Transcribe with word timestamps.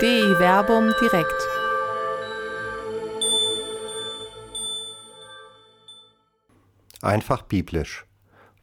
Dei 0.00 0.34
Verbum 0.38 0.94
direkt. 0.98 1.46
Einfach 7.02 7.42
biblisch. 7.42 8.06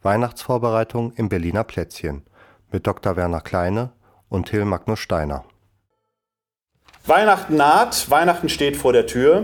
Weihnachtsvorbereitung 0.02 1.14
im 1.14 1.30
Berliner 1.30 1.64
Plätzchen 1.64 2.26
mit 2.72 2.88
Dr. 2.88 3.16
Werner 3.16 3.42
Kleine 3.42 3.92
und 4.30 4.48
Till 4.48 4.66
Magnus 4.66 4.98
Steiner. 4.98 5.46
Weihnachten 7.06 7.56
naht, 7.56 8.10
Weihnachten 8.10 8.50
steht 8.50 8.76
vor 8.76 8.94
der 8.94 9.06
Tür. 9.06 9.44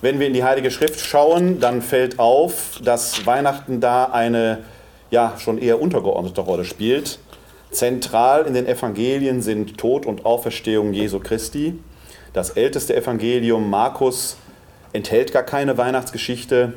Wenn 0.00 0.18
wir 0.18 0.28
in 0.28 0.32
die 0.32 0.44
Heilige 0.44 0.70
Schrift 0.70 0.98
schauen, 0.98 1.60
dann 1.60 1.82
fällt 1.82 2.18
auf, 2.18 2.80
dass 2.82 3.26
Weihnachten 3.26 3.82
da 3.82 4.06
eine 4.06 4.64
ja 5.10 5.34
schon 5.38 5.58
eher 5.58 5.78
untergeordnete 5.78 6.40
Rolle 6.40 6.64
spielt. 6.64 7.18
Zentral 7.72 8.46
in 8.46 8.52
den 8.52 8.66
Evangelien 8.66 9.40
sind 9.40 9.78
Tod 9.78 10.04
und 10.04 10.26
Auferstehung 10.26 10.92
Jesu 10.92 11.18
Christi. 11.18 11.78
Das 12.34 12.50
älteste 12.50 12.94
Evangelium 12.94 13.68
Markus 13.70 14.36
enthält 14.92 15.32
gar 15.32 15.42
keine 15.42 15.78
Weihnachtsgeschichte 15.78 16.74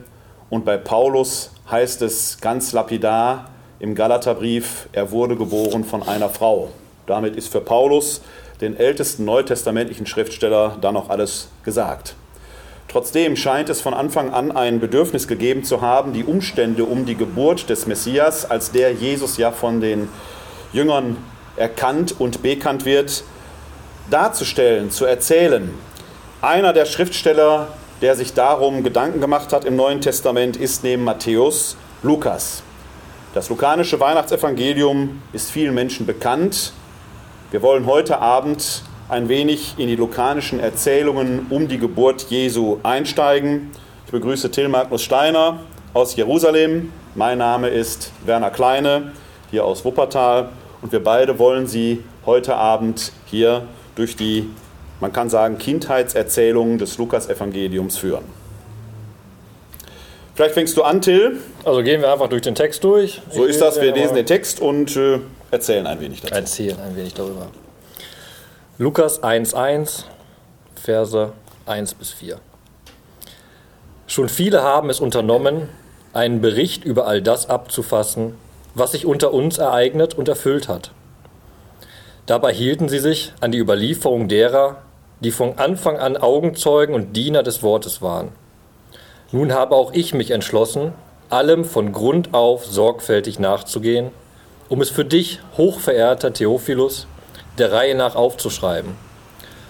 und 0.50 0.64
bei 0.64 0.78
Paulus 0.78 1.52
heißt 1.70 2.02
es 2.02 2.40
ganz 2.40 2.72
lapidar 2.72 3.50
im 3.80 3.94
Galaterbrief, 3.94 4.88
er 4.94 5.12
wurde 5.12 5.36
geboren 5.36 5.84
von 5.84 6.02
einer 6.02 6.30
Frau. 6.30 6.70
Damit 7.08 7.36
ist 7.36 7.52
für 7.52 7.62
Paulus, 7.62 8.22
den 8.62 8.78
ältesten 8.78 9.26
neutestamentlichen 9.26 10.06
Schriftsteller, 10.06 10.78
dann 10.80 10.94
noch 10.94 11.10
alles 11.10 11.50
gesagt. 11.64 12.16
Trotzdem 12.88 13.36
scheint 13.36 13.68
es 13.68 13.82
von 13.82 13.94
Anfang 13.94 14.32
an 14.34 14.54
ein 14.54 14.80
Bedürfnis 14.80 15.28
gegeben 15.28 15.66
zu 15.66 15.82
haben, 15.82 16.14
die 16.14 16.24
Umstände 16.24 16.86
um 16.86 17.06
die 17.06 17.16
Geburt 17.16 17.70
des 17.70 17.86
Messias, 17.86 18.50
als 18.50 18.72
der 18.72 18.94
Jesus 18.94 19.36
ja 19.36 19.52
von 19.52 19.82
den 19.82 20.08
Jüngern 20.76 21.18
erkannt 21.56 22.16
und 22.20 22.44
bekannt 22.44 22.86
wird, 22.86 23.24
darzustellen, 24.10 24.92
zu 24.92 25.06
erzählen. 25.06 25.74
Einer 26.42 26.74
der 26.74 26.86
Schriftsteller, 26.86 27.70
der 28.02 28.16
sich 28.16 28.34
darum 28.34 28.84
Gedanken 28.84 29.22
gemacht 29.22 29.54
hat 29.54 29.66
im 29.66 29.76
Neuen 29.76 30.02
Testament, 30.02 30.58
ist 30.58 30.84
neben 30.84 31.04
Matthäus 31.04 31.78
Lukas. 32.04 32.62
Das 33.34 33.50
lukanische 33.50 34.00
Weihnachtsevangelium 34.00 35.22
ist 35.34 35.50
vielen 35.50 35.74
Menschen 35.74 36.06
bekannt. 36.06 36.74
Wir 37.52 37.62
wollen 37.62 37.86
heute 37.86 38.20
Abend 38.20 38.84
ein 39.08 39.30
wenig 39.30 39.76
in 39.78 39.88
die 39.88 39.96
lukanischen 39.96 40.60
Erzählungen 40.60 41.48
um 41.50 41.68
die 41.68 41.78
Geburt 41.78 42.28
Jesu 42.30 42.80
einsteigen. 42.84 43.72
Ich 44.06 44.12
begrüße 44.12 44.52
Till 44.52 44.68
Magnus 44.68 45.04
Steiner 45.04 45.60
aus 45.94 46.16
Jerusalem. 46.16 46.92
Mein 47.14 47.38
Name 47.38 47.70
ist 47.70 48.12
Werner 48.26 48.52
Kleine, 48.52 49.14
hier 49.52 49.64
aus 49.64 49.86
Wuppertal. 49.86 50.50
Und 50.86 50.92
wir 50.92 51.04
beide 51.04 51.40
wollen 51.40 51.66
Sie 51.66 52.04
heute 52.28 52.58
Abend 52.58 53.12
hier 53.26 53.64
durch 53.96 54.16
die 54.16 54.48
man 55.00 55.12
kann 55.12 55.32
sagen, 55.32 55.58
Kindheitserzählungen 55.58 56.78
des 56.78 57.00
Lukas-Evangeliums 57.00 57.98
führen. 57.98 58.24
Vielleicht 60.36 60.54
fängst 60.54 60.78
du 60.78 60.84
an, 60.84 61.02
Till. 61.02 61.40
Also 61.64 61.82
gehen 61.82 62.02
wir 62.02 62.14
einfach 62.14 62.30
durch 62.30 62.44
den 62.44 62.54
Text 62.54 62.84
durch. 62.84 63.20
So 63.32 63.46
ich 63.46 63.52
ist 63.52 63.62
das, 63.62 63.82
wir 63.82 63.96
lesen 63.96 64.14
den 64.14 64.28
Text 64.28 64.60
und 64.60 64.96
äh, 64.96 65.22
erzählen 65.50 65.88
ein 65.88 66.00
wenig 66.00 66.22
dazu. 66.22 66.36
Erzählen 66.36 66.80
ein 66.80 66.96
wenig 66.96 67.16
darüber. 67.16 67.48
Lukas 68.78 69.24
1,1, 69.24 70.04
Verse 70.76 71.34
1 71.66 71.96
bis 71.96 72.12
4. 72.12 72.40
Schon 74.06 74.30
viele 74.30 74.62
haben 74.62 74.92
es 74.92 75.00
unternommen, 75.00 75.68
einen 76.14 76.42
Bericht 76.42 76.86
über 76.86 77.08
all 77.08 77.24
das 77.24 77.50
abzufassen, 77.50 78.36
was 78.76 78.92
sich 78.92 79.06
unter 79.06 79.34
uns 79.34 79.58
ereignet 79.58 80.14
und 80.14 80.28
erfüllt 80.28 80.68
hat. 80.68 80.92
Dabei 82.26 82.54
hielten 82.54 82.90
sie 82.90 83.00
sich 83.00 83.34
an 83.40 83.52
die 83.52 83.60
Überlieferung 83.60 84.28
derer, 84.28 84.78
die 85.22 85.32
von 85.32 85.58
Anfang 85.58 85.98
an 85.98 86.18
Augenzeugen 86.18 86.94
und 86.94 87.16
Diener 87.16 87.42
des 87.42 87.64
Wortes 87.64 88.02
waren. 88.02 88.30
Nun 89.32 89.54
habe 89.54 89.76
auch 89.76 89.94
ich 89.94 90.14
mich 90.14 90.32
entschlossen, 90.32 90.94
allem 91.30 91.66
von 91.66 91.92
Grund 91.92 92.34
auf 92.34 92.66
sorgfältig 92.66 93.40
nachzugehen, 93.40 94.12
um 94.70 94.82
es 94.82 94.90
für 94.90 95.06
dich, 95.06 95.40
hochverehrter 95.58 96.34
Theophilus, 96.34 97.08
der 97.58 97.72
Reihe 97.72 97.96
nach 97.96 98.16
aufzuschreiben. 98.16 98.96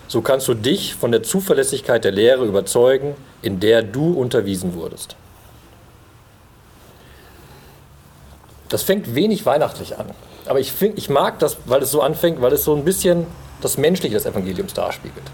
So 0.08 0.22
kannst 0.22 0.48
du 0.48 0.54
dich 0.54 0.96
von 0.96 1.12
der 1.12 1.24
Zuverlässigkeit 1.24 2.04
der 2.04 2.12
Lehre 2.12 2.46
überzeugen, 2.46 3.16
in 3.42 3.60
der 3.60 3.84
du 3.84 4.14
unterwiesen 4.14 4.76
wurdest. 4.76 5.16
Das 8.70 8.84
fängt 8.84 9.16
wenig 9.16 9.46
weihnachtlich 9.46 9.98
an. 9.98 10.08
Aber 10.48 10.60
ich, 10.60 10.72
find, 10.72 10.98
ich 10.98 11.10
mag 11.10 11.40
das, 11.40 11.58
weil 11.66 11.82
es 11.82 11.92
so 11.92 12.02
anfängt, 12.02 12.42
weil 12.42 12.54
es 12.54 12.64
so 12.64 12.76
ein 12.76 12.84
bisschen 12.84 13.28
das 13.62 13.78
Menschliche 13.78 14.16
des 14.16 14.26
Evangeliums 14.26 14.74
darspiegelt. 14.74 15.26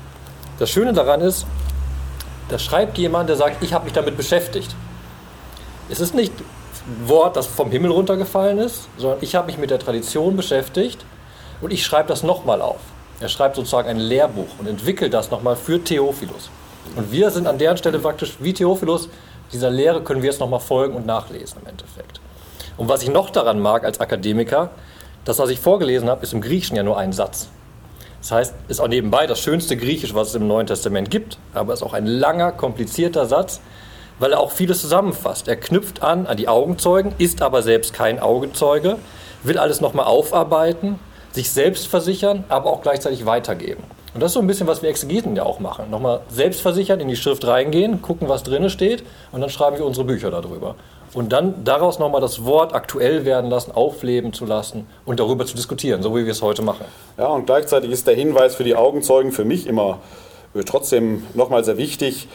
Das 0.60 0.70
Schöne 0.70 0.94
daran 0.94 1.22
ist, 1.22 1.46
da 2.50 2.60
schreibt 2.60 2.98
jemand, 2.98 3.30
der 3.30 3.36
sagt, 3.36 3.64
ich 3.64 3.74
habe 3.74 3.86
mich 3.86 3.94
damit 3.94 4.18
beschäftigt. 4.18 4.76
Es 5.90 6.00
ist 6.00 6.14
nicht 6.14 6.34
ein 6.40 7.08
Wort, 7.08 7.36
das 7.36 7.48
vom 7.48 7.72
Himmel 7.72 7.92
runtergefallen 7.92 8.60
ist, 8.60 8.88
sondern 8.98 9.20
ich 9.22 9.36
habe 9.36 9.48
mich 9.48 9.58
mit 9.58 9.70
der 9.70 9.80
Tradition 9.80 10.36
beschäftigt 10.36 11.06
und 11.62 11.72
ich 11.72 11.86
schreibe 11.86 12.10
das 12.10 12.24
nochmal 12.24 12.62
auf. 12.62 12.80
Er 13.20 13.30
schreibt 13.30 13.56
sozusagen 13.56 13.88
ein 13.88 14.00
Lehrbuch 14.00 14.48
und 14.60 14.68
entwickelt 14.68 15.14
das 15.14 15.32
nochmal 15.32 15.56
für 15.56 15.84
Theophilus. 15.84 16.50
Und 16.96 17.12
wir 17.12 17.30
sind 17.32 17.48
an 17.48 17.58
deren 17.58 17.78
Stelle 17.78 18.00
praktisch 18.00 18.38
wie 18.40 18.54
Theophilus, 18.54 19.10
dieser 19.54 19.70
Lehre 19.70 20.02
können 20.02 20.22
wir 20.22 20.30
jetzt 20.30 20.40
nochmal 20.40 20.60
folgen 20.60 20.96
und 20.96 21.06
nachlesen 21.06 21.60
im 21.62 21.68
Endeffekt. 21.68 22.20
Und 22.78 22.90
was 22.90 23.04
ich 23.04 23.10
noch 23.10 23.30
daran 23.30 23.60
mag 23.60 23.84
als 23.84 24.00
Akademiker, 24.00 24.70
das, 25.26 25.38
was 25.40 25.50
ich 25.50 25.60
vorgelesen 25.60 26.10
habe, 26.10 26.24
ist 26.24 26.34
im 26.34 26.42
Griechischen 26.42 26.76
ja 26.76 26.84
nur 26.84 26.98
ein 26.98 27.14
Satz. 27.14 27.50
Das 28.22 28.32
heißt, 28.32 28.56
ist 28.68 28.80
auch 28.80 28.88
nebenbei 28.88 29.28
das 29.28 29.40
schönste 29.40 29.78
Griechisch, 29.78 30.14
was 30.14 30.30
es 30.30 30.36
im 30.36 30.48
Neuen 30.48 30.68
Testament 30.68 31.10
gibt, 31.10 31.38
aber 31.54 31.74
es 31.74 31.82
ist 31.82 31.86
auch 31.86 31.94
ein 31.94 32.06
langer, 32.06 32.52
komplizierter 32.52 33.26
Satz, 33.26 33.62
weil 34.20 34.34
er 34.34 34.40
auch 34.40 34.52
vieles 34.52 34.82
zusammenfasst. 34.82 35.48
Er 35.48 35.56
knüpft 35.56 36.04
an 36.04 36.28
an 36.28 36.38
die 36.38 36.48
Augenzeugen, 36.48 37.14
ist 37.18 37.42
aber 37.42 37.64
selbst 37.64 37.94
kein 37.94 38.20
Augenzeuge, 38.20 38.98
will 39.44 39.58
alles 39.58 39.82
nochmal 39.82 40.06
aufarbeiten, 40.06 41.00
sich 41.32 41.50
selbst 41.50 41.88
versichern, 41.88 42.44
aber 42.50 42.72
auch 42.72 42.82
gleichzeitig 42.82 43.26
weitergeben. 43.26 43.84
Und 44.14 44.22
das 44.22 44.32
ist 44.32 44.34
so 44.34 44.40
ein 44.40 44.48
bisschen, 44.48 44.68
was 44.68 44.82
wir 44.84 44.90
Exegeten 44.90 45.36
ja 45.36 45.44
auch 45.44 45.60
machen. 45.60 45.90
Nochmal 45.90 46.22
selbst 46.30 46.62
versichern, 46.62 47.00
in 47.00 47.08
die 47.08 47.16
Schrift 47.16 47.48
reingehen, 47.48 48.02
gucken, 48.02 48.28
was 48.28 48.44
drin 48.44 48.70
steht 48.70 49.04
und 49.32 49.42
dann 49.42 49.50
schreiben 49.50 49.78
wir 49.78 49.86
unsere 49.86 50.06
Bücher 50.06 50.30
darüber 50.30 50.76
und 51.14 51.32
dann 51.34 51.64
daraus 51.64 52.00
nochmal 52.00 52.22
das 52.22 52.46
Wort 52.46 52.74
aktuell 52.74 53.26
werden 53.26 53.50
lassen, 53.50 53.72
aufleben 53.72 54.34
zu 54.34 54.46
lassen 54.46 54.88
und 55.06 55.20
darüber 55.20 55.46
zu 55.46 55.56
diskutieren, 55.56 56.02
so 56.02 56.16
wie 56.16 56.26
wir 56.26 56.32
es 56.32 56.42
heute 56.42 56.62
machen. 56.62 56.86
Ja, 57.18 57.28
und 57.28 57.46
gleichzeitig 57.46 57.92
ist 57.92 58.08
der 58.08 58.16
Hinweis 58.16 58.56
für 58.56 58.64
die 58.64 58.76
Augenzeugen 58.76 59.32
für 59.32 59.46
mich 59.46 59.68
immer 59.68 60.00
äh, 60.54 60.64
trotzdem 60.64 61.24
nochmal 61.34 61.64
sehr 61.64 61.78
wichtig, 61.78 62.28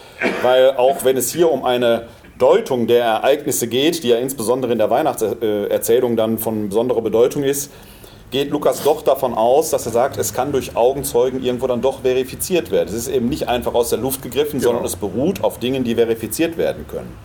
weil 0.43 0.77
auch 0.77 1.05
wenn 1.05 1.17
es 1.17 1.33
hier 1.33 1.51
um 1.51 1.65
eine 1.65 2.07
Deutung 2.39 2.87
der 2.87 3.05
Ereignisse 3.05 3.67
geht, 3.67 4.03
die 4.03 4.09
ja 4.09 4.19
insbesondere 4.19 4.73
in 4.73 4.79
der 4.79 4.91
Weihnachtserzählung 4.91 6.17
dann 6.17 6.39
von 6.39 6.69
besonderer 6.69 7.01
Bedeutung 7.01 7.45
ist, 7.45 7.71
geht 8.31 8.51
Lukas 8.51 8.83
doch 8.83 9.03
davon 9.03 9.33
aus, 9.35 9.71
dass 9.71 9.87
er 9.87 9.93
sagt, 9.93 10.19
es 10.19 10.35
kann 10.35 10.53
durch 10.53 10.77
Augenzeugen 10.77 11.43
irgendwo 11.43 11.67
dann 11.67 11.81
doch 11.81 12.03
verifiziert 12.03 12.71
werden. 12.71 12.89
Es 12.89 12.95
ist 12.95 13.09
eben 13.09 13.29
nicht 13.29 13.49
einfach 13.49 13.73
aus 13.73 13.89
der 13.89 13.99
Luft 13.99 14.21
gegriffen, 14.21 14.59
genau. 14.59 14.73
sondern 14.73 14.85
es 14.85 14.97
beruht 14.97 15.43
auf 15.45 15.59
Dingen, 15.59 15.85
die 15.85 15.95
verifiziert 15.95 16.59
werden 16.59 16.87
können. 16.89 17.17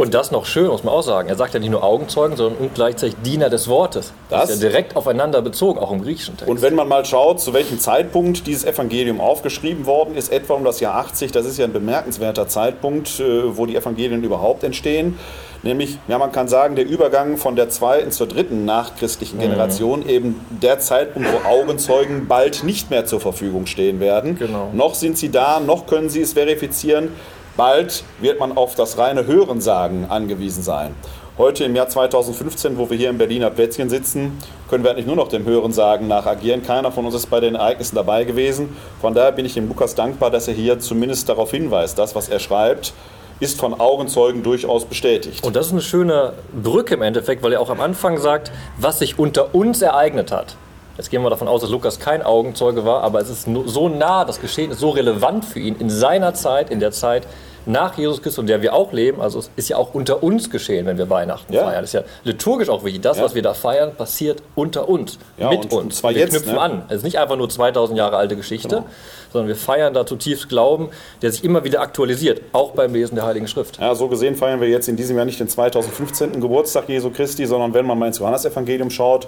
Und 0.00 0.14
das 0.14 0.30
noch 0.30 0.46
schön, 0.46 0.68
muss 0.68 0.84
man 0.84 0.94
auch 0.94 1.02
sagen. 1.02 1.28
Er 1.28 1.36
sagt 1.36 1.54
ja 1.54 1.60
nicht 1.60 1.70
nur 1.70 1.82
Augenzeugen, 1.82 2.36
sondern 2.36 2.70
gleichzeitig 2.74 3.16
Diener 3.24 3.50
des 3.50 3.68
Wortes. 3.68 4.12
Das, 4.28 4.42
das 4.42 4.50
ist 4.50 4.62
ja 4.62 4.68
direkt 4.68 4.96
aufeinander 4.96 5.42
bezogen, 5.42 5.78
auch 5.78 5.92
im 5.92 6.02
griechischen 6.02 6.36
Text. 6.36 6.50
Und 6.50 6.62
wenn 6.62 6.74
man 6.74 6.88
mal 6.88 7.04
schaut, 7.04 7.40
zu 7.40 7.52
welchem 7.52 7.78
Zeitpunkt 7.78 8.46
dieses 8.46 8.64
Evangelium 8.64 9.20
aufgeschrieben 9.20 9.86
worden 9.86 10.16
ist, 10.16 10.32
etwa 10.32 10.54
um 10.54 10.64
das 10.64 10.80
Jahr 10.80 10.96
80, 10.96 11.32
das 11.32 11.46
ist 11.46 11.58
ja 11.58 11.64
ein 11.64 11.72
bemerkenswerter 11.72 12.48
Zeitpunkt, 12.48 13.20
äh, 13.20 13.56
wo 13.56 13.66
die 13.66 13.76
Evangelien 13.76 14.22
überhaupt 14.22 14.64
entstehen. 14.64 15.18
Nämlich, 15.64 15.98
ja, 16.08 16.18
man 16.18 16.32
kann 16.32 16.48
sagen, 16.48 16.74
der 16.74 16.86
Übergang 16.86 17.36
von 17.36 17.54
der 17.54 17.68
zweiten 17.68 18.10
zur 18.10 18.26
dritten 18.26 18.64
nachchristlichen 18.64 19.38
mhm. 19.38 19.42
Generation, 19.42 20.00
mhm. 20.00 20.08
eben 20.08 20.40
der 20.50 20.80
Zeitpunkt, 20.80 21.28
wo 21.32 21.48
Augenzeugen 21.48 22.26
bald 22.26 22.64
nicht 22.64 22.90
mehr 22.90 23.06
zur 23.06 23.20
Verfügung 23.20 23.66
stehen 23.66 24.00
werden. 24.00 24.36
Genau. 24.36 24.70
Noch 24.72 24.94
sind 24.94 25.16
sie 25.18 25.30
da, 25.30 25.60
noch 25.60 25.86
können 25.86 26.10
sie 26.10 26.22
es 26.22 26.32
verifizieren. 26.32 27.10
Bald 27.56 28.04
wird 28.18 28.40
man 28.40 28.56
auf 28.56 28.74
das 28.76 28.96
reine 28.96 29.26
Hörensagen 29.26 30.10
angewiesen 30.10 30.62
sein. 30.62 30.94
Heute 31.36 31.64
im 31.64 31.76
Jahr 31.76 31.86
2015, 31.86 32.78
wo 32.78 32.88
wir 32.88 32.96
hier 32.96 33.10
im 33.10 33.18
Berliner 33.18 33.50
Plätzchen 33.50 33.90
sitzen, 33.90 34.38
können 34.70 34.84
wir 34.84 34.90
eigentlich 34.90 35.06
nur 35.06 35.16
noch 35.16 35.28
dem 35.28 35.44
Hörensagen 35.44 36.08
nach 36.08 36.24
agieren. 36.24 36.62
Keiner 36.62 36.92
von 36.92 37.04
uns 37.04 37.14
ist 37.14 37.26
bei 37.28 37.40
den 37.40 37.54
Ereignissen 37.54 37.94
dabei 37.94 38.24
gewesen. 38.24 38.74
Von 39.02 39.12
daher 39.12 39.32
bin 39.32 39.44
ich 39.44 39.52
dem 39.52 39.68
Lukas 39.68 39.94
dankbar, 39.94 40.30
dass 40.30 40.48
er 40.48 40.54
hier 40.54 40.78
zumindest 40.78 41.28
darauf 41.28 41.50
hinweist, 41.50 41.98
das, 41.98 42.14
was 42.14 42.30
er 42.30 42.38
schreibt, 42.38 42.94
ist 43.38 43.60
von 43.60 43.78
Augenzeugen 43.78 44.42
durchaus 44.42 44.86
bestätigt. 44.86 45.44
Und 45.44 45.54
das 45.54 45.66
ist 45.66 45.72
eine 45.72 45.82
schöne 45.82 46.32
Brücke 46.54 46.94
im 46.94 47.02
Endeffekt, 47.02 47.42
weil 47.42 47.52
er 47.52 47.60
auch 47.60 47.70
am 47.70 47.80
Anfang 47.80 48.16
sagt, 48.16 48.50
was 48.78 49.00
sich 49.00 49.18
unter 49.18 49.54
uns 49.54 49.82
ereignet 49.82 50.32
hat. 50.32 50.56
Jetzt 51.02 51.10
gehen 51.10 51.22
wir 51.24 51.30
davon 51.30 51.48
aus, 51.48 51.62
dass 51.62 51.70
Lukas 51.70 51.98
kein 51.98 52.22
Augenzeuge 52.22 52.84
war, 52.84 53.02
aber 53.02 53.20
es 53.20 53.28
ist 53.28 53.48
so 53.66 53.88
nah, 53.88 54.24
das 54.24 54.40
Geschehen 54.40 54.70
ist 54.70 54.78
so 54.78 54.90
relevant 54.90 55.44
für 55.44 55.58
ihn 55.58 55.74
in 55.80 55.90
seiner 55.90 56.32
Zeit, 56.32 56.70
in 56.70 56.78
der 56.78 56.92
Zeit 56.92 57.26
nach 57.66 57.98
Jesus 57.98 58.22
Christus, 58.22 58.40
in 58.42 58.46
der 58.46 58.62
wir 58.62 58.72
auch 58.72 58.92
leben. 58.92 59.20
Also 59.20 59.40
es 59.40 59.50
ist 59.56 59.68
ja 59.68 59.78
auch 59.78 59.94
unter 59.94 60.22
uns 60.22 60.48
geschehen, 60.48 60.86
wenn 60.86 60.98
wir 60.98 61.10
Weihnachten 61.10 61.52
Ja. 61.52 61.64
feiern. 61.64 61.80
Das 61.82 61.90
ist 61.90 61.94
ja 61.94 62.02
liturgisch 62.22 62.68
auch 62.68 62.84
wichtig. 62.84 63.02
Das, 63.02 63.18
Ja. 63.18 63.24
was 63.24 63.34
wir 63.34 63.42
da 63.42 63.52
feiern, 63.52 63.96
passiert 63.96 64.44
unter 64.54 64.88
uns, 64.88 65.18
Ja, 65.38 65.48
mit 65.50 65.64
und- 65.64 65.72
uns. 65.72 65.98
zwar 65.98 66.12
wir 66.14 66.20
jetzt, 66.20 66.30
knüpfen 66.30 66.52
ne? 66.54 66.60
an. 66.60 66.82
Es 66.88 66.98
ist 66.98 67.02
nicht 67.02 67.18
einfach 67.18 67.36
nur 67.36 67.48
2000 67.48 67.98
Jahre 67.98 68.16
alte 68.16 68.36
Geschichte, 68.36 68.68
Genau. 68.68 68.84
sondern 69.32 69.48
wir 69.48 69.56
feiern 69.56 69.92
da 69.92 70.06
zutiefst 70.06 70.48
Glauben, 70.48 70.90
der 71.20 71.32
sich 71.32 71.42
immer 71.42 71.64
wieder 71.64 71.80
aktualisiert, 71.80 72.42
auch 72.52 72.70
beim 72.72 72.94
Lesen 72.94 73.16
der 73.16 73.26
Heiligen 73.26 73.48
Schrift. 73.48 73.80
Ja, 73.80 73.92
so 73.96 74.06
gesehen 74.06 74.36
feiern 74.36 74.60
wir 74.60 74.68
jetzt 74.68 74.86
in 74.88 74.94
diesem 74.94 75.16
Jahr 75.16 75.24
nicht 75.24 75.40
den 75.40 75.48
2015. 75.48 76.40
Geburtstag 76.40 76.88
Jesu 76.88 77.10
Christi, 77.10 77.44
sondern 77.46 77.74
wenn 77.74 77.86
man 77.86 77.98
mal 77.98 78.06
ins 78.06 78.20
Johannesevangelium 78.20 78.90
schaut, 78.90 79.26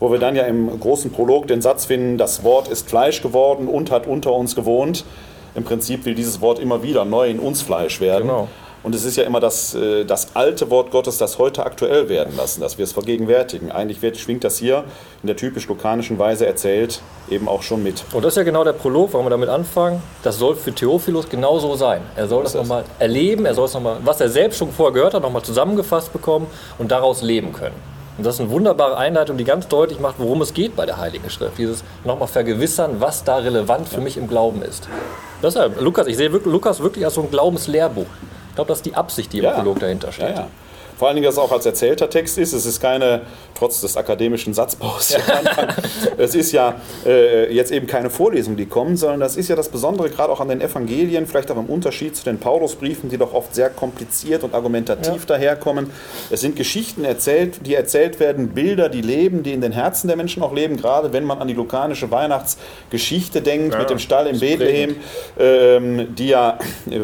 wo 0.00 0.10
wir 0.10 0.18
dann 0.18 0.34
ja 0.34 0.44
im 0.44 0.80
großen 0.80 1.12
Prolog 1.12 1.46
den 1.46 1.62
Satz 1.62 1.84
finden, 1.84 2.18
das 2.18 2.42
Wort 2.42 2.68
ist 2.68 2.88
Fleisch 2.88 3.22
geworden 3.22 3.68
und 3.68 3.90
hat 3.90 4.06
unter 4.06 4.32
uns 4.32 4.56
gewohnt. 4.56 5.04
Im 5.54 5.64
Prinzip 5.64 6.04
will 6.04 6.14
dieses 6.14 6.40
Wort 6.40 6.58
immer 6.58 6.82
wieder 6.82 7.04
neu 7.04 7.28
in 7.28 7.38
uns 7.38 7.62
Fleisch 7.62 8.00
werden. 8.00 8.28
Genau. 8.28 8.48
Und 8.82 8.94
es 8.94 9.04
ist 9.04 9.16
ja 9.16 9.24
immer 9.24 9.40
das, 9.40 9.74
äh, 9.74 10.04
das 10.06 10.34
alte 10.34 10.70
Wort 10.70 10.90
Gottes, 10.90 11.18
das 11.18 11.38
heute 11.38 11.66
aktuell 11.66 12.08
werden 12.08 12.34
lassen, 12.36 12.62
dass 12.62 12.78
wir 12.78 12.84
es 12.84 12.92
vergegenwärtigen. 12.92 13.70
Eigentlich 13.70 14.00
wird, 14.00 14.16
schwingt 14.16 14.42
das 14.42 14.56
hier 14.58 14.84
in 15.22 15.26
der 15.26 15.36
typisch 15.36 15.68
lukanischen 15.68 16.18
Weise 16.18 16.46
erzählt 16.46 17.02
eben 17.28 17.46
auch 17.46 17.62
schon 17.62 17.82
mit. 17.82 18.04
Und 18.12 18.24
das 18.24 18.32
ist 18.32 18.36
ja 18.38 18.42
genau 18.42 18.64
der 18.64 18.72
Prolog, 18.72 19.12
warum 19.12 19.26
wir 19.26 19.30
damit 19.30 19.50
anfangen. 19.50 20.02
Das 20.22 20.38
soll 20.38 20.56
für 20.56 20.72
Theophilus 20.72 21.28
genauso 21.28 21.76
sein. 21.76 22.00
Er 22.16 22.26
soll 22.26 22.42
das 22.42 22.54
ist 22.54 22.60
es. 22.60 22.62
nochmal 22.62 22.84
erleben, 22.98 23.44
er 23.44 23.54
soll 23.54 23.66
es 23.66 23.74
nochmal, 23.74 23.98
was 24.02 24.20
er 24.20 24.30
selbst 24.30 24.58
schon 24.58 24.72
vorher 24.72 24.94
gehört 24.94 25.14
hat, 25.14 25.22
nochmal 25.22 25.42
zusammengefasst 25.42 26.12
bekommen 26.12 26.46
und 26.78 26.90
daraus 26.90 27.20
leben 27.20 27.52
können. 27.52 27.89
Und 28.20 28.26
das 28.26 28.34
ist 28.34 28.42
eine 28.42 28.50
wunderbare 28.50 28.98
Einleitung, 28.98 29.38
die 29.38 29.44
ganz 29.44 29.66
deutlich 29.66 29.98
macht, 29.98 30.16
worum 30.18 30.42
es 30.42 30.52
geht 30.52 30.76
bei 30.76 30.84
der 30.84 30.98
Heiligen 30.98 31.30
Schrift. 31.30 31.56
Dieses 31.56 31.82
nochmal 32.04 32.28
vergewissern, 32.28 32.96
was 32.98 33.24
da 33.24 33.36
relevant 33.36 33.88
für 33.88 34.02
mich 34.02 34.18
im 34.18 34.28
Glauben 34.28 34.60
ist. 34.60 34.90
Deshalb, 35.42 35.80
Lukas, 35.80 36.06
ich 36.06 36.18
sehe 36.18 36.28
Lukas 36.28 36.80
wirklich 36.80 37.06
als 37.06 37.14
so 37.14 37.22
ein 37.22 37.30
Glaubenslehrbuch. 37.30 38.04
Ich 38.50 38.54
glaube, 38.56 38.68
das 38.68 38.80
ist 38.80 38.84
die 38.84 38.94
Absicht, 38.94 39.32
die 39.32 39.38
im 39.38 39.44
Ja. 39.44 39.52
Prolog 39.52 39.78
dahinter 39.80 40.12
steht. 40.12 40.28
Ja, 40.28 40.34
ja. 40.34 40.46
Vor 41.00 41.08
allen 41.08 41.16
Dingen, 41.16 41.24
dass 41.24 41.36
es 41.36 41.40
auch 41.40 41.50
als 41.50 41.64
erzählter 41.64 42.10
Text 42.10 42.36
ist. 42.36 42.52
Es 42.52 42.66
ist 42.66 42.78
keine, 42.78 43.22
trotz 43.54 43.80
des 43.80 43.96
akademischen 43.96 44.52
Satzbaus, 44.52 45.16
es 46.18 46.34
ist 46.34 46.52
ja 46.52 46.74
äh, 47.06 47.50
jetzt 47.54 47.72
eben 47.72 47.86
keine 47.86 48.10
Vorlesung, 48.10 48.54
die 48.54 48.66
kommen, 48.66 48.98
sondern 48.98 49.18
das 49.18 49.38
ist 49.38 49.48
ja 49.48 49.56
das 49.56 49.70
Besondere 49.70 50.10
gerade 50.10 50.30
auch 50.30 50.40
an 50.40 50.48
den 50.48 50.60
Evangelien, 50.60 51.26
vielleicht 51.26 51.50
auch 51.50 51.56
im 51.56 51.70
Unterschied 51.70 52.16
zu 52.16 52.24
den 52.24 52.36
Paulusbriefen, 52.36 53.08
die 53.08 53.16
doch 53.16 53.32
oft 53.32 53.54
sehr 53.54 53.70
kompliziert 53.70 54.44
und 54.44 54.52
argumentativ 54.52 55.24
daherkommen. 55.24 55.90
Es 56.28 56.42
sind 56.42 56.54
Geschichten 56.56 57.06
erzählt, 57.06 57.66
die 57.66 57.74
erzählt 57.74 58.20
werden, 58.20 58.48
Bilder, 58.48 58.90
die 58.90 59.00
leben, 59.00 59.42
die 59.42 59.54
in 59.54 59.62
den 59.62 59.72
Herzen 59.72 60.06
der 60.08 60.18
Menschen 60.18 60.42
auch 60.42 60.52
leben, 60.52 60.76
gerade 60.76 61.14
wenn 61.14 61.24
man 61.24 61.38
an 61.38 61.48
die 61.48 61.54
lukanische 61.54 62.10
Weihnachtsgeschichte 62.10 63.40
denkt, 63.40 63.78
mit 63.78 63.88
dem 63.88 64.00
Stall 64.00 64.26
in 64.26 64.38
Bethlehem, 64.38 64.96
ähm, 65.38 66.14
die 66.14 66.28
ja, 66.28 66.58
äh, 66.90 67.00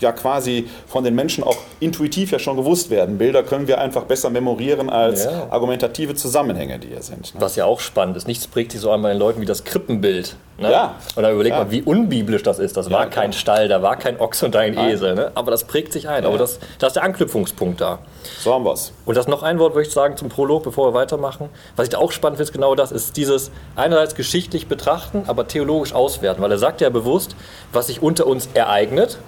ja 0.00 0.12
quasi 0.12 0.66
von 0.86 1.04
den 1.04 1.14
Menschen 1.14 1.44
auch 1.44 1.58
intuitiv 1.78 2.30
ja 2.30 2.38
schon 2.38 2.56
gewusst 2.56 2.88
werden. 2.88 3.18
Bilder 3.18 3.33
können 3.42 3.66
wir 3.66 3.80
einfach 3.80 4.04
besser 4.04 4.30
memorieren 4.30 4.88
als 4.90 5.24
Ja. 5.24 5.46
argumentative 5.50 6.14
Zusammenhänge, 6.14 6.78
die 6.78 6.88
hier 6.88 7.02
sind. 7.02 7.34
Ne? 7.34 7.40
Was 7.40 7.56
ja 7.56 7.64
auch 7.64 7.80
spannend 7.80 8.16
ist. 8.16 8.26
Nichts 8.28 8.46
prägt 8.46 8.72
sich 8.72 8.80
so 8.80 8.90
an 8.92 9.02
bei 9.02 9.10
den 9.10 9.18
Leuten 9.18 9.40
wie 9.40 9.46
das 9.46 9.64
Krippenbild. 9.64 10.36
Ne? 10.58 10.70
Ja. 10.70 10.94
Und 11.16 11.22
dann 11.24 11.32
überlegt 11.32 11.56
Ja. 11.56 11.62
man, 11.62 11.70
wie 11.72 11.82
unbiblisch 11.82 12.42
das 12.44 12.58
ist. 12.58 12.76
Das 12.76 12.90
war 12.90 13.06
klar. 13.06 13.22
kein 13.24 13.32
Stall, 13.32 13.66
da 13.68 13.82
war 13.82 13.96
kein 13.96 14.20
Ochs 14.20 14.42
und 14.42 14.54
ein 14.56 14.74
Nein. 14.74 14.90
Esel. 14.90 15.14
Ne? 15.14 15.32
Aber 15.34 15.50
das 15.50 15.64
prägt 15.64 15.92
sich 15.92 16.08
ein. 16.08 16.24
Aber 16.24 16.38
das, 16.38 16.60
das 16.78 16.88
ist 16.88 16.96
der 16.96 17.02
Anknüpfungspunkt 17.02 17.80
da. 17.80 17.98
So 18.40 18.54
haben 18.54 18.64
wir 18.64 18.72
es. 18.72 18.92
Und 19.04 19.16
das 19.16 19.26
noch 19.26 19.42
ein 19.42 19.58
Wort 19.58 19.74
möchte 19.74 19.88
ich 19.88 19.94
sagen 19.94 20.16
zum 20.16 20.28
Prolog, 20.28 20.62
bevor 20.62 20.88
wir 20.88 20.94
weitermachen. 20.94 21.48
Was 21.76 21.84
ich 21.84 21.90
da 21.90 21.98
auch 21.98 22.12
spannend 22.12 22.36
finde, 22.36 22.48
ist 22.48 22.52
genau 22.52 22.74
das, 22.74 22.92
ist 22.92 23.16
dieses 23.16 23.50
einerseits 23.76 24.14
geschichtlich 24.14 24.68
betrachten, 24.68 25.24
aber 25.26 25.48
theologisch 25.48 25.92
auswerten. 25.92 26.40
Weil 26.42 26.52
er 26.52 26.58
sagt 26.58 26.80
ja 26.80 26.88
bewusst, 26.90 27.34
was 27.72 27.88
sich 27.88 28.00
unter 28.02 28.26
uns 28.26 28.48
ereignet, 28.54 29.18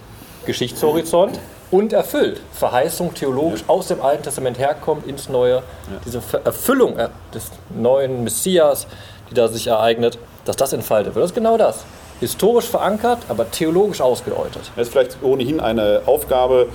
Geschichtshorizont, 0.46 1.38
und 1.70 1.92
erfüllt. 1.92 2.40
Verheißung 2.52 3.14
theologisch 3.14 3.64
aus 3.66 3.88
dem 3.88 4.00
Alten 4.02 4.22
Testament 4.22 4.58
herkommt 4.58 5.06
ins 5.06 5.28
Neue. 5.28 5.62
Diese 6.04 6.20
Ver- 6.20 6.40
Erfüllung 6.44 6.98
äh, 6.98 7.08
des 7.34 7.50
neuen 7.74 8.24
Messias, 8.24 8.86
die 9.30 9.34
da 9.34 9.48
sich 9.48 9.66
ereignet, 9.66 10.18
dass 10.44 10.56
das 10.56 10.72
entfaltet 10.72 11.14
wird. 11.14 11.22
Das 11.24 11.30
ist 11.30 11.34
genau 11.34 11.56
das. 11.56 11.84
Historisch 12.20 12.66
verankert, 12.66 13.18
aber 13.28 13.50
theologisch 13.50 14.00
ausgedeutet. 14.00 14.70
Das 14.76 14.86
ist 14.86 14.92
vielleicht 14.92 15.18
ohnehin 15.22 15.60
eine 15.60 16.02
Aufgabe, 16.06 16.68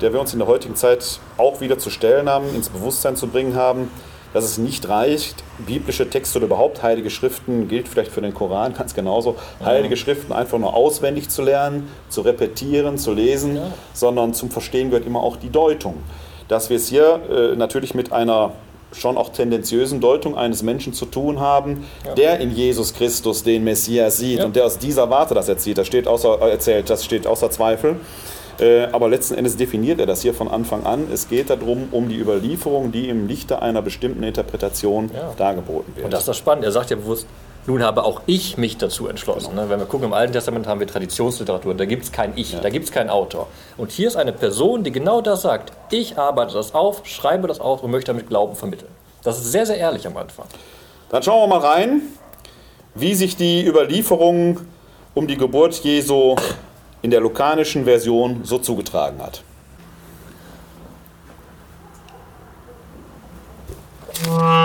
der 0.00 0.12
wir 0.12 0.20
uns 0.20 0.32
in 0.32 0.38
der 0.38 0.48
heutigen 0.48 0.76
Zeit 0.76 1.18
auch 1.38 1.60
wieder 1.60 1.78
zu 1.78 1.90
stellen 1.90 2.28
haben, 2.28 2.54
ins 2.54 2.68
Bewusstsein 2.68 3.16
zu 3.16 3.26
bringen 3.28 3.56
haben, 3.56 3.90
dass 4.34 4.44
es 4.44 4.58
nicht 4.58 4.88
reicht, 4.88 5.42
biblische 5.66 6.10
Texte 6.10 6.38
oder 6.38 6.46
überhaupt 6.46 6.82
heilige 6.82 7.08
Schriften, 7.08 7.68
gilt 7.68 7.88
vielleicht 7.88 8.12
für 8.12 8.20
den 8.20 8.34
Koran 8.34 8.74
ganz 8.74 8.92
genauso, 8.94 9.36
heilige 9.64 9.96
Schriften 9.96 10.32
einfach 10.32 10.58
nur 10.58 10.74
auswendig 10.74 11.30
zu 11.30 11.40
lernen, 11.42 11.88
zu 12.10 12.20
repetieren, 12.20 12.98
zu 12.98 13.14
lesen, 13.14 13.58
sondern 13.94 14.34
zum 14.34 14.50
Verstehen 14.50 14.90
gehört 14.90 15.06
immer 15.06 15.22
auch 15.22 15.36
die 15.36 15.50
Deutung. 15.50 15.94
Dass 16.48 16.68
wir 16.68 16.76
es 16.76 16.88
hier 16.88 17.20
äh, 17.30 17.56
natürlich 17.56 17.94
mit 17.94 18.12
einer 18.12 18.52
schon 18.92 19.16
auch 19.16 19.30
tendenziösen 19.30 20.00
Deutung 20.00 20.36
eines 20.36 20.62
Menschen 20.62 20.92
zu 20.92 21.06
tun 21.06 21.40
haben, 21.40 21.84
der 22.16 22.38
in 22.38 22.50
Jesus 22.54 22.94
Christus 22.94 23.42
den 23.42 23.64
Messias 23.64 24.18
sieht 24.18 24.38
Ja. 24.40 24.44
und 24.44 24.54
der 24.54 24.64
aus 24.66 24.78
dieser 24.78 25.10
Warte 25.10 25.34
das 25.34 25.48
erzählt. 25.48 25.78
Das 25.78 25.86
steht 25.86 26.06
außer, 26.06 26.40
äh, 26.42 26.50
erzählt, 26.50 26.90
das 26.90 27.04
steht 27.04 27.26
außer 27.26 27.50
Zweifel. 27.50 27.96
Äh, 28.60 28.84
aber 28.92 29.08
letzten 29.08 29.34
Endes 29.34 29.56
definiert 29.56 30.00
er 30.00 30.06
das 30.06 30.22
hier 30.22 30.34
von 30.34 30.48
Anfang 30.48 30.84
an. 30.86 31.08
Es 31.12 31.28
geht 31.28 31.50
darum, 31.50 31.88
um 31.90 32.08
die 32.08 32.18
Überlieferung, 32.18 32.92
die 32.92 33.08
im 33.08 33.26
Lichte 33.26 33.62
einer 33.62 33.82
bestimmten 33.82 34.22
Interpretation 34.22 35.10
Ja. 35.14 35.32
dargeboten 35.36 35.94
wird. 35.96 36.04
Und 36.04 36.12
das 36.12 36.20
ist 36.20 36.28
das 36.28 36.36
Spannende. 36.36 36.68
Er 36.68 36.72
sagt 36.72 36.90
ja 36.90 36.96
bewusst, 36.96 37.26
nun 37.66 37.82
habe 37.82 38.04
auch 38.04 38.20
ich 38.26 38.58
mich 38.58 38.76
dazu 38.76 39.08
entschlossen. 39.08 39.54
Ne? 39.54 39.70
Wenn 39.70 39.78
wir 39.78 39.86
gucken, 39.86 40.08
im 40.08 40.12
Alten 40.12 40.34
Testament 40.34 40.66
haben 40.66 40.80
wir 40.80 40.86
Traditionsliteratur, 40.86 41.74
da 41.74 41.86
gibt 41.86 42.04
es 42.04 42.12
kein 42.12 42.32
Ich, 42.36 42.54
da 42.60 42.68
gibt 42.68 42.84
es 42.84 42.92
keinen 42.92 43.08
Autor. 43.08 43.46
Und 43.78 43.90
hier 43.90 44.06
ist 44.06 44.16
eine 44.16 44.32
Person, 44.32 44.84
die 44.84 44.92
genau 44.92 45.22
das 45.22 45.42
sagt. 45.42 45.72
Ich 45.90 46.18
arbeite 46.18 46.52
das 46.54 46.74
auf, 46.74 47.06
schreibe 47.06 47.48
das 47.48 47.60
auf 47.60 47.82
und 47.82 47.90
möchte 47.90 48.12
damit 48.12 48.28
Glauben 48.28 48.54
vermitteln. 48.54 48.90
Das 49.22 49.38
ist 49.38 49.50
sehr, 49.50 49.64
sehr 49.64 49.78
ehrlich 49.78 50.06
am 50.06 50.16
Anfang. 50.18 50.44
Dann 51.08 51.22
schauen 51.22 51.48
wir 51.48 51.58
mal 51.58 51.66
rein, 51.66 52.02
wie 52.94 53.14
sich 53.14 53.36
die 53.36 53.66
Überlieferung 53.66 54.60
um 55.14 55.26
die 55.26 55.36
Geburt 55.38 55.74
Jesu 55.82 56.36
in 57.04 57.10
der 57.10 57.20
lukanischen 57.20 57.84
Version 57.84 58.40
so 58.44 58.56
zugetragen 58.56 59.20
hat. 59.20 59.42
Wir 64.24 64.63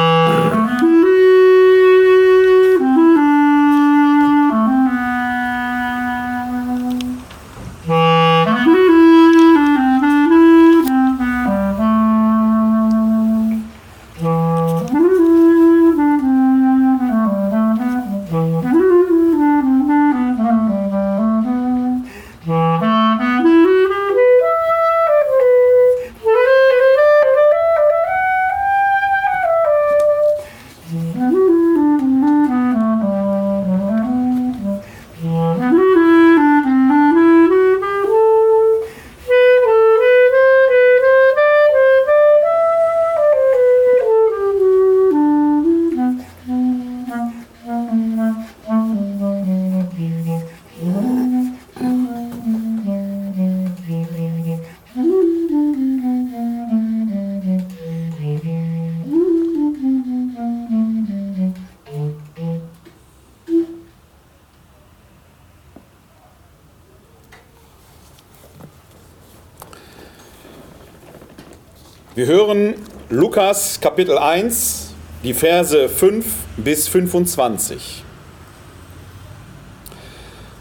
Kapitel 73.81 74.17
1, 74.17 74.93
die 75.23 75.33
Verse 75.33 75.87
5 75.87 76.25
bis 76.57 76.89
25. 76.89 78.03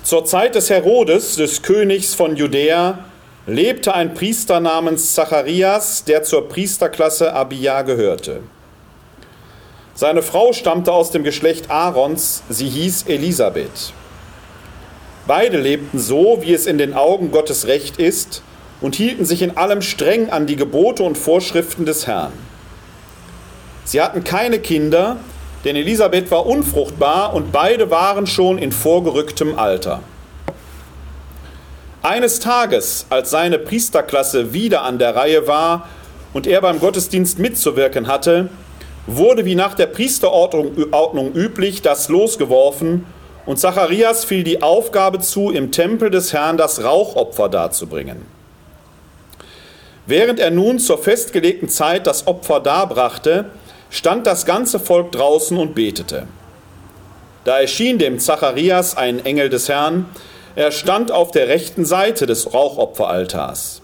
Zur 0.04 0.24
Zeit 0.24 0.54
des 0.54 0.70
Herodes, 0.70 1.34
des 1.34 1.62
Königs 1.62 2.14
von 2.14 2.36
Judäa, 2.36 3.00
lebte 3.48 3.92
ein 3.92 4.14
Priester 4.14 4.60
namens 4.60 5.14
Zacharias, 5.14 6.04
der 6.04 6.22
zur 6.22 6.48
Priesterklasse 6.48 7.32
Abia 7.32 7.82
gehörte. 7.82 8.38
Seine 9.96 10.22
Frau 10.22 10.52
stammte 10.52 10.92
aus 10.92 11.10
dem 11.10 11.24
Geschlecht 11.24 11.72
Aarons, 11.72 12.44
sie 12.48 12.68
hieß 12.68 13.06
Elisabeth. 13.08 13.92
Beide 15.26 15.58
lebten 15.58 15.98
so, 15.98 16.38
wie 16.42 16.54
es 16.54 16.66
in 16.66 16.78
den 16.78 16.94
Augen 16.94 17.32
Gottes 17.32 17.66
recht 17.66 17.96
ist, 17.96 18.42
und 18.80 18.94
hielten 18.94 19.24
sich 19.24 19.42
in 19.42 19.56
allem 19.56 19.82
streng 19.82 20.30
an 20.30 20.46
die 20.46 20.54
Gebote 20.54 21.02
und 21.02 21.18
Vorschriften 21.18 21.84
des 21.84 22.06
Herrn. 22.06 22.47
Sie 23.88 24.02
hatten 24.02 24.22
keine 24.22 24.58
Kinder, 24.58 25.16
denn 25.64 25.74
Elisabeth 25.74 26.30
war 26.30 26.44
unfruchtbar 26.44 27.32
und 27.32 27.52
beide 27.52 27.90
waren 27.90 28.26
schon 28.26 28.58
in 28.58 28.70
vorgerücktem 28.70 29.58
Alter. 29.58 30.02
Eines 32.02 32.38
Tages, 32.38 33.06
als 33.08 33.30
seine 33.30 33.58
Priesterklasse 33.58 34.52
wieder 34.52 34.82
an 34.82 34.98
der 34.98 35.16
Reihe 35.16 35.46
war 35.46 35.88
und 36.34 36.46
er 36.46 36.60
beim 36.60 36.80
Gottesdienst 36.80 37.38
mitzuwirken 37.38 38.08
hatte, 38.08 38.50
wurde 39.06 39.46
wie 39.46 39.54
nach 39.54 39.72
der 39.72 39.86
Priesterordnung 39.86 41.32
üblich 41.32 41.80
das 41.80 42.10
Los 42.10 42.36
geworfen 42.36 43.06
und 43.46 43.58
Zacharias 43.58 44.26
fiel 44.26 44.44
die 44.44 44.60
Aufgabe 44.60 45.20
zu, 45.20 45.48
im 45.48 45.72
Tempel 45.72 46.10
des 46.10 46.34
Herrn 46.34 46.58
das 46.58 46.84
Rauchopfer 46.84 47.48
darzubringen. 47.48 48.26
Während 50.04 50.40
er 50.40 50.50
nun 50.50 50.78
zur 50.78 50.98
festgelegten 50.98 51.70
Zeit 51.70 52.06
das 52.06 52.26
Opfer 52.26 52.60
darbrachte, 52.60 53.46
stand 53.90 54.26
das 54.26 54.46
ganze 54.46 54.78
Volk 54.78 55.12
draußen 55.12 55.56
und 55.56 55.74
betete. 55.74 56.26
Da 57.44 57.60
erschien 57.60 57.98
dem 57.98 58.18
Zacharias 58.18 58.96
ein 58.96 59.24
Engel 59.24 59.48
des 59.48 59.68
Herrn, 59.68 60.06
er 60.54 60.72
stand 60.72 61.12
auf 61.12 61.30
der 61.30 61.48
rechten 61.48 61.84
Seite 61.84 62.26
des 62.26 62.52
Rauchopferaltars. 62.52 63.80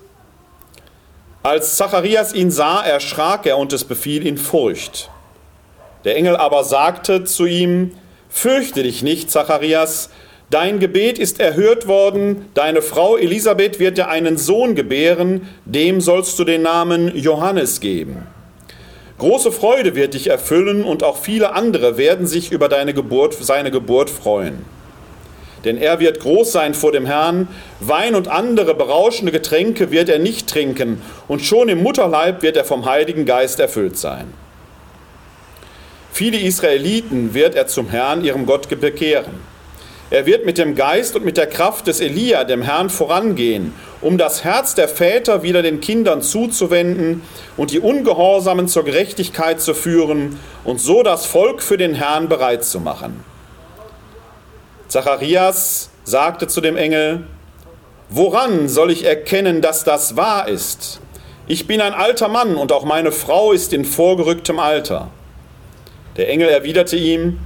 Als 1.43 1.77
Zacharias 1.77 2.35
ihn 2.35 2.51
sah, 2.51 2.83
erschrak 2.83 3.47
er 3.47 3.59
und 3.59 3.73
es 3.73 3.85
befiel 3.85 4.27
ihn 4.27 4.39
Furcht. 4.39 5.11
Der 6.05 6.17
Engel 6.17 6.37
aber 6.37 6.65
sagte 6.65 7.25
zu 7.25 7.47
ihm, 7.47 7.93
Fürchte 8.29 8.83
dich 8.83 9.03
nicht, 9.03 9.31
Zacharias, 9.31 10.11
dein 10.51 10.81
Gebet 10.81 11.19
ist 11.19 11.39
erhört 11.39 11.87
worden, 11.87 12.47
deine 12.55 12.83
Frau 12.83 13.17
Elisabeth 13.17 13.79
wird 13.79 13.97
dir 13.97 14.09
einen 14.09 14.37
Sohn 14.37 14.75
gebären, 14.75 15.49
dem 15.65 16.01
sollst 16.01 16.39
du 16.39 16.45
den 16.45 16.63
Namen 16.63 17.17
Johannes 17.17 17.79
geben. 17.79 18.27
Große 19.19 19.53
Freude 19.53 19.95
wird 19.95 20.15
dich 20.15 20.29
erfüllen 20.29 20.83
und 20.83 21.05
auch 21.05 21.17
viele 21.17 21.53
andere 21.53 21.97
werden 21.97 22.27
sich 22.27 22.51
über 22.51 22.69
deine 22.69 22.95
Geburt, 22.95 23.35
seine 23.35 23.71
Geburt 23.71 24.11
freuen. 24.11 24.65
Denn 25.65 25.79
er 25.79 26.01
wird 26.01 26.21
groß 26.21 26.51
sein 26.53 26.75
vor 26.75 26.93
dem 26.93 27.07
Herrn, 27.07 27.49
Wein 27.81 28.17
und 28.17 28.29
andere 28.29 28.75
berauschende 28.75 29.33
Getränke 29.33 29.91
wird 29.91 30.09
er 30.09 30.19
nicht 30.19 30.49
trinken, 30.49 31.01
und 31.29 31.43
schon 31.43 31.69
im 31.69 31.83
Mutterleib 31.83 32.43
wird 32.43 32.57
er 32.57 32.65
vom 32.65 32.85
Heiligen 32.85 33.25
Geist 33.25 33.61
erfüllt 33.61 33.97
sein. 33.97 34.33
Viele 36.13 36.39
Israeliten 36.39 37.35
wird 37.35 37.55
er 37.55 37.67
zum 37.67 37.89
Herrn, 37.89 38.25
ihrem 38.25 38.47
Gott, 38.47 38.69
bekehren. 38.69 39.55
Er 40.11 40.27
wird 40.27 40.45
mit 40.45 40.59
dem 40.59 40.75
Geist 40.75 41.17
und 41.17 41.25
mit 41.25 41.37
der 41.37 41.47
Kraft 41.47 41.87
des 41.87 42.01
Elia, 42.01 42.45
dem 42.45 42.63
Herrn, 42.63 42.91
vorangehen, 42.91 43.75
um 44.05 44.19
das 44.19 44.45
Herz 44.45 44.75
der 44.75 44.87
Väter 44.87 45.43
wieder 45.43 45.63
den 45.63 45.81
Kindern 45.81 46.21
zuzuwenden 46.21 47.23
und 47.57 47.71
die 47.71 47.81
Ungehorsamen 47.81 48.69
zur 48.69 48.85
Gerechtigkeit 48.85 49.63
zu 49.63 49.73
führen 49.73 50.39
und 50.63 50.79
so 50.79 51.03
das 51.03 51.25
Volk 51.25 51.63
für 51.63 51.79
den 51.79 51.95
Herrn 51.95 52.29
bereit 52.29 52.67
zu 52.67 52.81
machen. 52.81 53.25
Zacharias 54.89 55.89
sagte 56.05 56.47
zu 56.49 56.61
dem 56.61 56.77
Engel, 56.77 57.25
Woran 58.11 58.69
soll 58.69 58.91
ich 58.91 59.07
erkennen, 59.07 59.63
dass 59.63 59.85
das 59.85 60.17
wahr 60.17 60.49
ist? 60.49 61.01
Ich 61.47 61.67
bin 61.67 61.81
ein 61.81 61.95
alter 61.95 62.29
Mann 62.29 62.57
und 62.57 62.73
auch 62.73 62.85
meine 62.85 63.11
Frau 63.11 63.53
ist 63.53 63.73
in 63.73 63.87
vorgerücktem 63.87 64.59
Alter. 64.59 65.09
Der 66.19 66.29
Engel 66.29 66.51
erwiderte 66.51 66.97
ihm, 66.97 67.39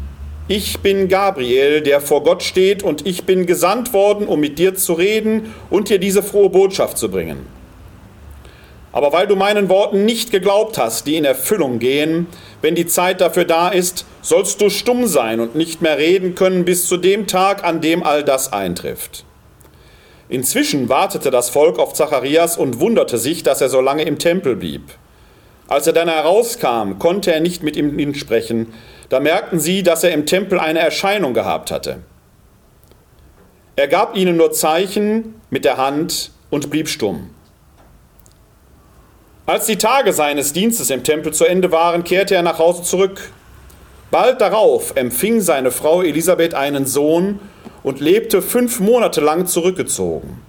ich 0.48 0.80
bin 0.80 1.08
Gabriel, 1.08 1.82
der 1.82 2.00
vor 2.00 2.22
Gott 2.24 2.42
steht, 2.42 2.82
und 2.82 3.06
ich 3.06 3.24
bin 3.24 3.46
gesandt 3.46 3.92
worden, 3.92 4.26
um 4.26 4.40
mit 4.40 4.58
dir 4.58 4.74
zu 4.74 4.94
reden 4.94 5.54
und 5.68 5.90
dir 5.90 5.98
diese 5.98 6.22
frohe 6.22 6.48
Botschaft 6.48 6.96
zu 6.96 7.10
bringen. 7.10 7.46
Aber 8.90 9.12
weil 9.12 9.26
du 9.26 9.36
meinen 9.36 9.68
Worten 9.68 10.06
nicht 10.06 10.30
geglaubt 10.30 10.78
hast, 10.78 11.06
die 11.06 11.16
in 11.16 11.26
Erfüllung 11.26 11.78
gehen, 11.78 12.26
wenn 12.62 12.74
die 12.74 12.86
Zeit 12.86 13.20
dafür 13.20 13.44
da 13.44 13.68
ist, 13.68 14.06
sollst 14.22 14.60
du 14.60 14.70
stumm 14.70 15.06
sein 15.06 15.40
und 15.40 15.54
nicht 15.54 15.82
mehr 15.82 15.98
reden 15.98 16.34
können 16.34 16.64
bis 16.64 16.86
zu 16.86 16.96
dem 16.96 17.26
Tag, 17.26 17.64
an 17.64 17.82
dem 17.82 18.02
all 18.02 18.24
das 18.24 18.52
eintrifft. 18.52 19.24
Inzwischen 20.30 20.88
wartete 20.88 21.30
das 21.30 21.50
Volk 21.50 21.78
auf 21.78 21.92
Zacharias 21.92 22.56
und 22.56 22.80
wunderte 22.80 23.18
sich, 23.18 23.42
dass 23.42 23.60
er 23.60 23.68
so 23.68 23.80
lange 23.80 24.02
im 24.02 24.18
Tempel 24.18 24.56
blieb. 24.56 24.82
Als 25.68 25.86
er 25.86 25.92
dann 25.92 26.08
herauskam, 26.08 26.98
konnte 26.98 27.32
er 27.32 27.40
nicht 27.40 27.62
mit 27.62 27.76
ihm 27.76 28.14
sprechen. 28.14 28.72
Da 29.08 29.20
merkten 29.20 29.58
sie, 29.58 29.82
dass 29.82 30.04
er 30.04 30.12
im 30.12 30.26
Tempel 30.26 30.60
eine 30.60 30.80
Erscheinung 30.80 31.34
gehabt 31.34 31.70
hatte. 31.70 31.98
Er 33.76 33.88
gab 33.88 34.16
ihnen 34.16 34.36
nur 34.36 34.52
Zeichen 34.52 35.40
mit 35.50 35.64
der 35.64 35.76
Hand 35.76 36.32
und 36.50 36.68
blieb 36.68 36.88
stumm. 36.88 37.30
Als 39.46 39.64
die 39.64 39.76
Tage 39.76 40.12
seines 40.12 40.52
Dienstes 40.52 40.90
im 40.90 41.04
Tempel 41.04 41.32
zu 41.32 41.46
Ende 41.46 41.72
waren, 41.72 42.04
kehrte 42.04 42.34
er 42.34 42.42
nach 42.42 42.58
Hause 42.58 42.82
zurück. 42.82 43.30
Bald 44.10 44.40
darauf 44.40 44.94
empfing 44.96 45.40
seine 45.40 45.70
Frau 45.70 46.02
Elisabeth 46.02 46.54
einen 46.54 46.84
Sohn 46.84 47.40
und 47.82 48.00
lebte 48.00 48.42
fünf 48.42 48.80
Monate 48.80 49.20
lang 49.22 49.46
zurückgezogen. 49.46 50.42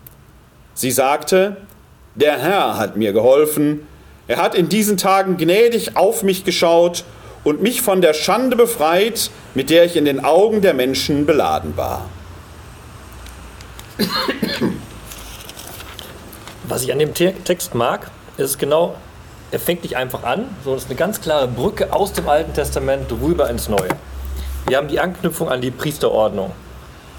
Sie 0.73 0.91
sagte, 0.91 1.57
der 2.15 2.39
Herr 2.39 2.77
hat 2.77 2.97
mir 2.97 3.13
geholfen, 3.13 3.87
er 4.27 4.37
hat 4.37 4.53
in 4.53 4.67
diesen 4.69 4.97
Tagen 4.97 5.37
gnädig 5.37 5.95
auf 5.95 6.23
mich 6.23 6.43
geschaut 6.43 7.05
und 7.43 7.61
mich 7.61 7.81
von 7.81 8.01
der 8.01 8.13
Schande 8.13 8.55
befreit, 8.55 9.31
mit 9.55 9.69
der 9.69 9.85
ich 9.85 9.95
in 9.95 10.05
den 10.05 10.23
Augen 10.23 10.61
der 10.61 10.73
Menschen 10.73 11.25
beladen 11.25 11.75
war. 11.77 12.05
Was 16.63 16.83
ich 16.83 16.91
an 16.91 16.99
dem 16.99 17.13
Text 17.13 17.73
mag, 17.75 18.11
ist 18.37 18.59
genau, 18.59 18.95
er 19.51 19.59
fängt 19.59 19.83
nicht 19.83 19.97
einfach 19.97 20.23
an, 20.23 20.45
sondern 20.63 20.77
es 20.77 20.83
ist 20.83 20.89
eine 20.89 20.99
ganz 20.99 21.19
klare 21.19 21.47
Brücke 21.47 21.91
aus 21.91 22.13
dem 22.13 22.29
Alten 22.29 22.53
Testament 22.53 23.11
rüber 23.11 23.49
ins 23.49 23.67
Neue. 23.67 23.89
Wir 24.67 24.77
haben 24.77 24.87
die 24.87 24.99
Anknüpfung 24.99 25.49
an 25.49 25.61
die 25.61 25.71
Priesterordnung. 25.71 26.51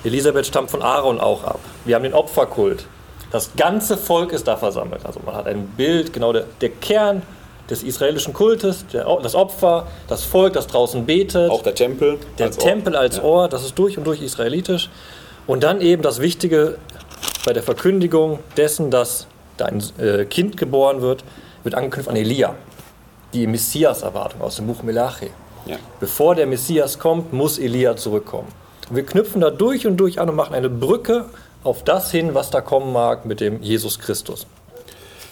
Elisabeth 0.04 0.46
stammt 0.46 0.70
von 0.70 0.82
Aaron 0.82 1.20
auch 1.20 1.44
ab. 1.44 1.60
Wir 1.84 1.96
haben 1.96 2.04
den 2.04 2.14
Opferkult. 2.14 2.86
Das 3.32 3.50
ganze 3.56 3.96
Volk 3.96 4.32
ist 4.32 4.46
da 4.46 4.56
versammelt. 4.56 5.04
Also 5.04 5.20
man 5.24 5.34
hat 5.34 5.46
ein 5.46 5.66
Bild, 5.68 6.12
genau 6.12 6.32
der, 6.32 6.44
der 6.60 6.70
Kern 6.70 7.22
des 7.70 7.82
israelischen 7.82 8.34
Kultes, 8.34 8.84
der, 8.92 9.06
das 9.22 9.34
Opfer, 9.34 9.86
das 10.08 10.24
Volk, 10.24 10.54
das 10.54 10.66
draußen 10.66 11.06
betet. 11.06 11.50
Auch 11.50 11.62
der 11.62 11.74
Tempel. 11.74 12.18
Der 12.38 12.46
als 12.46 12.58
Tempel 12.58 12.94
Ort. 12.94 13.02
als 13.02 13.16
ja. 13.16 13.22
Ort, 13.22 13.52
das 13.52 13.64
ist 13.64 13.78
durch 13.78 13.96
und 13.96 14.04
durch 14.04 14.20
israelitisch. 14.20 14.90
Und 15.46 15.62
dann 15.62 15.80
eben 15.80 16.02
das 16.02 16.20
Wichtige 16.20 16.78
bei 17.44 17.52
der 17.52 17.62
Verkündigung 17.62 18.40
dessen, 18.56 18.90
dass 18.90 19.26
da 19.56 19.66
ein 19.66 19.82
äh, 19.98 20.24
Kind 20.24 20.56
geboren 20.56 21.00
wird, 21.00 21.24
wird 21.62 21.74
angeknüpft 21.74 22.08
an 22.08 22.16
Elia. 22.16 22.54
Die 23.32 23.46
Messias-Erwartung 23.46 24.40
aus 24.40 24.56
dem 24.56 24.66
Buch 24.66 24.82
Melachi. 24.82 25.30
Ja. 25.66 25.76
Bevor 26.00 26.34
der 26.34 26.46
Messias 26.46 26.98
kommt, 26.98 27.32
muss 27.32 27.58
Elia 27.58 27.96
zurückkommen. 27.96 28.48
Und 28.88 28.96
wir 28.96 29.06
knüpfen 29.06 29.40
da 29.40 29.50
durch 29.50 29.86
und 29.86 29.96
durch 29.98 30.18
an 30.18 30.28
und 30.28 30.36
machen 30.36 30.54
eine 30.54 30.68
Brücke 30.68 31.26
auf 31.62 31.84
das 31.84 32.10
hin, 32.10 32.34
was 32.34 32.50
da 32.50 32.60
kommen 32.60 32.92
mag 32.92 33.24
mit 33.26 33.40
dem 33.40 33.62
Jesus 33.62 33.98
Christus. 33.98 34.46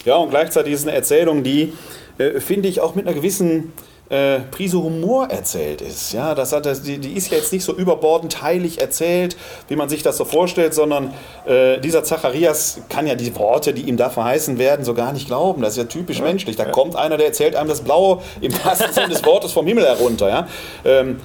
Ja, 0.05 0.15
und 0.15 0.29
gleichzeitig 0.29 0.73
ist 0.73 0.87
eine 0.87 0.95
Erzählung, 0.95 1.43
die, 1.43 1.73
äh, 2.19 2.39
finde 2.39 2.69
ich, 2.69 2.81
auch 2.81 2.93
mit 2.93 3.07
einer 3.07 3.15
gewissen 3.15 3.73
äh, 4.09 4.39
Prise 4.51 4.81
Humor 4.81 5.27
erzählt 5.29 5.81
ist. 5.81 6.13
Ja, 6.13 6.33
das 6.35 6.51
hat, 6.51 6.65
die, 6.85 6.97
die 6.97 7.13
ist 7.13 7.29
ja 7.31 7.37
jetzt 7.37 7.53
nicht 7.53 7.63
so 7.63 7.75
überbordend 7.75 8.41
heilig 8.41 8.81
erzählt, 8.81 9.37
wie 9.67 9.75
man 9.75 9.87
sich 9.87 10.03
das 10.03 10.17
so 10.17 10.25
vorstellt, 10.25 10.73
sondern 10.73 11.13
äh, 11.45 11.79
dieser 11.79 12.03
Zacharias 12.03 12.81
kann 12.89 13.05
ja 13.07 13.15
die 13.15 13.35
Worte, 13.35 13.73
die 13.73 13.83
ihm 13.83 13.97
da 13.97 14.09
verheißen 14.09 14.57
werden, 14.57 14.83
so 14.83 14.93
gar 14.93 15.13
nicht 15.13 15.27
glauben. 15.27 15.61
Das 15.61 15.71
ist 15.71 15.77
ja 15.77 15.83
typisch 15.83 16.19
ja. 16.19 16.25
menschlich. 16.25 16.55
Da 16.55 16.65
ja. 16.65 16.71
kommt 16.71 16.95
einer, 16.95 17.17
der 17.17 17.27
erzählt 17.27 17.55
einem 17.55 17.69
das 17.69 17.81
Blaue 17.81 18.21
im 18.41 18.51
wahrsten 18.63 18.91
Sinne 18.91 19.09
des 19.09 19.23
Wortes 19.25 19.51
vom 19.51 19.67
Himmel 19.67 19.85
herunter. 19.85 20.27
Ja? 20.27 20.47
Ähm, 20.83 21.21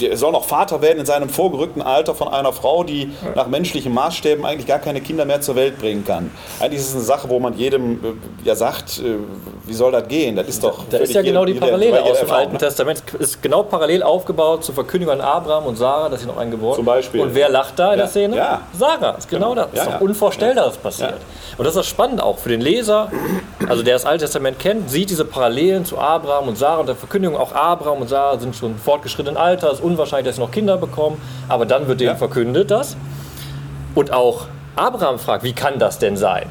er 0.00 0.16
soll 0.16 0.32
noch 0.32 0.44
Vater 0.44 0.82
werden 0.82 0.98
in 0.98 1.06
seinem 1.06 1.28
vorgerückten 1.28 1.82
Alter 1.82 2.14
von 2.14 2.28
einer 2.28 2.52
Frau, 2.52 2.84
die 2.84 3.10
nach 3.34 3.46
menschlichen 3.46 3.92
Maßstäben 3.94 4.44
eigentlich 4.44 4.66
gar 4.66 4.78
keine 4.78 5.00
Kinder 5.00 5.24
mehr 5.24 5.40
zur 5.40 5.56
Welt 5.56 5.78
bringen 5.78 6.04
kann. 6.04 6.30
Eigentlich 6.60 6.80
ist 6.80 6.88
es 6.88 6.94
eine 6.94 7.04
Sache, 7.04 7.28
wo 7.28 7.38
man 7.38 7.54
jedem 7.54 7.92
äh, 7.92 7.98
ja 8.44 8.54
sagt, 8.54 8.98
äh, 8.98 9.16
wie 9.66 9.74
soll 9.74 9.92
das 9.92 10.08
gehen? 10.08 10.36
Das 10.36 10.48
ist 10.48 10.62
doch. 10.62 10.84
Da 10.90 10.98
ist 10.98 11.12
ja 11.12 11.22
genau 11.22 11.44
die 11.44 11.54
Parallele 11.54 12.02
aus 12.02 12.20
dem 12.20 12.30
Alten 12.30 12.58
Testament. 12.58 13.02
Es 13.14 13.32
ist 13.32 13.42
genau 13.42 13.62
parallel 13.62 14.02
aufgebaut 14.02 14.64
zur 14.64 14.74
Verkündigung 14.74 15.14
an 15.14 15.20
Abraham 15.20 15.66
und 15.66 15.76
Sarah, 15.76 16.08
dass 16.08 16.20
sie 16.20 16.26
noch 16.26 16.36
ein 16.36 16.50
geboren 16.50 16.76
Zum 16.76 16.84
Beispiel. 16.84 17.20
Und 17.20 17.34
wer 17.34 17.48
lacht 17.48 17.78
da 17.78 17.92
in 17.92 17.98
ja. 17.98 18.04
der 18.04 18.08
Szene? 18.08 18.36
Ja. 18.36 18.60
Sarah. 18.78 19.12
Ist 19.12 19.28
genau, 19.28 19.50
genau. 19.50 19.66
das. 19.66 19.74
Ja, 19.74 19.82
ist 19.82 19.92
doch 19.92 20.00
unvorstellbar, 20.00 20.64
dass 20.64 20.74
das 20.74 20.82
passiert. 20.82 21.14
Und 21.58 21.64
das 21.64 21.76
ist 21.76 21.86
spannend 21.86 22.22
auch 22.22 22.38
für 22.38 22.48
den 22.48 22.60
Leser, 22.60 23.10
also 23.68 23.82
der 23.82 23.94
das 23.94 24.04
Alte 24.04 24.24
Testament 24.24 24.58
kennt, 24.58 24.90
sieht 24.90 25.10
diese 25.10 25.24
Parallelen 25.24 25.84
zu 25.84 25.98
Abraham 25.98 26.48
und 26.48 26.56
Sarah 26.58 26.78
und 26.80 26.86
der 26.86 26.96
Verkündigung. 26.96 27.36
Auch 27.36 27.52
Abraham 27.52 28.02
und 28.02 28.08
Sarah 28.08 28.38
sind 28.38 28.54
schon 28.56 28.76
fortgeschrittenen 28.76 29.36
Alter. 29.36 29.68
Es 29.68 29.78
ist 29.78 29.84
unwahrscheinlich, 29.84 30.26
dass 30.26 30.36
sie 30.36 30.42
noch 30.42 30.50
Kinder 30.50 30.76
bekommen. 30.76 31.20
Aber 31.48 31.66
dann 31.66 31.86
wird 31.88 32.00
denen 32.00 32.16
verkündet 32.16 32.70
das. 32.70 32.96
Und 33.94 34.12
auch 34.12 34.46
Abraham 34.76 35.18
fragt, 35.18 35.44
wie 35.44 35.52
kann 35.52 35.78
das 35.78 35.98
denn 35.98 36.16
sein? 36.16 36.48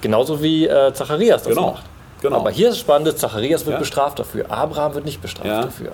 Genauso 0.00 0.42
wie 0.42 0.66
äh, 0.66 0.92
Zacharias 0.92 1.42
das 1.42 1.54
genau. 1.54 1.72
macht. 1.72 1.84
Genau. 2.22 2.36
Aber 2.36 2.50
hier 2.50 2.68
ist 2.68 2.74
das 2.74 2.80
Spannende, 2.80 3.14
Zacharias 3.14 3.64
wird 3.66 3.74
Ja. 3.74 3.78
bestraft 3.78 4.18
dafür. 4.18 4.46
Abraham 4.48 4.94
wird 4.94 5.04
nicht 5.04 5.20
bestraft 5.22 5.46
Ja. 5.46 5.62
dafür. 5.62 5.92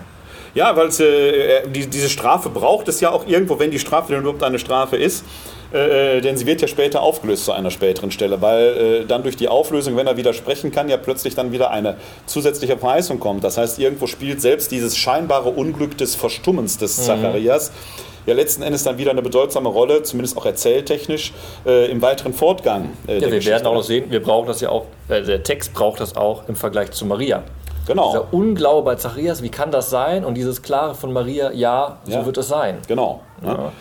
Ja, 0.56 0.75
weil 0.75 0.88
es, 0.88 0.98
äh, 0.98 1.68
die, 1.68 1.86
diese 1.86 2.08
Strafe 2.08 2.48
braucht 2.48 2.88
es 2.88 3.00
ja 3.00 3.10
auch 3.10 3.26
irgendwo, 3.26 3.58
wenn 3.58 3.70
die 3.70 3.78
Strafe 3.78 4.12
denn 4.12 4.22
überhaupt 4.22 4.42
eine 4.42 4.58
Strafe 4.58 4.96
ist. 4.96 5.25
Äh, 5.72 6.16
äh, 6.16 6.20
denn 6.20 6.36
sie 6.36 6.46
wird 6.46 6.62
ja 6.62 6.68
später 6.68 7.02
aufgelöst 7.02 7.44
zu 7.44 7.52
einer 7.52 7.70
späteren 7.70 8.10
Stelle, 8.10 8.40
weil 8.40 9.02
äh, 9.02 9.04
dann 9.04 9.22
durch 9.22 9.36
die 9.36 9.48
Auflösung, 9.48 9.96
wenn 9.96 10.06
er 10.06 10.16
widersprechen 10.16 10.72
kann, 10.72 10.88
ja 10.88 10.96
plötzlich 10.96 11.34
dann 11.34 11.52
wieder 11.52 11.70
eine 11.70 11.96
zusätzliche 12.25 12.78
Verheißung 12.78 13.20
kommt. 13.20 13.44
Das 13.44 13.58
heißt, 13.58 13.78
irgendwo 13.78 14.06
spielt 14.06 14.40
selbst 14.40 14.70
dieses 14.70 14.96
scheinbare 14.96 15.50
Unglück 15.50 15.98
des 15.98 16.14
Verstummens 16.14 16.78
des 16.78 17.04
Zacharias 17.04 17.72
ja 18.26 18.34
letzten 18.34 18.62
Endes 18.62 18.82
dann 18.82 18.98
wieder 18.98 19.10
eine 19.10 19.22
bedeutsame 19.22 19.68
Rolle, 19.68 20.02
zumindest 20.02 20.36
auch 20.36 20.46
erzähltechnisch, 20.46 21.32
äh, 21.66 21.90
im 21.90 22.02
weiteren 22.02 22.32
Fortgang. 22.32 22.90
Äh, 23.06 23.16
Ja, 23.16 23.20
wir 23.20 23.28
Geschichte. 23.28 23.50
werden 23.50 23.66
auch 23.66 23.75
noch 23.75 23.82
sehen, 23.84 24.10
wir 24.10 24.22
brauchen 24.22 24.46
das 24.48 24.60
ja 24.60 24.70
auch, 24.70 24.86
äh, 25.08 25.22
der 25.22 25.42
Text 25.42 25.75
braucht 25.75 26.00
das 26.00 26.16
auch 26.16 26.48
im 26.48 26.56
Vergleich 26.56 26.90
zu 26.92 27.06
Maria. 27.06 27.44
Genau. 27.87 28.11
Dieser 28.11 28.33
Unglaube 28.33 28.85
bei 28.85 28.95
Zacharias, 28.97 29.43
wie 29.43 29.49
kann 29.49 29.71
das 29.71 29.90
sein? 29.90 30.25
Und 30.25 30.35
dieses 30.35 30.62
Klare 30.62 30.95
von 30.95 31.12
Maria, 31.12 31.52
ja, 31.52 31.99
so 32.05 32.12
Ja. 32.12 32.26
wird 32.26 32.37
es 32.38 32.49
sein. 32.49 32.78
Genau. 32.88 33.21
ne? 33.43 33.73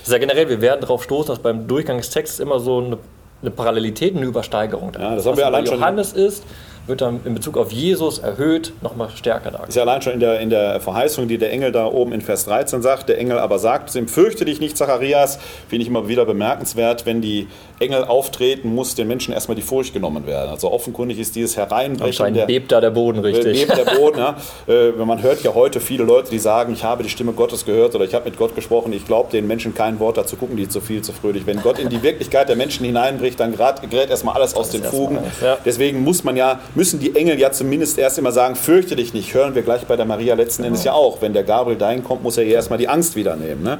Das 0.00 0.08
ist 0.08 0.12
ja 0.12 0.18
generell, 0.18 0.48
wir 0.48 0.60
werden 0.60 0.80
darauf 0.80 1.04
stoßen, 1.04 1.28
dass 1.28 1.38
beim 1.38 1.66
Durchgang 1.68 1.98
des 1.98 2.10
Textes 2.10 2.40
immer 2.40 2.58
so 2.58 2.78
eine, 2.78 2.98
eine 3.40 3.50
Parallelität, 3.50 4.16
eine 4.16 4.24
Übersteigerung 4.26 4.92
da 4.92 5.00
Ja, 5.00 5.08
ist. 5.10 5.18
das 5.18 5.26
haben 5.26 5.32
Was 5.32 5.38
wir 5.38 5.42
bei 5.44 5.46
allein 5.48 5.66
schon- 5.66 5.78
Johannes 5.78 6.12
ist, 6.12 6.44
wird 6.88 7.00
dann 7.00 7.20
in 7.24 7.34
Bezug 7.34 7.56
auf 7.56 7.70
Jesus 7.70 8.18
erhöht, 8.18 8.72
nochmal 8.82 9.08
stärker 9.10 9.50
Ist 9.50 9.54
dargestellt. 9.54 9.76
ja 9.76 9.82
allein 9.82 10.02
schon 10.02 10.12
in 10.14 10.20
der, 10.20 10.40
in 10.40 10.50
der 10.50 10.80
Verheißung, 10.80 11.28
die 11.28 11.38
der 11.38 11.52
Engel 11.52 11.70
da 11.70 11.86
oben 11.86 12.10
in 12.12 12.20
Vers 12.20 12.44
13 12.46 12.82
sagt. 12.82 13.08
Der 13.08 13.18
Engel 13.18 13.38
aber 13.38 13.60
sagt 13.60 13.90
zu 13.90 14.00
ihm, 14.00 14.08
fürchte 14.08 14.44
dich 14.44 14.58
nicht, 14.58 14.76
Zacharias. 14.76 15.38
Finde 15.68 15.82
ich 15.84 15.88
immer 15.88 16.08
wieder 16.08 16.24
bemerkenswert, 16.24 17.06
wenn 17.06 17.20
die 17.20 17.46
Engel 17.82 18.04
auftreten, 18.04 18.74
muss 18.74 18.94
den 18.94 19.08
Menschen 19.08 19.34
erstmal 19.34 19.56
die 19.56 19.62
Furcht 19.62 19.92
genommen 19.92 20.26
werden. 20.26 20.50
Also 20.50 20.70
offenkundig 20.70 21.18
ist 21.18 21.34
dieses 21.34 21.56
Hereinbrechen 21.56 22.04
Anscheinend 22.06 22.38
der, 22.38 22.46
bebt 22.46 22.70
da 22.70 22.80
der 22.80 22.90
Boden 22.90 23.18
richtig. 23.18 23.68
Neben 23.68 23.84
der 23.84 23.94
Boden, 23.96 24.18
ja. 24.18 24.36
Äh, 24.68 24.92
Man 24.92 25.22
hört 25.22 25.42
ja 25.42 25.54
heute 25.54 25.80
viele 25.80 26.04
Leute, 26.04 26.30
die 26.30 26.38
sagen, 26.38 26.72
ich 26.72 26.84
habe 26.84 27.02
die 27.02 27.08
Stimme 27.08 27.32
Gottes 27.32 27.64
gehört 27.64 27.94
oder 27.94 28.04
ich 28.04 28.14
habe 28.14 28.26
mit 28.26 28.38
Gott 28.38 28.54
gesprochen. 28.54 28.92
Ich 28.92 29.06
glaube 29.06 29.30
den 29.32 29.46
Menschen 29.46 29.74
kein 29.74 29.98
Wort, 29.98 30.16
dazu 30.16 30.36
gucken 30.36 30.56
die 30.56 30.68
zu 30.68 30.80
viel, 30.80 31.02
zu 31.02 31.12
fröhlich. 31.12 31.46
Wenn 31.46 31.60
Gott 31.62 31.78
in 31.78 31.88
die 31.88 32.02
Wirklichkeit 32.02 32.48
der 32.48 32.56
Menschen 32.56 32.86
hineinbricht, 32.86 33.40
dann 33.40 33.52
gerät, 33.56 34.10
erstmal 34.10 34.36
alles 34.36 34.54
aus 34.54 34.70
den 34.70 34.84
Fugen. 34.84 35.18
ja. 35.42 35.58
Deswegen 35.64 36.04
muss 36.04 36.22
man 36.22 36.36
ja, 36.36 36.60
müssen 36.74 37.00
die 37.00 37.16
Engel 37.16 37.38
ja 37.38 37.50
zumindest 37.50 37.98
erst 37.98 38.18
immer 38.18 38.32
sagen, 38.32 38.54
fürchte 38.54 38.94
dich 38.96 39.12
nicht. 39.14 39.34
Hören 39.34 39.54
wir 39.54 39.62
gleich 39.62 39.82
bei 39.82 39.96
der 39.96 40.06
Maria 40.06 40.34
letzten 40.34 40.64
Endes 40.64 40.84
ja 40.84 40.92
auch. 40.92 41.20
Wenn 41.20 41.32
der 41.32 41.42
Gabriel 41.42 41.78
dahin 41.78 42.04
kommt, 42.04 42.22
muss 42.22 42.36
er 42.38 42.44
ihr 42.44 42.54
erstmal 42.54 42.78
die 42.78 42.88
Angst 42.88 43.16
wieder 43.16 43.36
nehmen. 43.36 43.62
Ne? 43.62 43.78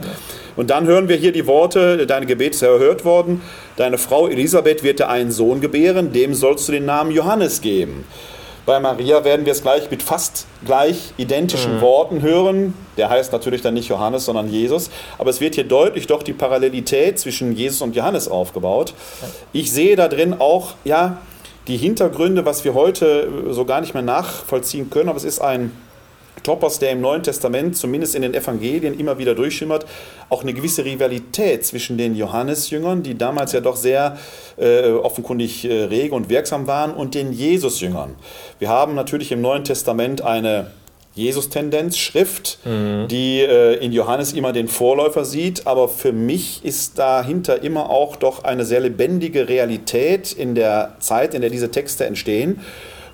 Und 0.57 0.71
dann 0.71 0.87
hören 0.87 1.09
wir 1.09 1.17
hier 1.17 1.33
die 1.33 1.47
Worte, 1.47 2.07
deine 2.07 2.27
Gebet 2.27 2.55
ist 2.55 2.63
erhört 2.63 3.05
worden. 3.05 3.41
Deine 3.93 4.01
Frau 4.03 4.27
Elisabeth 4.27 4.83
wird 4.83 5.01
dir 5.01 5.11
einen 5.11 5.31
Sohn 5.31 5.61
gebären, 5.61 6.15
dem 6.15 6.33
sollst 6.33 6.67
du 6.67 6.73
den 6.73 6.87
Namen 6.87 7.11
Johannes 7.11 7.61
geben. 7.61 8.07
Bei 8.65 8.81
Maria 8.81 9.23
werden 9.23 9.45
wir 9.45 9.53
es 9.53 9.61
gleich 9.61 9.91
mit 9.91 10.03
fast 10.03 10.47
gleich 10.65 11.13
identischen 11.19 11.83
Worten 11.83 12.23
hören. 12.23 12.73
Der 12.97 13.11
heißt 13.11 13.35
natürlich 13.35 13.61
dann 13.61 13.75
nicht 13.75 13.89
Johannes, 13.89 14.25
sondern 14.25 14.49
Jesus. 14.49 14.89
Aber 15.19 15.29
es 15.29 15.43
wird 15.43 15.57
hier 15.57 15.65
deutlich 15.65 16.07
doch 16.07 16.23
die 16.23 16.33
Parallelität 16.33 17.19
zwischen 17.19 17.55
Jesus 17.55 17.83
und 17.83 17.95
Johannes 17.95 18.29
aufgebaut. 18.29 18.95
Ich 19.53 19.71
sehe 19.71 19.95
da 19.95 20.09
drin 20.09 20.37
auch, 20.39 20.73
ja, 20.85 21.19
die 21.69 21.77
Hintergründe, 21.77 22.47
was 22.47 22.65
wir 22.65 22.73
heute 22.73 23.29
so 23.51 23.67
gar 23.67 23.83
nicht 23.83 23.93
mehr 23.93 24.03
nachvollziehen 24.03 24.89
können. 24.89 25.11
Aber 25.11 25.19
es 25.19 25.25
ist 25.25 25.43
ein 25.43 25.71
Topos, 26.43 26.79
der 26.79 26.91
im 26.91 27.01
Neuen 27.01 27.23
Testament, 27.23 27.77
zumindest 27.77 28.15
in 28.15 28.23
den 28.23 28.35
Evangelien, 28.35 28.99
immer 28.99 29.19
wieder 29.19 29.35
durchschimmert, 29.35 29.87
auch 30.29 30.43
eine 30.43 30.53
gewisse 30.53 30.85
Rivalität 30.85 31.65
zwischen 31.65 31.99
den 31.99 32.15
Johannesjüngern, 32.15 33.03
die 33.03 33.17
damals 33.17 33.53
ja 33.53 33.61
doch 33.61 33.77
sehr 33.77 34.19
äh, 34.57 34.91
offenkundig 34.91 35.65
äh, 35.65 35.85
rege 35.85 36.15
und 36.15 36.29
wirksam 36.29 36.67
waren, 36.67 36.93
und 36.93 37.15
den 37.15 37.33
Jesusjüngern. 37.33 38.15
Wir 38.59 38.69
haben 38.69 38.95
natürlich 38.95 39.33
im 39.33 39.41
Neuen 39.41 39.65
Testament 39.65 40.23
eine 40.23 40.71
Jesus-Tendenz-Schrift, 41.15 42.61
die 42.65 43.41
äh, 43.41 43.75
in 43.85 43.93
Johannes 43.93 44.33
immer 44.33 44.53
den 44.53 44.67
Vorläufer 44.67 45.27
sieht, 45.27 45.67
aber 45.67 45.89
für 45.89 46.13
mich 46.13 46.65
ist 46.65 46.99
dahinter 46.99 47.63
immer 47.63 47.91
auch 47.91 48.17
doch 48.17 48.45
eine 48.45 48.65
sehr 48.65 48.81
lebendige 48.81 49.47
Realität 49.47 50.33
in 50.33 50.55
der 50.55 50.97
Zeit, 51.01 51.35
in 51.35 51.43
der 51.43 51.51
diese 51.51 51.71
Texte 51.71 52.07
entstehen 52.07 52.61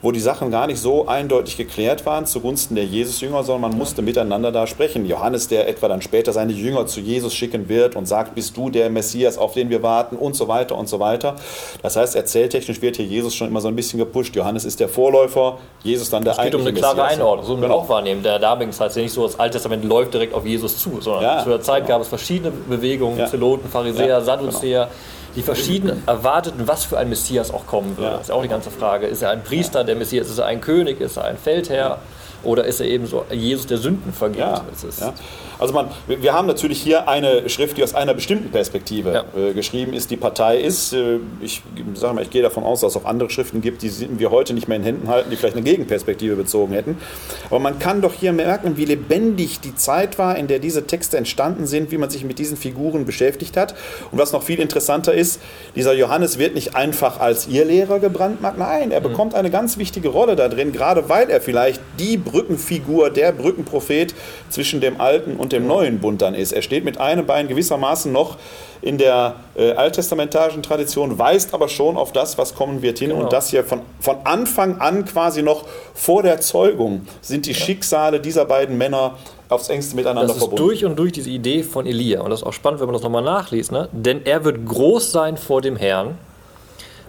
wo 0.03 0.13
die 0.13 0.21
Sachen 0.21 0.51
gar 0.51 0.67
nicht 0.67 0.81
so 0.81 1.07
eindeutig 1.09 1.57
geklärt 1.57 2.07
waren 2.07 2.25
zugunsten 2.27 2.75
der 2.77 2.85
Jesus-Jünger, 2.85 3.43
sondern 3.43 3.71
man 3.71 3.79
musste 3.79 4.01
miteinander 4.03 4.53
da 4.53 4.67
sprechen. 4.67 5.07
Johannes, 5.07 5.49
der 5.49 5.69
etwa 5.69 5.89
dann 5.89 6.03
später 6.03 6.33
seine 6.33 6.53
Jünger 6.53 6.87
zu 6.87 7.01
Jesus 7.01 7.35
schicken 7.35 7.69
wird 7.69 7.97
und 7.97 8.07
sagt, 8.07 8.35
bist 8.35 8.57
du 8.57 8.71
der 8.71 8.91
Messias, 8.91 9.39
auf 9.39 9.55
den 9.55 9.71
wir 9.71 9.83
warten 9.83 10.17
und 10.17 10.37
so 10.37 10.47
weiter 10.49 10.77
und 10.77 10.89
so 10.89 11.01
weiter. 11.01 11.35
Das 11.83 11.97
heißt, 11.97 12.15
erzähltechnisch 12.15 12.81
wird 12.81 12.97
hier 12.97 13.07
Jesus 13.07 13.35
schon 13.35 13.49
immer 13.49 13.61
so 13.61 13.69
ein 13.69 13.75
bisschen 13.77 13.99
gepusht. 13.99 14.37
Johannes 14.37 14.65
ist 14.65 14.79
der 14.81 14.89
Vorläufer, 14.89 15.59
Jesus 15.83 16.11
dann 16.11 16.23
der 16.25 16.35
Es 16.35 16.43
geht 16.43 16.55
um 16.55 16.61
eine 16.61 16.73
klare 16.73 16.97
Messias. 16.97 17.13
Einordnung, 17.15 17.47
so 17.47 17.53
muss 17.53 17.61
man 17.61 17.71
Genau. 17.71 17.83
auch 17.83 17.89
wahrnehmen. 17.89 18.23
Der 18.23 18.39
damaligen 18.39 18.73
Zeit 18.73 18.91
ist 18.91 18.97
ja 18.97 19.03
nicht 19.03 19.13
so, 19.13 19.25
das 19.25 19.39
Alte 19.41 19.55
Testament 19.55 19.85
läuft 19.85 20.15
direkt 20.15 20.33
auf 20.35 20.47
Jesus 20.47 20.79
zu, 20.79 21.01
sondern 21.01 21.23
Ja, 21.25 21.43
zu 21.43 21.49
der 21.51 21.61
Zeit 21.61 21.85
genau. 21.87 21.97
gab 21.97 22.03
es 22.03 22.09
verschiedene 22.09 22.51
Bewegungen, 22.51 23.19
Ja. 23.19 23.27
Zeloten, 23.27 23.69
Pharisäer, 23.69 24.07
Ja, 24.07 24.21
Sadduzäer, 24.21 24.89
die 25.37 25.43
verschieden 25.43 26.03
erwarteten, 26.07 26.67
was 26.67 26.85
für 26.85 26.99
ein 26.99 27.09
Messias 27.09 27.51
auch 27.53 27.67
kommen 27.67 27.97
würde. 27.97 28.13
Das 28.13 28.21
ist 28.23 28.29
ja 28.29 28.35
auch 28.35 28.43
die 28.43 28.49
ganze 28.49 28.71
Frage. 28.71 29.07
Ist 29.07 29.23
er 29.23 29.31
ein 29.31 29.43
Priester, 29.45 29.85
der 29.85 29.95
Messias? 29.97 30.29
Ist 30.29 30.39
er 30.39 30.47
ein 30.47 30.61
König? 30.61 31.01
Ist 31.01 31.17
er 31.17 31.25
ein 31.25 31.37
Feldherr? 31.37 31.99
Oder 32.45 32.65
ist 32.65 32.81
er 32.81 32.87
eben 32.87 33.07
so 33.07 33.25
Jesus, 33.31 33.67
der 33.67 33.79
Sünden 33.79 34.13
vergibt? 34.13 34.41
Ja, 34.41 34.65
Das 34.71 34.85
ist, 34.85 35.01
ja. 35.01 35.13
Also 35.59 35.75
man, 35.75 35.89
wir 36.07 36.33
haben 36.33 36.47
natürlich 36.47 36.81
hier 36.81 37.09
eine 37.09 37.49
Schrift, 37.49 37.77
die 37.79 37.83
aus 37.83 37.95
einer 37.95 38.15
bestimmten 38.15 38.51
Perspektive 38.51 39.13
Ja. 39.13 39.25
äh, 39.41 39.53
geschrieben 39.55 39.93
ist. 39.93 40.11
Die 40.11 40.17
Partei 40.17 40.59
ist, 40.59 40.93
äh, 40.93 41.19
ich 41.41 41.63
sage 41.95 42.15
mal, 42.15 42.23
ich 42.23 42.31
gehe 42.31 42.43
davon 42.43 42.63
aus, 42.65 42.81
dass 42.81 42.95
es 42.95 43.03
auch 43.03 43.07
andere 43.07 43.29
Schriften 43.31 43.61
gibt, 43.61 43.83
die 43.83 43.91
wir 44.19 44.31
heute 44.31 44.55
nicht 44.55 44.69
mehr 44.69 44.77
in 44.77 44.85
Händen 44.85 45.09
halten, 45.09 45.31
die 45.31 45.37
vielleicht 45.37 45.57
eine 45.57 45.65
Gegenperspektive 45.65 46.37
bezogen 46.37 46.73
hätten. 46.75 46.97
Aber 47.51 47.59
man 47.59 47.79
kann 47.79 48.01
doch 48.03 48.15
hier 48.15 48.33
merken, 48.33 48.77
wie 48.77 48.85
lebendig 48.85 49.61
die 49.61 49.75
Zeit 49.75 50.19
war, 50.19 50.37
in 50.37 50.47
der 50.47 50.61
diese 50.61 50.87
Texte 50.87 51.17
entstanden 51.17 51.67
sind, 51.67 51.91
wie 51.91 51.99
man 51.99 52.09
sich 52.11 52.25
mit 52.25 52.39
diesen 52.39 52.57
Figuren 52.57 53.05
beschäftigt 53.05 53.57
hat. 53.57 53.75
Und 54.13 54.19
was 54.19 54.33
noch 54.33 54.43
viel 54.45 54.61
interessanter 54.61 55.13
ist, 55.13 55.41
dieser 55.75 55.93
Johannes 55.95 56.39
wird 56.39 56.55
nicht 56.55 56.77
einfach 56.77 57.19
als 57.21 57.49
ihr 57.49 57.65
Lehrer 57.65 57.99
gebrandmarkt, 57.99 58.59
nein, 58.59 58.91
er 58.93 59.01
bekommt 59.01 59.35
eine 59.35 59.51
ganz 59.51 59.77
wichtige 59.79 60.09
Rolle 60.09 60.37
da 60.37 60.49
drin, 60.49 60.73
gerade 60.73 61.09
weil 61.09 61.29
er 61.31 61.41
vielleicht 61.41 61.81
die 61.99 62.17
Brückenfigur, 62.17 63.11
der 63.11 63.33
Brückenprophet 63.33 64.15
zwischen 64.51 64.81
dem 64.81 65.01
alten 65.01 65.37
und 65.37 65.48
dem 65.53 65.67
neuen 65.67 65.99
Bund 66.01 66.23
dann 66.23 66.35
ist. 66.35 66.53
Er 66.53 66.63
steht 66.63 66.85
mit 66.85 66.99
einem 66.99 67.27
Bein 67.27 67.49
gewissermaßen 67.49 68.13
noch 68.13 68.37
in 68.81 68.99
der 68.99 69.37
äh, 69.57 69.73
alttestamentarischen 69.73 70.63
Tradition, 70.63 71.19
weist 71.19 71.55
aber 71.55 71.69
schon 71.69 71.97
auf 71.97 72.13
das, 72.13 72.39
was 72.39 72.55
kommen 72.55 72.83
wird 72.83 72.99
hin. 72.99 73.11
Genau. 73.11 73.23
Und 73.23 73.33
das 73.33 73.51
hier 73.51 73.65
von, 73.65 73.83
von 74.01 74.17
Anfang 74.25 74.81
an 74.81 75.05
quasi 75.05 75.43
noch 75.43 75.65
vor 75.95 76.23
der 76.23 76.41
Zeugung 76.41 77.07
sind 77.21 77.47
die 77.47 77.55
Schicksale 77.55 78.21
dieser 78.21 78.45
beiden 78.45 78.79
Männer 78.79 79.15
aufs 79.49 79.69
engste 79.69 79.97
miteinander 79.97 80.29
Das 80.29 80.37
ist 80.37 80.43
verbunden. 80.43 80.65
durch 80.65 80.85
und 80.85 80.99
durch 80.99 81.13
diese 81.13 81.31
Idee 81.31 81.63
von 81.63 81.87
Elia. 81.87 82.21
Und 82.21 82.31
das 82.31 82.41
ist 82.41 82.47
auch 82.47 82.53
spannend, 82.53 82.81
wenn 82.81 82.87
man 82.87 82.95
das 82.95 83.03
nochmal 83.03 83.23
nachliest. 83.23 83.73
Ne? 83.73 83.89
Denn 83.93 84.25
er 84.25 84.45
wird 84.45 84.67
groß 84.67 85.11
sein 85.11 85.37
vor 85.37 85.61
dem 85.61 85.77
Herrn. 85.77 86.19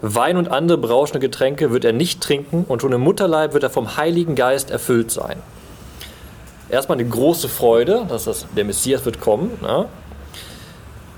Wein 0.02 0.38
und 0.38 0.50
andere 0.50 0.78
berauschende 0.78 1.20
Getränke 1.20 1.72
wird 1.72 1.84
er 1.84 1.92
nicht 1.92 2.22
trinken 2.22 2.66
und 2.68 2.82
schon 2.82 2.94
im 2.94 3.02
Mutterleib 3.02 3.54
wird 3.54 3.64
er 3.64 3.70
vom 3.70 3.98
Heiligen 3.98 4.36
Geist 4.36 4.72
erfüllt 4.72 5.12
sein. 5.12 5.38
Erstmal 6.70 7.00
eine 7.00 7.08
große 7.08 7.50
Freude, 7.50 8.06
dass 8.08 8.26
das, 8.26 8.46
der 8.56 8.66
Messias 8.66 9.06
wird 9.06 9.20
kommen. 9.20 9.58
Ne? 9.62 9.88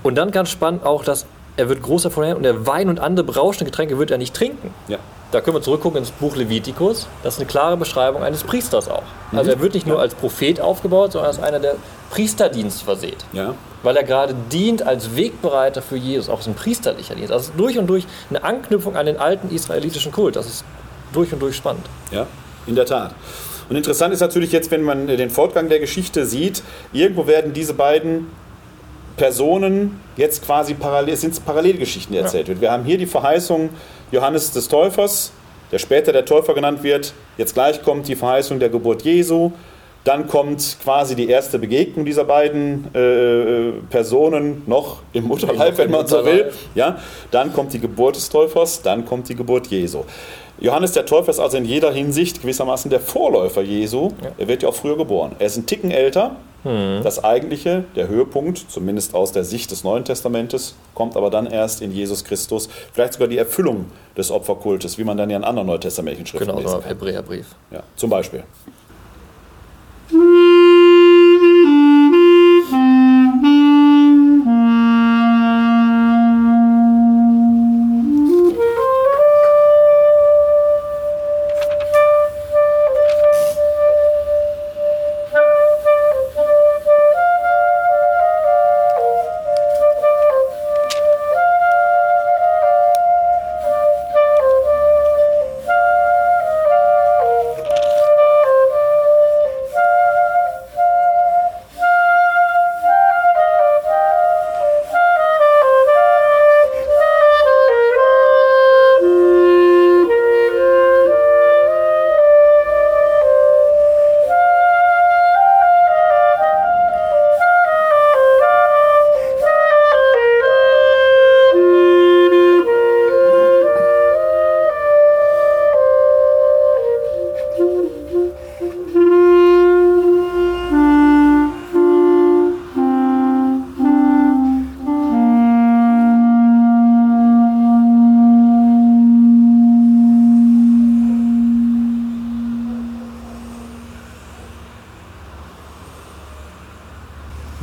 Und 0.02 0.16
dann 0.16 0.30
ganz 0.30 0.50
spannend 0.50 0.84
auch, 0.84 1.04
dass 1.04 1.26
er 1.56 1.68
wird 1.68 1.82
groß 1.82 2.04
Herrn 2.04 2.36
und 2.36 2.42
der 2.44 2.66
Wein 2.66 2.88
und 2.88 2.98
andere 2.98 3.24
berauschende 3.24 3.70
Getränke 3.70 3.98
wird 3.98 4.10
er 4.10 4.18
nicht 4.18 4.34
trinken. 4.34 4.72
ja. 4.88 4.98
Da 5.32 5.40
können 5.40 5.56
wir 5.56 5.62
zurückgucken 5.62 5.98
ins 5.98 6.10
Buch 6.10 6.36
Levitikus. 6.36 7.06
Das 7.22 7.34
ist 7.34 7.40
eine 7.40 7.48
klare 7.48 7.78
Beschreibung 7.78 8.22
eines 8.22 8.44
Priesters 8.44 8.90
auch. 8.90 9.02
Also 9.32 9.50
er 9.50 9.60
wird 9.60 9.72
nicht 9.72 9.86
nur 9.86 9.98
als 9.98 10.14
Prophet 10.14 10.60
aufgebaut, 10.60 11.12
sondern 11.12 11.30
als 11.30 11.42
einer, 11.42 11.58
der 11.58 11.76
Priesterdienst 12.10 12.82
verseht. 12.82 13.24
Ja. 13.32 13.54
Weil 13.82 13.96
er 13.96 14.04
gerade 14.04 14.34
dient 14.52 14.86
als 14.86 15.16
Wegbereiter 15.16 15.80
für 15.80 15.96
Jesus, 15.96 16.28
auch 16.28 16.46
ein 16.46 16.52
priesterlicher 16.52 17.14
Dienst. 17.14 17.32
Also 17.32 17.50
durch 17.56 17.78
und 17.78 17.86
durch 17.86 18.06
eine 18.28 18.44
Anknüpfung 18.44 18.94
an 18.94 19.06
den 19.06 19.16
alten 19.16 19.48
israelitischen 19.48 20.12
Kult. 20.12 20.36
Das 20.36 20.46
ist 20.46 20.64
durch 21.14 21.32
und 21.32 21.40
durch 21.40 21.56
spannend. 21.56 21.86
Ja, 22.10 22.26
in 22.66 22.74
der 22.74 22.84
Tat. 22.84 23.14
Und 23.72 23.78
interessant 23.78 24.12
ist 24.12 24.20
natürlich 24.20 24.52
jetzt, 24.52 24.70
wenn 24.70 24.82
man 24.82 25.06
den 25.06 25.30
Fortgang 25.30 25.70
der 25.70 25.80
Geschichte 25.80 26.26
sieht, 26.26 26.62
irgendwo 26.92 27.26
werden 27.26 27.54
diese 27.54 27.72
beiden 27.72 28.26
Personen 29.16 29.98
jetzt 30.18 30.44
quasi 30.44 30.74
parallel, 30.74 31.14
es 31.14 31.22
sind 31.22 31.42
Parallelgeschichten, 31.42 32.12
die 32.12 32.18
erzählt 32.18 32.48
wird. 32.48 32.60
Wir 32.60 32.70
haben 32.70 32.84
hier 32.84 32.98
die 32.98 33.06
Verheißung 33.06 33.70
Johannes 34.10 34.52
des 34.52 34.68
Täufers, 34.68 35.32
der 35.72 35.78
später 35.78 36.12
der 36.12 36.26
Täufer 36.26 36.52
genannt 36.52 36.82
wird. 36.82 37.14
Jetzt 37.38 37.54
gleich 37.54 37.82
kommt 37.82 38.08
die 38.08 38.14
Verheißung 38.14 38.58
der 38.58 38.68
Geburt 38.68 39.04
Jesu. 39.04 39.52
Dann 40.04 40.26
kommt 40.26 40.76
quasi 40.82 41.16
die 41.16 41.30
erste 41.30 41.58
Begegnung 41.58 42.04
dieser 42.04 42.24
beiden 42.24 42.94
äh, 42.94 43.72
Personen 43.88 44.64
noch 44.66 44.98
im 45.14 45.24
Mutterleib, 45.28 45.78
wenn 45.78 45.92
man 45.92 46.06
so 46.06 46.26
will. 46.26 46.52
Ja, 46.74 46.98
dann 47.30 47.54
kommt 47.54 47.72
die 47.72 47.78
Geburt 47.78 48.16
des 48.16 48.28
Täufers, 48.28 48.82
dann 48.82 49.06
kommt 49.06 49.30
die 49.30 49.34
Geburt 49.34 49.68
Jesu. 49.68 50.04
Johannes 50.62 50.92
der 50.92 51.04
Täufer 51.06 51.30
ist 51.30 51.40
also 51.40 51.56
in 51.56 51.64
jeder 51.64 51.90
Hinsicht 51.92 52.40
gewissermaßen 52.40 52.88
der 52.88 53.00
Vorläufer 53.00 53.62
Jesu. 53.62 54.10
Er 54.38 54.46
wird 54.46 54.62
ja 54.62 54.68
auch 54.68 54.74
früher 54.74 54.96
geboren. 54.96 55.32
Er 55.40 55.46
ist 55.46 55.56
ein 55.56 55.66
Ticken 55.66 55.90
älter, 55.90 56.36
Das 57.02 57.24
eigentliche, 57.24 57.82
der 57.96 58.06
Höhepunkt, 58.06 58.66
zumindest 58.70 59.16
aus 59.16 59.32
der 59.32 59.42
Sicht 59.42 59.72
des 59.72 59.82
Neuen 59.82 60.04
Testamentes, 60.04 60.76
kommt 60.94 61.16
aber 61.16 61.28
dann 61.28 61.46
erst 61.46 61.82
in 61.82 61.90
Jesus 61.92 62.22
Christus. 62.22 62.68
Vielleicht 62.92 63.14
sogar 63.14 63.26
die 63.26 63.38
Erfüllung 63.38 63.86
des 64.16 64.30
Opferkultes, 64.30 64.96
wie 64.96 65.02
man 65.02 65.16
dann 65.16 65.28
ja 65.28 65.36
in 65.36 65.42
anderen 65.42 65.66
neutestamentlichen 65.66 66.26
Schriften 66.26 66.46
Genau, 66.46 66.60
lesen 66.60 66.80
kann. 66.80 66.88
Hebräerbrief. 66.88 67.46
Ja, 67.72 67.82
zum 67.96 68.10
Beispiel. 68.10 68.44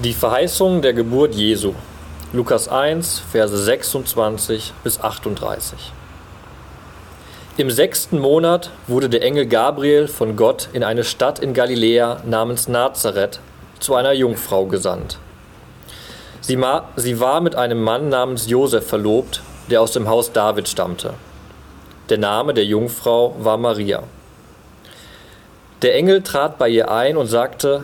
Die 0.02 0.14
Verheißung 0.14 0.82
der 0.82 0.94
Geburt 0.94 1.36
Jesu. 1.36 1.74
Lukas 2.32 2.70
1, 2.70 3.20
Verse 3.20 3.58
26 3.58 4.72
bis 4.82 5.02
38. 5.02 5.92
Im 7.58 7.70
sechsten 7.70 8.18
Monat 8.18 8.72
wurde 8.88 9.10
der 9.10 9.22
Engel 9.24 9.46
Gabriel 9.46 10.08
von 10.08 10.38
Gott 10.38 10.70
in 10.72 10.86
eine 10.86 11.04
Stadt 11.04 11.40
in 11.40 11.54
Galiläa 11.54 12.22
namens 12.26 12.70
Nazareth 12.70 13.42
zu 13.82 13.94
einer 13.94 14.14
Jungfrau 14.14 14.68
gesandt. 14.68 15.18
Sie, 16.40 16.58
sie 16.96 17.20
war 17.20 17.42
mit 17.42 17.58
einem 17.58 17.84
Mann 17.84 18.08
namens 18.08 18.50
Josef 18.50 18.88
verlobt, 18.88 19.42
der 19.70 19.82
aus 19.82 19.92
dem 19.92 20.08
Haus 20.08 20.32
David 20.32 20.70
stammte. 20.70 21.16
Der 22.08 22.20
Name 22.20 22.54
der 22.54 22.64
Jungfrau 22.64 23.36
war 23.40 23.58
Maria. 23.58 24.04
Der 25.82 25.96
Engel 25.96 26.22
trat 26.22 26.58
bei 26.58 26.70
ihr 26.70 26.90
ein 26.90 27.18
und 27.18 27.28
sagte, 27.28 27.84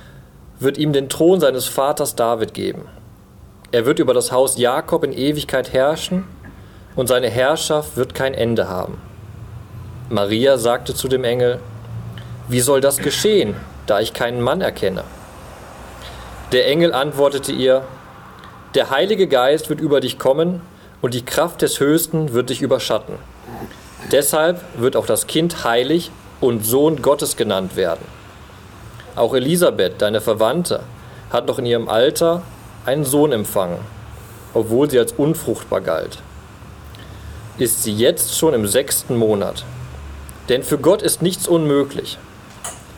wird 0.61 0.77
ihm 0.77 0.93
den 0.93 1.09
Thron 1.09 1.39
seines 1.39 1.67
Vaters 1.67 2.15
David 2.15 2.53
geben. 2.53 2.87
Er 3.71 3.85
wird 3.85 3.99
über 3.99 4.13
das 4.13 4.31
Haus 4.31 4.57
Jakob 4.57 5.03
in 5.03 5.11
Ewigkeit 5.11 5.73
herrschen 5.73 6.23
und 6.95 7.07
seine 7.07 7.29
Herrschaft 7.29 7.97
wird 7.97 8.13
kein 8.13 8.35
Ende 8.35 8.69
haben. 8.69 9.01
Maria 10.09 10.57
sagte 10.57 10.93
zu 10.93 11.07
dem 11.07 11.23
Engel, 11.23 11.59
Wie 12.47 12.59
soll 12.59 12.79
das 12.79 12.99
geschehen, 12.99 13.55
da 13.87 14.01
ich 14.01 14.13
keinen 14.13 14.41
Mann 14.41 14.61
erkenne? 14.61 15.03
Der 16.51 16.67
Engel 16.67 16.93
antwortete 16.93 17.53
ihr, 17.53 17.83
Der 18.75 18.91
Heilige 18.91 19.27
Geist 19.27 19.69
wird 19.69 19.81
über 19.81 19.99
dich 19.99 20.19
kommen 20.19 20.61
und 21.01 21.15
die 21.15 21.25
Kraft 21.25 21.61
des 21.63 21.79
Höchsten 21.79 22.33
wird 22.33 22.49
dich 22.51 22.61
überschatten. 22.61 23.15
Deshalb 24.11 24.61
wird 24.77 24.95
auch 24.95 25.05
das 25.07 25.25
Kind 25.25 25.63
heilig 25.63 26.11
und 26.39 26.65
Sohn 26.65 27.01
Gottes 27.01 27.35
genannt 27.35 27.75
werden. 27.75 28.05
Auch 29.15 29.33
Elisabeth, 29.33 30.01
deine 30.01 30.21
Verwandte, 30.21 30.81
hat 31.29 31.47
noch 31.47 31.59
in 31.59 31.65
ihrem 31.65 31.89
Alter 31.89 32.43
einen 32.85 33.03
Sohn 33.03 33.31
empfangen, 33.31 33.79
obwohl 34.53 34.89
sie 34.89 34.99
als 34.99 35.13
unfruchtbar 35.13 35.81
galt. 35.81 36.19
Ist 37.57 37.83
sie 37.83 37.93
jetzt 37.93 38.37
schon 38.37 38.53
im 38.53 38.67
sechsten 38.67 39.17
Monat. 39.17 39.65
Denn 40.49 40.63
für 40.63 40.77
Gott 40.77 41.01
ist 41.01 41.21
nichts 41.21 41.47
unmöglich. 41.47 42.17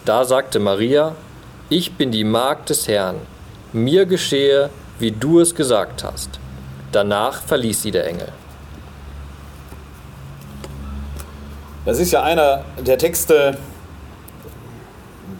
Da 0.05 0.25
sagte 0.25 0.59
Maria, 0.59 1.15
ich 1.69 1.93
bin 1.93 2.11
die 2.11 2.23
Magd 2.23 2.69
des 2.69 2.87
Herrn, 2.87 3.15
mir 3.71 4.05
geschehe, 4.05 4.69
wie 4.99 5.11
du 5.11 5.39
es 5.39 5.55
gesagt 5.55 6.03
hast. 6.03 6.39
Danach 6.91 7.41
verließ 7.41 7.81
sie 7.81 7.91
der 7.91 8.05
Engel. 8.05 8.29
Das 11.85 11.99
ist 11.99 12.11
ja 12.11 12.23
einer 12.23 12.63
der 12.79 12.97
Texte, 12.97 13.57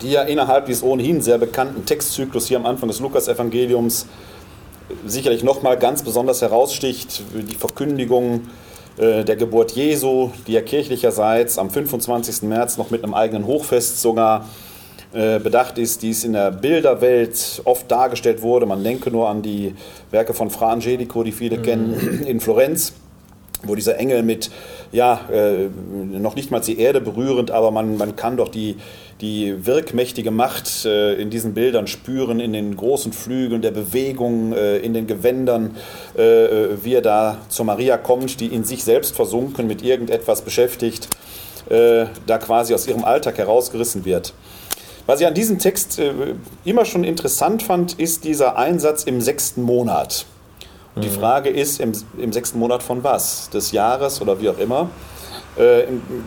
die 0.03 0.11
ja 0.11 0.21
innerhalb 0.23 0.65
dieses 0.65 0.83
ohnehin 0.83 1.21
sehr 1.21 1.37
bekannten 1.37 1.85
Textzyklus 1.85 2.47
hier 2.47 2.57
am 2.57 2.65
Anfang 2.65 2.89
des 2.89 2.99
Lukas-Evangeliums 2.99 4.05
sicherlich 5.05 5.43
nochmal 5.43 5.77
ganz 5.79 6.03
besonders 6.03 6.41
heraussticht. 6.41 7.23
Die 7.33 7.55
Verkündigung 7.55 8.41
äh, 8.97 9.23
der 9.23 9.37
Geburt 9.37 9.71
Jesu, 9.71 10.31
die 10.45 10.53
ja 10.53 10.61
kirchlicherseits 10.61 11.57
am 11.57 11.69
25. 11.69 12.43
März 12.43 12.77
noch 12.77 12.91
mit 12.91 13.03
einem 13.03 13.13
eigenen 13.13 13.47
Hochfest 13.47 14.01
sogar 14.01 14.47
äh, 15.13 15.39
bedacht 15.39 15.77
ist, 15.77 16.01
die 16.03 16.09
es 16.09 16.23
in 16.23 16.33
der 16.33 16.51
Bilderwelt 16.51 17.61
oft 17.63 17.89
dargestellt 17.89 18.41
wurde. 18.41 18.65
Man 18.65 18.83
denke 18.83 19.09
nur 19.09 19.29
an 19.29 19.41
die 19.41 19.73
Werke 20.11 20.33
von 20.33 20.49
Fra 20.49 20.71
Angelico, 20.71 21.23
die 21.23 21.31
viele 21.31 21.59
kennen, 21.59 22.23
in 22.27 22.39
Florenz 22.39 22.93
wo 23.63 23.75
dieser 23.75 23.97
Engel 23.97 24.23
mit, 24.23 24.51
ja, 24.91 25.21
äh, 25.31 25.69
noch 25.95 26.35
nicht 26.35 26.51
mal 26.51 26.59
die 26.59 26.79
Erde 26.79 27.01
berührend, 27.01 27.51
aber 27.51 27.71
man, 27.71 27.97
man 27.97 28.15
kann 28.15 28.37
doch 28.37 28.49
die, 28.49 28.77
die 29.21 29.65
wirkmächtige 29.65 30.31
Macht 30.31 30.85
äh, 30.85 31.13
in 31.15 31.29
diesen 31.29 31.53
Bildern 31.53 31.87
spüren, 31.87 32.39
in 32.39 32.53
den 32.53 32.75
großen 32.75 33.13
Flügeln 33.13 33.61
der 33.61 33.71
Bewegung, 33.71 34.53
äh, 34.53 34.77
in 34.77 34.93
den 34.93 35.07
Gewändern, 35.07 35.77
äh, 36.15 36.21
wie 36.83 36.95
er 36.95 37.01
da 37.01 37.37
zu 37.49 37.63
Maria 37.63 37.97
kommt, 37.97 38.39
die 38.39 38.47
in 38.47 38.63
sich 38.63 38.83
selbst 38.83 39.15
versunken, 39.15 39.67
mit 39.67 39.81
irgendetwas 39.81 40.41
beschäftigt, 40.41 41.07
äh, 41.69 42.05
da 42.27 42.37
quasi 42.37 42.73
aus 42.73 42.87
ihrem 42.87 43.03
Alltag 43.03 43.37
herausgerissen 43.37 44.05
wird. 44.05 44.33
Was 45.05 45.19
ich 45.19 45.27
an 45.27 45.33
diesem 45.33 45.59
Text 45.59 45.99
äh, 45.99 46.13
immer 46.63 46.85
schon 46.85 47.03
interessant 47.03 47.63
fand, 47.63 47.99
ist 47.99 48.23
dieser 48.23 48.57
Einsatz 48.57 49.03
im 49.03 49.21
sechsten 49.21 49.61
Monat. 49.61 50.25
Die 50.95 51.09
Frage 51.09 51.49
ist, 51.49 51.79
im, 51.79 51.93
im 52.17 52.31
sechsten 52.31 52.59
Monat 52.59 52.83
von 52.83 53.03
was? 53.03 53.49
Des 53.49 53.71
Jahres 53.71 54.21
oder 54.21 54.39
wie 54.39 54.49
auch 54.49 54.57
immer? 54.57 54.89
Äh, 55.55 55.83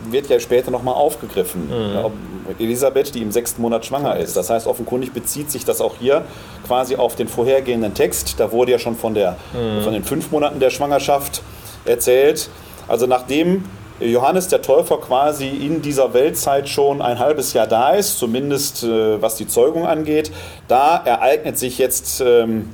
wird 0.09 0.29
ja 0.29 0.39
später 0.39 0.71
nochmal 0.71 0.95
aufgegriffen. 0.95 1.69
Ob 2.03 2.13
Elisabeth, 2.59 3.13
die 3.13 3.21
im 3.21 3.31
sechsten 3.31 3.61
Monat 3.61 3.85
schwanger 3.85 4.17
ist. 4.17 4.35
Das 4.35 4.49
heißt, 4.49 4.67
offenkundig 4.67 5.13
bezieht 5.13 5.51
sich 5.51 5.65
das 5.65 5.81
auch 5.81 5.95
hier 5.99 6.23
quasi 6.65 6.95
auf 6.95 7.15
den 7.15 7.27
vorhergehenden 7.27 7.93
Text. 7.93 8.39
Da 8.39 8.51
wurde 8.51 8.71
ja 8.71 8.79
schon 8.79 8.95
von, 8.95 9.13
der, 9.13 9.37
von 9.83 9.93
den 9.93 10.03
fünf 10.03 10.31
Monaten 10.31 10.59
der 10.59 10.69
Schwangerschaft 10.69 11.41
erzählt. 11.85 12.49
Also 12.87 13.05
nachdem 13.05 13.65
Johannes 13.99 14.47
der 14.47 14.61
Täufer 14.61 14.97
quasi 14.97 15.47
in 15.47 15.81
dieser 15.81 16.13
Weltzeit 16.13 16.69
schon 16.69 17.01
ein 17.01 17.19
halbes 17.19 17.53
Jahr 17.53 17.67
da 17.67 17.91
ist, 17.91 18.19
zumindest 18.19 18.83
äh, 18.83 19.21
was 19.21 19.35
die 19.35 19.47
Zeugung 19.47 19.87
angeht, 19.87 20.31
da 20.67 20.97
ereignet 21.03 21.57
sich 21.57 21.79
jetzt 21.79 22.21
ähm, 22.21 22.73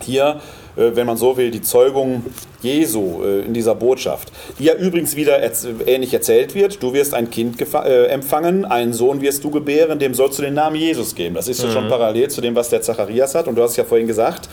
hier 0.00 0.40
wenn 0.76 1.06
man 1.06 1.16
so 1.16 1.36
will, 1.36 1.50
die 1.50 1.62
Zeugung 1.62 2.24
Jesu 2.60 3.22
äh, 3.22 3.40
in 3.40 3.54
dieser 3.54 3.74
Botschaft, 3.74 4.30
die 4.58 4.64
ja 4.64 4.74
übrigens 4.74 5.16
wieder 5.16 5.40
ähnlich 5.86 6.12
erzählt 6.12 6.54
wird. 6.54 6.82
Du 6.82 6.92
wirst 6.92 7.14
ein 7.14 7.30
Kind 7.30 7.60
äh, 7.60 8.06
empfangen, 8.06 8.64
einen 8.64 8.92
Sohn 8.92 9.20
wirst 9.20 9.42
du 9.44 9.50
gebären, 9.50 9.98
dem 9.98 10.14
sollst 10.14 10.38
du 10.38 10.42
den 10.42 10.54
Namen 10.54 10.76
Jesus 10.76 11.14
geben. 11.14 11.34
Das 11.34 11.48
ist 11.48 11.62
ja 11.62 11.70
schon 11.70 11.88
parallel 11.88 12.28
zu 12.28 12.40
dem, 12.40 12.54
was 12.54 12.68
der 12.68 12.82
Zacharias 12.82 13.34
hat. 13.34 13.48
Und 13.48 13.56
du 13.56 13.62
hast 13.62 13.76
ja 13.76 13.84
vorhin 13.84 14.06
gesagt, 14.06 14.48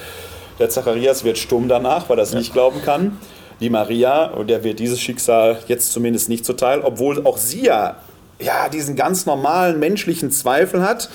Der 0.60 0.70
Zacharias 0.70 1.24
wird 1.24 1.38
stumm 1.38 1.68
danach, 1.68 2.10
weil 2.10 2.20
er 2.20 2.24
es 2.24 2.34
nicht 2.34 2.54
glauben 2.54 2.82
kann. 2.84 3.18
Die 3.60 3.70
Maria, 3.70 4.28
der 4.44 4.64
wird 4.64 4.80
dieses 4.80 5.00
Schicksal 5.00 5.58
jetzt 5.68 5.92
zumindest 5.92 6.30
nicht 6.30 6.46
zuteil, 6.46 6.82
obwohl 6.82 7.26
auch 7.26 7.38
sie 7.38 7.66
ja, 7.66 7.98
ja 8.40 8.70
diesen 8.70 8.96
ganz 8.96 9.26
normalen 9.26 9.80
menschlichen 9.80 10.32
Zweifel 10.32 10.82
hat. 10.84 11.10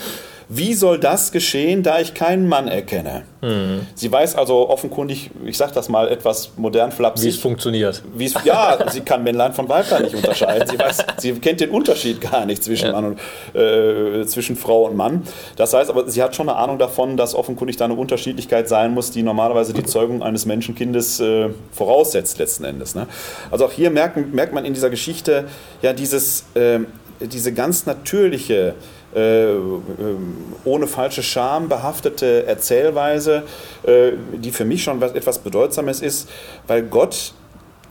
Wie 0.51 0.73
soll 0.73 0.99
das 0.99 1.31
geschehen, 1.31 1.83
da 1.83 2.01
ich 2.01 2.15
keinen 2.15 2.49
Mann 2.49 2.69
erkenne? 2.69 3.25
Mhm. 3.43 3.87
Sie 3.95 4.11
weiß 4.11 4.35
also 4.35 4.71
offenkundig, 4.71 5.31
ich 5.45 5.59
sage 5.59 5.73
das 5.75 5.91
mal 5.91 6.09
etwas 6.09 6.53
modern 6.57 6.91
flapsig. 6.91 7.27
Wie 7.27 7.29
es 7.29 7.37
funktioniert. 7.37 8.03
Wie 8.15 8.25
es, 8.25 8.35
ja, 8.45 8.79
sie 8.91 9.03
kann 9.03 9.23
Männlein 9.23 9.53
von 9.53 9.69
Weiblein 9.69 10.05
nicht 10.05 10.15
unterscheiden. 10.15 10.67
Sie, 10.67 10.79
weiß, 10.79 11.05
sie 11.19 11.33
kennt 11.35 11.61
den 11.61 11.69
Unterschied 11.69 12.23
gar 12.23 12.47
nicht 12.47 12.65
zwischen, 12.65 12.87
Ja. 12.87 12.93
Mann 12.93 13.05
und, 13.05 13.61
äh, 13.61 14.25
zwischen 14.27 14.57
Frau 14.57 14.87
und 14.87 14.97
Mann. 14.97 15.25
Das 15.57 15.75
heißt 15.75 15.91
aber, 15.91 16.09
sie 16.09 16.23
hat 16.23 16.35
schon 16.35 16.49
eine 16.49 16.57
Ahnung 16.57 16.79
davon, 16.79 17.19
dass 17.19 17.35
offenkundig 17.35 17.77
da 17.77 17.85
eine 17.85 17.95
Unterschiedlichkeit 17.95 18.69
sein 18.69 18.95
muss, 18.95 19.11
die 19.11 19.23
normalerweise 19.23 19.75
die 19.75 19.85
Zeugung 19.85 20.23
eines 20.23 20.47
Menschenkindes 20.47 21.21
äh, 21.21 21.51
voraussetzt 21.73 22.39
letzten 22.39 22.65
Endes. 22.65 22.95
Ne? 22.95 23.07
Also 23.51 23.67
auch 23.67 23.73
hier 23.73 23.91
merkt, 23.91 24.33
merkt 24.33 24.55
man 24.55 24.65
in 24.65 24.73
dieser 24.73 24.89
Geschichte 24.89 25.45
ja 25.83 25.93
dieses, 25.93 26.47
ähm, 26.55 26.87
diese 27.21 27.53
ganz 27.53 27.85
natürliche 27.85 28.75
äh, 29.19 29.53
ähm, 29.53 30.37
ohne 30.65 30.87
falsche 30.87 31.23
Scham 31.23 31.69
behaftete 31.69 32.47
Erzählweise, 32.47 33.43
äh, 33.85 34.13
die 34.35 34.51
für 34.51 34.65
mich 34.65 34.83
schon 34.85 35.01
was, 35.01 35.13
etwas 35.13 35.39
Bedeutsames 35.39 36.01
ist, 36.01 36.29
weil 36.67 36.83
Gott, 36.83 37.33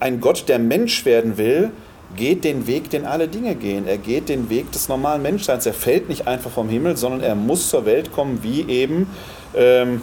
ein 0.00 0.20
Gott, 0.20 0.48
der 0.48 0.58
Mensch 0.58 1.04
werden 1.04 1.36
will, 1.36 1.70
geht 2.16 2.44
den 2.44 2.66
Weg, 2.66 2.90
den 2.90 3.04
alle 3.04 3.28
Dinge 3.28 3.54
gehen. 3.54 3.86
Er 3.86 3.98
geht 3.98 4.28
den 4.28 4.48
Weg 4.48 4.72
des 4.72 4.88
normalen 4.88 5.22
Menschseins. 5.22 5.66
Er 5.66 5.74
fällt 5.74 6.08
nicht 6.08 6.26
einfach 6.26 6.50
vom 6.50 6.68
Himmel, 6.68 6.96
sondern 6.96 7.20
er 7.20 7.34
muss 7.34 7.68
zur 7.68 7.84
Welt 7.84 8.12
kommen, 8.12 8.42
wie 8.42 8.62
eben 8.62 9.10
ähm, 9.54 10.00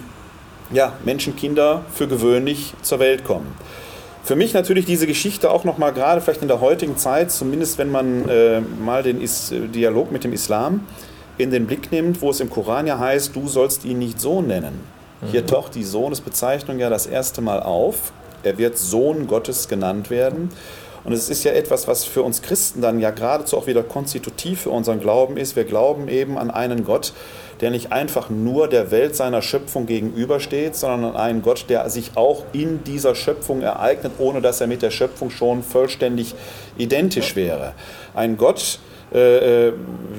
ja, 0.72 0.94
Menschenkinder 1.04 1.84
für 1.94 2.08
gewöhnlich 2.08 2.74
zur 2.82 3.00
Welt 3.00 3.24
kommen. 3.24 3.48
Für 4.24 4.36
mich 4.36 4.54
natürlich 4.54 4.86
diese 4.86 5.06
Geschichte 5.06 5.52
auch 5.52 5.64
nochmal 5.64 5.94
gerade 5.94 6.20
vielleicht 6.20 6.42
in 6.42 6.48
der 6.48 6.60
heutigen 6.60 6.98
Zeit, 6.98 7.32
zumindest 7.32 7.78
wenn 7.78 7.92
man 7.92 8.28
äh, 8.28 8.60
mal 8.62 9.04
den 9.04 9.22
Is 9.22 9.54
Dialog 9.54 10.12
mit 10.12 10.24
dem 10.24 10.34
Islam 10.34 10.82
in 11.38 11.52
den 11.52 11.68
Blick 11.68 11.92
nimmt, 11.92 12.22
wo 12.22 12.30
es 12.30 12.40
im 12.40 12.50
Koran 12.50 12.88
ja 12.88 13.00
heißt, 13.00 13.36
du 13.36 13.48
sollst 13.48 13.86
ihn 13.86 14.00
nicht 14.00 14.20
Sohn 14.20 14.48
nennen. 14.48 14.80
Hier 15.32 15.46
taucht 15.46 15.76
die 15.76 15.84
Sohnesbezeichnung 15.84 16.78
ja 16.78 16.90
das 16.90 17.08
erste 17.08 17.42
Mal 17.42 17.62
auf. 17.64 18.12
Er 18.44 18.58
wird 18.58 18.78
Sohn 18.78 19.28
Gottes 19.28 19.68
genannt 19.68 20.10
werden. 20.10 20.50
Und 21.04 21.14
es 21.14 21.30
ist 21.30 21.44
ja 21.44 21.52
etwas, 21.52 21.88
was 21.88 22.04
für 22.04 22.24
uns 22.24 22.42
Christen 22.42 22.82
dann 22.82 23.00
ja 23.00 23.12
geradezu 23.12 23.58
auch 23.58 23.68
wieder 23.68 23.84
konstitutiv 23.84 24.62
für 24.62 24.72
unseren 24.72 25.00
Glauben 25.00 25.38
ist. 25.38 25.56
Wir 25.56 25.64
glauben 25.64 26.08
eben 26.08 26.38
an 26.38 26.50
einen 26.50 26.84
Gott, 26.84 27.14
der 27.62 27.70
nicht 27.70 27.92
einfach 27.92 28.32
nur 28.32 28.68
der 28.68 28.90
Welt 28.90 29.16
seiner 29.16 29.44
Schöpfung 29.44 29.86
gegenübersteht, 29.86 30.76
sondern 30.76 31.12
an 31.12 31.16
einen 31.16 31.42
Gott, 31.44 31.66
der 31.70 31.88
sich 31.92 32.12
auch 32.16 32.44
in 32.54 32.84
dieser 32.84 33.14
Schöpfung 33.14 33.62
ereignet, 33.62 34.14
ohne 34.18 34.42
dass 34.42 34.62
er 34.62 34.68
mit 34.68 34.82
der 34.82 34.90
Schöpfung 34.90 35.30
schon 35.30 35.62
vollständig 35.62 36.34
identisch 36.78 37.36
wäre. 37.36 37.74
Ein 38.16 38.36
Gott, 38.36 38.80
äh, 38.90 38.95
äh, 39.14 39.72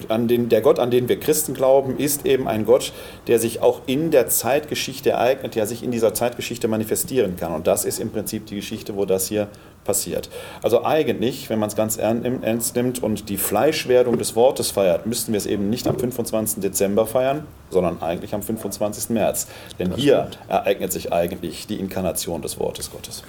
an 0.09 0.29
den, 0.29 0.49
der 0.49 0.61
Gott, 0.61 0.79
an 0.79 0.91
den 0.91 1.09
wir 1.09 1.19
Christen 1.19 1.55
glauben, 1.55 1.99
ist 1.99 2.25
eben 2.27 2.49
ein 2.49 2.65
Gott, 2.65 2.93
der 3.27 3.39
sich 3.39 3.63
auch 3.63 3.81
in 3.87 4.11
der 4.11 4.29
Zeitgeschichte 4.29 5.11
ereignet, 5.11 5.55
der 5.55 5.67
sich 5.67 5.83
in 5.83 5.91
dieser 5.91 6.15
Zeitgeschichte 6.15 6.69
manifestieren 6.69 7.37
kann. 7.37 7.53
Und 7.53 7.67
das 7.67 7.85
ist 7.85 7.99
im 7.99 8.11
Prinzip 8.11 8.47
die 8.47 8.57
Geschichte, 8.57 8.97
wo 8.97 9.05
das 9.05 9.27
hier 9.29 9.49
passiert. 9.85 10.29
Also 10.63 10.85
eigentlich, 10.85 11.49
wenn 11.49 11.59
man 11.61 11.69
es 11.69 11.77
ganz 11.77 11.97
ern- 11.97 12.43
ernst 12.43 12.75
nimmt 12.75 13.03
und 13.03 13.29
die 13.29 13.37
Fleischwerdung 13.37 14.19
des 14.19 14.35
Wortes 14.35 14.71
feiert, 14.73 15.07
müssten 15.07 15.33
wir 15.33 15.39
es 15.39 15.47
eben 15.47 15.71
nicht 15.71 15.87
am 15.87 15.99
25. 15.99 16.61
Dezember 16.61 17.07
feiern, 17.07 17.47
sondern 17.71 18.03
eigentlich 18.03 18.35
am 18.35 18.43
25. 18.43 19.11
März. 19.11 19.47
Denn 19.79 19.95
hier 19.95 20.29
ereignet 20.49 20.93
sich 20.93 21.13
eigentlich 21.13 21.67
die 21.69 21.79
Inkarnation 21.79 22.43
des 22.43 22.59
Wortes 22.59 22.91
Gottes. 22.91 23.23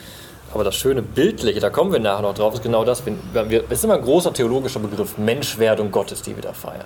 Aber 0.54 0.64
das 0.64 0.76
schöne 0.76 1.02
Bildliche, 1.02 1.60
da 1.60 1.70
kommen 1.70 1.92
wir 1.92 2.00
nachher 2.00 2.22
noch 2.22 2.34
drauf, 2.34 2.54
ist 2.54 2.64
genau 2.64 2.86
das. 2.86 3.02
Es 3.02 3.64
ist 3.70 3.84
immer 3.84 3.96
ein 3.96 4.02
großer 4.02 4.34
theologischer 4.34 4.80
Begriff, 4.80 5.18
Menschwerdung 5.18 5.92
Gottes, 5.92 6.22
die 6.22 6.36
wir 6.36 6.44
da 6.44 6.54
feiern. 6.54 6.86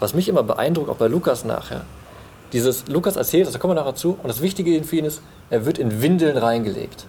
Was 0.00 0.14
mich 0.14 0.28
immer 0.28 0.42
beeindruckt, 0.42 0.88
auch 0.88 0.96
bei 0.96 1.08
Lukas 1.08 1.44
nachher, 1.44 1.82
dieses, 2.52 2.86
Lukas 2.88 3.16
erzählt, 3.16 3.46
das, 3.46 3.54
da 3.54 3.58
kommen 3.58 3.74
wir 3.74 3.80
nachher 3.80 3.94
zu, 3.94 4.18
und 4.22 4.28
das 4.28 4.42
Wichtige 4.42 4.82
für 4.84 4.96
ihn 4.96 5.04
ist, 5.04 5.22
er 5.50 5.64
wird 5.64 5.78
in 5.78 6.02
Windeln 6.02 6.36
reingelegt. 6.36 7.06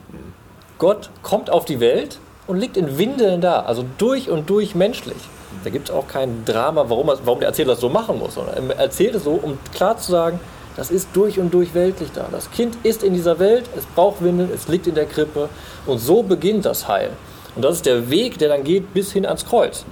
Gott 0.77 1.09
kommt 1.21 1.49
auf 1.49 1.65
die 1.65 1.79
Welt 1.79 2.19
und 2.47 2.57
liegt 2.57 2.77
in 2.77 2.97
Windeln 2.97 3.41
da, 3.41 3.61
also 3.61 3.85
durch 3.97 4.29
und 4.29 4.49
durch 4.49 4.75
menschlich. 4.75 5.17
Da 5.63 5.69
gibt 5.69 5.89
es 5.89 5.95
auch 5.95 6.07
kein 6.07 6.45
Drama, 6.45 6.85
warum, 6.87 7.11
warum 7.23 7.39
der 7.39 7.49
Erzähler 7.49 7.73
das 7.73 7.81
so 7.81 7.89
machen 7.89 8.19
muss, 8.19 8.37
er 8.37 8.79
erzählt 8.79 9.15
es 9.15 9.23
so, 9.23 9.31
um 9.31 9.59
klar 9.73 9.97
zu 9.97 10.11
sagen, 10.11 10.39
das 10.75 10.91
ist 10.91 11.09
durch 11.13 11.39
und 11.39 11.53
durch 11.53 11.73
weltlich 11.73 12.11
da. 12.13 12.27
Das 12.31 12.51
Kind 12.51 12.77
ist 12.83 13.03
in 13.03 13.13
dieser 13.13 13.39
Welt, 13.39 13.65
es 13.77 13.85
braucht 13.85 14.23
Windeln, 14.23 14.49
es 14.53 14.67
liegt 14.67 14.87
in 14.87 14.95
der 14.95 15.05
Krippe 15.05 15.49
und 15.85 15.99
so 15.99 16.23
beginnt 16.23 16.65
das 16.65 16.87
Heil. 16.87 17.11
Und 17.55 17.63
das 17.63 17.75
ist 17.77 17.85
der 17.85 18.09
Weg, 18.09 18.37
der 18.39 18.49
dann 18.49 18.63
geht 18.63 18.93
bis 18.93 19.11
hin 19.11 19.25
ans 19.25 19.45
Kreuz. 19.45 19.85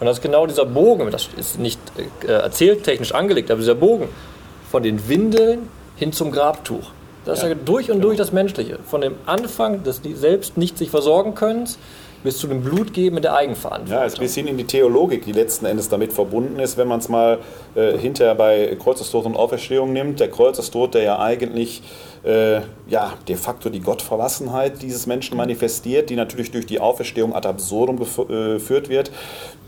Und 0.00 0.06
das 0.06 0.18
ist 0.18 0.22
genau 0.22 0.46
dieser 0.46 0.66
Bogen, 0.66 1.10
das 1.10 1.28
ist 1.36 1.58
nicht 1.58 1.78
äh, 2.26 2.32
erzähltechnisch 2.32 3.12
angelegt, 3.12 3.50
aber 3.50 3.60
dieser 3.60 3.76
Bogen 3.76 4.08
von 4.70 4.82
den 4.82 5.08
Windeln 5.08 5.68
hin 5.96 6.12
zum 6.12 6.32
Grabtuch. 6.32 6.90
Das 7.24 7.38
ist 7.38 7.48
ja 7.48 7.54
durch 7.54 7.90
und 7.90 8.02
durch 8.02 8.18
das 8.18 8.32
Menschliche. 8.32 8.78
Von 8.84 9.00
dem 9.00 9.14
Anfang 9.24 9.82
des 9.82 10.02
selbst 10.14 10.58
nicht 10.58 10.76
sich 10.76 10.90
versorgen 10.90 11.34
Könnens 11.34 11.78
bis 12.24 12.38
zu 12.38 12.48
dem 12.48 12.62
Blutgeben 12.62 13.18
in 13.18 13.22
der 13.22 13.34
Eigenverantwortung. 13.34 14.00
Ja, 14.00 14.04
ist 14.04 14.18
bis 14.18 14.34
hin 14.34 14.48
in 14.48 14.56
die 14.56 14.64
Theologik, 14.64 15.26
die 15.26 15.32
letzten 15.32 15.66
Endes 15.66 15.90
damit 15.90 16.12
verbunden 16.12 16.58
ist, 16.58 16.78
wenn 16.78 16.88
man 16.88 16.98
es 16.98 17.08
mal 17.08 17.38
äh, 17.74 17.98
hinterher 17.98 18.34
bei 18.34 18.76
Kreuzestod 18.82 19.26
und 19.26 19.36
Auferstehung 19.36 19.92
nimmt. 19.92 20.18
Der 20.20 20.30
Kreuzestod, 20.30 20.94
der 20.94 21.02
ja 21.02 21.18
eigentlich 21.20 21.82
äh, 22.24 22.62
ja, 22.88 23.12
de 23.28 23.36
facto 23.36 23.68
die 23.68 23.80
Gottverlassenheit 23.80 24.80
dieses 24.80 25.06
Menschen 25.06 25.36
manifestiert, 25.36 26.08
die 26.08 26.16
natürlich 26.16 26.50
durch 26.50 26.64
die 26.64 26.80
Auferstehung 26.80 27.34
ad 27.34 27.46
absurdum 27.46 28.00
äh, 28.00 28.54
geführt 28.54 28.88
wird. 28.88 29.12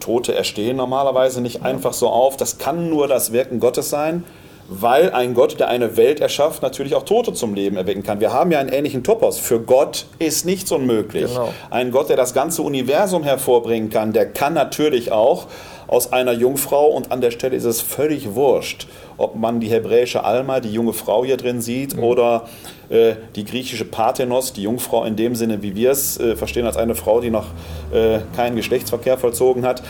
Tote 0.01 0.35
erstehen 0.35 0.79
normalerweise 0.79 1.43
nicht 1.43 1.63
einfach 1.63 1.93
so 1.93 2.09
auf. 2.09 2.39
Das 2.39 2.57
kann 2.57 2.89
nur 2.89 3.07
das 3.07 3.33
Wirken 3.33 3.61
Gottes 3.61 3.91
sein. 3.91 4.25
Weil 4.69 5.13
ein 5.13 5.35
Gott, 5.35 5.61
der 5.61 5.69
eine 5.69 5.97
Welt 5.97 6.21
erschafft, 6.21 6.63
natürlich 6.63 6.95
auch 6.95 7.05
Tote 7.05 7.33
zum 7.33 7.55
Leben 7.55 7.77
erwecken 7.77 8.03
kann. 8.03 8.21
Wir 8.21 8.33
haben 8.33 8.51
ja 8.51 8.59
einen 8.59 8.69
ähnlichen 8.69 9.05
Topos. 9.05 9.39
Für 9.39 9.61
Gott 9.61 10.07
ist 10.19 10.45
nichts 10.45 10.73
unmöglich. 10.73 11.33
Genau. 11.33 11.53
Ein 11.71 11.93
Gott, 11.93 12.09
der 12.09 12.17
das 12.17 12.35
ganze 12.35 12.63
Universum 12.63 13.23
hervorbringen 13.23 13.91
kann, 13.91 14.13
der 14.13 14.27
kann 14.27 14.55
natürlich 14.55 15.13
auch 15.13 15.47
aus 15.89 16.13
einer 16.13 16.33
Jungfrau 16.33 16.87
und 16.87 17.13
an 17.13 17.21
der 17.21 17.31
Stelle 17.31 17.57
ist 17.57 17.65
es 17.65 17.81
völlig 17.81 18.35
wurscht, 18.35 18.89
ob 19.19 19.37
man 19.37 19.61
die 19.61 19.69
hebräische 19.69 20.25
Alma, 20.25 20.61
die 20.61 20.73
junge 20.73 20.93
Frau 20.93 21.25
hier 21.25 21.37
drin 21.37 21.61
sieht, 21.61 21.97
oder 21.97 22.49
äh, 22.89 23.15
die 23.35 23.45
griechische 23.45 23.85
Parthenos, 23.85 24.53
die 24.53 24.63
Jungfrau 24.63 25.05
in 25.05 25.17
dem 25.17 25.35
Sinne, 25.35 25.63
wie 25.63 25.75
wir 25.75 25.93
es 25.93 26.19
äh, 26.19 26.37
verstehen, 26.37 26.67
als 26.67 26.77
eine 26.77 26.95
Frau, 26.95 27.21
die 27.21 27.31
noch 27.31 27.47
äh, 27.93 28.19
keinen 28.35 28.57
Geschlechtsverkehr 28.57 29.17
vollzogen 29.17 29.65
hat, 29.65 29.83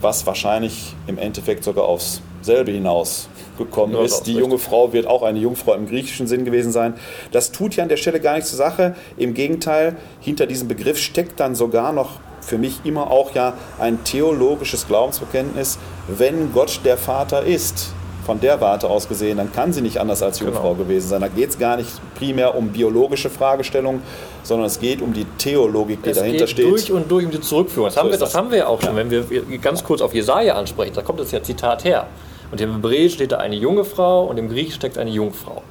was 0.00 0.26
wahrscheinlich 0.26 0.94
im 1.06 1.18
Endeffekt 1.18 1.64
sogar 1.64 1.84
aufs 1.84 2.20
selbe 2.42 2.72
hinaus 2.72 3.28
gekommen 3.58 3.94
Ja, 3.94 4.02
ist. 4.02 4.22
Die 4.26 4.30
richtig. 4.32 4.36
junge 4.38 4.58
Frau 4.58 4.92
wird 4.92 5.06
auch 5.06 5.22
eine 5.22 5.38
Jungfrau 5.38 5.74
im 5.74 5.86
griechischen 5.86 6.26
Sinn 6.26 6.44
gewesen 6.44 6.72
sein. 6.72 6.94
Das 7.32 7.52
tut 7.52 7.76
ja 7.76 7.82
an 7.82 7.88
der 7.88 7.96
Stelle 7.96 8.20
gar 8.20 8.34
nichts 8.34 8.50
zur 8.50 8.58
Sache. 8.58 8.94
Im 9.16 9.34
Gegenteil, 9.34 9.96
hinter 10.20 10.46
diesem 10.46 10.68
Begriff 10.68 10.98
steckt 10.98 11.40
dann 11.40 11.54
sogar 11.54 11.92
noch 11.92 12.20
für 12.40 12.56
mich 12.58 12.80
immer 12.84 13.10
auch 13.10 13.34
ja 13.34 13.52
ein 13.78 14.02
theologisches 14.04 14.86
Glaubensbekenntnis, 14.86 15.78
wenn 16.08 16.52
Gott 16.52 16.80
der 16.84 16.96
Vater 16.96 17.44
ist. 17.44 17.92
Von 18.26 18.38
der 18.38 18.60
Warte 18.60 18.88
aus 18.88 19.08
gesehen, 19.08 19.38
dann 19.38 19.50
kann 19.50 19.72
sie 19.72 19.80
nicht 19.80 19.98
anders 19.98 20.22
als 20.22 20.38
Jungfrau 20.40 20.74
Genau. 20.74 20.84
gewesen 20.84 21.08
sein. 21.08 21.20
Da 21.22 21.28
geht 21.28 21.48
es 21.50 21.58
gar 21.58 21.76
nicht 21.78 21.88
primär 22.14 22.54
um 22.54 22.68
biologische 22.68 23.28
Fragestellungen, 23.30 24.02
sondern 24.42 24.66
es 24.66 24.78
geht 24.78 25.00
um 25.02 25.12
die 25.12 25.24
Theologik, 25.38 26.02
die 26.02 26.10
Es 26.10 26.18
dahinter 26.18 26.40
geht 26.44 26.50
steht. 26.50 26.70
durch 26.70 26.92
und 26.92 27.10
durch 27.10 27.24
um 27.24 27.30
die 27.32 27.40
Zurückführung. 27.40 27.88
Das, 27.88 27.96
haben, 27.96 28.06
wir, 28.10 28.10
das 28.12 28.20
das. 28.20 28.34
haben 28.34 28.50
wir 28.50 28.58
ja 28.58 28.66
auch 28.66 28.80
schon, 28.80 28.94
wenn 28.94 29.10
wir 29.10 29.24
ganz 29.60 29.82
kurz 29.82 30.00
auf 30.02 30.14
Jesaja 30.14 30.54
ansprechen. 30.54 30.92
Da 30.94 31.02
kommt 31.02 31.18
das 31.18 31.32
ja 31.32 31.42
Zitat 31.42 31.82
her. 31.84 32.06
Und 32.50 32.60
im 32.60 32.74
Hebräisch 32.74 33.14
steht 33.14 33.32
da 33.32 33.38
eine 33.38 33.56
junge 33.56 33.84
Frau 33.84 34.24
und 34.24 34.38
im 34.38 34.48
Griechisch 34.48 34.74
steckt 34.74 34.98
eine 34.98 35.10
Jungfrau. 35.10 35.62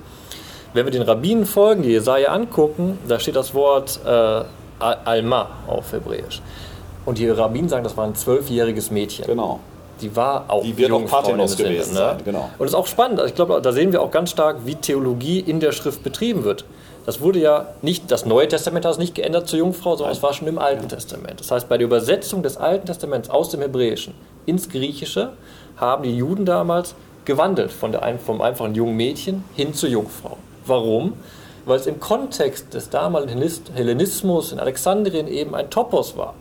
Wenn 0.73 0.85
wir 0.85 0.91
den 0.91 1.01
Rabbinen 1.01 1.45
folgen, 1.45 1.83
die 1.83 1.89
Jesaja 1.89 2.31
angucken, 2.31 2.99
da 3.07 3.19
steht 3.19 3.35
das 3.35 3.53
Wort 3.53 3.99
äh, 4.05 4.09
Al- 4.09 4.45
Alma 4.79 5.49
auf 5.67 5.91
Hebräisch. 5.91 6.41
Und 7.05 7.17
die 7.17 7.27
Rabbinen 7.27 7.69
sagen, 7.69 7.83
das 7.83 7.97
war 7.97 8.05
ein 8.05 8.15
zwölfjähriges 8.15 8.91
Mädchen. 8.91 9.25
Genau. 9.25 9.59
Die 9.99 10.15
war 10.15 10.45
auch 10.47 10.61
Die 10.63 10.77
wird 10.77 10.91
auch 10.91 10.99
Jungfrau 10.99 11.17
Parthenos 11.21 11.55
dem 11.55 11.57
Sinne, 11.57 11.69
gewesen 11.69 11.95
sein, 11.95 12.17
genau. 12.23 12.49
Und 12.57 12.61
das 12.61 12.69
ist 12.69 12.75
auch 12.75 12.87
spannend. 12.87 13.19
Ich 13.25 13.35
glaube, 13.35 13.59
da 13.61 13.71
sehen 13.73 13.91
wir 13.91 14.01
auch 14.01 14.11
ganz 14.11 14.29
stark, 14.29 14.57
wie 14.63 14.75
Theologie 14.75 15.39
in 15.39 15.59
der 15.59 15.73
Schrift 15.73 16.03
betrieben 16.03 16.45
wird. 16.45 16.63
Das 17.05 17.19
wurde 17.19 17.39
ja 17.39 17.67
nicht, 17.81 18.09
das 18.11 18.25
Neue 18.25 18.47
Testament 18.47 18.85
hat 18.85 18.93
es 18.93 18.97
nicht 18.97 19.15
geändert 19.15 19.47
zur 19.47 19.59
Jungfrau, 19.59 19.95
sondern 19.95 20.15
es 20.15 20.21
war 20.23 20.33
schon 20.33 20.47
im 20.47 20.59
Alten 20.59 20.87
Testament. 20.87 21.39
Das 21.39 21.51
heißt, 21.51 21.67
bei 21.67 21.77
der 21.77 21.87
Übersetzung 21.87 22.43
des 22.43 22.55
Alten 22.55 22.85
Testaments 22.85 23.29
aus 23.29 23.49
dem 23.49 23.61
Hebräischen 23.61 24.13
ins 24.45 24.69
Griechische 24.69 25.31
haben 25.79 26.03
die 26.03 26.15
Juden 26.15 26.45
damals 26.45 26.95
gewandelt 27.25 27.71
von 27.71 27.91
der, 27.91 28.17
vom 28.19 28.41
einfachen 28.41 28.75
jungen 28.75 28.95
Mädchen 28.95 29.43
hin 29.55 29.73
zur 29.73 29.89
Jungfrau. 29.89 30.37
Warum? 30.65 31.13
Weil 31.65 31.77
es 31.77 31.87
im 31.87 31.99
Kontext 31.99 32.73
des 32.73 32.89
damaligen 32.89 33.41
Hellenismus 33.73 34.51
in 34.51 34.59
Alexandrien 34.59 35.27
eben 35.27 35.55
ein 35.55 35.69
Topos 35.69 36.17
war. 36.17 36.33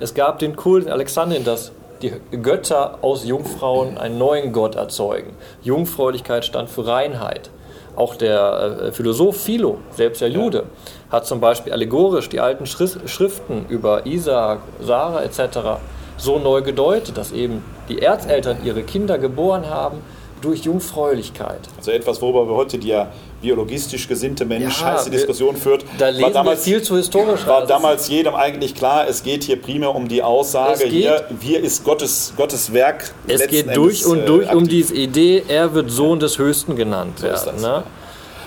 Es 0.00 0.14
gab 0.14 0.38
den 0.38 0.54
Kult 0.54 0.86
in 0.86 0.92
Alexandrien, 0.92 1.44
dass 1.44 1.72
die 2.02 2.12
Götter 2.42 2.98
aus 3.02 3.24
Jungfrauen 3.24 3.98
einen 3.98 4.18
neuen 4.18 4.52
Gott 4.52 4.76
erzeugen. 4.76 5.32
Jungfräulichkeit 5.62 6.44
stand 6.44 6.70
für 6.70 6.86
Reinheit. 6.86 7.50
Auch 7.96 8.14
der 8.14 8.80
äh, 8.80 8.92
Philosoph 8.92 9.40
Philo, 9.40 9.78
selbst 9.90 10.20
der 10.20 10.28
Jude, 10.28 10.66
hat 11.10 11.26
zum 11.26 11.40
Beispiel 11.40 11.72
allegorisch 11.72 12.28
die 12.28 12.38
alten 12.38 12.66
Schriften 12.66 13.66
über 13.68 14.06
Isaak, 14.06 14.60
Sarah 14.80 15.22
etc. 15.22 15.80
so 16.18 16.38
neu 16.38 16.62
gedeutet, 16.62 17.16
dass 17.16 17.32
eben 17.32 17.62
die 17.88 18.00
Erzeltern 18.02 18.58
ihre 18.64 18.82
Kinder 18.82 19.18
geboren 19.18 19.70
haben 19.70 19.98
durch 20.40 20.60
Jungfräulichkeit. 20.62 21.58
Also 21.76 21.90
etwas, 21.90 22.20
worüber 22.22 22.48
wir 22.48 22.54
heute 22.54 22.78
die 22.78 22.88
ja 22.88 23.08
biologistisch 23.42 24.06
gesinnte 24.06 24.44
Mensch 24.44 24.80
Ja, 24.80 24.92
heiße 24.94 25.10
Diskussion 25.10 25.56
führt. 25.56 25.84
Da 25.98 26.08
lesen 26.10 26.44
wir 26.44 26.56
viel 26.56 26.82
zu 26.82 26.96
historisch. 26.96 27.46
war 27.46 27.66
damals 27.66 28.08
jedem 28.08 28.34
eigentlich 28.34 28.74
klar, 28.74 29.08
es 29.08 29.22
geht 29.22 29.44
hier 29.44 29.60
primär 29.60 29.94
um 29.94 30.06
die 30.08 30.22
Aussage, 30.22 30.84
geht- 30.84 30.92
hier, 30.92 31.24
hier 31.40 31.60
ist 31.60 31.84
Gottes, 31.84 32.34
Gottes 32.36 32.72
Werk. 32.72 33.12
Es 33.26 33.46
geht 33.48 33.74
durch 33.76 34.02
Endes, 34.02 34.06
und 34.06 34.20
äh, 34.20 34.26
durch 34.26 34.50
um 34.52 34.58
aktiv. 34.58 34.68
diese 34.68 34.94
Idee, 34.94 35.42
er 35.48 35.74
wird 35.74 35.90
Sohn 35.90 36.20
des 36.20 36.38
Höchsten 36.38 36.76
genannt 36.76 37.20
ist 37.22 37.46
werden. 37.46 37.82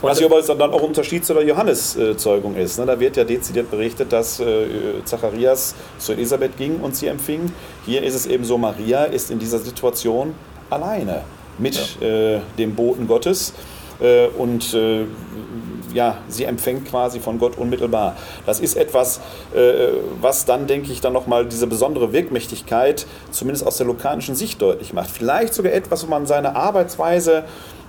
Ja. 0.02 0.10
Was 0.10 0.20
ja 0.20 0.26
aber 0.26 0.42
dann 0.42 0.72
auch 0.72 0.82
Unterschied 0.82 1.26
zu 1.26 1.34
der 1.34 1.44
Johannes-Zeugung 1.44 2.56
ist. 2.56 2.80
Ne? 2.80 2.86
Da 2.86 3.00
wird 3.00 3.18
ja 3.18 3.24
dezidiert 3.24 3.70
berichtet, 3.70 4.12
dass 4.12 4.40
äh, 4.40 4.66
Zacharias 5.06 5.76
zu 5.98 6.14
Elisabeth 6.14 6.58
ging 6.58 6.80
und 6.80 6.96
sie 6.96 7.08
empfing. 7.08 7.52
Hier 7.86 8.04
ist 8.04 8.16
es 8.16 8.26
eben 8.26 8.44
so, 8.44 8.58
Maria 8.58 9.06
ist 9.06 9.32
in 9.32 9.40
dieser 9.40 9.60
Situation 9.60 10.34
alleine 10.70 11.22
mit 11.58 12.02
äh, 12.02 12.40
dem 12.58 12.76
Boten 12.76 13.08
Gottes. 13.08 13.54
Äh, 14.00 14.28
und 14.28 14.74
äh, 14.74 15.06
ja, 15.94 16.18
sie 16.30 16.46
empfängt 16.46 16.88
quasi 16.88 17.20
von 17.20 17.38
Gott 17.38 17.58
unmittelbar. 17.58 18.16
Das 18.46 18.62
ist 18.62 18.78
etwas, 18.78 19.20
was 20.22 20.46
dann, 20.46 20.66
denke 20.66 20.90
ich, 20.90 21.02
dann 21.02 21.12
nochmal 21.12 21.46
diese 21.46 21.68
besondere 21.68 22.14
Wirkmächtigkeit, 22.14 23.06
zumindest 23.30 23.68
aus 23.68 23.76
der 23.76 23.88
lukanischen 23.88 24.36
Sicht 24.36 24.62
deutlich 24.62 24.94
macht. 24.94 25.12
Vielleicht 25.12 25.54
sogar 25.54 25.74
etwas, 25.74 26.06
wo 26.06 26.10
man 26.10 26.26
seine 26.26 26.56
Arbeitsweise 26.56 27.44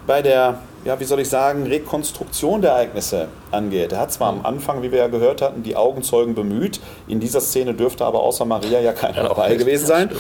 bei 0.06 0.20
der, 0.20 0.58
ja, 0.84 0.98
wie 0.98 1.04
soll 1.04 1.20
ich 1.20 1.28
sagen, 1.28 1.64
Rekonstruktion 1.66 2.60
der 2.60 2.72
Ereignisse 2.72 3.28
angeht. 3.52 3.92
Er 3.92 4.00
hat 4.00 4.12
zwar 4.12 4.30
am 4.30 4.44
Anfang, 4.44 4.82
wie 4.82 4.90
wir 4.90 4.98
ja 4.98 5.06
gehört 5.06 5.40
hatten, 5.40 5.62
die 5.62 5.76
Augenzeugen 5.76 6.34
bemüht. 6.34 6.80
In 7.06 7.20
dieser 7.20 7.40
Szene 7.40 7.72
dürfte 7.74 8.04
aber 8.04 8.20
außer 8.20 8.44
Maria 8.44 8.80
ja 8.80 8.92
keiner 8.92 9.22
dabei 9.22 9.54
gewesen 9.54 9.86
sein. 9.86 10.10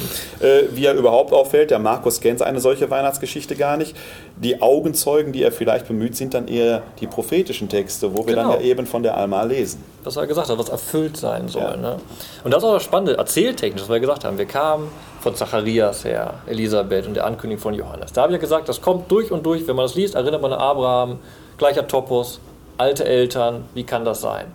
Äh, 0.40 0.64
wie 0.72 0.84
er 0.86 0.94
überhaupt 0.94 1.32
auffällt, 1.32 1.70
der 1.72 1.80
Markus 1.80 2.20
kennt 2.20 2.42
eine 2.42 2.60
solche 2.60 2.88
Weihnachtsgeschichte 2.90 3.56
gar 3.56 3.76
nicht. 3.76 3.96
Die 4.36 4.62
Augenzeugen, 4.62 5.32
die 5.32 5.42
er 5.42 5.50
vielleicht 5.50 5.88
bemüht, 5.88 6.16
sind 6.16 6.34
dann 6.34 6.46
eher 6.46 6.82
die 7.00 7.06
prophetischen 7.08 7.68
Texte, 7.68 8.12
wo 8.12 8.18
wir 8.26 8.34
Genau. 8.36 8.52
dann 8.52 8.60
ja 8.60 8.66
eben 8.66 8.86
von 8.86 9.02
der 9.02 9.16
Alma 9.16 9.42
lesen. 9.42 9.82
was 10.04 10.16
er 10.16 10.26
gesagt 10.28 10.48
hat, 10.48 10.58
was 10.58 10.68
erfüllt 10.68 11.16
sein 11.16 11.48
soll. 11.48 11.62
Ja. 11.62 11.76
Ne? 11.76 11.96
Und 12.44 12.52
das 12.54 12.62
ist 12.62 12.68
auch 12.68 12.74
das 12.74 12.82
Spannende, 12.84 13.16
erzähltechnisch, 13.16 13.82
was 13.82 13.88
wir 13.88 14.00
gesagt 14.00 14.24
haben. 14.24 14.38
Wir 14.38 14.46
kamen 14.46 14.88
von 15.22 15.34
Zacharias 15.34 16.04
her, 16.04 16.34
Elisabeth 16.46 17.06
und 17.06 17.14
der 17.14 17.24
Ankündigung 17.26 17.62
von 17.62 17.74
Johannes. 17.74 18.12
Da 18.12 18.22
habe 18.22 18.32
ich 18.32 18.36
ja 18.36 18.40
gesagt, 18.40 18.68
das 18.68 18.80
kommt 18.82 19.10
durch 19.10 19.30
und 19.30 19.46
durch. 19.46 19.66
Wenn 19.66 19.76
man 19.76 19.84
das 19.84 19.94
liest, 19.94 20.14
erinnert 20.14 20.42
man 20.42 20.52
an 20.52 20.58
Abraham, 20.58 21.18
gleicher 21.58 21.86
Topos, 21.86 22.40
alte 22.76 23.04
Eltern, 23.04 23.64
wie 23.74 23.84
kann 23.84 24.04
das 24.04 24.20
sein? 24.20 24.46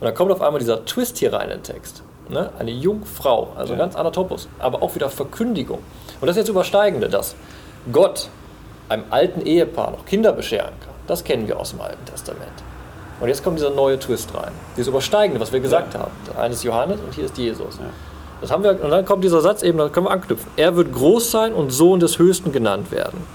Und 0.00 0.06
dann 0.06 0.14
kommt 0.14 0.32
auf 0.32 0.40
einmal 0.40 0.58
dieser 0.60 0.84
Twist 0.84 1.18
hier 1.18 1.32
rein 1.32 1.50
in 1.50 1.58
den 1.58 1.62
Text. 1.62 2.02
Ne? 2.28 2.50
Eine 2.58 2.70
Jungfrau, 2.70 3.48
also 3.56 3.74
Ja. 3.74 3.78
ganz 3.78 3.94
anderer 3.96 4.12
Topos, 4.12 4.48
aber 4.58 4.82
auch 4.82 4.94
wieder 4.94 5.10
Verkündigung. 5.10 5.78
Und 6.20 6.26
das 6.26 6.30
ist 6.36 6.42
jetzt 6.42 6.48
Übersteigende, 6.48 7.08
dass 7.08 7.34
Gott 7.92 8.28
einem 8.88 9.04
alten 9.10 9.42
Ehepaar 9.42 9.90
noch 9.90 10.06
Kinder 10.06 10.32
bescheren 10.32 10.72
kann. 10.80 10.94
Das 11.06 11.22
kennen 11.22 11.46
wir 11.46 11.58
aus 11.60 11.70
dem 11.70 11.82
Alten 11.82 12.04
Testament. 12.06 12.50
Und 13.20 13.28
jetzt 13.28 13.44
kommt 13.44 13.58
dieser 13.58 13.70
neue 13.70 13.98
Twist 13.98 14.34
rein. 14.34 14.52
Dieses 14.76 14.88
Übersteigende, 14.88 15.40
was 15.40 15.52
wir 15.52 15.60
gesagt 15.60 15.94
haben. 15.94 16.10
Der 16.26 16.42
eine 16.42 16.54
ist 16.54 16.64
Johannes 16.64 16.98
und 17.00 17.14
hier 17.14 17.26
ist 17.26 17.36
Jesus. 17.38 17.78
Das 18.44 18.50
haben 18.50 18.62
wir, 18.62 18.72
und 18.72 18.90
dann 18.90 19.06
kommt 19.06 19.24
dieser 19.24 19.40
Satz 19.40 19.62
eben, 19.62 19.78
da 19.78 19.88
können 19.88 20.04
wir 20.04 20.10
anknüpfen. 20.10 20.50
Er 20.56 20.76
wird 20.76 20.92
groß 20.92 21.30
sein 21.30 21.54
und 21.54 21.70
Sohn 21.70 21.98
des 21.98 22.18
Höchsten 22.18 22.52
genannt 22.52 22.92
werden. 22.92 23.26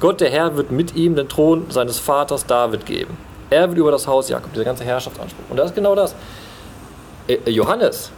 Gott, 0.00 0.20
der 0.20 0.30
Herr, 0.30 0.56
wird 0.56 0.72
mit 0.72 0.96
ihm 0.96 1.14
den 1.14 1.28
Thron 1.28 1.66
seines 1.68 2.00
Vaters 2.00 2.44
David 2.44 2.84
geben. 2.84 3.16
Er 3.50 3.68
wird 3.68 3.78
über 3.78 3.92
das 3.92 4.08
Haus 4.08 4.28
Jakob, 4.28 4.52
dieser 4.52 4.64
ganze 4.64 4.82
Herrschaftsanspruch. 4.82 5.44
Und 5.48 5.58
das 5.58 5.66
ist 5.66 5.76
genau 5.76 5.94
das. 5.94 6.16
Äh, 7.28 7.34
äh, 7.34 7.50
Johannes 7.50 8.10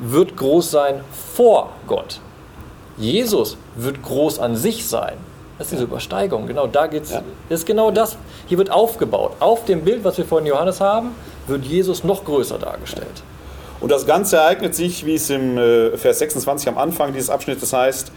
wird 0.00 0.36
groß 0.36 0.68
sein 0.68 1.04
vor 1.36 1.70
Gott. 1.86 2.18
Jesus 2.96 3.56
wird 3.76 4.02
groß 4.02 4.40
an 4.40 4.56
sich 4.56 4.84
sein. 4.84 5.14
Das 5.58 5.68
ist 5.68 5.74
diese 5.74 5.84
Übersteigung. 5.84 6.48
Genau 6.48 6.66
da 6.66 6.88
geht's. 6.88 7.12
Ja. 7.12 7.22
Das 7.48 7.60
ist 7.60 7.66
genau 7.66 7.92
das. 7.92 8.16
Hier 8.48 8.58
wird 8.58 8.72
aufgebaut. 8.72 9.34
Auf 9.38 9.64
dem 9.64 9.84
Bild, 9.84 10.02
was 10.02 10.18
wir 10.18 10.24
von 10.24 10.44
Johannes 10.44 10.80
haben, 10.80 11.14
wird 11.46 11.64
Jesus 11.64 12.02
noch 12.02 12.24
größer 12.24 12.58
dargestellt. 12.58 13.22
Und 13.80 13.92
das 13.92 14.06
Ganze 14.06 14.36
ereignet 14.36 14.74
sich, 14.74 15.04
wie 15.04 15.14
es 15.14 15.28
im 15.30 15.58
äh, 15.58 15.96
Vers 15.96 16.20
26 16.20 16.68
am 16.68 16.78
Anfang 16.78 17.12
dieses 17.12 17.30
Abschnittes 17.30 17.72
heißt, 17.72 18.10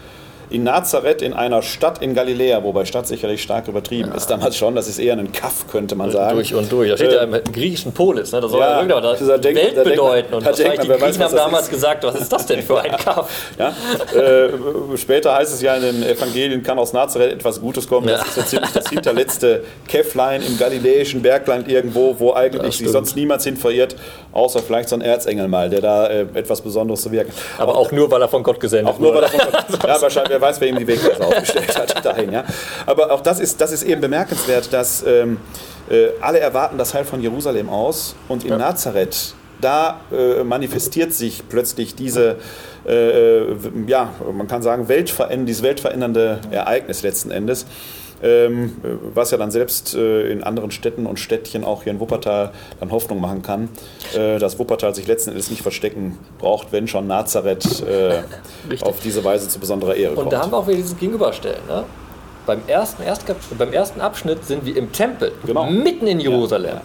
in 0.49 0.63
Nazareth 0.63 1.21
in 1.21 1.33
einer 1.33 1.61
Stadt 1.61 2.01
in 2.01 2.13
Galiläa, 2.15 2.63
wobei 2.63 2.85
Stadt 2.85 3.07
sicherlich 3.07 3.41
stark 3.43 3.67
übertrieben 3.67 4.11
ist 4.13 4.27
damals 4.29 4.57
schon. 4.57 4.75
Das 4.75 4.87
ist 4.87 4.97
eher 4.99 5.13
ein 5.17 5.31
Kaff, 5.31 5.65
könnte 5.71 5.95
man 5.95 6.11
sagen. 6.11 6.35
Durch 6.35 6.53
und 6.55 6.71
durch. 6.71 6.89
Da 6.89 6.97
steht 6.97 7.11
Äh, 7.11 7.15
ja 7.15 7.21
im 7.23 7.31
griechischen 7.53 7.91
Polis. 7.91 8.31
Ne? 8.31 8.41
Das 8.41 8.51
soll 8.51 8.59
ja, 8.59 8.69
ja, 8.71 8.77
irgendwann 8.81 9.03
das 9.03 9.19
da 9.19 9.37
denkt- 9.37 9.61
Welt 9.61 9.77
da 9.77 9.83
denkt 9.83 9.97
man- 9.99 10.07
bedeuten. 10.11 10.33
Und 10.33 10.41
da 10.43 10.49
wahrscheinlich 10.49 10.79
denkt 10.79 10.83
die 10.83 10.87
man, 10.89 11.01
weiß, 11.01 11.05
Griechen 11.07 11.21
was 11.21 11.31
haben 11.31 11.37
damals 11.37 11.63
ist. 11.65 11.69
gesagt, 11.71 12.03
was 12.03 12.15
ist 12.15 12.31
das 12.33 12.45
denn 12.45 12.61
für 12.63 12.81
ein 12.81 12.91
Kaff? 12.97 13.29
Ja? 13.59 13.73
Äh, 14.19 14.49
später 14.97 15.35
heißt 15.35 15.53
es 15.53 15.61
ja 15.61 15.75
in 15.75 15.81
den 15.83 16.03
Evangelien, 16.03 16.63
kann 16.63 16.79
aus 16.79 16.93
Nazareth 16.93 17.33
etwas 17.33 17.59
Gutes 17.61 17.87
kommen. 17.87 18.07
Das 18.07 18.21
Ja. 18.21 18.25
ist 18.25 18.35
so 18.35 18.41
ziemlich 18.41 18.71
das 18.71 18.89
hinterletzte 18.89 19.63
Käfflein 19.87 20.41
im 20.41 20.57
galiläischen 20.57 21.21
Bergland 21.21 21.67
irgendwo, 21.67 22.15
wo 22.19 22.33
eigentlich 22.33 22.77
sich 22.77 22.89
sonst 22.89 23.15
niemand 23.15 23.41
hin 23.43 23.57
verirrt, 23.57 23.95
außer 24.31 24.59
vielleicht 24.59 24.89
so 24.89 24.95
ein 24.95 25.01
Erzengel 25.01 25.47
mal, 25.47 25.69
der 25.69 25.81
da 25.81 26.07
äh, 26.07 26.25
etwas 26.33 26.61
Besonderes 26.61 27.01
zu 27.01 27.11
wirken. 27.11 27.31
Aber 27.57 27.75
auch 27.77 27.91
nur, 27.91 28.09
weil 28.11 28.21
er 28.21 28.27
von 28.29 28.43
Gott 28.43 28.59
gesendet 28.59 28.93
Auch 28.93 28.99
nur, 28.99 29.13
weil 29.13 29.23
wurde. 29.23 29.33
er 29.37 29.77
von 29.77 29.89
Ja, 29.89 30.01
wahrscheinlich, 30.01 30.38
wer 30.39 30.47
weiß, 30.47 30.61
wer 30.61 30.69
ihm 30.69 30.77
die 30.77 30.87
Wegweiser 30.87 31.25
aufgestellt 31.27 31.77
hat 31.77 32.05
dahin. 32.05 32.31
Ja? 32.31 32.43
Aber 32.85 33.11
auch 33.11 33.21
das 33.21 33.39
ist, 33.39 33.59
das 33.61 33.71
ist 33.71 33.83
eben 33.83 34.01
bemerkenswert, 34.01 34.71
dass 34.73 35.03
ähm, 35.05 35.37
äh, 35.89 36.09
alle 36.21 36.39
erwarten 36.39 36.77
das 36.77 36.93
Heil 36.93 37.05
von 37.05 37.21
Jerusalem 37.21 37.69
aus 37.69 38.15
und 38.27 38.43
in 38.43 38.57
Nazareth, 38.57 39.33
da 39.61 39.99
äh, 40.11 40.43
manifestiert 40.43 41.13
sich 41.13 41.43
plötzlich 41.49 41.95
diese, 41.95 42.37
äh, 42.87 43.41
äh, 43.41 43.55
ja, 43.87 44.13
man 44.31 44.47
kann 44.47 44.61
sagen, 44.61 44.87
weltverändernde, 44.87 45.45
dieses 45.45 45.63
weltverändernde 45.63 46.39
Ereignis 46.51 47.01
letzten 47.01 47.31
Endes. 47.31 47.65
Ähm, 48.21 48.75
was 49.13 49.31
ja 49.31 49.37
dann 49.37 49.49
selbst 49.51 49.95
äh, 49.95 50.29
in 50.31 50.43
anderen 50.43 50.71
Städten 50.71 51.05
und 51.05 51.19
Städtchen, 51.19 51.63
auch 51.63 51.83
hier 51.83 51.93
in 51.93 51.99
Wuppertal, 51.99 52.51
dann 52.79 52.91
Hoffnung 52.91 53.21
machen 53.21 53.41
kann, 53.41 53.69
äh, 54.13 54.39
dass 54.39 54.59
Wuppertal 54.59 54.93
sich 54.93 55.07
letzten 55.07 55.29
Endes 55.31 55.49
nicht 55.49 55.61
verstecken 55.61 56.17
braucht, 56.37 56.71
wenn 56.71 56.87
schon 56.87 57.07
Nazareth 57.07 57.81
äh, 57.83 58.21
auf 58.81 58.99
diese 58.99 59.23
Weise 59.23 59.47
zu 59.47 59.59
besonderer 59.59 59.95
Ehre 59.95 60.11
Und 60.11 60.17
kommt. 60.23 60.33
da 60.33 60.41
haben 60.41 60.51
wir 60.51 60.57
auch 60.57 60.67
wieder 60.67 60.77
dieses 60.77 60.97
Gegenüberstellen. 60.97 61.61
Ne? 61.67 61.83
Beim, 62.45 62.61
ersten, 62.67 63.03
Erstkap 63.03 63.37
beim 63.57 63.71
ersten 63.71 64.01
Abschnitt 64.01 64.43
sind 64.45 64.65
wir 64.65 64.75
im 64.75 64.91
Tempel, 64.91 65.31
Genau. 65.45 65.65
mitten 65.69 66.07
in 66.07 66.19
Jerusalem. 66.19 66.75
Ja. 66.75 66.81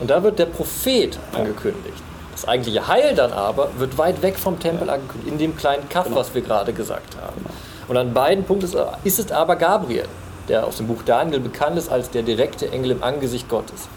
Und 0.00 0.10
da 0.10 0.22
wird 0.22 0.38
der 0.38 0.46
Prophet 0.46 1.18
angekündigt. 1.32 1.96
Das 2.32 2.46
eigentliche 2.46 2.86
Heil 2.86 3.16
dann 3.16 3.32
aber 3.32 3.68
wird 3.78 3.98
weit 3.98 4.22
weg 4.22 4.38
vom 4.38 4.60
Tempel 4.60 4.88
angekündigt, 4.90 5.32
in 5.32 5.38
dem 5.38 5.56
kleinen 5.56 5.88
Kaff, 5.88 6.04
Genau. 6.04 6.18
was 6.18 6.32
wir 6.34 6.42
gerade 6.42 6.72
gesagt 6.72 7.16
haben. 7.20 7.44
Und 7.88 7.96
an 7.96 8.12
beiden 8.14 8.44
Punkten 8.44 8.66
ist, 8.66 8.76
ist 9.02 9.18
es 9.18 9.32
aber 9.32 9.56
Gabriel, 9.56 10.04
der 10.48 10.66
aus 10.66 10.76
dem 10.76 10.86
Buch 10.86 11.02
Daniel 11.04 11.40
bekannt 11.40 11.78
ist 11.78 11.90
als 11.90 12.10
der 12.10 12.22
direkte 12.22 12.70
Engel 12.70 12.92
im 12.92 13.02
Angesicht 13.02 13.48
Gottes. 13.48 13.88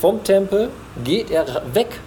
Vom 0.00 0.24
Tempel 0.24 0.68
geht 1.04 1.30
er 1.30 1.46
weg, 1.72 2.00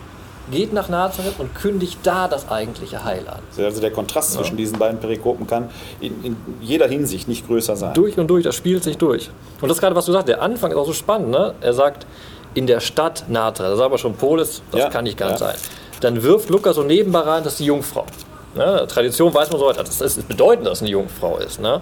geht 0.52 0.74
nach 0.74 0.90
Nazareth 0.90 1.36
und 1.40 1.56
kündigt 1.56 2.00
da 2.04 2.28
das 2.28 2.50
eigentliche 2.50 3.04
Heil 3.04 3.26
an. 3.28 3.40
Also 3.58 3.80
der 3.82 3.92
Kontrast 3.92 4.34
zwischen 4.34 4.58
diesen 4.58 4.78
beiden 4.78 5.00
Perikopen 5.00 5.48
kann 5.48 5.70
in, 6.02 6.24
in 6.24 6.38
jeder 6.62 6.88
Hinsicht 6.88 7.28
nicht 7.28 7.48
größer 7.48 7.76
sein. 7.76 7.94
Durch 7.94 8.18
und 8.18 8.28
durch, 8.28 8.44
das 8.44 8.56
spielt 8.56 8.84
sich 8.84 8.98
durch. 8.98 9.30
Und 9.62 9.70
das 9.70 9.78
ist 9.78 9.82
gerade, 9.82 9.96
was 9.96 10.06
du 10.06 10.12
sagst, 10.12 10.28
der 10.28 10.42
Anfang 10.42 10.72
ist 10.72 10.78
auch 10.78 10.86
so 10.86 10.94
spannend. 10.94 11.30
Ne? 11.30 11.54
Er 11.62 11.74
sagt, 11.74 12.06
in 12.54 12.68
der 12.68 12.80
Stadt 12.80 13.26
Nazareth, 13.28 13.72
das 13.72 13.80
ist 13.80 13.86
aber 13.86 13.98
schon 13.98 14.16
Polis, 14.16 14.62
das 14.72 14.80
Ja, 14.82 14.90
kann 14.90 15.06
nicht 15.06 15.18
ganz 15.18 15.40
ja. 15.40 15.48
sein. 15.48 15.56
Dann 16.02 16.22
wirft 16.22 16.50
Lukas 16.50 16.76
so 16.76 16.84
nebenbei 16.84 17.20
rein, 17.20 17.44
dass 17.44 17.58
die 17.58 17.66
Jungfrau. 17.66 18.06
Ne? 18.56 18.86
Tradition 18.88 19.34
weiß 19.34 19.50
man 19.52 19.60
so, 19.60 19.72
das 19.72 20.02
ist 20.02 20.28
bedeutend, 20.28 20.68
dass 20.68 20.80
es 20.80 20.82
eine 20.82 20.92
Jungfrau 20.92 21.38
ist. 21.38 21.60
Ne? 21.60 21.82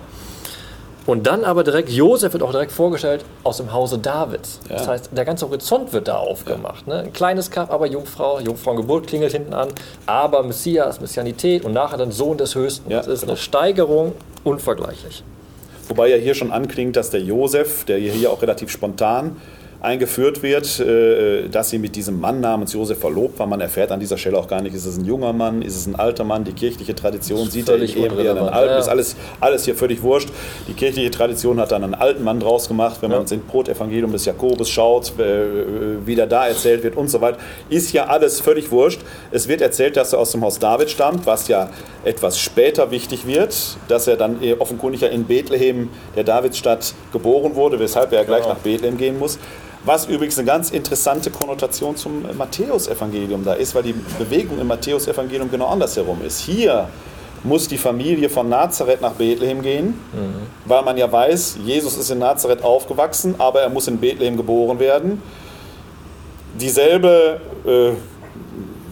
Und 1.05 1.27
dann 1.27 1.43
aber 1.43 1.63
direkt, 1.65 1.89
Josef 1.89 2.31
wird 2.31 2.43
auch 2.43 2.51
direkt 2.51 2.71
vorgestellt 2.71 3.25
aus 3.43 3.57
dem 3.57 3.73
Hause 3.73 3.97
Davids. 3.97 4.59
Das 4.69 4.85
Ja. 4.85 4.87
heißt, 4.93 5.09
der 5.11 5.25
ganze 5.25 5.45
Horizont 5.47 5.91
wird 5.91 6.07
da 6.07 6.15
aufgemacht. 6.15 6.87
Ne? 6.87 6.99
Ein 6.99 7.13
kleines 7.13 7.51
Kaff, 7.51 7.69
aber 7.69 7.87
Jungfrau, 7.87 8.39
Jungfrauengeburt 8.39 9.07
klingelt 9.07 9.33
hinten 9.33 9.53
an, 9.53 9.69
aber 10.05 10.43
Messias, 10.43 11.01
Messianität 11.01 11.65
und 11.65 11.73
nachher 11.73 11.97
dann 11.97 12.11
Sohn 12.11 12.37
des 12.37 12.55
Höchsten. 12.55 12.89
Ja, 12.89 12.99
das 12.99 13.07
ist 13.07 13.19
genau. 13.21 13.33
eine 13.33 13.37
Steigerung 13.37 14.13
unvergleichlich. 14.45 15.23
Wobei 15.89 16.07
ja 16.09 16.15
hier 16.15 16.33
schon 16.35 16.51
anklingt, 16.53 16.95
dass 16.95 17.09
der 17.09 17.21
Josef, 17.21 17.83
der 17.83 17.97
hier 17.97 18.31
auch 18.31 18.41
relativ 18.41 18.69
spontan 18.71 19.35
eingeführt 19.83 20.41
wird, 20.41 20.79
äh, 20.79 21.49
dass 21.49 21.69
sie 21.69 21.77
mit 21.77 21.95
diesem 21.95 22.19
Mann 22.19 22.39
namens 22.39 22.73
Josef 22.73 22.99
verlobt 22.99 23.37
war. 23.37 23.47
Man 23.47 23.61
erfährt 23.61 23.91
an 23.91 23.99
dieser 23.99 24.17
Stelle 24.17 24.37
auch 24.37 24.47
gar 24.47 24.61
nicht, 24.61 24.73
ist 24.73 24.85
es 24.85 24.97
ein 24.97 25.05
junger 25.05 25.33
Mann, 25.33 25.61
ist 25.61 25.75
es 25.75 25.85
ein 25.85 25.95
alter 25.95 26.23
Mann, 26.23 26.45
die 26.45 26.53
kirchliche 26.53 26.95
Tradition 26.95 27.49
sieht 27.49 27.67
er 27.67 27.75
völlig 27.75 27.97
eben 27.97 28.17
eher 28.17 28.31
einen 28.31 28.47
alten, 28.47 28.73
ja. 28.73 28.79
ist 28.79 28.87
alles, 28.87 29.15
alles 29.41 29.65
hier 29.65 29.75
völlig 29.75 30.01
wurscht. 30.01 30.29
Die 30.67 30.73
kirchliche 30.73 31.11
Tradition 31.11 31.59
hat 31.59 31.71
dann 31.71 31.83
einen 31.83 31.95
alten 31.95 32.23
Mann 32.23 32.39
draus 32.39 32.67
gemacht, 32.69 32.97
wenn 33.01 33.11
man 33.11 33.21
ins 33.21 33.33
Brotevangelium 33.47 34.11
des 34.13 34.25
Jakobus 34.25 34.69
schaut, 34.69 35.19
äh, 35.19 36.05
wie 36.05 36.15
der 36.15 36.27
da 36.27 36.47
erzählt 36.47 36.83
wird 36.83 36.95
und 36.95 37.09
so 37.09 37.19
weiter, 37.19 37.37
ist 37.69 37.91
ja 37.91 38.05
alles 38.05 38.39
völlig 38.39 38.71
wurscht. 38.71 39.01
Es 39.31 39.49
wird 39.49 39.61
erzählt, 39.61 39.97
dass 39.97 40.13
er 40.13 40.19
aus 40.19 40.31
dem 40.31 40.41
Haus 40.43 40.59
David 40.59 40.89
stammt, 40.89 41.25
was 41.25 41.49
ja 41.49 41.69
etwas 42.05 42.39
später 42.39 42.89
wichtig 42.91 43.27
wird, 43.27 43.55
dass 43.89 44.07
er 44.07 44.15
dann 44.15 44.41
eh 44.41 44.53
offenkundig 44.53 45.01
ja 45.01 45.09
in 45.09 45.25
Bethlehem, 45.25 45.89
der 46.15 46.23
Davidsstadt, 46.23 46.93
geboren 47.11 47.55
wurde, 47.55 47.79
weshalb 47.79 48.11
er 48.13 48.19
ja 48.19 48.23
gleich 48.23 48.43
Genau. 48.43 48.53
nach 48.55 48.61
Bethlehem 48.61 48.97
gehen 48.97 49.19
muss. 49.19 49.37
Was 49.85 50.05
übrigens 50.05 50.37
eine 50.37 50.47
ganz 50.47 50.71
interessante 50.71 51.29
Konnotation 51.29 51.97
zum 51.97 52.25
Matthäusevangelium 52.37 53.43
da 53.43 53.53
ist, 53.53 53.75
weil 53.75 53.83
die 53.83 53.95
Bewegung 54.17 54.59
im 54.59 54.67
Matthäusevangelium 54.67 55.51
genau 55.51 55.67
andersherum 55.67 56.21
ist. 56.25 56.39
Hier 56.39 56.87
muss 57.43 57.67
die 57.67 57.77
Familie 57.77 58.29
von 58.29 58.47
Nazareth 58.47 59.01
nach 59.01 59.11
Bethlehem 59.11 59.61
gehen, 59.61 59.99
weil 60.65 60.83
man 60.83 60.97
ja 60.97 61.11
weiß, 61.11 61.57
Jesus 61.65 61.97
ist 61.97 62.09
in 62.09 62.19
Nazareth 62.19 62.63
aufgewachsen, 62.63 63.35
aber 63.37 63.61
er 63.61 63.69
muss 63.69 63.89
in 63.89 63.97
Bethlehem 63.97 64.37
geboren 64.37 64.79
werden. 64.79 65.21
Dieselbe 66.57 67.41
äh, 67.65 67.91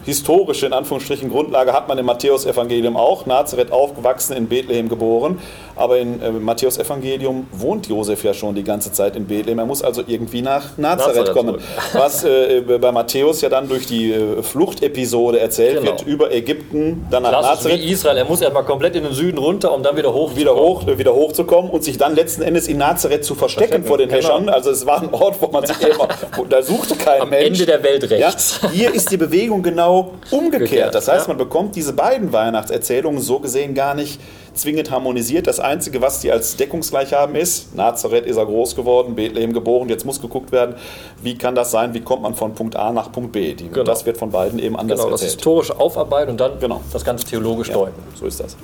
historische, 0.04 0.66
in 0.66 0.72
Anführungsstrichen, 0.72 1.30
Grundlage 1.30 1.72
hat 1.72 1.88
man 1.88 1.96
im 1.96 2.06
Matthäusevangelium 2.06 2.96
auch. 2.96 3.24
Nazareth 3.24 3.72
aufgewachsen, 3.72 4.36
in 4.36 4.48
Bethlehem 4.48 4.88
geboren. 4.88 5.38
Aber 5.82 5.98
im 5.98 6.22
äh, 6.22 6.30
Matthäusevangelium 6.30 7.48
wohnt 7.50 7.88
Josef 7.88 8.22
ja 8.22 8.32
schon 8.32 8.54
die 8.54 8.62
ganze 8.62 8.92
Zeit 8.92 9.16
in 9.16 9.26
Bethlehem. 9.26 9.58
Er 9.58 9.66
muss 9.66 9.82
also 9.82 10.02
irgendwie 10.06 10.40
nach 10.40 10.78
Nazareth, 10.78 11.16
Nazareth 11.16 11.32
kommen. 11.32 11.58
Was 11.92 12.22
äh, 12.22 12.60
bei 12.60 12.92
Matthäus 12.92 13.40
ja 13.40 13.48
dann 13.48 13.68
durch 13.68 13.86
die 13.86 14.12
äh, 14.12 14.42
Fluchtepisode 14.42 15.40
erzählt 15.40 15.80
Genau. 15.80 15.86
wird 15.92 16.02
über 16.06 16.32
Ägypten, 16.32 17.04
dann 17.10 17.24
nach 17.24 17.30
Klassisch 17.30 17.64
Nazareth 17.64 17.80
wie 17.80 17.90
Israel. 17.92 18.16
Er 18.18 18.24
muss 18.26 18.40
erstmal 18.40 18.64
komplett 18.64 18.94
in 18.94 19.02
den 19.02 19.12
Süden 19.12 19.38
runter, 19.38 19.74
um 19.74 19.82
dann 19.82 19.96
wieder 19.96 20.12
hoch 20.14 20.36
wieder 20.36 20.54
hoch, 20.54 20.86
äh, 20.86 20.98
wieder 20.98 21.14
hochzukommen 21.14 21.70
und 21.70 21.82
sich 21.82 21.98
dann 21.98 22.14
letzten 22.14 22.42
Endes 22.42 22.68
in 22.68 22.78
Nazareth 22.78 23.24
zu 23.24 23.34
verstecken, 23.34 23.82
Verstecken, 23.82 23.88
vor 23.88 23.98
den 23.98 24.08
genau. 24.08 24.20
Häschern. 24.20 24.48
Also 24.48 24.70
es 24.70 24.86
war 24.86 25.02
ein 25.02 25.12
Ort, 25.12 25.36
wo 25.40 25.48
man 25.48 25.66
sich 25.66 25.80
immer, 25.82 26.06
da 26.48 26.62
suchte 26.62 26.94
kein 26.94 27.22
Am 27.22 27.30
Mensch. 27.30 27.46
Ende 27.60 27.66
der 27.66 27.82
Welt 27.82 28.08
rechts. 28.08 28.60
Ja, 28.62 28.70
hier 28.70 28.94
ist 28.94 29.10
die 29.10 29.16
Bewegung 29.16 29.62
genau 29.64 30.12
umgekehrt. 30.30 30.94
Das 30.94 31.08
heißt, 31.08 31.26
man 31.26 31.36
bekommt 31.38 31.74
diese 31.74 31.92
beiden 31.92 32.32
Weihnachtserzählungen 32.32 33.20
so 33.20 33.40
gesehen 33.40 33.74
gar 33.74 33.94
nicht 33.94 34.20
zwingend 34.54 34.90
harmonisiert. 34.90 35.46
Das 35.46 35.60
Einzige, 35.60 36.00
was 36.02 36.20
die 36.20 36.30
als 36.30 36.56
deckungsgleich 36.56 37.12
haben, 37.12 37.34
ist, 37.34 37.74
Nazareth 37.74 38.26
ist 38.26 38.36
er 38.36 38.46
groß 38.46 38.76
geworden, 38.76 39.14
Bethlehem 39.14 39.52
geboren, 39.52 39.88
jetzt 39.88 40.04
muss 40.04 40.20
geguckt 40.20 40.52
werden, 40.52 40.74
wie 41.22 41.36
kann 41.36 41.54
das 41.54 41.70
sein, 41.70 41.94
wie 41.94 42.00
kommt 42.00 42.22
man 42.22 42.34
von 42.34 42.54
Punkt 42.54 42.76
A 42.76 42.92
nach 42.92 43.10
Punkt 43.12 43.32
B. 43.32 43.54
Die, 43.54 43.68
Genau. 43.68 43.84
Das 43.84 44.04
wird 44.06 44.16
von 44.18 44.30
beiden 44.30 44.58
eben 44.58 44.76
anders 44.76 44.98
Genau, 45.00 45.10
das 45.10 45.22
erzählt. 45.22 45.38
historische 45.40 45.78
Aufarbeiten 45.80 46.30
und 46.32 46.40
dann 46.40 46.58
Genau. 46.60 46.80
das 46.92 47.04
Ganze 47.04 47.24
theologisch 47.26 47.68
Ja, 47.68 47.74
deuten. 47.74 48.02
so 48.18 48.26
ist 48.26 48.40
das. 48.40 48.56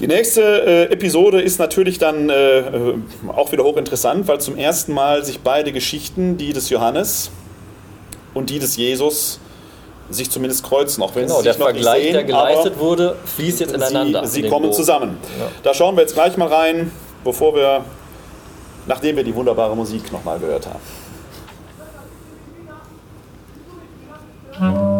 Die 0.00 0.08
nächste 0.08 0.42
äh, 0.42 0.92
Episode 0.92 1.40
ist 1.40 1.58
natürlich 1.60 1.98
dann 1.98 2.28
äh, 2.28 2.58
äh, 2.60 2.94
auch 3.28 3.52
wieder 3.52 3.62
hochinteressant, 3.62 4.26
weil 4.26 4.40
zum 4.40 4.56
ersten 4.56 4.92
Mal 4.92 5.24
sich 5.24 5.40
beide 5.40 5.70
Geschichten, 5.70 6.36
die 6.36 6.52
des 6.52 6.68
Johannes 6.68 7.30
und 8.34 8.50
die 8.50 8.58
des 8.58 8.76
Jesus, 8.76 9.38
sich 10.10 10.30
zumindest 10.30 10.64
kreuzen, 10.64 11.02
auch 11.02 11.14
wenn 11.14 11.26
Genau, 11.26 11.38
sie 11.38 11.44
der 11.44 11.52
sich 11.54 11.60
noch 11.60 11.66
Vergleich, 11.66 12.02
nicht 12.02 12.14
der 12.14 12.20
sehen, 12.20 12.26
geleistet 12.26 12.72
aber 12.74 12.80
wurde, 12.84 13.16
fließt 13.36 13.60
jetzt 13.60 13.72
ineinander. 13.74 14.26
Sie, 14.26 14.32
sie 14.32 14.40
in 14.42 14.50
kommen 14.50 14.64
Bogen. 14.66 14.74
zusammen. 14.74 15.18
Da 15.62 15.72
schauen 15.74 15.96
wir 15.96 16.02
jetzt 16.02 16.14
gleich 16.14 16.36
mal 16.36 16.48
rein, 16.48 16.92
bevor 17.24 17.54
wir, 17.54 17.84
nachdem 18.86 19.16
wir 19.16 19.24
die 19.24 19.34
wunderbare 19.34 19.74
Musik 19.74 20.12
nochmal 20.12 20.38
gehört 20.38 20.66
haben. 20.66 20.80
Der 24.60 24.93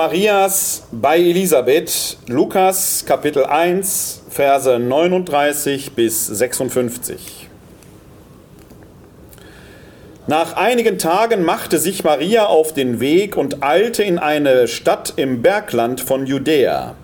Marias 0.00 0.84
bei 0.92 1.18
Elisabeth, 1.18 2.16
Lukas 2.26 3.04
Kapitel 3.04 3.44
1, 3.44 4.22
Verse 4.30 4.78
39 4.78 5.92
bis 5.92 6.26
56. 6.26 7.50
Nach 10.26 10.56
einigen 10.56 10.96
Tagen 10.96 11.44
machte 11.44 11.76
sich 11.76 12.02
Maria 12.02 12.46
auf 12.46 12.72
den 12.72 12.98
Weg 13.00 13.36
und 13.36 13.62
eilte 13.62 14.02
in 14.02 14.18
eine 14.18 14.68
Stadt 14.68 15.12
im 15.16 15.42
Bergland 15.42 16.00
von 16.00 16.24
Judäa. 16.24 16.94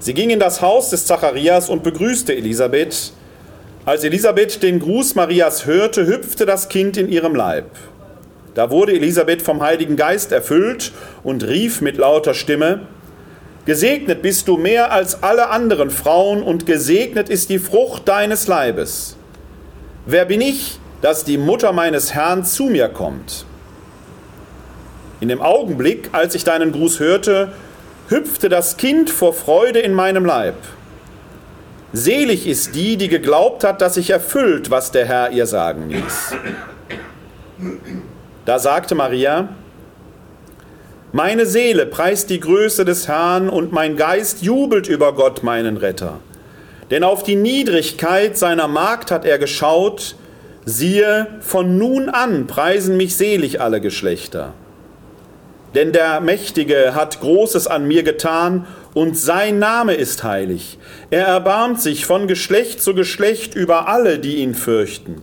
Sie 0.00 0.12
ging 0.12 0.30
in 0.30 0.40
das 0.40 0.62
Haus 0.62 0.90
des 0.90 1.06
Zacharias 1.06 1.68
und 1.68 1.84
begrüßte 1.84 2.34
Elisabeth. 2.34 3.12
Als 3.84 4.02
Elisabeth 4.02 4.60
den 4.60 4.80
Gruß 4.80 5.14
Marias 5.14 5.66
hörte, 5.66 6.04
hüpfte 6.04 6.46
das 6.46 6.68
Kind 6.68 6.96
in 6.96 7.08
ihrem 7.08 7.36
Leib. 7.36 7.70
Da 8.56 8.70
wurde 8.70 8.94
Elisabeth 8.94 9.42
vom 9.42 9.62
Heiligen 9.62 9.96
Geist 9.96 10.32
erfüllt 10.32 10.90
und 11.22 11.46
rief 11.46 11.82
mit 11.82 11.98
lauter 11.98 12.32
Stimme, 12.32 12.86
Gesegnet 13.66 14.22
bist 14.22 14.48
du 14.48 14.56
mehr 14.56 14.92
als 14.92 15.22
alle 15.22 15.50
anderen 15.50 15.90
Frauen 15.90 16.42
und 16.42 16.64
gesegnet 16.64 17.28
ist 17.28 17.50
die 17.50 17.58
Frucht 17.58 18.08
deines 18.08 18.46
Leibes. 18.46 19.18
Wer 20.06 20.24
bin 20.24 20.40
ich, 20.40 20.78
dass 21.02 21.24
die 21.24 21.36
Mutter 21.36 21.74
meines 21.74 22.14
Herrn 22.14 22.44
zu 22.44 22.64
mir 22.64 22.88
kommt? 22.88 23.44
In 25.20 25.28
dem 25.28 25.42
Augenblick, 25.42 26.08
als 26.12 26.34
ich 26.34 26.44
deinen 26.44 26.72
Gruß 26.72 26.98
hörte, 26.98 27.52
hüpfte 28.08 28.48
das 28.48 28.78
Kind 28.78 29.10
vor 29.10 29.34
Freude 29.34 29.80
in 29.80 29.92
meinem 29.92 30.24
Leib. 30.24 30.56
Selig 31.92 32.46
ist 32.46 32.74
die, 32.74 32.96
die 32.96 33.08
geglaubt 33.08 33.64
hat, 33.64 33.82
dass 33.82 33.94
sich 33.94 34.08
erfüllt, 34.08 34.70
was 34.70 34.92
der 34.92 35.04
Herr 35.04 35.30
ihr 35.32 35.46
sagen 35.46 35.90
ließ. 35.90 36.34
Da 38.46 38.60
sagte 38.60 38.94
Maria, 38.94 39.48
Meine 41.10 41.46
Seele 41.46 41.84
preist 41.84 42.30
die 42.30 42.38
Größe 42.38 42.84
des 42.84 43.08
Herrn 43.08 43.48
und 43.48 43.72
mein 43.72 43.96
Geist 43.96 44.40
jubelt 44.40 44.86
über 44.86 45.14
Gott, 45.14 45.42
meinen 45.42 45.76
Retter. 45.76 46.20
Denn 46.92 47.02
auf 47.02 47.24
die 47.24 47.34
Niedrigkeit 47.34 48.38
seiner 48.38 48.68
Magd 48.68 49.10
hat 49.10 49.24
er 49.24 49.38
geschaut, 49.38 50.14
siehe, 50.64 51.26
von 51.40 51.76
nun 51.76 52.08
an 52.08 52.46
preisen 52.46 52.96
mich 52.96 53.16
selig 53.16 53.60
alle 53.60 53.80
Geschlechter. 53.80 54.52
Denn 55.74 55.90
der 55.90 56.20
Mächtige 56.20 56.94
hat 56.94 57.20
Großes 57.20 57.66
an 57.66 57.88
mir 57.88 58.04
getan, 58.04 58.64
und 58.94 59.18
sein 59.18 59.58
Name 59.58 59.92
ist 59.92 60.24
heilig. 60.24 60.78
Er 61.10 61.26
erbarmt 61.26 61.82
sich 61.82 62.06
von 62.06 62.28
Geschlecht 62.28 62.80
zu 62.80 62.94
Geschlecht 62.94 63.54
über 63.54 63.88
alle, 63.88 64.18
die 64.18 64.36
ihn 64.36 64.54
fürchten. 64.54 65.22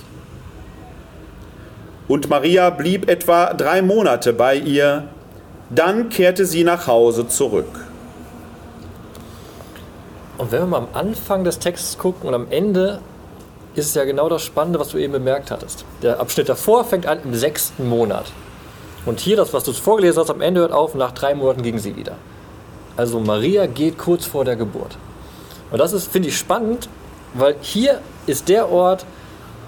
Und 2.07 2.29
Maria 2.29 2.69
blieb 2.69 3.09
etwa 3.09 3.53
drei 3.53 3.81
Monate 3.81 4.33
bei 4.33 4.55
ihr, 4.55 5.07
dann 5.69 6.09
kehrte 6.09 6.45
sie 6.45 6.63
nach 6.63 6.87
Hause 6.87 7.27
zurück. 7.27 7.87
Und 10.37 10.51
wenn 10.51 10.61
wir 10.61 10.67
mal 10.67 10.77
am 10.79 10.87
Anfang 10.93 11.43
des 11.43 11.59
Textes 11.59 11.97
gucken 11.97 12.27
und 12.27 12.33
am 12.33 12.47
Ende 12.49 12.99
ist 13.75 13.85
es 13.85 13.93
ja 13.93 14.03
genau 14.03 14.27
das 14.27 14.41
Spannende, 14.43 14.79
was 14.79 14.89
du 14.89 14.97
eben 14.97 15.13
bemerkt 15.13 15.51
hattest. 15.51 15.85
Der 16.01 16.19
Abschnitt 16.19 16.49
davor 16.49 16.83
fängt 16.83 17.05
an 17.05 17.19
im 17.23 17.35
sechsten 17.35 17.87
Monat. 17.87 18.25
Und 19.05 19.19
hier, 19.19 19.37
das, 19.37 19.53
was 19.53 19.63
du 19.63 19.71
vorgelesen 19.71 20.19
hast, 20.19 20.29
am 20.29 20.41
Ende 20.41 20.61
hört 20.61 20.73
auf, 20.73 20.93
nach 20.95 21.11
drei 21.11 21.33
Monaten 21.33 21.63
ging 21.63 21.79
sie 21.79 21.95
wieder. 21.95 22.15
Also 22.97 23.19
Maria 23.19 23.65
geht 23.65 23.97
kurz 23.97 24.25
vor 24.25 24.45
der 24.45 24.55
Geburt. 24.55 24.97
Und 25.71 25.79
das 25.79 25.93
ist, 25.93 26.11
finde 26.11 26.27
ich, 26.27 26.37
spannend, 26.37 26.89
weil 27.33 27.55
hier 27.61 28.01
ist 28.27 28.49
der 28.49 28.69
Ort, 28.69 29.05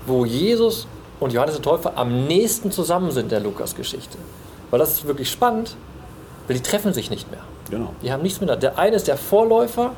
wo 0.05 0.25
Jesus 0.25 0.88
und 1.24 1.34
Johannes 1.34 1.55
der 1.55 1.63
Täufer 1.63 1.93
am 1.95 2.26
nächsten 2.28 2.71
zusammen 2.71 3.11
sind 3.11 3.32
der 3.32 3.39
Lukas-Geschichte. 3.39 4.17
Weil 4.69 4.80
das 4.80 4.91
ist 4.93 5.07
wirklich 5.07 5.30
spannend, 5.32 5.76
weil 6.47 6.57
die 6.57 6.63
treffen 6.63 6.93
sich 6.93 7.09
nicht 7.09 7.30
mehr. 7.32 7.41
Genau. 7.69 7.89
Die 8.01 8.11
haben 8.11 8.24
nichts 8.24 8.41
mehr. 8.41 8.55
Der 8.55 8.78
eine 8.78 8.95
ist 8.95 9.07
der 9.07 9.17
Vorläufer, 9.17 9.91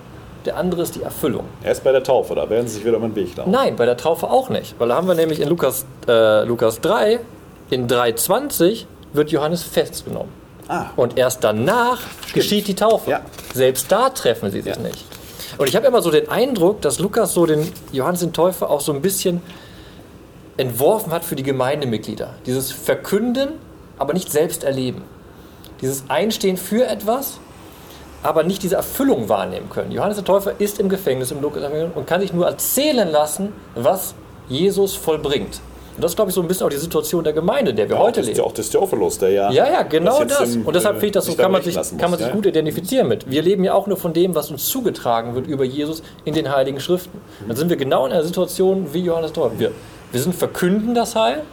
der 0.45 0.57
andere 0.57 0.84
ist 0.84 0.95
die 0.95 1.01
Erfüllung. 1.01 1.45
Erst 1.63 1.84
bei 1.84 1.91
der 1.91 2.03
Taufe, 2.03 2.36
da 2.36 2.49
werden 2.49 2.67
sie 2.67 2.76
sich 2.76 2.86
wieder 2.86 2.97
um 2.97 3.03
den 3.03 3.15
Weg 3.15 3.36
laufen. 3.36 3.51
Nein, 3.51 3.76
bei 3.76 3.86
der 3.86 3.97
Taufe 3.97 4.30
auch 4.30 4.49
nicht. 4.49 4.76
Weil 4.80 4.89
da 4.89 4.95
haben 4.95 5.07
wir 5.07 5.15
nämlich 5.15 5.39
in 5.39 5.49
Lukas, 5.49 5.86
äh, 6.07 6.43
Lukas 6.43 6.82
3, 6.82 7.19
in 7.71 7.88
3,20 7.88 8.86
wird 9.13 9.32
Johannes 9.32 9.63
festgenommen. 9.63 10.30
Ah. 10.67 10.86
Und 10.95 11.17
erst 11.17 11.43
danach 11.43 11.99
geschieht 12.34 12.67
die 12.67 12.76
Taufe. 12.76 13.09
Ja. 13.11 13.21
Selbst 13.53 13.91
da 13.91 14.09
treffen 14.09 14.51
sie 14.51 14.61
sich 14.61 14.76
Ja. 14.76 14.82
nicht. 14.82 15.05
Und 15.57 15.69
ich 15.69 15.76
habe 15.76 15.88
immer 15.88 16.01
so 16.01 16.11
den 16.11 16.28
Eindruck, 16.30 16.82
dass 16.82 16.99
Lukas 16.99 17.34
so 17.34 17.45
den 17.45 17.71
Johannes 17.91 18.19
den 18.19 18.34
Täufer 18.34 18.69
auch 18.69 18.82
so 18.82 18.91
ein 18.91 19.01
bisschen 19.01 19.41
entworfen 20.58 21.12
hat 21.12 21.26
für 21.26 21.36
die 21.36 21.43
Gemeindemitglieder. 21.43 22.36
Dieses 22.45 22.72
Verkünden, 22.72 23.49
aber 23.97 24.14
nicht 24.14 24.32
selbst 24.32 24.64
erleben. 24.64 25.03
Dieses 25.82 26.06
Einstehen 26.10 26.58
für 26.58 26.88
etwas, 26.88 27.39
aber 28.24 28.43
nicht 28.43 28.64
diese 28.64 28.76
Erfüllung 28.76 29.30
wahrnehmen 29.30 29.70
können. 29.70 29.91
Johannes 29.91 30.18
der 30.18 30.26
Täufer 30.26 30.53
ist 30.60 30.80
im 30.80 30.89
Gefängnis 30.89 31.32
im 31.32 31.41
Lukas 31.41 31.64
und 31.93 32.08
kann 32.08 32.22
sich 32.22 32.34
nur 32.34 32.47
erzählen 32.47 33.10
lassen, 33.10 33.53
was 33.76 34.16
Jesus 34.47 34.95
vollbringt. 34.95 35.62
Und 35.95 36.03
das 36.03 36.12
ist, 36.12 36.16
glaube 36.18 36.30
ich, 36.30 36.36
so 36.36 36.41
ein 36.41 36.47
bisschen 36.47 36.66
auch 36.66 36.72
die 36.72 36.76
Situation 36.78 37.24
der 37.24 37.32
Gemeinde, 37.32 37.72
in 37.72 37.78
der 37.78 37.88
wir 37.88 37.97
heute 37.97 38.20
das 38.20 38.24
ist 38.24 38.28
leben. 38.28 38.39
ja 38.39 38.43
auch 38.43 38.51
des 38.51 38.70
Theophilus, 38.70 39.18
der 39.18 39.30
ja. 39.30 39.51
Ja, 39.51 39.72
ja, 39.72 39.84
genau 39.84 40.26
das. 40.26 40.56
im, 40.56 40.66
Und 40.66 40.76
deshalb 40.76 40.97
äh, 40.97 40.99
finde 40.99 41.08
ich 41.08 41.12
das 41.14 41.26
so, 41.26 41.36
kann 41.36 41.51
man 41.51 41.62
sich, 41.62 41.76
lassen 41.76 41.97
kann 41.97 42.12
man 42.12 42.20
muss, 42.20 42.20
sich 42.20 42.28
ja. 42.28 42.34
gut 42.36 42.45
identifizieren 42.45 43.08
mit. 43.08 43.30
Wir 43.30 43.41
leben 43.41 43.64
ja 43.64 43.74
auch 43.74 43.88
nur 43.88 43.95
von 43.95 44.12
dem, 44.12 44.36
was 44.36 44.51
uns 44.51 44.66
zugetragen 44.66 45.36
wird 45.36 45.47
über 45.47 45.64
Jesus 45.64 46.03
in 46.26 46.34
den 46.34 46.53
Heiligen 46.53 46.82
Schriften. 46.82 47.22
Dann 47.47 47.56
sind 47.56 47.70
wir 47.70 47.78
genau 47.78 48.06
in 48.06 48.12
einer 48.12 48.24
Situation 48.24 48.93
wie 48.93 49.01
Johannes 49.01 49.32
Täufer. 49.32 49.58
Wir, 49.58 49.72
wir 50.16 50.22
sind 50.22 50.34
verkünden 50.34 50.95
das 50.95 51.18
Heil, 51.18 51.43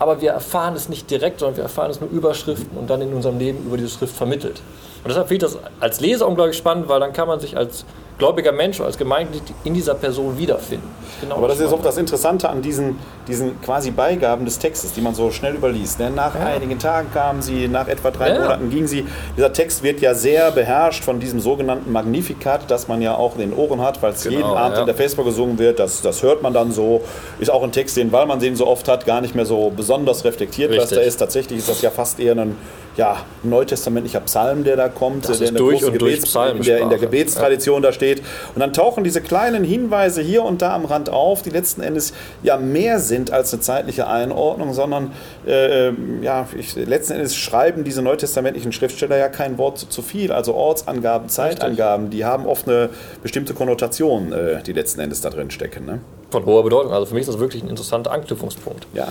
aber 0.00 0.20
wir 0.20 0.32
erfahren 0.32 0.74
es 0.74 0.88
nicht 0.88 1.08
direkt, 1.08 1.38
sondern 1.38 1.58
wir 1.58 1.62
erfahren 1.62 1.92
es 1.92 2.00
nur 2.00 2.10
über 2.10 2.34
Schriften 2.34 2.76
und 2.76 2.90
dann 2.90 3.00
in 3.00 3.14
unserem 3.14 3.38
Leben 3.38 3.64
über 3.64 3.76
diese 3.76 3.90
Schrift 3.90 4.16
vermittelt. 4.16 4.60
Und 5.04 5.10
deshalb 5.10 5.28
finde 5.28 5.46
ich 5.46 5.52
das 5.52 5.62
als 5.78 6.00
Leser 6.00 6.26
unglaublich 6.26 6.56
spannend, 6.56 6.88
weil 6.88 6.98
dann 6.98 7.12
kann 7.12 7.28
man 7.28 7.38
sich 7.38 7.56
als 7.56 7.84
gläubiger 8.18 8.52
Mensch, 8.52 8.80
als 8.80 8.96
Gemeindemitglied 8.96 9.56
in 9.64 9.74
dieser 9.74 9.94
Person 9.94 10.38
wiederfinden. 10.38 10.88
Genau 11.20 11.36
Aber 11.36 11.48
das 11.48 11.60
ist 11.60 11.72
auch 11.72 11.82
das 11.82 11.96
Interessante 11.96 12.48
an 12.48 12.62
diesen, 12.62 12.98
diesen 13.26 13.60
quasi 13.60 13.90
Beigaben 13.90 14.44
des 14.44 14.58
Textes, 14.58 14.92
die 14.92 15.00
man 15.00 15.14
so 15.14 15.30
schnell 15.30 15.54
überliest. 15.54 15.98
Ne? 15.98 16.10
Nach 16.10 16.34
einigen 16.34 16.78
Tagen 16.78 17.08
kamen 17.12 17.42
sie, 17.42 17.68
nach 17.68 17.88
etwa 17.88 18.10
drei 18.10 18.28
Ja. 18.30 18.40
Monaten 18.40 18.70
gingen 18.70 18.86
sie. 18.86 19.06
Dieser 19.36 19.52
Text 19.52 19.82
wird 19.82 20.00
ja 20.00 20.14
sehr 20.14 20.50
beherrscht 20.50 21.04
von 21.04 21.20
diesem 21.20 21.40
sogenannten 21.40 21.90
Magnificat, 21.92 22.70
das 22.70 22.88
man 22.88 23.02
ja 23.02 23.14
auch 23.14 23.34
in 23.34 23.40
den 23.50 23.52
Ohren 23.54 23.80
hat, 23.80 24.02
weil 24.02 24.12
es 24.12 24.22
Genau, 24.24 24.36
jeden 24.36 24.50
Abend 24.50 24.74
ja. 24.76 24.80
in 24.82 24.86
der 24.86 24.94
Vesper 24.94 25.24
gesungen 25.24 25.58
wird. 25.58 25.78
Das, 25.78 26.00
das 26.02 26.22
hört 26.22 26.42
man 26.42 26.52
dann 26.52 26.72
so. 26.72 27.02
Ist 27.40 27.50
auch 27.50 27.62
ein 27.62 27.72
Text, 27.72 27.96
den, 27.96 28.12
weil 28.12 28.26
man 28.26 28.38
den 28.38 28.56
so 28.56 28.66
oft 28.66 28.88
hat, 28.88 29.06
gar 29.06 29.20
nicht 29.20 29.34
mehr 29.34 29.46
so 29.46 29.70
besonders 29.74 30.24
reflektiert, 30.24 30.70
was 30.70 30.84
Richtig. 30.84 30.98
da 30.98 31.04
ist. 31.04 31.16
Tatsächlich 31.16 31.58
ist 31.58 31.68
das 31.68 31.82
ja 31.82 31.90
fast 31.90 32.20
eher 32.20 32.36
ein 32.36 32.56
ja, 32.96 33.24
neutestamentlicher 33.42 34.20
Psalm, 34.20 34.64
der 34.64 34.76
da 34.76 34.88
kommt, 34.88 35.28
Das 35.28 35.38
der 35.38 35.48
in 35.48 35.54
der, 35.54 35.62
durch 35.62 35.84
und 35.84 36.00
durch 36.00 36.20
der, 36.62 36.78
in 36.78 36.90
der. 36.90 36.98
Gebetstradition 36.98 37.82
da 37.82 37.92
steht. 37.92 38.22
Und 38.54 38.60
dann 38.60 38.72
tauchen 38.72 39.04
diese 39.04 39.20
kleinen 39.20 39.64
Hinweise 39.64 40.22
hier 40.22 40.44
und 40.44 40.62
da 40.62 40.74
am 40.74 40.84
Rand 40.84 41.10
auf, 41.10 41.42
die 41.42 41.50
letzten 41.50 41.80
Endes 41.80 42.12
ja 42.42 42.56
mehr 42.56 43.00
sind 43.00 43.32
als 43.32 43.52
eine 43.52 43.60
zeitliche 43.60 44.06
Einordnung, 44.06 44.72
sondern 44.72 45.12
äh, 45.46 45.88
ähm, 45.88 46.22
ja, 46.22 46.46
ich, 46.56 46.74
letzten 46.76 47.14
Endes 47.14 47.36
schreiben 47.36 47.84
diese 47.84 48.02
neutestamentlichen 48.02 48.72
Schriftsteller 48.72 49.16
ja 49.16 49.28
kein 49.28 49.58
Wort 49.58 49.78
zu, 49.78 49.88
zu 49.88 50.02
viel. 50.02 50.32
Also 50.32 50.54
Ortsangaben, 50.54 51.28
Zeitangaben, 51.28 52.10
die 52.10 52.24
haben 52.24 52.46
oft 52.46 52.68
eine 52.68 52.90
bestimmte 53.22 53.54
Konnotation, 53.54 54.32
äh, 54.32 54.62
die 54.62 54.72
letzten 54.72 55.00
Endes 55.00 55.20
da 55.20 55.30
drin 55.30 55.50
stecken. 55.50 55.84
Ne? 55.84 56.00
Von 56.30 56.46
hoher 56.46 56.62
Bedeutung. 56.62 56.92
Also 56.92 57.06
für 57.06 57.14
mich 57.14 57.22
ist 57.22 57.28
das 57.28 57.38
wirklich 57.38 57.62
ein 57.62 57.68
interessanter 57.68 58.12
Anknüpfungspunkt. 58.12 58.86
Ja. 58.94 59.08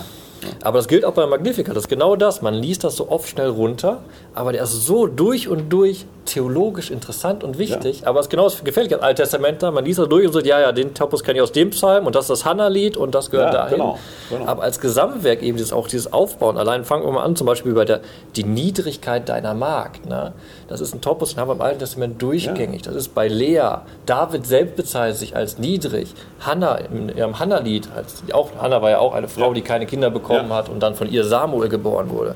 Aber 0.64 0.78
das 0.80 0.88
gilt 0.88 1.06
auch 1.06 1.14
bei 1.14 1.26
Magnificat. 1.26 1.76
Das 1.76 1.84
ist 1.84 1.89
genau 1.89 2.16
das. 2.16 2.41
Man 2.41 2.54
liest 2.54 2.84
das 2.84 2.96
so 2.96 3.10
oft 3.10 3.28
schnell 3.30 3.50
runter, 3.50 4.00
aber 4.34 4.52
der 4.52 4.64
ist 4.64 4.86
so 4.86 5.08
durch 5.08 5.48
und 5.48 5.70
durch 5.72 6.06
theologisch 6.26 6.89
interessant 6.89 7.44
und 7.44 7.58
wichtig. 7.58 8.08
Aber 8.08 8.20
es 8.22 8.28
ist 8.28 8.30
genau 8.30 8.46
das 8.46 8.64
gefällt 8.64 8.94
als 8.94 9.04
Alttestamentler. 9.04 9.72
Man 9.72 9.84
liest 9.84 10.00
das 10.00 10.08
durch 10.08 10.26
und 10.26 10.32
sagt, 10.34 10.46
ja, 10.46 10.60
ja, 10.60 10.72
den 10.72 10.94
Topos 10.94 11.22
kenne 11.24 11.38
ich 11.39 11.44
aus 11.44 11.52
dem 11.52 11.70
Psalm 11.72 12.06
und 12.08 12.16
das 12.16 12.26
ist 12.26 12.30
das 12.30 12.46
Hannah-Lied 12.46 12.96
und 12.96 13.14
das 13.14 13.30
gehört 13.30 13.54
Ja, 13.54 13.64
dahin. 13.64 13.78
genau, 13.78 14.00
genau. 14.30 14.46
Aber 14.46 14.64
als 14.64 14.80
Gesamtwerk 14.80 15.41
eben 15.44 15.58
dieses, 15.58 15.74
auch 15.74 15.88
dieses 15.88 16.12
Aufbauen. 16.14 16.58
Allein 16.58 16.86
fangen 16.86 17.06
wir 17.06 17.12
mal 17.12 17.24
an, 17.24 17.36
zum 17.36 17.46
Beispiel 17.46 17.74
bei 17.74 17.84
der 17.86 18.00
die 18.38 18.46
Niedrigkeit 18.46 19.28
deiner 19.28 19.54
Magd. 19.54 20.06
Ne? 20.08 20.32
Das 20.70 20.80
ist 20.82 20.94
ein 20.96 21.02
Topos, 21.02 21.32
den 21.32 21.39
haben 21.41 21.50
wir 21.50 21.56
im 21.56 21.62
Alten 21.62 21.80
Testament 21.80 22.22
durchgängig. 22.22 22.82
Das 22.84 22.96
ist 22.96 23.14
bei 23.14 23.28
Lea. 23.28 23.62
David 24.06 24.46
selbst 24.48 24.76
bezeichnet 24.78 25.18
sich 25.18 25.36
als 25.36 25.58
niedrig. 25.60 26.14
Hannah 26.39 26.76
in 26.76 27.10
ihrem 27.16 27.38
Hannah-Lied, 27.38 27.89
auch, 28.32 28.50
Hannah 28.60 28.82
war 28.82 28.89
ja 28.89 29.00
auch 29.00 29.14
eine 29.14 29.28
Frau, 29.28 29.50
Ja. 29.50 29.54
die 29.54 29.62
keine 29.62 29.86
Kinder 29.86 30.10
bekommen 30.34 30.50
Ja. 30.50 30.56
hat 30.56 30.70
und 30.70 30.80
dann 30.82 30.96
von 30.96 31.10
ihr 31.10 31.24
Samuel 31.24 31.70
geboren 31.70 32.10
wurde. 32.10 32.36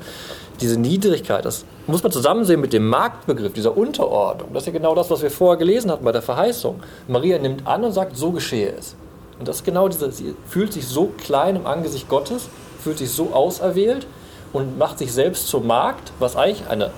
Diese 0.62 0.80
Niedrigkeit, 0.80 1.46
das 1.46 1.66
muss 1.86 2.02
man 2.02 2.12
zusammen 2.12 2.44
sehen 2.46 2.62
mit 2.62 2.74
dem 2.74 2.88
Marktbegriff, 2.88 3.54
dieser 3.54 3.78
Unterordnung. 3.78 4.50
Das 4.54 4.64
ist 4.64 4.68
ja 4.68 4.74
genau 4.74 4.96
das, 4.96 5.10
was 5.12 5.22
wir 5.22 5.30
vorher 5.30 5.58
gelesen 5.58 5.92
hatten 5.92 6.04
bei 6.04 6.12
der 6.12 6.24
Verheißung. 6.24 6.80
Maria 7.08 7.38
nimmt 7.38 7.68
an 7.68 7.84
und 7.84 7.92
sagt, 7.92 8.18
so 8.18 8.32
geschehe 8.32 8.74
es. 8.78 8.96
Und 9.40 9.48
das 9.48 9.58
ist 9.58 9.66
genau 9.66 9.88
diese, 9.88 10.12
sie 10.12 10.34
fühlt 10.48 10.74
sich 10.74 10.88
so 10.88 11.12
klein 11.24 11.56
im 11.58 11.68
Angesicht 11.68 12.10
Gottes, 12.10 12.50
fühlt 12.84 12.98
sich 12.98 13.12
so 13.12 13.34
auserwählt 13.34 14.08
und 14.52 14.80
macht 14.80 14.98
sich 14.98 15.14
selbst 15.14 15.48
zur 15.48 15.62
Magd, 15.62 16.12
was 16.18 16.36
eigentlich 16.36 16.64
eine 16.70 16.90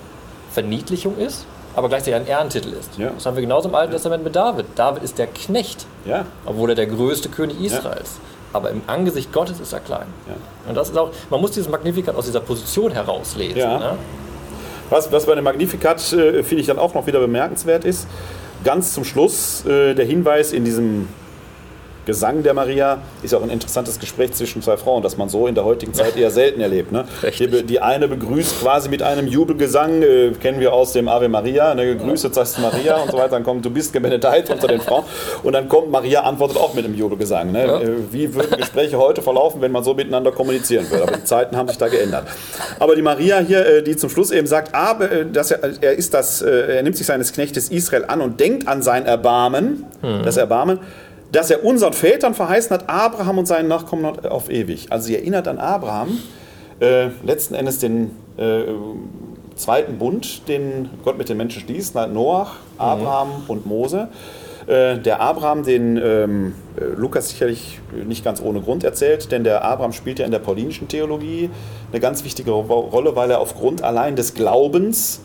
Verniedlichung 0.52 1.18
ist, 1.18 1.44
aber 1.76 1.88
gleichzeitig 1.88 2.14
ein 2.14 2.26
Ehrentitel 2.26 2.70
ist. 2.72 2.96
Ja. 2.98 3.10
Das 3.10 3.26
haben 3.26 3.36
wir 3.36 3.42
genauso 3.42 3.68
im 3.68 3.74
Alten 3.74 3.92
Testament 3.92 4.24
mit 4.24 4.34
David. 4.34 4.66
David 4.74 5.02
ist 5.02 5.18
der 5.18 5.26
Knecht, 5.26 5.84
Ja. 6.06 6.24
obwohl 6.46 6.70
er 6.70 6.74
der 6.76 6.86
größte 6.86 7.28
König 7.28 7.60
Israels. 7.60 8.18
Aber 8.52 8.70
im 8.70 8.82
Angesicht 8.86 9.32
Gottes 9.32 9.60
ist 9.60 9.72
er 9.72 9.80
klein. 9.80 10.06
Ja. 10.26 10.34
Und 10.68 10.74
das 10.76 10.90
ist 10.90 10.98
auch, 10.98 11.10
man 11.30 11.40
muss 11.40 11.52
dieses 11.52 11.68
Magnificat 11.68 12.14
aus 12.14 12.26
dieser 12.26 12.40
Position 12.40 12.92
herauslesen. 12.92 13.58
Ja. 13.58 13.78
Ne? 13.78 13.98
Was, 14.90 15.10
was 15.12 15.26
bei 15.26 15.36
dem 15.36 15.44
Magnificat, 15.44 16.12
äh, 16.12 16.42
finde 16.42 16.60
ich, 16.60 16.66
dann 16.66 16.78
auch 16.78 16.94
noch 16.94 17.06
wieder 17.06 17.20
bemerkenswert 17.20 17.84
ist, 17.84 18.08
ganz 18.64 18.92
zum 18.92 19.04
Schluss 19.04 19.64
äh, 19.64 19.94
der 19.94 20.04
Hinweis 20.04 20.52
in 20.52 20.64
diesem 20.64 21.08
Gesang 22.06 22.42
der 22.42 22.54
Maria 22.54 22.98
ist 23.22 23.32
ja 23.32 23.38
auch 23.38 23.42
ein 23.42 23.50
interessantes 23.50 23.98
Gespräch 23.98 24.32
zwischen 24.32 24.62
zwei 24.62 24.76
Frauen, 24.76 25.02
das 25.02 25.16
man 25.16 25.28
so 25.28 25.46
in 25.46 25.54
der 25.54 25.64
heutigen 25.64 25.92
Zeit 25.92 26.16
eher 26.16 26.30
selten 26.30 26.60
erlebt. 26.60 26.92
Ne? 26.92 27.04
Die, 27.40 27.64
die, 27.64 27.80
eine 27.80 28.06
begrüßt 28.06 28.60
quasi 28.60 28.88
mit 28.88 29.02
einem 29.02 29.26
Jubelgesang, 29.26 30.02
äh, 30.02 30.30
kennen 30.32 30.60
wir 30.60 30.72
aus 30.72 30.92
dem 30.92 31.08
Ave 31.08 31.28
Maria, 31.28 31.74
ne? 31.74 31.96
Grüße 31.96 32.30
heißt 32.34 32.58
Maria 32.58 32.96
und 32.96 33.10
so 33.10 33.16
weiter, 33.16 33.30
dann 33.30 33.44
kommt, 33.44 33.64
du 33.64 33.70
bist 33.70 33.92
gebenedeit 33.92 34.50
unter 34.50 34.68
den 34.68 34.80
Frauen 34.80 35.04
und 35.42 35.52
dann 35.52 35.68
kommt 35.68 35.90
Maria, 35.90 36.22
antwortet 36.22 36.58
auch 36.58 36.74
mit 36.74 36.84
einem 36.84 36.94
Jubelgesang. 36.94 37.52
Ne? 37.52 37.66
Ja. 37.66 37.80
Äh, 37.80 38.12
wie 38.12 38.34
würden 38.34 38.56
Gespräche 38.58 38.98
heute 38.98 39.22
verlaufen, 39.22 39.60
wenn 39.60 39.72
man 39.72 39.84
so 39.84 39.94
miteinander 39.94 40.32
kommunizieren 40.32 40.90
würde? 40.90 41.04
Aber 41.04 41.16
die 41.16 41.24
Zeiten 41.24 41.56
haben 41.56 41.68
sich 41.68 41.78
da 41.78 41.88
geändert. 41.88 42.26
Aber 42.78 42.94
die 42.94 43.02
Maria 43.02 43.38
hier, 43.38 43.64
äh, 43.64 43.82
die 43.82 43.96
zum 43.96 44.10
Schluss 44.10 44.30
eben 44.30 44.46
sagt, 44.46 44.74
aber, 44.74 45.10
äh, 45.10 45.26
dass 45.26 45.50
er, 45.50 45.60
er, 45.80 45.92
ist 45.94 46.12
das, 46.14 46.42
er 46.42 46.82
nimmt 46.82 46.96
sich 46.96 47.06
seines 47.06 47.32
Knechtes 47.32 47.70
Israel 47.70 48.04
an 48.06 48.20
und 48.20 48.40
denkt 48.40 48.68
an 48.68 48.82
sein 48.82 49.06
Erbarmen, 49.06 49.86
hm. 50.02 50.22
das 50.24 50.36
Erbarmen, 50.36 50.78
dass 51.32 51.50
er 51.50 51.64
unseren 51.64 51.92
Vätern 51.92 52.34
verheißen 52.34 52.70
hat, 52.70 52.88
Abraham 52.88 53.38
und 53.38 53.46
seinen 53.46 53.68
Nachkommen 53.68 54.04
auf 54.26 54.50
ewig. 54.50 54.88
Also 54.90 55.06
sie 55.06 55.16
erinnert 55.16 55.48
an 55.48 55.58
Abraham, 55.58 56.18
äh, 56.80 57.08
letzten 57.24 57.54
Endes 57.54 57.78
den 57.78 58.12
äh, 58.36 58.62
zweiten 59.54 59.98
Bund, 59.98 60.48
den 60.48 60.90
Gott 61.04 61.18
mit 61.18 61.28
den 61.28 61.36
Menschen 61.36 61.62
schließt, 61.62 61.94
Noach, 61.94 62.54
Abraham 62.78 63.28
mhm. 63.28 63.44
und 63.50 63.66
Mose. 63.66 64.08
Äh, 64.66 64.98
der 64.98 65.20
Abraham, 65.20 65.62
den 65.64 65.96
ähm, 65.96 66.54
Lukas 66.96 67.30
sicherlich 67.30 67.80
nicht 68.06 68.24
ganz 68.24 68.42
ohne 68.42 68.60
Grund 68.60 68.84
erzählt, 68.84 69.30
denn 69.32 69.44
der 69.44 69.64
Abraham 69.64 69.92
spielt 69.92 70.18
ja 70.18 70.24
in 70.24 70.30
der 70.30 70.38
paulinischen 70.38 70.88
Theologie 70.88 71.50
eine 71.92 72.00
ganz 72.00 72.24
wichtige 72.24 72.52
Rolle, 72.52 73.16
weil 73.16 73.30
er 73.30 73.40
aufgrund 73.40 73.82
allein 73.82 74.16
des 74.16 74.34
Glaubens 74.34 75.20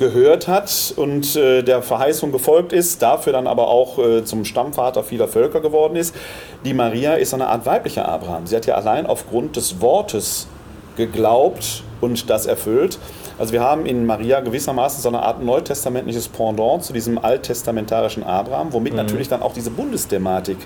gehört 0.00 0.48
hat 0.48 0.92
und 0.96 1.36
äh, 1.36 1.62
der 1.62 1.82
Verheißung 1.82 2.32
gefolgt 2.32 2.72
ist, 2.72 3.02
dafür 3.02 3.32
dann 3.32 3.46
aber 3.46 3.68
auch 3.68 3.98
äh, 3.98 4.24
zum 4.24 4.44
Stammvater 4.44 5.04
vieler 5.04 5.28
Völker 5.28 5.60
geworden 5.60 5.94
ist. 5.94 6.16
Die 6.64 6.74
Maria 6.74 7.14
ist 7.14 7.32
eine 7.34 7.46
Art 7.46 7.66
weiblicher 7.66 8.08
Abraham. 8.08 8.48
Sie 8.48 8.56
hat 8.56 8.66
ja 8.66 8.74
allein 8.74 9.06
aufgrund 9.06 9.54
des 9.54 9.80
Wortes 9.80 10.48
geglaubt 10.96 11.84
und 12.00 12.28
das 12.28 12.46
erfüllt. 12.46 12.98
Also 13.40 13.54
wir 13.54 13.62
haben 13.62 13.86
in 13.86 14.04
Maria 14.04 14.40
gewissermaßen 14.40 15.00
so 15.00 15.08
eine 15.08 15.22
Art 15.22 15.42
neutestamentliches 15.42 16.28
Pendant 16.28 16.84
zu 16.84 16.92
diesem 16.92 17.16
alttestamentarischen 17.16 18.22
Abraham, 18.22 18.74
womit 18.74 18.92
mhm. 18.92 18.98
natürlich 18.98 19.28
dann 19.28 19.40
auch 19.40 19.54
diese 19.54 19.70
Bundesthematik 19.70 20.58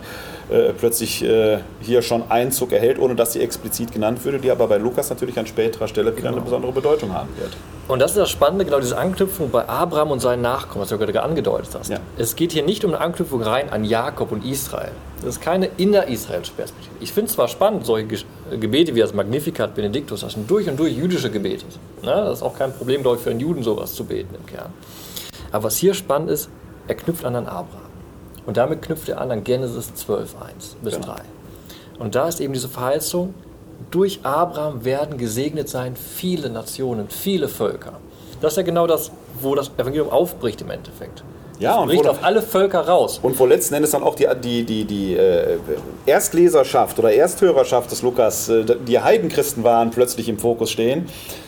äh, 0.51 0.73
plötzlich 0.73 1.23
äh, 1.23 1.59
hier 1.81 2.03
schon 2.03 2.29
Einzug 2.29 2.73
erhält, 2.73 2.99
ohne 2.99 3.15
dass 3.15 3.33
sie 3.33 3.41
explizit 3.41 3.93
genannt 3.93 4.25
würde, 4.25 4.41
die 4.41 4.51
aber 4.51 4.67
bei 4.67 4.79
Lukas 4.79 5.09
natürlich 5.09 5.39
an 5.39 5.47
späterer 5.47 5.87
Stelle 5.87 6.11
wieder 6.17 6.31
genau. 6.31 6.39
eine 6.39 6.45
besondere 6.45 6.73
Bedeutung 6.73 7.15
haben 7.15 7.29
wird. 7.39 7.53
Und 7.87 8.01
das 8.01 8.11
ist 8.11 8.17
das 8.17 8.31
Spannende, 8.31 8.65
genau 8.65 8.81
diese 8.81 8.99
Anknüpfung 8.99 9.51
bei 9.51 9.69
Abraham 9.69 10.11
und 10.11 10.19
seinen 10.21 10.43
Nachkommen, 10.43 10.83
was 10.83 10.89
du 10.89 10.99
gerade 10.99 11.23
angedeutet 11.23 11.69
hast. 11.79 11.91
Ja. 11.91 11.99
Es 12.19 12.35
geht 12.35 12.51
hier 12.51 12.65
nicht 12.65 12.85
um 12.85 12.93
eine 12.93 13.01
Anknüpfung 13.01 13.41
rein 13.41 13.71
an 13.71 13.85
Jakob 13.85 14.33
und 14.33 14.45
Israel. 14.45 14.91
Das 15.21 15.37
ist 15.37 15.41
keine 15.41 15.71
innerisraelische 15.77 16.53
Perspektive. 16.53 16.97
Ich 16.99 17.13
finde 17.13 17.29
es 17.29 17.35
zwar 17.35 17.47
spannend, 17.47 17.87
solche 17.87 18.25
Gebete 18.51 18.97
wie 18.97 19.01
das 19.01 19.15
Magnificat 19.15 19.77
Benediktus, 19.77 20.23
das 20.23 20.33
sind 20.33 20.51
durch 20.51 20.69
und 20.69 20.77
durch 20.77 20.93
jüdische 20.93 21.31
Gebete. 21.31 21.67
Ne? 22.05 22.13
Das 22.13 22.39
ist 22.39 22.43
auch 22.43 22.57
kein 22.57 22.73
Problem, 22.73 23.03
glaube 23.03 23.17
ich, 23.17 23.23
für 23.23 23.31
einen 23.31 23.41
Juden 23.41 23.63
sowas 23.63 23.95
zu 23.95 24.05
beten 24.05 24.35
im 24.35 24.47
Kern. 24.47 24.73
Aber 25.53 25.65
was 25.65 25.77
hier 25.77 25.95
spannend 25.95 26.31
ist, 26.31 26.49
er 26.89 26.95
knüpft 26.95 27.25
an 27.25 27.37
an 27.37 27.47
Abraham. 27.47 27.81
Und 28.47 28.57
damit 28.57 28.83
knüpft 28.83 29.09
er 29.09 29.21
an 29.21 29.31
an 29.31 29.45
Genesis 29.45 29.95
12, 29.95 30.35
1 30.43 30.77
bis 30.83 30.95
genau. 30.95 31.07
3. 31.07 31.23
Und 31.99 32.15
da 32.15 32.29
ist 32.29 32.41
eben 32.41 32.53
diese 32.53 32.69
Verheißung, 32.69 33.35
durch 33.91 34.21
Abraham 34.25 34.85
werden 34.85 35.19
gesegnet 35.19 35.69
sein 35.69 35.97
viele 35.97 36.51
Nationen, 36.51 37.09
viele 37.09 37.49
Völker. 37.49 37.95
Das 38.41 38.53
ist 38.53 38.57
ja 38.57 38.63
genau 38.63 38.87
das, 38.87 39.11
wo 39.41 39.55
das 39.55 39.71
Evangelium 39.77 40.11
aufbricht 40.11 40.61
im 40.61 40.71
Endeffekt. 40.71 41.25
Ja, 41.59 41.77
und 41.77 41.89
bricht 41.89 42.07
auf 42.07 42.23
alle 42.23 42.43
Völker 42.43 42.81
raus. 42.81 43.21
Und 43.23 43.39
wo 43.39 43.47
letzten 43.47 43.75
Endes 43.75 43.93
dann 43.93 44.03
auch 44.03 44.17
die, 44.17 44.27
die, 44.43 44.65
die, 44.65 44.85
die 44.85 45.15
äh, 45.15 45.59
Erstleserschaft 46.07 46.99
oder 46.99 47.13
Ersthörerschaft 47.13 47.91
des 47.91 48.03
Lukas, 48.03 48.49
äh, 48.49 48.65
die 48.87 48.99
Heidenchristen 48.99 49.63
waren, 49.63 49.91
plötzlich 49.91 50.29
im 50.29 50.39
Fokus 50.39 50.71
stehen. 50.71 51.07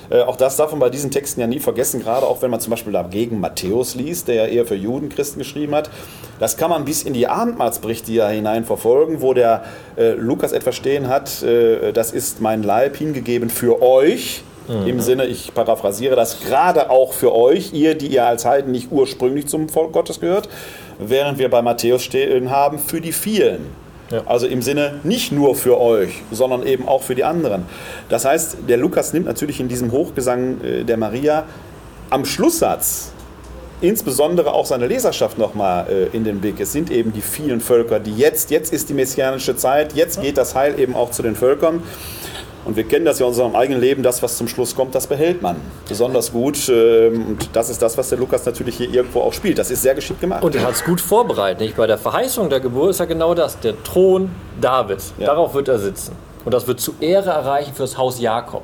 Äh, 0.08 0.20
auch 0.22 0.36
das 0.36 0.56
darf 0.56 0.70
man 0.70 0.80
bei 0.80 0.90
diesen 0.90 1.10
Texten 1.10 1.40
ja 1.40 1.46
nie 1.46 1.58
vergessen, 1.58 2.00
gerade 2.00 2.26
auch 2.26 2.42
wenn 2.42 2.50
man 2.50 2.60
zum 2.60 2.70
Beispiel 2.70 2.92
dagegen 2.92 3.40
Matthäus 3.40 3.94
liest, 3.94 4.28
der 4.28 4.34
ja 4.36 4.46
eher 4.46 4.66
für 4.66 4.76
Judenchristen 4.76 5.38
geschrieben 5.38 5.74
hat. 5.74 5.90
Das 6.38 6.56
kann 6.56 6.70
man 6.70 6.84
bis 6.84 7.02
in 7.02 7.12
die 7.12 7.26
Abendmahlsberichte 7.26 8.12
ja 8.12 8.28
hinein 8.28 8.64
verfolgen, 8.64 9.20
wo 9.22 9.34
der 9.34 9.64
äh, 9.96 10.12
Lukas 10.12 10.52
etwas 10.52 10.76
stehen 10.76 11.08
hat, 11.08 11.42
äh, 11.42 11.92
das 11.92 12.12
ist 12.12 12.40
mein 12.40 12.62
Leib 12.62 12.96
hingegeben 12.96 13.50
für 13.50 13.82
euch. 13.82 14.44
Mhm. 14.68 14.86
Im 14.86 15.00
Sinne, 15.00 15.26
ich 15.26 15.54
paraphrasiere 15.54 16.16
das, 16.16 16.40
gerade 16.40 16.90
auch 16.90 17.12
für 17.12 17.34
euch, 17.34 17.72
ihr, 17.72 17.94
die 17.94 18.08
ihr 18.08 18.26
als 18.26 18.44
Heiden 18.44 18.72
nicht 18.72 18.88
ursprünglich 18.90 19.46
zum 19.46 19.68
Volk 19.68 19.92
Gottes 19.92 20.20
gehört, 20.20 20.48
während 20.98 21.38
wir 21.38 21.50
bei 21.50 21.62
Matthäus 21.62 22.02
stehen 22.02 22.50
haben, 22.50 22.78
für 22.78 23.00
die 23.00 23.12
vielen. 23.12 23.66
Ja. 24.10 24.22
Also 24.26 24.46
im 24.46 24.62
Sinne 24.62 25.00
nicht 25.02 25.32
nur 25.32 25.54
für 25.56 25.80
euch, 25.80 26.22
sondern 26.30 26.64
eben 26.64 26.86
auch 26.86 27.02
für 27.02 27.14
die 27.14 27.24
anderen. 27.24 27.66
Das 28.08 28.24
heißt, 28.24 28.58
der 28.68 28.76
Lukas 28.76 29.12
nimmt 29.12 29.26
natürlich 29.26 29.58
in 29.58 29.68
diesem 29.68 29.90
Hochgesang 29.90 30.60
äh, 30.62 30.84
der 30.84 30.96
Maria 30.96 31.44
am 32.10 32.24
Schlusssatz 32.24 33.12
insbesondere 33.80 34.52
auch 34.52 34.66
seine 34.66 34.86
Leserschaft 34.86 35.38
nochmal 35.38 35.86
äh, 35.88 36.16
in 36.16 36.24
den 36.24 36.40
Blick. 36.40 36.60
Es 36.60 36.72
sind 36.72 36.90
eben 36.90 37.12
die 37.12 37.20
vielen 37.20 37.60
Völker, 37.60 38.00
die 38.00 38.14
jetzt, 38.14 38.50
jetzt 38.50 38.72
ist 38.72 38.88
die 38.88 38.94
messianische 38.94 39.56
Zeit, 39.56 39.94
jetzt 39.94 40.20
geht 40.20 40.38
das 40.38 40.54
Heil 40.54 40.78
eben 40.78 40.94
auch 40.94 41.10
zu 41.10 41.22
den 41.22 41.36
Völkern. 41.36 41.82
Und 42.66 42.76
wir 42.76 42.84
kennen 42.84 43.04
das 43.04 43.20
ja 43.20 43.26
in 43.26 43.30
unserem 43.30 43.54
eigenen 43.54 43.80
Leben, 43.80 44.02
das, 44.02 44.22
was 44.22 44.36
zum 44.36 44.48
Schluss 44.48 44.74
kommt, 44.74 44.94
das 44.94 45.06
behält 45.06 45.40
man 45.40 45.56
besonders 45.88 46.32
gut. 46.32 46.68
Ähm, 46.68 47.26
und 47.28 47.48
das 47.52 47.70
ist 47.70 47.80
das, 47.80 47.96
was 47.96 48.08
der 48.08 48.18
Lukas 48.18 48.44
natürlich 48.44 48.76
hier 48.76 48.92
irgendwo 48.92 49.20
auch 49.20 49.32
spielt. 49.32 49.58
Das 49.58 49.70
ist 49.70 49.82
sehr 49.82 49.94
geschickt 49.94 50.20
gemacht. 50.20 50.42
Und 50.42 50.54
er 50.56 50.62
hat 50.62 50.74
es 50.74 50.84
gut 50.84 51.00
vorbereitet. 51.00 51.60
Nicht? 51.60 51.76
Bei 51.76 51.86
der 51.86 51.96
Verheißung 51.96 52.50
der 52.50 52.58
Geburt 52.58 52.90
ist 52.90 52.98
ja 52.98 53.04
genau 53.04 53.34
das, 53.34 53.58
der 53.60 53.80
Thron 53.84 54.30
Davids. 54.60 55.14
Ja. 55.16 55.26
Darauf 55.26 55.54
wird 55.54 55.68
er 55.68 55.78
sitzen. 55.78 56.16
Und 56.44 56.52
das 56.52 56.66
wird 56.66 56.80
zu 56.80 56.94
Ehre 57.00 57.30
erreichen 57.30 57.72
für 57.72 57.82
das 57.82 57.96
Haus 57.96 58.20
Jakob. 58.20 58.62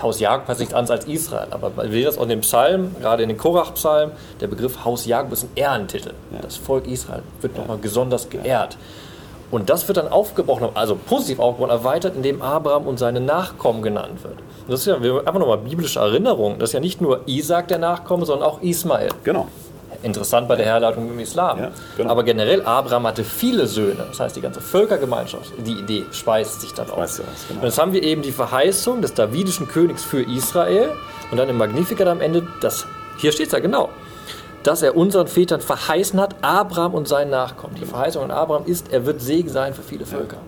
Haus 0.00 0.20
Jakob 0.20 0.48
heißt 0.48 0.60
nichts 0.60 0.74
anderes 0.74 1.00
als 1.00 1.08
Israel, 1.08 1.48
aber 1.50 1.72
wir 1.76 1.90
sehen 1.90 2.04
das 2.04 2.18
auch 2.18 2.24
in 2.24 2.28
dem 2.28 2.40
Psalm, 2.40 2.94
gerade 3.00 3.22
in 3.22 3.30
den 3.30 3.38
Korach-Psalmen, 3.38 4.14
der 4.40 4.46
Begriff 4.46 4.84
Haus 4.84 5.06
Jakob 5.06 5.32
ist 5.32 5.44
ein 5.44 5.50
Ehrentitel. 5.54 6.12
Ja. 6.32 6.40
Das 6.42 6.56
Volk 6.56 6.86
Israel 6.86 7.22
wird 7.40 7.54
ja. 7.54 7.60
nochmal 7.60 7.78
besonders 7.78 8.28
geehrt. 8.28 8.76
Und 9.50 9.70
das 9.70 9.86
wird 9.86 9.98
dann 9.98 10.08
aufgebrochen, 10.08 10.70
also 10.74 10.96
positiv 10.96 11.38
aufgebrochen, 11.38 11.70
erweitert, 11.70 12.16
indem 12.16 12.42
Abraham 12.42 12.86
und 12.86 12.98
seine 12.98 13.20
Nachkommen 13.20 13.82
genannt 13.82 14.24
wird. 14.24 14.34
Das 14.68 14.80
ist 14.80 14.86
ja 14.86 14.96
einfach 14.96 15.38
nochmal 15.38 15.58
biblische 15.58 16.00
Erinnerung. 16.00 16.58
Das 16.58 16.70
ist 16.70 16.72
ja 16.72 16.80
nicht 16.80 17.00
nur 17.00 17.20
Isaac 17.26 17.68
der 17.68 17.78
Nachkomme, 17.78 18.26
sondern 18.26 18.48
auch 18.48 18.60
Ismael. 18.60 19.10
Genau. 19.22 19.46
Interessant 20.02 20.48
bei 20.48 20.56
der 20.56 20.66
Herleitung 20.66 21.08
im 21.08 21.18
Islam. 21.20 21.58
Ja, 21.58 21.70
genau. 21.96 22.10
Aber 22.10 22.22
generell, 22.22 22.62
Abraham 22.62 23.06
hatte 23.06 23.24
viele 23.24 23.66
Söhne. 23.66 24.04
Das 24.08 24.20
heißt, 24.20 24.36
die 24.36 24.40
ganze 24.40 24.60
Völkergemeinschaft, 24.60 25.52
die 25.58 25.72
Idee 25.72 26.04
speist 26.10 26.60
sich 26.60 26.74
dann 26.74 26.90
aus. 26.90 27.16
Genau. 27.16 27.60
Und 27.60 27.64
jetzt 27.64 27.78
haben 27.78 27.92
wir 27.92 28.02
eben 28.02 28.22
die 28.22 28.32
Verheißung 28.32 29.00
des 29.00 29.14
davidischen 29.14 29.68
Königs 29.68 30.02
für 30.04 30.22
Israel 30.22 30.90
und 31.30 31.38
dann 31.38 31.48
im 31.48 31.56
Magnificat 31.56 32.08
am 32.08 32.20
Ende, 32.20 32.46
das, 32.60 32.86
hier 33.18 33.32
steht 33.32 33.46
es 33.46 33.52
ja 33.52 33.60
genau, 33.60 33.90
dass 34.66 34.82
er 34.82 34.96
unseren 34.96 35.28
Vätern 35.28 35.60
verheißen 35.60 36.20
hat, 36.20 36.36
Abraham 36.42 36.94
und 36.94 37.06
seinen 37.08 37.30
Nachkommen. 37.30 37.76
Die 37.80 37.84
Verheißung 37.84 38.24
an 38.24 38.30
Abraham 38.30 38.64
ist, 38.66 38.92
er 38.92 39.06
wird 39.06 39.20
Segen 39.20 39.48
sein 39.48 39.74
für 39.74 39.82
viele 39.82 40.06
Völker. 40.06 40.38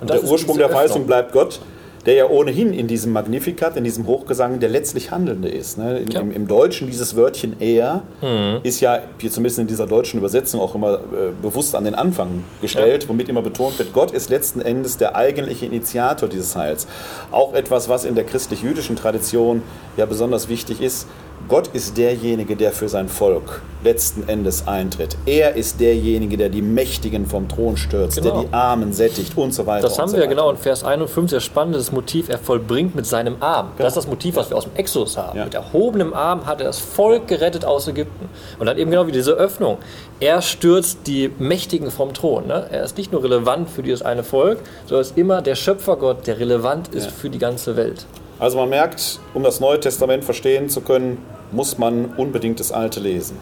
Und, 0.00 0.10
und 0.10 0.10
der 0.10 0.24
Ursprung 0.24 0.56
der 0.58 0.68
Verheißung 0.68 1.06
bleibt 1.06 1.32
Gott 1.32 1.60
der 2.06 2.14
ja 2.14 2.28
ohnehin 2.28 2.72
in 2.72 2.86
diesem 2.86 3.12
Magnificat, 3.12 3.76
in 3.76 3.84
diesem 3.84 4.06
Hochgesang 4.06 4.60
der 4.60 4.68
letztlich 4.68 5.10
Handelnde 5.10 5.48
ist. 5.48 5.76
Ne? 5.76 5.98
In, 5.98 6.10
ja. 6.10 6.20
im, 6.20 6.30
im, 6.30 6.46
Deutschen 6.46 6.86
dieses 6.86 7.16
Wörtchen 7.16 7.56
er 7.58 8.04
mhm. 8.22 8.60
ist 8.62 8.80
ja, 8.80 9.00
hier 9.18 9.30
zumindest 9.30 9.58
in 9.58 9.66
dieser 9.66 9.86
deutschen 9.86 10.18
Übersetzung, 10.18 10.60
auch 10.60 10.76
immer 10.76 10.94
äh, 10.94 10.98
bewusst 11.42 11.74
an 11.74 11.84
den 11.84 11.96
Anfang 11.96 12.44
gestellt, 12.62 13.02
ja. 13.02 13.08
womit 13.08 13.28
immer 13.28 13.42
betont 13.42 13.78
wird, 13.80 13.92
Gott 13.92 14.12
ist 14.12 14.30
letzten 14.30 14.60
Endes 14.60 14.98
der 14.98 15.16
eigentliche 15.16 15.66
Initiator 15.66 16.28
dieses 16.28 16.54
Heils. 16.54 16.86
Auch 17.32 17.54
etwas, 17.54 17.88
was 17.88 18.04
in 18.04 18.14
der 18.14 18.24
christlich-jüdischen 18.24 18.94
Tradition 18.94 19.62
ja 19.96 20.06
besonders 20.06 20.48
wichtig 20.48 20.80
ist, 20.80 21.08
Gott 21.48 21.68
ist 21.72 21.96
derjenige, 21.96 22.56
der 22.56 22.72
für 22.72 22.88
sein 22.88 23.08
Volk 23.08 23.62
letzten 23.84 24.28
Endes 24.28 24.66
eintritt. 24.66 25.16
Er 25.26 25.54
ist 25.54 25.78
derjenige, 25.78 26.36
der 26.36 26.48
die 26.48 26.60
Mächtigen 26.60 27.24
vom 27.26 27.48
Thron 27.48 27.76
stürzt, 27.76 28.20
genau. 28.20 28.40
der 28.40 28.48
die 28.48 28.52
Armen 28.52 28.92
sättigt 28.92 29.36
und 29.36 29.52
so 29.52 29.64
weiter. 29.64 29.86
Das 29.86 29.96
haben 29.98 30.08
so 30.08 30.16
wir 30.16 30.24
ja 30.24 30.28
genau 30.28 30.50
in 30.50 30.56
Vers 30.56 30.82
51, 30.82 31.30
sehr 31.30 31.40
spannendes 31.40 31.92
Motiv, 31.92 32.28
er 32.28 32.38
vollbringt 32.38 32.96
mit 32.96 33.06
seinem 33.06 33.36
Arm. 33.40 33.68
Genau. 33.76 33.84
Das 33.84 33.92
ist 33.92 33.96
das 33.98 34.06
Motiv, 34.08 34.34
was 34.34 34.50
wir 34.50 34.56
aus 34.56 34.64
dem 34.64 34.74
Exodus 34.74 35.16
haben. 35.16 35.38
Ja. 35.38 35.44
Mit 35.44 35.54
erhobenem 35.54 36.14
Arm 36.14 36.46
hat 36.46 36.60
er 36.60 36.66
das 36.66 36.80
Volk 36.80 37.28
gerettet 37.28 37.64
aus 37.64 37.86
Ägypten. 37.86 38.28
Und 38.58 38.66
dann 38.66 38.76
eben 38.76 38.90
genau 38.90 39.06
wie 39.06 39.12
diese 39.12 39.32
Öffnung. 39.32 39.78
Er 40.18 40.42
stürzt 40.42 41.06
die 41.06 41.30
Mächtigen 41.38 41.92
vom 41.92 42.12
Thron. 42.12 42.48
Ne? 42.48 42.66
Er 42.70 42.82
ist 42.82 42.96
nicht 42.96 43.12
nur 43.12 43.22
relevant 43.22 43.70
für 43.70 43.82
dieses 43.82 44.02
eine 44.02 44.24
Volk, 44.24 44.58
sondern 44.86 45.02
ist 45.02 45.16
immer 45.16 45.42
der 45.42 45.54
Schöpfergott, 45.54 46.26
der 46.26 46.40
relevant 46.40 46.88
ist 46.88 47.04
ja. 47.04 47.12
für 47.12 47.30
die 47.30 47.38
ganze 47.38 47.76
Welt. 47.76 48.06
Also 48.38 48.58
man 48.58 48.68
merkt, 48.68 49.18
um 49.32 49.42
das 49.42 49.60
Neue 49.60 49.80
Testament 49.80 50.24
verstehen 50.24 50.68
zu 50.68 50.82
können, 50.82 51.18
muss 51.52 51.78
man 51.78 52.06
unbedingt 52.16 52.60
das 52.60 52.70
Alte 52.70 53.00
lesen. 53.00 53.38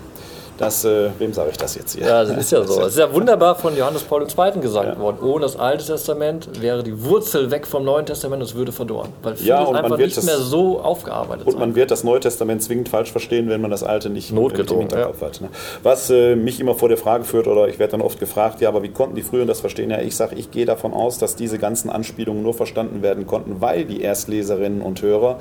Das, 0.58 0.84
äh, 0.84 1.10
wem 1.18 1.32
sage 1.32 1.50
ich 1.50 1.56
das 1.56 1.74
jetzt 1.74 1.96
hier? 1.96 2.06
Ja, 2.06 2.24
das 2.24 2.36
ist 2.36 2.52
ja 2.52 2.62
so. 2.64 2.80
Es 2.82 2.88
ist 2.92 2.98
ja 2.98 3.12
wunderbar 3.12 3.56
von 3.56 3.76
Johannes 3.76 4.02
Paul 4.04 4.22
II. 4.22 4.60
gesagt 4.60 4.98
worden. 5.00 5.18
Ohne 5.22 5.42
das 5.42 5.56
Alte 5.58 5.84
Testament 5.84 6.48
wäre 6.62 6.82
die 6.84 7.02
Wurzel 7.04 7.50
weg 7.50 7.66
vom 7.66 7.84
Neuen 7.84 8.06
Testament 8.06 8.40
und 8.42 8.48
es 8.48 8.54
würde 8.54 8.70
verdorren. 8.70 9.10
Weil 9.22 9.34
vieles 9.34 9.48
Ja, 9.48 9.62
und 9.64 9.72
man 9.72 9.84
einfach 9.84 9.98
wird 9.98 10.06
nicht 10.08 10.16
das- 10.16 10.24
mehr 10.26 10.38
so 10.38 10.80
aufgearbeitet 10.80 11.46
Und 11.46 11.52
sein. 11.52 11.60
man 11.60 11.74
wird 11.74 11.90
das 11.90 12.04
Neue 12.04 12.20
Testament 12.20 12.62
zwingend 12.62 12.88
falsch 12.88 13.10
verstehen, 13.10 13.48
wenn 13.48 13.60
man 13.60 13.70
das 13.72 13.82
Alte 13.82 14.10
nicht 14.10 14.32
Notgedrungen, 14.32 14.82
Hinterkopf 14.88 15.22
hat. 15.22 15.40
Ne? 15.40 15.48
Was 15.82 16.08
äh, 16.10 16.36
mich 16.36 16.60
immer 16.60 16.74
vor 16.74 16.88
der 16.88 16.98
Frage 16.98 17.24
führt, 17.24 17.48
oder 17.48 17.66
ich 17.68 17.78
werde 17.78 17.92
dann 17.92 18.02
oft 18.02 18.20
gefragt, 18.20 18.60
ja, 18.60 18.68
aber 18.68 18.82
wie 18.82 18.90
konnten 18.90 19.16
die 19.16 19.22
früher 19.22 19.46
das 19.46 19.60
verstehen? 19.60 19.90
Ja, 19.90 20.00
ich 20.00 20.14
sage, 20.14 20.36
ich 20.36 20.50
gehe 20.52 20.66
davon 20.66 20.92
aus, 20.92 21.18
dass 21.18 21.34
diese 21.34 21.58
ganzen 21.58 21.90
Anspielungen 21.90 22.42
nur 22.42 22.54
verstanden 22.54 23.02
werden 23.02 23.26
konnten, 23.26 23.60
weil 23.60 23.84
die 23.86 24.02
Erstleserinnen 24.02 24.82
und 24.82 25.02
Hörer 25.02 25.38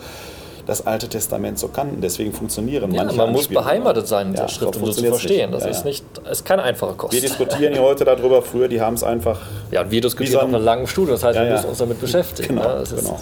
das 0.66 0.86
Alte 0.88 1.10
Testament 1.10 1.60
so 1.60 1.68
kannten. 1.68 2.00
Deswegen 2.02 2.32
funktionieren 2.34 2.92
ja, 2.94 3.04
manche 3.04 3.18
man 3.18 3.32
muss 3.32 3.48
beheimatet 3.48 4.08
sein 4.08 4.28
in 4.30 4.34
Ja, 4.36 4.44
der 4.44 4.48
Schrift, 4.50 4.76
um 4.78 4.86
das 4.86 4.96
zu 4.96 5.04
verstehen. 5.06 5.52
nicht. 5.52 5.54
Das 5.56 5.64
Ja, 5.66 5.70
ist 5.72 5.86
nicht, 5.86 6.06
ist 6.32 6.46
keine 6.46 6.64
einfache 6.64 6.94
Kost. 6.94 7.14
Wir 7.14 7.22
diskutieren 7.22 7.74
hier 7.74 7.82
heute 7.82 8.06
darüber. 8.06 8.42
Früher, 8.42 8.68
die 8.68 8.80
haben 8.80 8.94
es 8.94 9.04
einfach. 9.04 9.40
Ja, 9.72 9.82
und 9.82 9.92
wir 9.92 10.02
diskutieren 10.02 10.34
so 10.34 10.40
auf 10.40 10.44
ein- 10.46 10.56
einer 10.56 10.64
langen 10.64 10.88
Studie, 10.88 11.12
das 11.12 11.24
heißt, 11.24 11.38
wir 11.40 11.46
müssen 11.52 11.70
uns 11.70 11.78
damit 11.80 12.00
beschäftigen. 12.00 12.56
Genau, 12.56 12.76
ne? 12.76 12.82
Ist, 12.84 12.96
genau. 12.96 13.20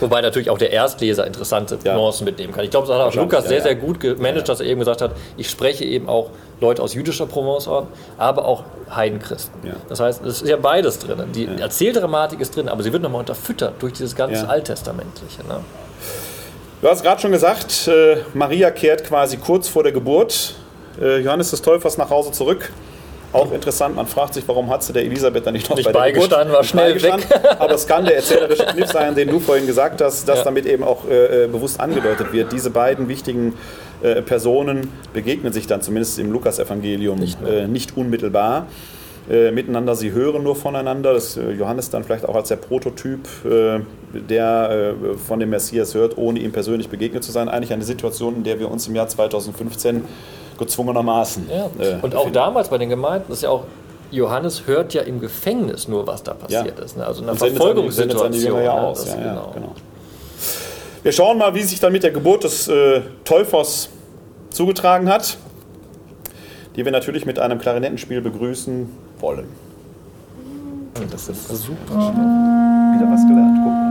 Wobei 0.00 0.20
natürlich 0.20 0.50
auch 0.50 0.58
der 0.58 0.70
Erstleser 0.72 1.26
interessante. 1.26 1.78
Nuancen 1.84 2.24
mitnehmen 2.24 2.52
kann. 2.52 2.64
Ich 2.64 2.70
glaube, 2.70 2.86
das 2.86 2.96
hat 2.96 3.06
auch 3.06 3.14
Lukas 3.14 3.46
sehr, 3.48 3.62
sehr 3.62 3.74
gut 3.76 4.00
gemanagt, 4.00 4.48
dass 4.48 4.60
er 4.60 4.66
eben 4.66 4.80
gesagt 4.80 5.00
hat, 5.02 5.12
ich 5.36 5.48
spreche 5.48 5.84
eben 5.84 6.08
auch 6.08 6.30
Leute 6.60 6.82
aus 6.82 6.94
jüdischer 6.94 7.26
Provence 7.26 7.68
an, 7.68 7.86
aber 8.18 8.44
auch 8.44 8.64
Heidenchristen. 8.94 9.52
Das 9.88 10.00
heißt, 10.00 10.24
es 10.24 10.42
ist 10.42 10.48
ja 10.48 10.56
beides 10.56 10.98
drin. 10.98 11.18
Die 11.34 11.46
Erzähldramatik 11.60 12.40
ist 12.40 12.54
drin, 12.56 12.68
aber 12.68 12.82
sie 12.82 12.92
wird 12.92 13.02
nochmal 13.02 13.20
unterfüttert 13.20 13.74
durch 13.80 13.92
dieses 13.94 14.14
ganze. 14.14 14.48
Alttestamentliche. 14.48 15.42
Ne? 15.46 15.60
Du 16.84 16.90
hast 16.90 17.02
gerade 17.02 17.18
schon 17.18 17.32
gesagt, 17.32 17.88
äh, 17.88 18.18
Maria 18.34 18.70
kehrt 18.70 19.04
quasi 19.04 19.38
kurz 19.38 19.68
vor 19.68 19.84
der 19.84 19.92
Geburt 19.92 20.54
äh, 21.00 21.20
Johannes 21.20 21.50
des 21.50 21.62
Täufers 21.62 21.96
nach 21.96 22.10
Hause 22.10 22.30
zurück. 22.30 22.70
Auch 23.32 23.52
interessant, 23.52 23.96
man 23.96 24.06
fragt 24.06 24.34
sich, 24.34 24.46
warum 24.46 24.68
hat 24.68 24.82
sie 24.82 24.92
der 24.92 25.02
Elisabeth 25.02 25.46
dann 25.46 25.54
nicht 25.54 25.70
noch 25.70 25.78
Nicht 25.78 25.86
bei 25.86 25.92
der 25.92 25.98
beigestanden, 25.98 26.52
war 26.52 26.60
Nicht 26.60 26.68
schnell 26.68 26.92
beigestanden. 26.92 27.30
Aber 27.58 27.72
es 27.72 27.86
kann 27.86 28.04
der 28.04 28.16
erzählerische 28.16 28.66
Kniff 28.66 28.90
sein, 28.92 29.14
den 29.14 29.28
du 29.28 29.40
vorhin 29.40 29.66
gesagt 29.66 30.02
hast, 30.02 30.28
dass 30.28 30.40
Ja. 30.40 30.44
damit 30.44 30.66
eben 30.66 30.84
auch 30.84 31.08
äh, 31.08 31.44
äh, 31.44 31.46
bewusst 31.46 31.80
angedeutet 31.80 32.34
wird. 32.34 32.52
Diese 32.52 32.68
beiden 32.68 33.08
wichtigen 33.08 33.54
Personen 34.26 34.92
begegnen 35.14 35.54
sich 35.54 35.66
dann 35.66 35.80
zumindest 35.80 36.18
im 36.18 36.30
Lukasevangelium 36.32 37.18
nicht, 37.18 37.40
nicht 37.68 37.96
unmittelbar 37.96 38.66
äh, 39.30 39.50
miteinander. 39.50 39.94
Sie 39.94 40.12
hören 40.12 40.42
nur 40.42 40.56
voneinander. 40.56 41.14
Das 41.14 41.36
äh, 41.36 41.50
Johannes 41.52 41.90
dann 41.90 42.04
vielleicht 42.04 42.28
auch 42.28 42.34
als 42.34 42.48
der 42.48 42.56
Prototyp, 42.56 43.20
äh, 43.44 43.80
der 44.12 44.94
äh, 45.02 45.16
von 45.16 45.40
dem 45.40 45.50
Messias 45.50 45.94
hört, 45.94 46.18
ohne 46.18 46.40
ihm 46.40 46.52
persönlich 46.52 46.88
begegnet 46.88 47.24
zu 47.24 47.32
sein. 47.32 47.48
Eigentlich 47.48 47.72
eine 47.72 47.84
Situation, 47.84 48.36
in 48.36 48.44
der 48.44 48.58
wir 48.58 48.70
uns 48.70 48.86
im 48.88 48.94
Jahr 48.94 49.08
2015 49.08 50.04
gezwungenermaßen 50.58 51.46
Ja. 51.50 51.66
äh, 51.84 51.96
Und 52.02 52.14
auch 52.14 52.30
damals 52.30 52.68
bei 52.68 52.78
den 52.78 52.88
Gemeinden, 52.88 53.32
ist 53.32 53.42
ja 53.42 53.50
auch, 53.50 53.64
Johannes 54.10 54.66
hört 54.66 54.94
ja 54.94 55.02
im 55.02 55.20
Gefängnis 55.20 55.88
nur, 55.88 56.06
was 56.06 56.22
da 56.22 56.34
passiert 56.34 56.78
ist. 56.78 56.96
Ne? 56.96 57.04
Also 57.04 57.24
seine 57.24 57.36
Verfolgungssituation. 57.36 58.62
Ja 58.62 58.72
aus. 58.72 59.06
Ja, 59.08 59.16
ja, 59.16 59.22
genau. 59.30 59.50
genau. 59.54 59.72
Wir 61.02 61.12
schauen 61.12 61.38
mal, 61.38 61.54
wie 61.54 61.62
sich 61.62 61.80
dann 61.80 61.92
mit 61.92 62.02
der 62.02 62.12
Geburt 62.12 62.44
des 62.44 62.68
äh, 62.68 63.00
Täufers 63.24 63.88
zugetragen 64.50 65.08
hat, 65.10 65.36
die 66.76 66.84
wir 66.84 66.92
natürlich 66.92 67.26
mit 67.26 67.38
einem 67.38 67.58
Klarinettenspiel 67.58 68.20
begrüßen 68.20 68.88
wollen. 69.24 69.48
Das 71.10 71.28
ist 71.28 71.48
super. 71.48 71.94
Wieder 71.94 73.10
was 73.10 73.26
gelernt. 73.26 73.58
Guck. 73.64 73.83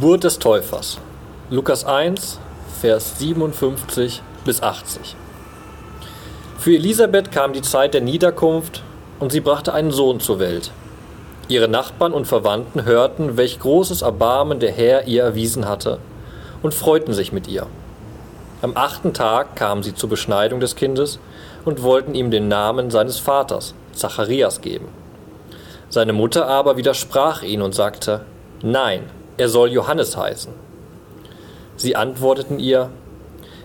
Geburt 0.00 0.22
des 0.22 0.38
Täufers. 0.38 0.98
Lukas 1.50 1.84
1, 1.84 2.38
Vers 2.80 3.18
57 3.18 4.22
bis 4.44 4.62
80. 4.62 5.16
Für 6.56 6.72
Elisabeth 6.72 7.32
kam 7.32 7.52
die 7.52 7.62
Zeit 7.62 7.94
der 7.94 8.00
Niederkunft 8.00 8.84
und 9.18 9.32
sie 9.32 9.40
brachte 9.40 9.74
einen 9.74 9.90
Sohn 9.90 10.20
zur 10.20 10.38
Welt. 10.38 10.70
Ihre 11.48 11.66
Nachbarn 11.66 12.12
und 12.12 12.28
Verwandten 12.28 12.84
hörten, 12.84 13.36
welch 13.36 13.58
großes 13.58 14.02
Erbarmen 14.02 14.60
der 14.60 14.70
Herr 14.70 15.08
ihr 15.08 15.24
erwiesen 15.24 15.68
hatte 15.68 15.98
und 16.62 16.74
freuten 16.74 17.12
sich 17.12 17.32
mit 17.32 17.48
ihr. 17.48 17.66
Am 18.62 18.76
achten 18.76 19.14
Tag 19.14 19.56
kamen 19.56 19.82
sie 19.82 19.96
zur 19.96 20.10
Beschneidung 20.10 20.60
des 20.60 20.76
Kindes 20.76 21.18
und 21.64 21.82
wollten 21.82 22.14
ihm 22.14 22.30
den 22.30 22.46
Namen 22.46 22.92
seines 22.92 23.18
Vaters, 23.18 23.74
Zacharias, 23.94 24.60
geben. 24.60 24.86
Seine 25.88 26.12
Mutter 26.12 26.46
aber 26.46 26.76
widersprach 26.76 27.42
ihn 27.42 27.62
und 27.62 27.74
sagte, 27.74 28.20
Nein, 28.62 29.02
er 29.38 29.48
soll 29.48 29.70
Johannes 29.70 30.16
heißen. 30.16 30.52
Sie 31.76 31.96
antworteten 31.96 32.58
ihr, 32.58 32.90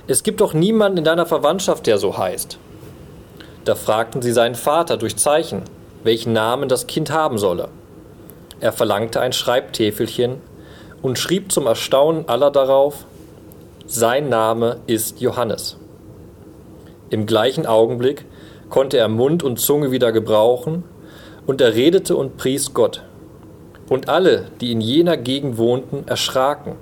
Es 0.07 0.23
gibt 0.23 0.41
doch 0.41 0.53
niemanden 0.53 0.99
in 0.99 1.03
deiner 1.03 1.25
Verwandtschaft, 1.25 1.87
der 1.87 1.97
so 1.97 2.17
heißt. 2.17 2.57
Da 3.65 3.75
fragten 3.75 4.21
sie 4.21 4.31
seinen 4.31 4.55
Vater 4.55 4.97
durch 4.97 5.17
Zeichen, 5.17 5.63
welchen 6.03 6.33
Namen 6.33 6.69
das 6.69 6.87
Kind 6.87 7.11
haben 7.11 7.37
solle. 7.37 7.69
Er 8.59 8.71
verlangte 8.71 9.19
ein 9.19 9.33
Schreibtäfelchen 9.33 10.37
und 11.01 11.17
schrieb 11.17 11.51
zum 11.51 11.65
Erstaunen 11.67 12.27
aller 12.29 12.51
darauf, 12.51 13.05
sein 13.85 14.29
Name 14.29 14.77
ist 14.87 15.19
Johannes. 15.21 15.77
Im 17.09 17.25
gleichen 17.25 17.65
Augenblick 17.65 18.25
konnte 18.69 18.97
er 18.97 19.07
Mund 19.07 19.43
und 19.43 19.59
Zunge 19.59 19.91
wieder 19.91 20.11
gebrauchen, 20.11 20.83
und 21.45 21.59
er 21.59 21.73
redete 21.73 22.15
und 22.15 22.37
pries 22.37 22.73
Gott. 22.73 23.03
Und 23.89 24.09
alle, 24.09 24.45
die 24.61 24.71
in 24.71 24.81
jener 24.81 25.17
Gegend 25.17 25.57
wohnten, 25.57 26.07
erschraken, 26.07 26.75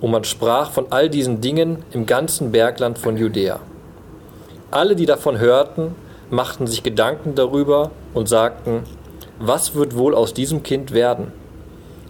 und 0.00 0.10
man 0.10 0.24
sprach 0.24 0.70
von 0.70 0.86
all 0.90 1.08
diesen 1.08 1.40
Dingen 1.40 1.82
im 1.92 2.06
ganzen 2.06 2.52
Bergland 2.52 2.98
von 2.98 3.16
Judäa. 3.16 3.60
Alle, 4.70 4.94
die 4.94 5.06
davon 5.06 5.38
hörten, 5.38 5.94
machten 6.30 6.66
sich 6.66 6.82
Gedanken 6.82 7.34
darüber 7.34 7.90
und 8.14 8.28
sagten, 8.28 8.82
was 9.38 9.74
wird 9.74 9.96
wohl 9.96 10.14
aus 10.14 10.34
diesem 10.34 10.62
Kind 10.62 10.92
werden? 10.92 11.32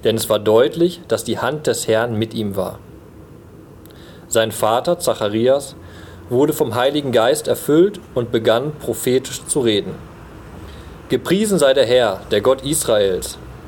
Denn 0.05 0.17
es 0.17 0.29
war 0.29 0.39
deutlich, 0.39 1.01
dass 1.09 1.25
die 1.25 1.39
Hand 1.39 1.67
des 1.67 1.89
Herrn 1.89 2.17
mit 2.17 2.35
ihm 2.35 2.57
war. 2.57 2.79
Sein 4.29 4.53
Vater 4.53 4.99
Zacharias 4.99 5.77
wurde 6.29 6.53
vom 6.53 6.75
Heiligen 6.75 7.13
Geist 7.13 7.49
erfüllt 7.49 8.01
und 8.15 8.33
begann 8.33 8.73
prophetisch 8.79 9.45
zu 9.47 9.61
reden. 9.61 9.95
Gepriesen 11.09 11.59
sei 11.59 11.73
der 11.73 11.87
Herr, 11.87 12.21
der 12.31 12.41
Gott 12.41 12.65
Israels, 12.65 13.39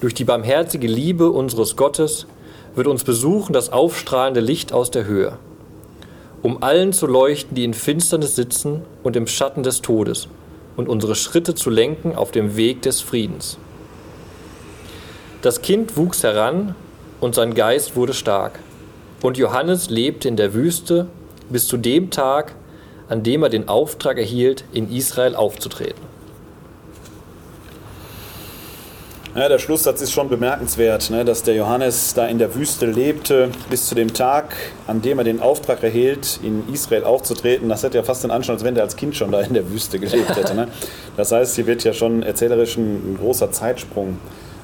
Durch 0.00 0.12
die 0.12 0.24
barmherzige 0.24 0.86
Liebe 0.86 1.30
unseres 1.30 1.74
Gottes 1.74 2.26
wird 2.74 2.86
uns 2.86 3.02
besuchen 3.02 3.54
das 3.54 3.72
aufstrahlende 3.72 4.40
Licht 4.40 4.72
aus 4.72 4.90
der 4.90 5.06
Höhe, 5.06 5.38
um 6.42 6.62
allen 6.62 6.92
zu 6.92 7.06
leuchten, 7.06 7.54
die 7.54 7.64
in 7.64 7.72
Finsternis 7.72 8.36
sitzen 8.36 8.82
und 9.02 9.16
im 9.16 9.26
Schatten 9.26 9.62
des 9.62 9.80
Todes, 9.80 10.28
und 10.76 10.90
unsere 10.90 11.14
Schritte 11.14 11.54
zu 11.54 11.70
lenken 11.70 12.14
auf 12.14 12.30
dem 12.30 12.56
Weg 12.56 12.82
des 12.82 13.00
Friedens. 13.00 13.56
Das 15.40 15.62
Kind 15.62 15.96
wuchs 15.96 16.22
heran 16.22 16.74
und 17.20 17.34
sein 17.34 17.54
Geist 17.54 17.96
wurde 17.96 18.12
stark. 18.12 18.58
Und 19.22 19.38
Johannes 19.38 19.88
lebte 19.88 20.28
in 20.28 20.36
der 20.36 20.52
Wüste 20.52 21.06
bis 21.48 21.66
zu 21.66 21.78
dem 21.78 22.10
Tag, 22.10 22.54
an 23.08 23.22
dem 23.22 23.42
er 23.42 23.48
den 23.48 23.68
Auftrag 23.68 24.18
erhielt, 24.18 24.64
in 24.72 24.90
Israel 24.92 25.34
aufzutreten. 25.34 26.05
Ja, 29.36 29.50
der 29.50 29.58
Schlusssatz 29.58 30.00
ist 30.00 30.12
schon 30.12 30.30
bemerkenswert, 30.30 31.10
ne, 31.10 31.22
dass 31.22 31.42
der 31.42 31.54
Johannes 31.54 32.14
da 32.14 32.26
in 32.26 32.38
der 32.38 32.54
Wüste 32.54 32.86
lebte, 32.86 33.50
bis 33.68 33.84
zu 33.84 33.94
dem 33.94 34.14
Tag, 34.14 34.56
an 34.86 35.02
dem 35.02 35.18
er 35.18 35.24
den 35.24 35.40
Auftrag 35.40 35.82
erhielt, 35.82 36.40
in 36.42 36.64
Israel 36.72 37.04
aufzutreten. 37.04 37.68
Das 37.68 37.82
hätte 37.82 37.98
ja 37.98 38.02
fast 38.02 38.24
den 38.24 38.30
Anschein, 38.30 38.54
als 38.54 38.64
wenn 38.64 38.74
er 38.76 38.84
als 38.84 38.96
Kind 38.96 39.14
schon 39.14 39.30
da 39.30 39.42
in 39.42 39.52
der 39.52 39.70
Wüste 39.70 39.98
gelebt 39.98 40.34
hätte. 40.34 40.54
Ne? 40.54 40.68
Das 41.18 41.32
heißt, 41.32 41.54
hier 41.54 41.66
wird 41.66 41.84
ja 41.84 41.92
schon 41.92 42.22
erzählerisch 42.22 42.78
ein, 42.78 43.18
großer 43.20 43.52
Zeitsprung 43.52 44.16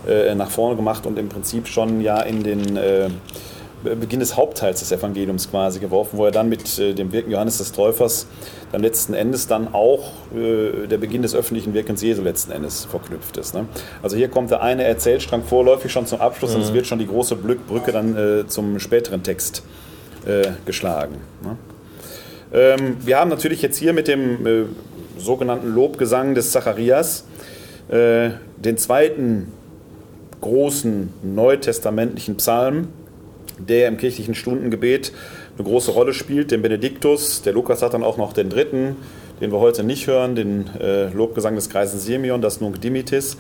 äh, 0.09 0.35
nach 0.35 0.51
vorne 0.51 0.75
gemacht 0.75 1.05
und 1.05 1.19
im 1.19 1.29
Prinzip 1.29 1.69
schon 1.69 2.01
ja 2.01 2.23
in 2.23 2.43
den 2.43 2.79
äh, 2.79 3.11
Beginn 3.83 4.21
des 4.21 4.37
Hauptteils 4.37 4.81
des 4.81 4.93
Evangeliums 4.93 5.51
quasi 5.51 5.81
geworfen, 5.81 6.19
wo 6.19 6.25
er 6.25 6.31
dann 6.31 6.49
mit 6.49 6.79
äh, 6.79 6.95
dem 6.95 7.13
Wirken 7.13 7.31
Johannes 7.31 7.59
des 7.59 7.73
Täufers 7.73 8.27
dann 8.71 8.83
letzten 8.83 9.15
Endes 9.15 9.47
dann 9.47 9.75
auch 9.75 10.13
äh, 10.35 10.87
der 10.87 10.99
Beginn 10.99 11.23
des 11.23 11.35
öffentlichen 11.35 11.75
Wirkens 11.75 12.03
Jesu 12.03 12.23
letzten 12.23 12.53
Endes 12.53 12.85
verknüpft 12.85 13.37
ist. 13.37 13.55
Ne? 13.55 13.67
Also 14.03 14.17
hier 14.17 14.29
kommt 14.29 14.51
der 14.51 14.63
eine 14.63 14.85
Erzählstrang 14.85 15.43
vorläufig 15.43 15.93
schon 15.93 16.07
zum 16.07 16.21
Abschluss 16.21 16.51
mhm. 16.51 16.57
und 16.57 16.63
es 16.63 16.71
mhm. 16.71 16.75
wird 16.75 16.87
schon 16.87 16.99
die 16.99 17.07
große 17.07 17.37
Brücke 17.37 17.93
dann 17.93 18.17
äh, 18.17 18.47
zum 18.47 18.79
späteren 18.79 19.23
Text 19.23 19.63
äh, 20.27 20.49
geschlagen. 20.65 21.17
Ne? 21.43 21.57
Ähm, 22.53 22.97
wir 23.01 23.19
haben 23.19 23.31
natürlich 23.31 23.63
jetzt 23.63 23.79
hier 23.79 23.93
mit 23.93 24.09
dem 24.09 24.69
sogenannten 25.19 25.73
Lobgesang 25.75 26.35
des 26.35 26.51
Zacharias 26.51 27.25
den 27.91 28.79
zweiten 28.79 29.53
großen 30.43 31.13
neutestamentlichen 31.23 32.37
Psalm, 32.37 32.89
der 33.59 33.89
im 33.89 33.97
kirchlichen 33.97 34.35
Stundengebet 34.35 35.13
eine 35.59 35.67
große 35.67 35.91
Rolle 35.91 36.15
spielt, 36.15 36.51
den 36.51 36.63
Benediktus. 36.63 37.43
Der 37.43 37.53
Lukas 37.53 37.83
hat 37.83 37.95
dann 37.95 38.03
auch 38.03 38.17
noch 38.17 38.33
den 38.33 38.51
dritten, 38.51 38.97
den 39.41 39.53
wir 39.53 39.59
heute 39.59 39.85
nicht 39.85 40.07
hören, 40.07 40.35
den 40.35 40.71
äh, 40.81 41.09
Lobgesang 41.09 41.55
des 41.55 41.69
Kreisen 41.69 41.99
Simeon, 41.99 42.41
das 42.41 42.61
Nunc 42.61 42.81
Dimitis. 42.81 43.37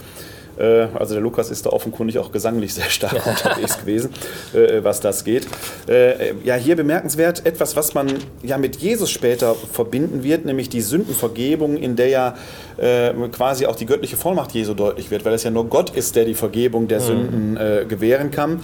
Äh, 0.59 0.89
also 0.95 1.15
der 1.15 1.23
Lukas 1.23 1.51
ist 1.51 1.67
da 1.67 1.71
offenkundig 1.71 2.19
auch 2.19 2.33
gesanglich 2.33 2.75
sehr 2.75 2.91
stark 2.91 3.27
unterwegs 3.27 3.79
gewesen, 3.79 4.11
äh, 4.55 4.83
was 4.83 5.01
das 5.01 5.25
geht. 5.25 5.47
Äh, 5.89 6.35
ja, 6.45 6.55
hier 6.55 6.77
bemerkenswert 6.77 7.47
etwas, 7.47 7.77
was 7.77 7.95
man 7.95 8.13
ja 8.43 8.59
mit 8.59 8.77
Jesus 8.77 9.11
später 9.11 9.55
verbinden 9.55 10.23
wird, 10.23 10.45
nämlich 10.45 10.69
die 10.69 10.81
Sündenvergebung, 10.81 11.77
in 11.77 11.97
der 11.97 12.09
ja 12.09 12.35
quasi 13.33 13.67
auch 13.67 13.77
die 13.77 13.87
göttliche 13.87 14.17
Vollmacht 14.17 14.53
Jesu 14.53 14.75
deutlich 14.75 15.11
wird, 15.11 15.25
weil 15.25 15.35
es 15.35 15.45
ja 15.45 15.51
nur 15.51 15.69
Gott 15.69 15.91
ist, 15.91 16.17
der 16.17 16.25
die 16.25 16.35
Vergebung 16.35 16.89
der 16.89 17.01
mhm. 17.01 17.05
Sünden 17.05 17.89
gewähren 17.89 18.31
kann 18.31 18.61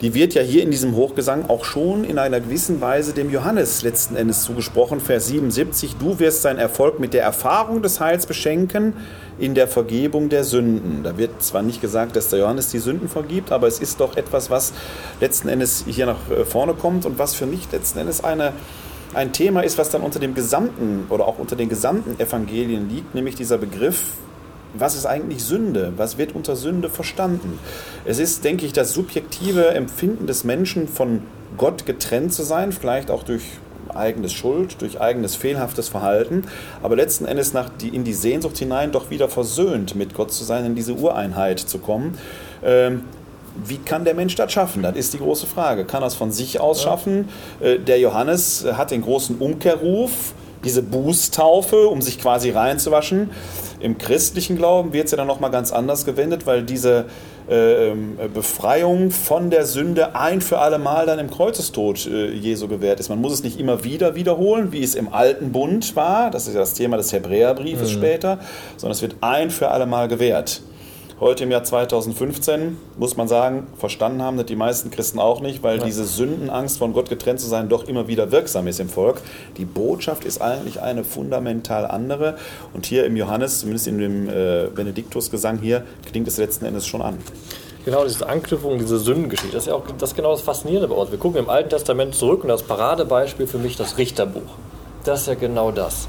die 0.00 0.14
wird 0.14 0.32
ja 0.34 0.42
hier 0.42 0.62
in 0.62 0.70
diesem 0.70 0.96
Hochgesang 0.96 1.48
auch 1.48 1.64
schon 1.64 2.04
in 2.04 2.18
einer 2.18 2.40
gewissen 2.40 2.80
Weise 2.80 3.12
dem 3.12 3.30
Johannes 3.30 3.82
letzten 3.82 4.16
Endes 4.16 4.42
zugesprochen. 4.42 4.98
Vers 4.98 5.26
77, 5.26 5.96
du 5.98 6.18
wirst 6.18 6.40
sein 6.40 6.56
Erfolg 6.56 7.00
mit 7.00 7.12
der 7.12 7.22
Erfahrung 7.22 7.82
des 7.82 8.00
Heils 8.00 8.24
beschenken 8.24 8.94
in 9.38 9.54
der 9.54 9.68
Vergebung 9.68 10.30
der 10.30 10.44
Sünden. 10.44 11.02
Da 11.02 11.18
wird 11.18 11.42
zwar 11.42 11.62
nicht 11.62 11.82
gesagt, 11.82 12.16
dass 12.16 12.28
der 12.28 12.38
Johannes 12.38 12.70
die 12.70 12.78
Sünden 12.78 13.08
vergibt, 13.08 13.52
aber 13.52 13.66
es 13.66 13.78
ist 13.78 14.00
doch 14.00 14.16
etwas, 14.16 14.48
was 14.48 14.72
letzten 15.20 15.48
Endes 15.48 15.84
hier 15.86 16.06
nach 16.06 16.30
äh, 16.30 16.44
vorne 16.44 16.72
kommt 16.72 17.04
und 17.04 17.18
was 17.18 17.34
für 17.34 17.46
mich 17.46 17.70
letzten 17.70 17.98
Endes 17.98 18.24
eine 18.24 18.52
ein 19.12 19.32
Thema 19.32 19.62
ist, 19.62 19.76
was 19.76 19.90
dann 19.90 20.02
unter 20.02 20.20
dem 20.20 20.34
gesamten 20.34 21.06
oder 21.08 21.26
auch 21.26 21.40
unter 21.40 21.56
den 21.56 21.68
gesamten 21.68 22.20
Evangelien 22.20 22.88
liegt, 22.88 23.12
nämlich 23.12 23.34
dieser 23.34 23.58
Begriff 23.58 24.04
was 24.74 24.94
ist 24.94 25.06
eigentlich 25.06 25.42
Sünde? 25.42 25.92
Was 25.96 26.18
wird 26.18 26.34
unter 26.34 26.56
Sünde 26.56 26.88
verstanden? 26.88 27.58
Es 28.04 28.18
ist, 28.18 28.44
denke 28.44 28.66
ich, 28.66 28.72
das 28.72 28.92
subjektive 28.92 29.68
Empfinden 29.68 30.26
des 30.26 30.44
Menschen, 30.44 30.88
von 30.88 31.22
Gott 31.56 31.86
getrennt 31.86 32.32
zu 32.32 32.42
sein, 32.42 32.72
vielleicht 32.72 33.10
auch 33.10 33.22
durch 33.22 33.42
eigenes 33.94 34.32
Schuld, 34.32 34.80
durch 34.80 35.00
eigenes 35.00 35.34
fehlerhaftes 35.34 35.88
Verhalten, 35.88 36.44
aber 36.82 36.96
letzten 36.96 37.24
Endes 37.24 37.52
nach 37.52 37.68
die, 37.68 37.88
in 37.88 38.04
die 38.04 38.12
Sehnsucht 38.12 38.56
hinein 38.58 38.92
doch 38.92 39.10
wieder 39.10 39.28
versöhnt 39.28 39.96
mit 39.96 40.14
Gott 40.14 40.32
zu 40.32 40.44
sein, 40.44 40.64
in 40.64 40.74
diese 40.74 40.94
Ureinheit 40.94 41.58
zu 41.58 41.78
kommen. 41.78 42.16
Ähm, 42.62 43.02
wie 43.64 43.78
kann 43.78 44.04
der 44.04 44.14
Mensch 44.14 44.36
das 44.36 44.52
schaffen? 44.52 44.82
Das 44.82 44.96
ist 44.96 45.12
die 45.12 45.18
große 45.18 45.46
Frage. 45.46 45.84
Kann 45.84 46.02
er 46.02 46.06
es 46.06 46.14
von 46.14 46.30
sich 46.30 46.60
aus 46.60 46.82
schaffen? 46.82 47.28
Äh, 47.60 47.78
der 47.78 47.98
Johannes 47.98 48.64
hat 48.72 48.90
den 48.90 49.02
großen 49.02 49.38
Umkehrruf, 49.38 50.34
diese 50.64 50.82
Bußtaufe, 50.82 51.88
um 51.88 52.02
sich 52.02 52.20
quasi 52.20 52.50
reinzuwaschen. 52.50 53.30
Im 53.80 53.98
christlichen 53.98 54.56
Glauben 54.56 54.92
wird 54.92 55.06
es 55.06 55.12
ja 55.12 55.16
dann 55.16 55.26
nochmal 55.26 55.50
ganz 55.50 55.72
anders 55.72 56.04
gewendet, 56.04 56.46
weil 56.46 56.62
diese 56.62 57.06
äh, 57.48 57.92
Befreiung 58.32 59.10
von 59.10 59.50
der 59.50 59.64
Sünde 59.64 60.14
ein 60.14 60.40
für 60.40 60.58
alle 60.58 60.78
Mal 60.78 61.06
dann 61.06 61.18
im 61.18 61.30
Kreuzestod 61.30 62.06
äh, 62.06 62.30
Jesu 62.32 62.68
gewährt 62.68 63.00
ist. 63.00 63.08
Man 63.08 63.20
muss 63.20 63.32
es 63.32 63.42
nicht 63.42 63.58
immer 63.58 63.84
wieder 63.84 64.14
wiederholen, 64.14 64.72
wie 64.72 64.82
es 64.82 64.94
im 64.94 65.12
alten 65.12 65.50
Bund 65.52 65.96
war, 65.96 66.30
das 66.30 66.46
ist 66.46 66.54
ja 66.54 66.60
das 66.60 66.74
Thema 66.74 66.96
des 66.96 67.12
Hebräerbriefes 67.12 67.90
mhm. 67.90 67.98
später, 67.98 68.38
sondern 68.76 68.92
es 68.92 69.02
wird 69.02 69.16
ein 69.20 69.50
für 69.50 69.68
alle 69.70 69.86
Mal 69.86 70.08
gewährt 70.08 70.62
heute 71.20 71.44
im 71.44 71.50
Jahr 71.50 71.62
2015, 71.62 72.78
muss 72.96 73.16
man 73.16 73.28
sagen, 73.28 73.66
verstanden 73.76 74.22
haben, 74.22 74.38
das 74.38 74.46
die 74.46 74.56
meisten 74.56 74.90
Christen 74.90 75.18
auch 75.18 75.40
nicht, 75.40 75.62
weil 75.62 75.78
ja. 75.78 75.84
diese 75.84 76.04
Sündenangst, 76.04 76.78
von 76.78 76.94
Gott 76.94 77.10
getrennt 77.10 77.40
zu 77.40 77.46
sein, 77.46 77.68
doch 77.68 77.86
immer 77.86 78.08
wieder 78.08 78.32
wirksam 78.32 78.66
ist 78.66 78.80
im 78.80 78.88
Volk. 78.88 79.20
Die 79.58 79.66
Botschaft 79.66 80.24
ist 80.24 80.40
eigentlich 80.40 80.80
eine 80.80 81.04
fundamental 81.04 81.86
andere. 81.86 82.36
Und 82.72 82.86
hier 82.86 83.04
im 83.04 83.16
Johannes, 83.16 83.60
zumindest 83.60 83.86
in 83.86 83.98
dem 83.98 84.28
äh, 84.28 84.68
Benediktusgesang 84.74 85.58
hier, 85.58 85.84
klingt 86.06 86.26
es 86.26 86.38
letzten 86.38 86.64
Endes 86.64 86.86
schon 86.86 87.02
an. 87.02 87.18
Genau, 87.84 88.04
diese 88.04 88.28
Anknüpfung, 88.28 88.78
diese 88.78 88.98
Sündengeschichte, 88.98 89.54
das 89.54 89.64
ist 89.64 89.68
ja 89.68 89.74
auch 89.74 89.84
das 89.98 90.10
ist 90.10 90.16
genau 90.16 90.32
das 90.32 90.42
Faszinierende 90.42 90.88
bei 90.88 90.94
uns. 90.94 91.10
Wir 91.10 91.18
gucken 91.18 91.38
im 91.38 91.48
Alten 91.48 91.70
Testament 91.70 92.14
zurück 92.14 92.42
und 92.42 92.48
das 92.48 92.62
Paradebeispiel 92.62 93.46
für 93.46 93.58
mich 93.58 93.76
das 93.76 93.96
Richterbuch. 93.96 94.42
Das 95.04 95.22
ist 95.22 95.26
ja 95.28 95.34
genau 95.34 95.70
das. 95.70 96.06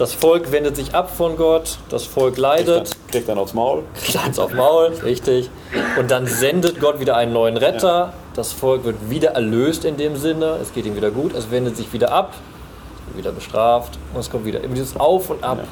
Das 0.00 0.14
Volk 0.14 0.50
wendet 0.50 0.76
sich 0.76 0.94
ab 0.94 1.14
von 1.14 1.36
Gott, 1.36 1.76
das 1.90 2.06
Volk 2.06 2.38
leidet. 2.38 2.84
Kriegt 2.86 2.94
dann, 2.94 3.10
kriegt 3.10 3.28
dann 3.28 3.38
aufs 3.38 3.52
Maul. 3.52 3.82
Kriegt 4.02 4.16
eins 4.16 4.38
aufs 4.38 4.54
Maul, 4.54 4.94
richtig. 5.04 5.50
Und 5.98 6.10
dann 6.10 6.26
sendet 6.26 6.80
Gott 6.80 7.00
wieder 7.00 7.18
einen 7.18 7.34
neuen 7.34 7.58
Retter. 7.58 7.86
Ja. 7.86 8.12
Das 8.34 8.50
Volk 8.50 8.84
wird 8.84 9.10
wieder 9.10 9.32
erlöst 9.32 9.84
in 9.84 9.98
dem 9.98 10.16
Sinne. 10.16 10.56
Es 10.62 10.72
geht 10.72 10.86
ihm 10.86 10.96
wieder 10.96 11.10
gut. 11.10 11.34
Es 11.34 11.50
wendet 11.50 11.76
sich 11.76 11.92
wieder 11.92 12.12
ab, 12.12 12.32
wieder 13.14 13.30
bestraft 13.30 13.98
und 14.14 14.20
es 14.20 14.30
kommt 14.30 14.46
wieder. 14.46 14.64
Immer 14.64 14.76
dieses 14.76 14.98
Auf 14.98 15.28
und 15.28 15.44
Ab. 15.44 15.58
Ja. 15.58 15.68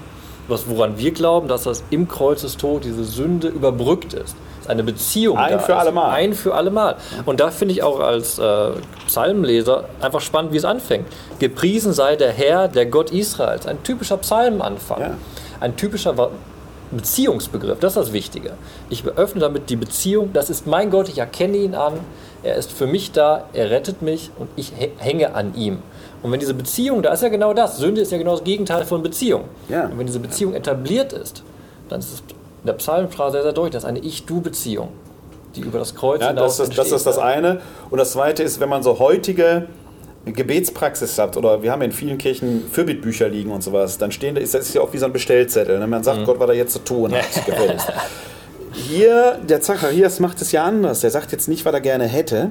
Was, 0.48 0.68
woran 0.68 0.98
wir 0.98 1.12
glauben, 1.12 1.46
dass 1.48 1.64
das 1.64 1.84
im 1.90 2.08
Kreuzestod 2.08 2.84
diese 2.84 3.04
Sünde 3.04 3.48
überbrückt 3.48 4.14
ist 4.14 4.36
eine 4.68 4.82
Beziehung 4.82 5.38
ein 5.38 5.60
für 5.60 5.76
alle 5.76 5.92
Mal. 5.92 6.10
Ein 6.10 6.34
für 6.34 6.54
alle 6.54 6.70
Mal. 6.70 6.96
Und 7.24 7.40
da 7.40 7.50
finde 7.50 7.72
ich 7.72 7.82
auch 7.82 8.00
als 8.00 8.38
äh, 8.38 8.70
Psalmenleser 9.06 9.84
einfach 10.00 10.20
spannend, 10.20 10.52
wie 10.52 10.58
es 10.58 10.64
anfängt. 10.64 11.06
Gepriesen 11.38 11.92
sei 11.92 12.16
der 12.16 12.32
Herr, 12.32 12.68
der 12.68 12.86
Gott 12.86 13.10
Israels. 13.10 13.66
Ein 13.66 13.82
typischer 13.82 14.18
Psalmenanfang. 14.18 15.00
Ja. 15.00 15.10
Ein 15.60 15.76
typischer 15.76 16.14
Beziehungsbegriff, 16.90 17.80
das 17.80 17.96
ist 17.96 17.96
das 17.96 18.12
Wichtige. 18.12 18.52
Ich 18.88 19.04
öffne 19.04 19.40
damit 19.40 19.68
die 19.68 19.76
Beziehung, 19.76 20.32
das 20.32 20.48
ist 20.48 20.66
mein 20.66 20.90
Gott, 20.90 21.08
ich 21.08 21.18
erkenne 21.18 21.58
ihn 21.58 21.74
an, 21.74 21.94
er 22.42 22.54
ist 22.54 22.72
für 22.72 22.86
mich 22.86 23.12
da, 23.12 23.44
er 23.52 23.70
rettet 23.70 24.00
mich 24.00 24.30
und 24.38 24.48
ich 24.56 24.72
hänge 24.98 25.34
an 25.34 25.54
ihm. 25.54 25.82
Und 26.22 26.32
wenn 26.32 26.40
diese 26.40 26.54
Beziehung, 26.54 27.02
da 27.02 27.12
ist 27.12 27.22
ja 27.22 27.28
genau 27.28 27.54
das, 27.54 27.78
Sünde 27.78 28.00
ist 28.00 28.10
ja 28.10 28.18
genau 28.18 28.32
das 28.32 28.44
Gegenteil 28.44 28.84
von 28.84 29.02
Beziehung. 29.02 29.44
Ja. 29.68 29.86
Und 29.86 29.98
wenn 29.98 30.06
diese 30.06 30.18
Beziehung 30.18 30.54
etabliert 30.54 31.12
ist, 31.12 31.42
dann 31.88 32.00
ist 32.00 32.12
es 32.12 32.20
in 32.20 32.66
der 32.66 32.72
Psalmsprache 32.74 33.32
sehr, 33.32 33.42
sehr 33.42 33.52
deutlich, 33.52 33.72
das 33.72 33.84
ist 33.84 33.88
eine 33.88 34.00
Ich-Du-Beziehung, 34.00 34.88
die 35.54 35.60
über 35.60 35.78
das 35.78 35.94
Kreuz 35.94 36.20
Ja, 36.20 36.28
hinaus 36.28 36.56
das, 36.56 36.70
ist, 36.70 36.78
das 36.78 36.92
ist 36.92 37.06
das 37.06 37.18
eine. 37.18 37.60
Und 37.90 37.98
das 37.98 38.12
zweite 38.12 38.42
ist, 38.42 38.58
wenn 38.58 38.68
man 38.68 38.82
so 38.82 38.98
heutige 38.98 39.66
Gebetspraxis 40.26 41.18
hat, 41.18 41.36
oder 41.36 41.62
wir 41.62 41.70
haben 41.70 41.82
in 41.82 41.92
vielen 41.92 42.18
Kirchen 42.18 42.64
Fürbittbücher 42.70 43.28
liegen 43.28 43.50
und 43.52 43.62
sowas, 43.62 43.96
dann 43.98 44.10
stehen 44.10 44.34
da, 44.34 44.40
ist 44.40 44.54
das 44.54 44.74
ja 44.74 44.80
auch 44.80 44.92
wie 44.92 44.98
so 44.98 45.06
ein 45.06 45.12
Bestellzettel. 45.12 45.78
Ne? 45.78 45.86
Man 45.86 46.02
sagt, 46.02 46.24
Gott, 46.24 46.40
was 46.40 46.48
er 46.48 46.56
jetzt 46.56 46.72
zu 46.72 46.80
tun 46.80 47.12
hat. 47.14 47.24
Hier, 48.72 49.38
der 49.48 49.60
Zacharias 49.60 50.20
macht 50.20 50.42
es 50.42 50.52
ja 50.52 50.64
anders. 50.64 51.00
Der 51.00 51.10
sagt 51.10 51.32
jetzt 51.32 51.48
nicht, 51.48 51.64
was 51.64 51.72
er 51.72 51.80
gerne 51.80 52.04
hätte, 52.04 52.50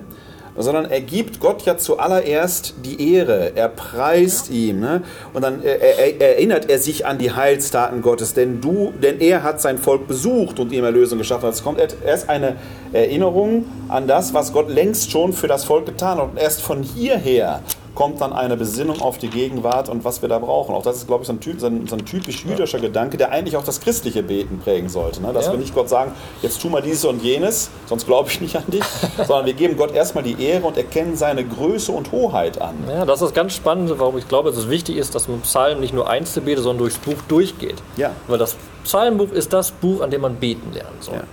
sondern 0.58 0.86
er 0.86 1.02
gibt 1.02 1.40
Gott 1.40 1.64
ja 1.64 1.78
zuallererst 1.78 2.76
die 2.84 3.14
Ehre. 3.14 3.52
Er 3.56 3.70
preist 3.70 4.50
ihm. 4.50 4.80
Ne? 4.80 5.04
Und 5.34 5.44
dann 5.44 5.64
äh, 5.64 5.78
er, 5.78 6.20
er, 6.20 6.36
erinnert 6.36 6.70
er 6.70 6.80
sich 6.80 7.06
an 7.06 7.18
die 7.18 7.32
Heilstaten 7.32 8.02
Gottes, 8.02 8.34
denn 8.34 8.62
du, 8.62 8.92
denn 9.02 9.20
er 9.20 9.44
hat 9.44 9.62
sein 9.62 9.78
Volk 9.78 10.08
besucht 10.08 10.60
und 10.60 10.72
ihm 10.72 10.84
Erlösung 10.84 11.18
geschaffen. 11.18 11.50
Es 11.50 11.64
kommt 11.64 11.80
erst 12.06 12.30
eine 12.30 12.56
Erinnerung 12.94 13.66
an 13.88 14.08
das, 14.08 14.34
was 14.34 14.52
Gott 14.54 14.70
längst 14.70 15.12
schon 15.12 15.34
für 15.34 15.48
das 15.48 15.64
Volk 15.64 15.86
getan 15.86 16.18
hat. 16.18 16.32
Und 16.32 16.38
erst 16.38 16.62
von 16.62 16.84
hierher 16.84 17.62
kommt 17.98 18.22
dann 18.22 18.32
eine 18.32 18.56
Besinnung 18.56 19.02
auf 19.02 19.18
die 19.18 19.28
Gegenwart 19.28 19.90
und 19.90 20.06
was 20.06 20.22
wir 20.22 20.30
da 20.30 20.38
brauchen. 20.38 20.76
Auch 20.76 20.84
das 20.84 20.98
ist, 20.98 21.08
glaube 21.08 21.24
ich, 21.24 21.28
so 21.28 21.34
ein, 21.34 21.40
typ, 21.40 21.60
so 21.60 21.66
ein, 21.66 21.88
so 21.88 21.96
ein 21.96 22.06
typisch 22.06 22.46
jüdischer 22.46 22.78
Gedanke, 22.80 23.18
der 23.18 23.32
eigentlich 23.32 23.58
auch 23.58 23.64
das 23.64 23.82
christliche 23.82 24.22
Beten 24.22 24.60
prägen 24.60 24.88
sollte. 24.88 25.20
Ne? 25.20 25.34
Dass 25.34 25.48
Ja. 25.48 25.54
wir 25.54 25.58
nicht 25.58 25.74
Gott 25.74 25.90
sagen, 25.90 26.12
jetzt 26.44 26.62
tu 26.62 26.70
mal 26.70 26.84
dieses 26.84 27.06
und 27.06 27.24
jenes, 27.24 27.72
sonst 27.88 28.06
glaube 28.06 28.30
ich 28.30 28.40
nicht 28.40 28.56
an 28.56 28.66
dich, 28.68 28.84
sondern 29.18 29.48
wir 29.48 29.54
geben 29.54 29.78
Gott 29.78 29.96
erstmal 29.96 30.24
die 30.24 30.40
Ehre 30.40 30.68
und 30.68 30.78
erkennen 30.78 31.16
seine 31.16 31.44
Größe 31.44 31.92
und 31.92 32.12
Hoheit 32.12 32.62
an. 32.62 32.76
Ja, 32.88 33.04
das 33.04 33.24
ist 33.24 33.34
ganz 33.34 33.54
spannend, 33.56 33.92
warum 33.98 34.16
ich 34.20 34.28
glaube, 34.28 34.52
dass 34.52 34.60
es 34.60 34.70
wichtig 34.70 34.96
ist, 34.98 35.16
dass 35.16 35.28
man 35.28 35.42
Psalm 35.42 35.80
nicht 35.80 35.96
nur 35.96 36.08
einzeln 36.08 36.46
betet, 36.46 36.66
sondern 36.66 36.78
durchs 36.78 37.00
Buch 37.00 37.18
durchgeht. 37.28 37.82
Ja. 37.96 38.12
Weil 38.28 38.38
das 38.38 38.56
Psalmbuch 38.84 39.32
ist 39.32 39.52
das 39.54 39.72
Buch, 39.72 40.02
an 40.02 40.12
dem 40.12 40.22
man 40.22 40.36
beten 40.36 40.72
lernen 40.72 40.98
soll. 41.00 41.16
Ja. 41.16 41.24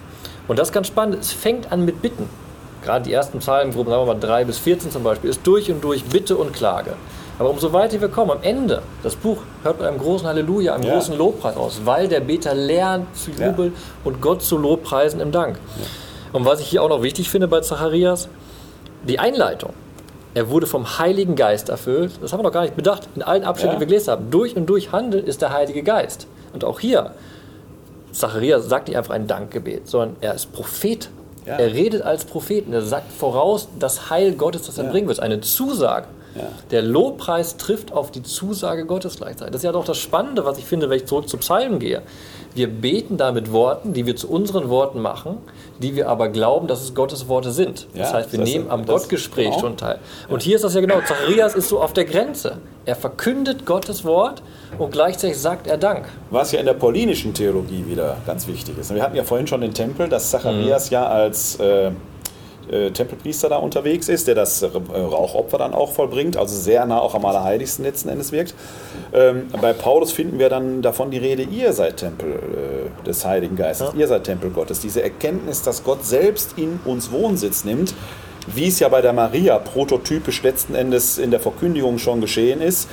Und 0.48 0.58
das 0.58 0.68
ist 0.68 0.72
ganz 0.72 0.86
spannend. 0.86 1.18
Es 1.20 1.30
fängt 1.30 1.70
an 1.70 1.84
mit 1.84 2.00
Bitten. 2.00 2.26
Gerade 2.84 3.04
die 3.04 3.12
ersten 3.12 3.38
Psalmengruppen, 3.38 3.90
sagen 3.92 4.06
wir 4.06 4.14
mal 4.14 4.20
3 4.20 4.44
bis 4.44 4.58
14 4.58 4.90
zum 4.90 5.02
Beispiel, 5.02 5.30
ist 5.30 5.40
durch 5.46 5.70
und 5.70 5.82
durch 5.82 6.04
Bitte 6.04 6.36
und 6.36 6.52
Klage. 6.52 6.94
Aber 7.38 7.50
umso 7.50 7.72
weiter 7.72 8.00
wir 8.00 8.08
kommen, 8.08 8.30
am 8.30 8.42
Ende, 8.42 8.82
das 9.02 9.16
Buch 9.16 9.38
hört 9.62 9.78
mit 9.80 9.88
einem 9.88 9.98
großen 9.98 10.26
Halleluja, 10.28 10.74
einem 10.74 10.84
Ja. 10.84 10.94
großen 10.94 11.16
Lobpreis 11.18 11.56
aus, 11.56 11.80
weil 11.84 12.06
der 12.08 12.20
Beter 12.20 12.54
lernt 12.54 13.06
zu 13.16 13.30
Ja. 13.32 13.48
jubeln 13.48 13.72
und 14.04 14.20
Gott 14.20 14.42
zu 14.42 14.56
Lobpreisen 14.58 15.20
im 15.20 15.32
Dank. 15.32 15.58
Und 16.32 16.44
was 16.44 16.60
ich 16.60 16.66
hier 16.68 16.82
auch 16.82 16.88
noch 16.88 17.02
wichtig 17.02 17.30
finde 17.30 17.48
bei 17.48 17.60
Zacharias, 17.60 18.28
die 19.08 19.18
Einleitung. 19.18 19.72
Er 20.34 20.50
wurde 20.50 20.66
vom 20.66 20.98
Heiligen 20.98 21.36
Geist 21.36 21.68
erfüllt. 21.68 22.12
Das 22.20 22.32
haben 22.32 22.40
wir 22.40 22.44
noch 22.44 22.52
gar 22.52 22.62
nicht 22.62 22.74
bedacht. 22.76 23.08
In 23.14 23.22
allen 23.22 23.44
Abschnitten, 23.44 23.74
Ja. 23.74 23.78
die 23.78 23.80
wir 23.80 23.86
gelesen 23.86 24.10
haben. 24.10 24.30
Durch 24.30 24.56
und 24.56 24.66
durch 24.66 24.90
Handeln 24.92 25.24
ist 25.24 25.42
der 25.42 25.52
Heilige 25.52 25.82
Geist. 25.84 26.26
Und 26.52 26.64
auch 26.64 26.80
hier, 26.80 27.12
Zacharias 28.12 28.68
sagt 28.68 28.88
nicht 28.88 28.96
einfach 28.96 29.14
ein 29.14 29.26
Dankgebet, 29.26 29.88
sondern 29.88 30.16
er 30.20 30.34
ist 30.34 30.52
Prophet. 30.52 31.08
Ja. 31.46 31.56
Er 31.58 31.72
redet 31.74 32.02
als 32.02 32.24
Prophet 32.24 32.66
und 32.66 32.72
er 32.72 32.82
sagt 32.82 33.12
voraus 33.12 33.68
das 33.78 34.10
Heil 34.10 34.32
Gottes, 34.32 34.62
das 34.62 34.78
er 34.78 34.84
Ja. 34.84 34.90
bringen 34.90 35.08
wird. 35.08 35.20
Eine 35.20 35.40
Zusage. 35.40 36.06
Ja. 36.34 36.48
Der 36.72 36.82
Lobpreis 36.82 37.56
trifft 37.58 37.92
auf 37.92 38.10
die 38.10 38.22
Zusage 38.22 38.86
Gottes 38.86 39.16
gleichzeitig. 39.16 39.52
Das 39.52 39.60
ist 39.60 39.64
ja 39.64 39.72
doch 39.72 39.84
das 39.84 39.98
Spannende, 39.98 40.44
was 40.44 40.58
ich 40.58 40.64
finde, 40.64 40.90
wenn 40.90 40.96
ich 40.96 41.06
zurück 41.06 41.28
zu 41.28 41.36
Psalmen 41.36 41.78
gehe. 41.78 42.02
Wir 42.54 42.68
beten 42.68 43.16
da 43.16 43.30
mit 43.30 43.52
Worten, 43.52 43.92
die 43.92 44.04
wir 44.06 44.16
zu 44.16 44.28
unseren 44.28 44.68
Worten 44.68 45.00
machen, 45.00 45.38
die 45.80 45.96
wir 45.96 46.08
aber 46.08 46.28
glauben, 46.28 46.66
dass 46.66 46.82
es 46.82 46.94
Gottes 46.94 47.28
Worte 47.28 47.50
sind. 47.50 47.86
Das 47.94 48.10
Ja, 48.10 48.16
heißt, 48.18 48.32
wir 48.32 48.40
das- 48.40 48.48
nehmen 48.48 48.70
am 48.70 48.84
das- 48.86 49.02
Gottgespräch 49.02 49.46
genau. 49.50 49.58
schon 49.60 49.76
teil. 49.76 49.98
Und 50.28 50.42
hier 50.42 50.56
ist 50.56 50.62
das 50.64 50.74
ja 50.74 50.80
genau. 50.80 51.00
Zacharias 51.00 51.54
ist 51.54 51.68
so 51.68 51.80
auf 51.82 51.92
der 51.92 52.04
Grenze. 52.04 52.58
Er 52.86 52.96
verkündet 52.96 53.66
Gottes 53.66 54.04
Wort 54.04 54.42
und 54.78 54.92
gleichzeitig 54.92 55.38
sagt 55.38 55.66
er 55.66 55.76
Dank. 55.78 56.06
Was 56.30 56.52
ja 56.52 56.60
in 56.60 56.66
der 56.66 56.74
paulinischen 56.74 57.34
Theologie 57.34 57.84
wieder 57.86 58.16
ganz 58.26 58.46
wichtig 58.46 58.78
ist. 58.78 58.94
Wir 58.94 59.02
hatten 59.02 59.16
ja 59.16 59.24
vorhin 59.24 59.46
schon 59.46 59.60
den 59.62 59.74
Tempel, 59.74 60.08
dass 60.08 60.30
Zacharias 60.30 60.90
ja 60.90 61.06
als 61.06 61.58
äh, 61.60 61.90
äh, 62.70 62.90
Tempelpriester 62.90 63.48
da 63.48 63.56
unterwegs 63.56 64.08
ist, 64.08 64.26
der 64.26 64.34
das 64.34 64.62
äh, 64.62 64.66
Rauchopfer 64.66 65.58
dann 65.58 65.74
auch 65.74 65.92
vollbringt, 65.92 66.36
also 66.36 66.56
sehr 66.56 66.84
nah 66.86 66.98
auch 66.98 67.14
am 67.14 67.24
Allerheiligsten 67.24 67.84
letzten 67.84 68.08
Endes 68.08 68.32
wirkt. 68.32 68.54
Ähm, 69.12 69.48
bei 69.60 69.72
Paulus 69.72 70.12
finden 70.12 70.38
wir 70.38 70.48
dann 70.48 70.82
davon 70.82 71.10
die 71.10 71.18
Rede, 71.18 71.42
ihr 71.42 71.72
seid 71.72 71.98
Tempel 71.98 72.32
äh, 72.32 73.04
des 73.06 73.24
Heiligen 73.24 73.56
Geistes, 73.56 73.92
ihr 73.96 74.08
seid 74.08 74.24
Tempel 74.24 74.50
Gottes. 74.50 74.80
Diese 74.80 75.02
Erkenntnis, 75.02 75.62
dass 75.62 75.84
Gott 75.84 76.04
selbst 76.04 76.54
in 76.56 76.80
uns 76.84 77.10
Wohnsitz 77.10 77.64
nimmt, 77.64 77.94
wie 78.46 78.68
es 78.68 78.78
ja 78.78 78.88
bei 78.88 79.00
der 79.00 79.12
Maria 79.12 79.58
prototypisch 79.58 80.42
letzten 80.42 80.74
Endes 80.74 81.18
in 81.18 81.30
der 81.30 81.40
Verkündigung 81.40 81.98
schon 81.98 82.20
geschehen 82.20 82.60
ist, 82.60 82.88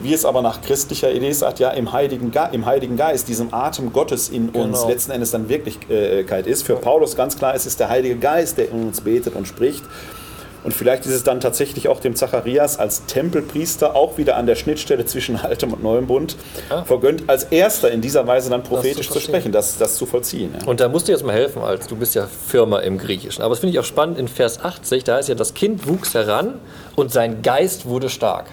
wie 0.00 0.12
es 0.12 0.24
aber 0.24 0.42
nach 0.42 0.60
christlicher 0.62 1.10
Lesart 1.10 1.58
ja 1.58 1.70
im 1.70 1.92
Heiligen, 1.92 2.30
Ge 2.30 2.42
im 2.52 2.66
Heiligen 2.66 2.96
Geist, 2.96 3.28
diesem 3.28 3.52
Atem 3.54 3.92
Gottes 3.92 4.28
in 4.28 4.50
uns 4.50 4.78
Genau. 4.80 4.88
letzten 4.88 5.12
Endes 5.12 5.30
dann 5.30 5.48
Wirklichkeit 5.48 6.46
ist. 6.46 6.62
Für 6.64 6.76
Paulus 6.76 7.16
ganz 7.16 7.36
klar, 7.38 7.54
es 7.54 7.66
ist 7.66 7.80
der 7.80 7.88
Heilige 7.88 8.16
Geist, 8.16 8.58
der 8.58 8.70
in 8.70 8.86
uns 8.88 9.00
betet 9.00 9.34
und 9.34 9.46
spricht. 9.48 9.84
Und 10.64 10.72
vielleicht 10.74 11.06
ist 11.06 11.12
es 11.12 11.22
dann 11.22 11.38
tatsächlich 11.38 11.86
auch 11.86 12.00
dem 12.00 12.16
Zacharias 12.16 12.76
als 12.80 13.06
Tempelpriester 13.06 13.94
auch 13.94 14.18
wieder 14.18 14.36
an 14.36 14.46
der 14.46 14.56
Schnittstelle 14.56 15.06
zwischen 15.06 15.36
Altem 15.42 15.72
und 15.72 15.80
Neuem 15.82 16.08
Bund 16.08 16.36
Ja. 16.68 16.82
vergönnt, 16.82 17.28
als 17.28 17.44
erster 17.44 17.90
in 17.92 18.00
dieser 18.00 18.26
Weise 18.26 18.50
dann 18.50 18.64
prophetisch 18.64 19.06
zu, 19.06 19.12
verstehen. 19.12 19.32
sprechen, 19.34 19.52
das, 19.52 19.78
das 19.78 19.96
zu 19.96 20.06
vollziehen. 20.06 20.52
Ja. 20.60 20.66
Und 20.66 20.80
da 20.80 20.88
musst 20.88 21.06
du 21.06 21.12
jetzt 21.12 21.24
mal 21.24 21.34
helfen, 21.34 21.62
als 21.62 21.86
du 21.86 21.94
bist 21.94 22.16
ja 22.16 22.26
Firma 22.26 22.80
im 22.80 22.98
Griechischen. 22.98 23.42
Aber 23.42 23.50
das 23.54 23.60
finde 23.60 23.74
ich 23.74 23.78
auch 23.78 23.84
spannend 23.84 24.18
in 24.18 24.26
Vers 24.26 24.58
80, 24.62 25.04
da 25.04 25.16
heißt 25.16 25.28
ja, 25.28 25.36
das 25.36 25.54
Kind 25.54 25.86
wuchs 25.86 26.14
heran 26.14 26.54
und 26.96 27.12
sein 27.12 27.42
Geist 27.42 27.86
wurde 27.86 28.08
stark. 28.10 28.46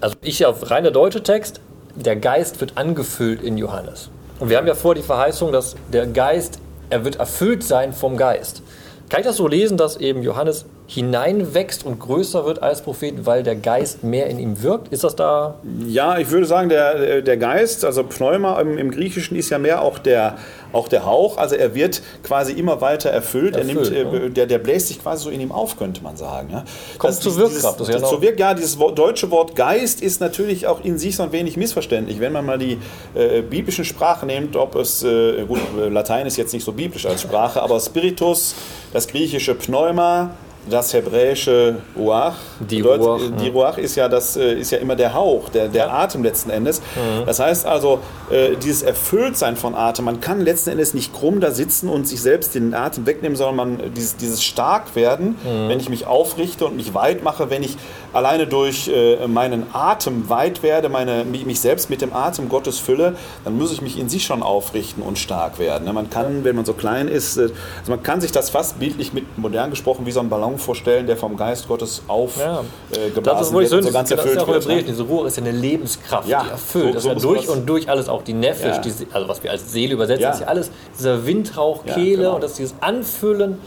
Also 0.00 0.16
ich 0.20 0.44
auf 0.44 0.70
reiner 0.70 0.90
deutsche 0.90 1.22
Text, 1.22 1.60
der 1.94 2.16
Geist 2.16 2.60
wird 2.60 2.76
angefüllt 2.76 3.42
in 3.42 3.56
Johannes. 3.56 4.10
Und 4.38 4.50
wir 4.50 4.58
haben 4.58 4.66
ja 4.66 4.74
vor 4.74 4.94
die 4.94 5.02
Verheißung, 5.02 5.52
dass 5.52 5.76
der 5.92 6.06
Geist, 6.06 6.58
er 6.90 7.04
wird 7.04 7.16
erfüllt 7.16 7.64
sein 7.64 7.92
vom 7.92 8.16
Geist. 8.16 8.62
Kann 9.08 9.20
ich 9.20 9.26
das 9.26 9.36
so 9.36 9.48
lesen, 9.48 9.76
dass 9.78 9.96
eben 9.96 10.22
Johannes 10.22 10.66
hineinwächst 10.88 11.84
und 11.84 11.98
größer 11.98 12.44
wird 12.46 12.62
als 12.62 12.80
Prophet, 12.82 13.26
weil 13.26 13.42
der 13.42 13.56
Geist 13.56 14.04
mehr 14.04 14.26
in 14.28 14.38
ihm 14.38 14.62
wirkt? 14.62 14.92
Ist 14.92 15.04
das 15.04 15.16
da 15.16 15.56
Ja, 15.86 16.18
ich 16.18 16.30
würde 16.30 16.46
sagen, 16.46 16.68
der, 16.68 17.22
der 17.22 17.36
Geist, 17.36 17.84
also 17.84 18.04
Pneuma 18.04 18.60
im, 18.60 18.78
im 18.78 18.90
Griechischen 18.90 19.36
ist 19.36 19.50
ja 19.50 19.58
mehr 19.58 19.82
auch 19.82 19.98
der, 19.98 20.36
auch 20.72 20.86
der 20.88 21.04
Hauch. 21.04 21.38
Also 21.38 21.56
er 21.56 21.74
wird 21.74 22.02
quasi 22.22 22.52
immer 22.52 22.80
weiter 22.80 23.10
erfüllt. 23.10 23.56
Erfüllt, 23.56 23.92
er 23.92 24.04
nimmt, 24.04 24.12
ne? 24.22 24.30
der, 24.30 24.46
der 24.46 24.58
bläst 24.58 24.88
sich 24.88 25.02
quasi 25.02 25.24
so 25.24 25.30
in 25.30 25.40
ihm 25.40 25.50
auf, 25.50 25.76
könnte 25.76 26.02
man 26.02 26.16
sagen. 26.16 26.50
Ja. 26.52 26.64
Kommt 26.98 27.14
Das- 27.14 27.20
zur 27.20 27.32
dieses- 27.32 27.54
Wirkkraft, 27.54 27.80
das 27.80 27.88
ja 27.88 27.98
zur 28.02 28.22
Wirk- 28.22 28.38
ja, 28.38 28.54
dieses 28.54 28.78
deutsche 28.94 29.30
Wort 29.30 29.56
Geist 29.56 30.00
ist 30.02 30.20
natürlich 30.20 30.66
auch 30.66 30.84
in 30.84 30.98
sich 30.98 31.16
so 31.16 31.22
ein 31.24 31.32
wenig 31.32 31.56
missverständlich. 31.56 32.20
Wenn 32.20 32.32
man 32.32 32.44
mal 32.46 32.58
die 32.58 32.78
äh, 33.14 33.42
biblischen 33.42 33.84
Sprachen 33.84 34.28
nimmt, 34.28 34.54
ob 34.56 34.76
es, 34.76 35.02
äh, 35.02 35.44
gut, 35.46 35.58
Latein 35.90 36.26
ist 36.26 36.36
jetzt 36.36 36.52
nicht 36.52 36.64
so 36.64 36.72
biblisch 36.72 37.06
als 37.06 37.22
Sprache, 37.22 37.60
aber 37.62 37.80
Spiritus, 37.80 38.54
das 38.92 39.08
griechische 39.08 39.54
Pneuma, 39.54 40.30
das 40.68 40.92
hebräische 40.92 41.76
Ruach, 41.96 42.34
Die 42.60 42.78
bedeutet, 42.78 43.06
Ruach, 43.06 43.20
äh, 43.20 43.42
die 43.42 43.48
Ruach 43.48 43.78
ist 43.78 43.96
ja, 43.96 44.08
das, 44.08 44.36
äh, 44.36 44.54
ist 44.54 44.70
ja 44.70 44.78
immer 44.78 44.96
der 44.96 45.14
Hauch, 45.14 45.48
der, 45.48 45.68
der 45.68 45.92
Atem 45.92 46.22
letzten 46.22 46.50
Endes. 46.50 46.82
Das 47.24 47.40
heißt 47.40 47.66
also, 47.66 48.00
äh, 48.30 48.56
dieses 48.56 48.82
Erfülltsein 48.82 49.56
von 49.56 49.74
Atem, 49.74 50.04
man 50.04 50.20
kann 50.20 50.40
letzten 50.40 50.70
Endes 50.70 50.94
nicht 50.94 51.12
krumm 51.14 51.40
da 51.40 51.50
sitzen 51.50 51.88
und 51.88 52.08
sich 52.08 52.20
selbst 52.20 52.54
den 52.54 52.74
Atem 52.74 53.06
wegnehmen, 53.06 53.36
sondern 53.36 53.56
man, 53.56 53.94
dieses, 53.94 54.16
dieses 54.16 54.42
Starkwerden, 54.42 55.36
wenn 55.68 55.78
ich 55.80 55.88
mich 55.88 56.06
aufrichte 56.06 56.66
und 56.66 56.76
mich 56.76 56.94
weit 56.94 57.22
mache, 57.22 57.50
wenn 57.50 57.62
ich 57.62 57.76
alleine 58.12 58.46
durch 58.46 58.90
meinen 59.26 59.66
Atem 59.72 60.28
weit 60.28 60.62
werde, 60.62 60.88
meine, 60.88 61.24
mich, 61.24 61.60
selbst 61.60 61.90
mit 61.90 62.00
dem 62.02 62.12
Atem 62.12 62.48
Gottes 62.48 62.78
fülle, 62.78 63.14
dann 63.44 63.56
muss 63.56 63.72
ich 63.72 63.82
mich 63.82 63.98
in 63.98 64.08
sich 64.08 64.24
schon 64.24 64.42
aufrichten 64.42 65.02
und 65.02 65.18
stark 65.18 65.58
werden. 65.58 65.84
ne? 65.84 65.92
Man 65.92 66.10
kann, 66.10 66.44
wenn 66.44 66.56
man 66.56 66.64
so 66.64 66.72
klein 66.72 67.08
ist, 67.08 67.38
also 67.38 67.52
man 67.88 68.02
kann 68.02 68.20
sich 68.20 68.32
das 68.32 68.50
fast 68.50 68.78
bildlich 68.78 69.12
mit 69.12 69.38
modern 69.38 69.70
gesprochen 69.70 70.06
wie 70.06 70.12
so 70.12 70.20
ein 70.20 70.28
Ballon 70.28 70.55
vorstellen, 70.58 71.06
der 71.06 71.16
vom 71.16 71.36
Geist 71.36 71.68
Gottes 71.68 72.02
auf 72.08 72.36
Ja. 72.38 72.60
äh, 72.92 73.10
Das 73.22 73.48
ist, 73.48 73.52
wo 73.52 73.60
ich 73.60 73.70
wird 73.70 73.70
so 73.70 73.76
und 73.78 73.82
so 73.84 73.90
ganz 73.92 74.08
das 74.10 74.18
ist 74.18 74.24
erfüllt 74.24 74.36
ja 74.36 74.42
auch 74.42 74.46
wird. 74.48 74.62
Hebräischen. 74.64 74.86
Ne? 74.86 74.92
Diese 74.92 75.02
Ruhe 75.02 75.26
ist 75.26 75.36
ja 75.36 75.42
eine 75.42 75.52
Lebenskraft, 75.52 76.28
Ja, 76.28 76.42
die 76.44 76.50
erfüllt. 76.50 76.86
so- 76.86 76.92
das 76.94 77.02
so 77.02 77.10
ist 77.10 77.22
ja 77.22 77.28
durch 77.30 77.48
und 77.48 77.66
durch 77.68 77.88
alles, 77.88 78.08
auch 78.08 78.22
die 78.22 78.32
Nefesh, 78.34 78.76
Ja. 78.84 79.06
also 79.12 79.28
was 79.28 79.42
wir 79.42 79.50
als 79.50 79.70
Seele 79.72 79.94
übersetzen, 79.94 80.30
ist 80.30 80.40
ja 80.40 80.46
alles 80.46 80.70
dieser 80.98 81.26
Windhauch, 81.26 81.84
Kehle 81.84 82.16
genau. 82.18 82.34
und 82.36 82.42
das 82.44 82.54
dieses 82.54 82.74
Anfüllen. 82.80 83.58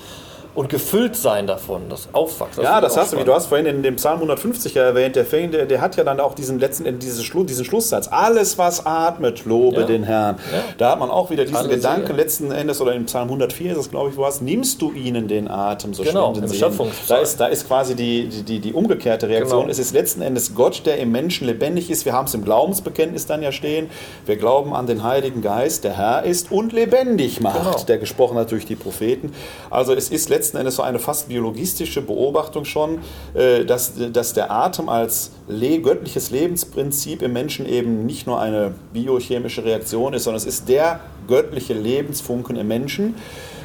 Und 0.60 0.68
gefüllt 0.68 1.16
sein 1.16 1.48
davon, 1.48 1.84
das 1.90 2.10
Aufwachsen. 2.12 2.64
Ja, 2.66 2.82
das 2.82 2.92
ist 2.92 2.98
auch 2.98 3.02
hast 3.04 3.14
du, 3.14 3.18
wie 3.18 3.24
du 3.24 3.34
hast 3.34 3.46
vorhin 3.46 3.66
in 3.66 3.82
dem 3.82 3.96
Psalm 3.96 4.16
150 4.16 4.74
ja 4.74 4.84
erwähnt, 4.84 5.16
der, 5.16 5.26
fängt- 5.26 5.54
der, 5.54 5.66
der 5.66 5.80
hat 5.80 5.96
ja 5.96 6.04
dann 6.04 6.20
auch 6.20 6.36
diesen 6.36 6.60
letzten 6.60 7.00
diese 7.00 7.24
Schlu 7.24 7.46
diesen 7.46 7.64
Schlusssatz. 7.64 8.10
Alles, 8.12 8.58
was 8.58 8.86
atmet, 8.86 9.46
lobe 9.46 9.82
Ja. 9.82 9.88
den 9.88 10.04
Herrn. 10.04 10.36
Ja. 10.52 10.64
Da 10.78 10.92
hat 10.92 11.00
man 11.00 11.10
auch 11.10 11.30
wieder 11.30 11.46
diesen 11.46 11.56
Alle 11.56 11.70
Gedanken 11.70 12.08
Seelen. 12.08 12.18
letzten 12.20 12.52
Endes, 12.52 12.82
oder 12.82 12.94
im 12.94 13.06
Psalm 13.06 13.30
104 13.30 13.72
ist 13.72 13.78
es, 13.78 13.90
glaube 13.90 14.10
ich, 14.10 14.18
wo 14.18 14.24
was, 14.24 14.42
nimmst 14.42 14.82
du 14.82 14.92
ihnen 14.92 15.30
den 15.30 15.48
Atem, 15.50 15.94
so 15.94 16.04
Genau, 16.04 16.34
schwimmen 16.34 16.50
im 16.52 16.52
sie. 16.52 16.60
Da 17.08 17.18
ist, 17.20 17.40
da 17.40 17.46
ist 17.48 17.66
quasi 17.66 17.96
die, 17.96 18.28
die, 18.28 18.44
die, 18.44 18.60
die 18.60 18.74
umgekehrte 18.74 19.30
Reaktion. 19.30 19.62
Genau. 19.62 19.72
Es 19.72 19.80
ist 19.80 19.94
letzten 19.94 20.22
Endes 20.22 20.56
Gott, 20.56 20.82
der 20.86 20.98
im 20.98 21.12
Menschen 21.14 21.48
lebendig 21.48 21.90
ist. 21.90 22.04
Wir 22.04 22.12
haben 22.12 22.26
es 22.26 22.34
im 22.34 22.44
Glaubensbekenntnis 22.44 23.26
dann 23.26 23.42
ja 23.42 23.54
stehen. 23.54 23.90
Wir 24.26 24.36
glauben 24.36 24.74
an 24.74 24.88
den 24.88 25.04
Heiligen 25.04 25.42
Geist, 25.42 25.86
der 25.86 25.96
Herr 25.96 26.24
ist 26.24 26.52
und 26.52 26.74
lebendig 26.74 27.40
macht, 27.40 27.60
Genau. 27.60 27.78
der 27.88 27.98
gesprochen 27.98 28.38
hat 28.38 28.52
durch 28.52 28.66
die 28.66 28.76
Propheten. 28.76 29.32
Also 29.70 29.94
es 29.94 30.10
ist 30.10 30.28
letzten 30.28 30.49
Endes 30.58 30.76
so 30.76 30.84
eine 30.84 31.00
fast 31.00 31.28
biologistische 31.30 32.02
Beobachtung 32.02 32.66
schon, 32.66 33.00
äh, 33.34 33.66
dass, 33.66 33.94
dass 34.12 34.34
der 34.34 34.52
Atem 34.52 34.90
als 34.90 35.32
le 35.48 35.80
göttliches 35.80 36.32
Lebensprinzip 36.32 37.22
im 37.22 37.34
Menschen 37.34 37.68
eben 37.68 38.06
nicht 38.06 38.28
nur 38.28 38.40
eine 38.40 38.74
biochemische 38.94 39.64
Reaktion 39.64 40.14
ist, 40.14 40.24
sondern 40.24 40.38
es 40.38 40.46
ist 40.46 40.70
der 40.70 41.00
göttliche 41.28 41.74
Lebensfunken 41.74 42.56
im 42.56 42.68
Menschen. 42.68 43.16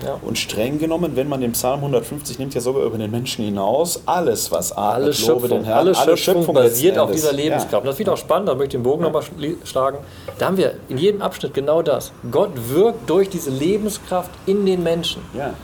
Ja. 0.05 0.19
Und 0.23 0.39
streng 0.39 0.79
genommen, 0.79 1.13
wenn 1.15 1.29
man 1.29 1.41
den 1.41 1.53
Psalm 1.53 1.81
150 1.81 2.39
nimmt, 2.39 2.55
ja 2.55 2.61
sogar 2.61 2.83
über 2.85 2.99
den 2.99 3.11
Menschen 3.11 3.45
hinaus, 3.45 4.03
alles, 4.05 4.51
was 4.51 4.73
atmet, 4.73 4.85
Alle 4.87 5.05
lobe 5.05 5.15
Schöpfung, 5.15 5.49
den 5.49 5.65
Herrn, 5.65 5.89
alle 5.95 6.17
Schöpfung 6.17 6.55
basiert 6.55 6.95
letzten 6.95 7.01
auf 7.01 7.09
Endes. 7.09 7.23
dieser 7.23 7.33
Lebenskraft. 7.33 7.73
Ja. 7.73 7.79
Und 7.79 7.87
Das 7.87 7.97
finde 7.97 8.11
ich 8.11 8.15
auch 8.15 8.21
spannend, 8.21 8.49
da 8.49 8.55
möchte 8.55 8.77
ich 8.77 8.83
den 8.83 8.83
Bogen 8.83 9.03
nochmal 9.03 9.23
schlagen. 9.65 9.99
Da 10.39 10.47
haben 10.47 10.57
wir 10.59 10.75
in 10.89 10.99
jedem 10.99 11.23
Abschnitt 11.23 11.55
genau 11.55 11.81
das. 11.81 12.13
Gott 12.31 12.51
wirkt 12.69 13.09
durch 13.09 13.31
diese 13.31 13.51
Lebenskraft 13.51 14.31
in 14.47 14.67
den 14.67 14.83
Menschen. 14.83 15.23
Ja. 15.33 15.55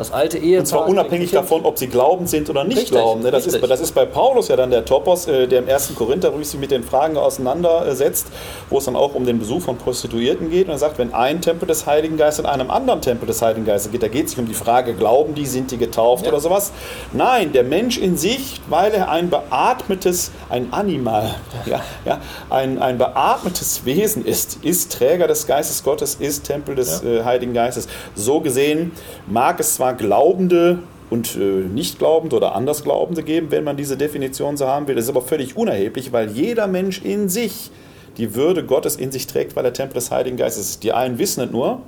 Das 0.00 0.12
alte 0.12 0.38
Ehepaar. 0.38 0.60
Und 0.60 0.66
zwar 0.66 0.88
unabhängig 0.88 1.30
davon, 1.30 1.66
ob 1.66 1.76
sie 1.78 1.86
glaubend 1.86 2.30
sind 2.30 2.48
oder 2.48 2.64
nicht 2.64 2.78
Richtig, 2.78 2.92
glauben. 2.92 3.20
ne? 3.20 3.30
Das 3.30 3.46
ist, 3.46 3.60
das 3.62 3.80
ist 3.80 3.94
bei 3.94 4.06
Paulus 4.06 4.48
ja 4.48 4.56
dann 4.56 4.70
der 4.70 4.86
Topos, 4.86 5.28
äh, 5.28 5.46
der 5.46 5.58
im 5.58 5.68
ersten 5.68 5.94
Korintherbrief 5.94 6.46
sich 6.46 6.58
mit 6.58 6.70
den 6.70 6.82
Fragen 6.82 7.18
auseinandersetzt, 7.18 8.28
wo 8.70 8.78
es 8.78 8.86
dann 8.86 8.96
auch 8.96 9.14
um 9.14 9.26
den 9.26 9.38
Besuch 9.38 9.60
von 9.60 9.76
Prostituierten 9.76 10.48
geht. 10.50 10.68
Und 10.68 10.72
er 10.72 10.78
sagt, 10.78 10.96
wenn 10.96 11.12
ein 11.12 11.42
Tempel 11.42 11.68
des 11.68 11.84
Heiligen 11.86 12.16
Geistes 12.16 12.44
in 12.46 12.50
einem 12.50 12.70
anderen 12.70 13.02
Tempel 13.02 13.26
des 13.26 13.42
Heiligen 13.42 13.66
Geistes 13.66 13.92
geht, 13.92 14.02
da 14.02 14.08
geht 14.08 14.24
es 14.24 14.30
nicht 14.32 14.38
um 14.38 14.46
die 14.48 14.54
Frage, 14.54 14.94
glauben 14.94 15.34
die, 15.34 15.44
sind 15.44 15.70
die 15.70 15.76
getauft 15.76 16.24
Ja. 16.24 16.32
oder 16.32 16.40
sowas. 16.40 16.72
Nein, 17.12 17.52
der 17.52 17.64
Mensch 17.64 17.98
in 17.98 18.16
sich, 18.16 18.58
weil 18.70 18.92
er 18.94 19.10
ein 19.10 19.28
beatmetes, 19.28 20.30
ein 20.48 20.72
Animal, 20.72 21.34
ja, 21.66 21.80
ja, 22.06 22.20
ein, 22.48 22.78
ein 22.80 22.96
beatmetes 22.96 23.84
Wesen 23.84 24.24
ist, 24.24 24.60
ist 24.62 24.92
Träger 24.92 25.26
des 25.28 25.46
Geistes 25.46 25.84
Gottes, 25.84 26.14
ist 26.14 26.44
Tempel 26.44 26.74
des 26.74 27.02
äh, 27.04 27.22
Heiligen 27.22 27.52
Geistes. 27.52 27.86
So 28.14 28.40
gesehen 28.40 28.92
mag 29.26 29.60
es 29.60 29.74
zwar 29.74 29.89
Glaubende 29.94 30.78
und 31.10 31.36
äh, 31.36 31.38
Nicht-Glaubende 31.38 32.36
oder 32.36 32.54
Andersglaubende 32.54 33.22
geben, 33.22 33.50
wenn 33.50 33.64
man 33.64 33.76
diese 33.76 33.96
Definition 33.96 34.56
so 34.56 34.66
haben 34.66 34.86
will. 34.86 34.94
Das 34.94 35.04
ist 35.04 35.10
aber 35.10 35.22
völlig 35.22 35.56
unerheblich, 35.56 36.12
weil 36.12 36.30
jeder 36.30 36.66
Mensch 36.66 37.02
in 37.02 37.28
sich 37.28 37.70
die 38.16 38.34
Würde 38.34 38.64
Gottes 38.64 38.96
in 38.96 39.10
sich 39.12 39.26
trägt, 39.26 39.56
weil 39.56 39.64
er 39.64 39.72
Tempel 39.72 39.94
des 39.94 40.10
Heiligen 40.10 40.36
Geistes 40.36 40.68
ist. 40.70 40.82
Die 40.82 40.92
einen 40.92 41.18
wissen 41.18 41.44
es 41.44 41.50
nur, 41.50 41.80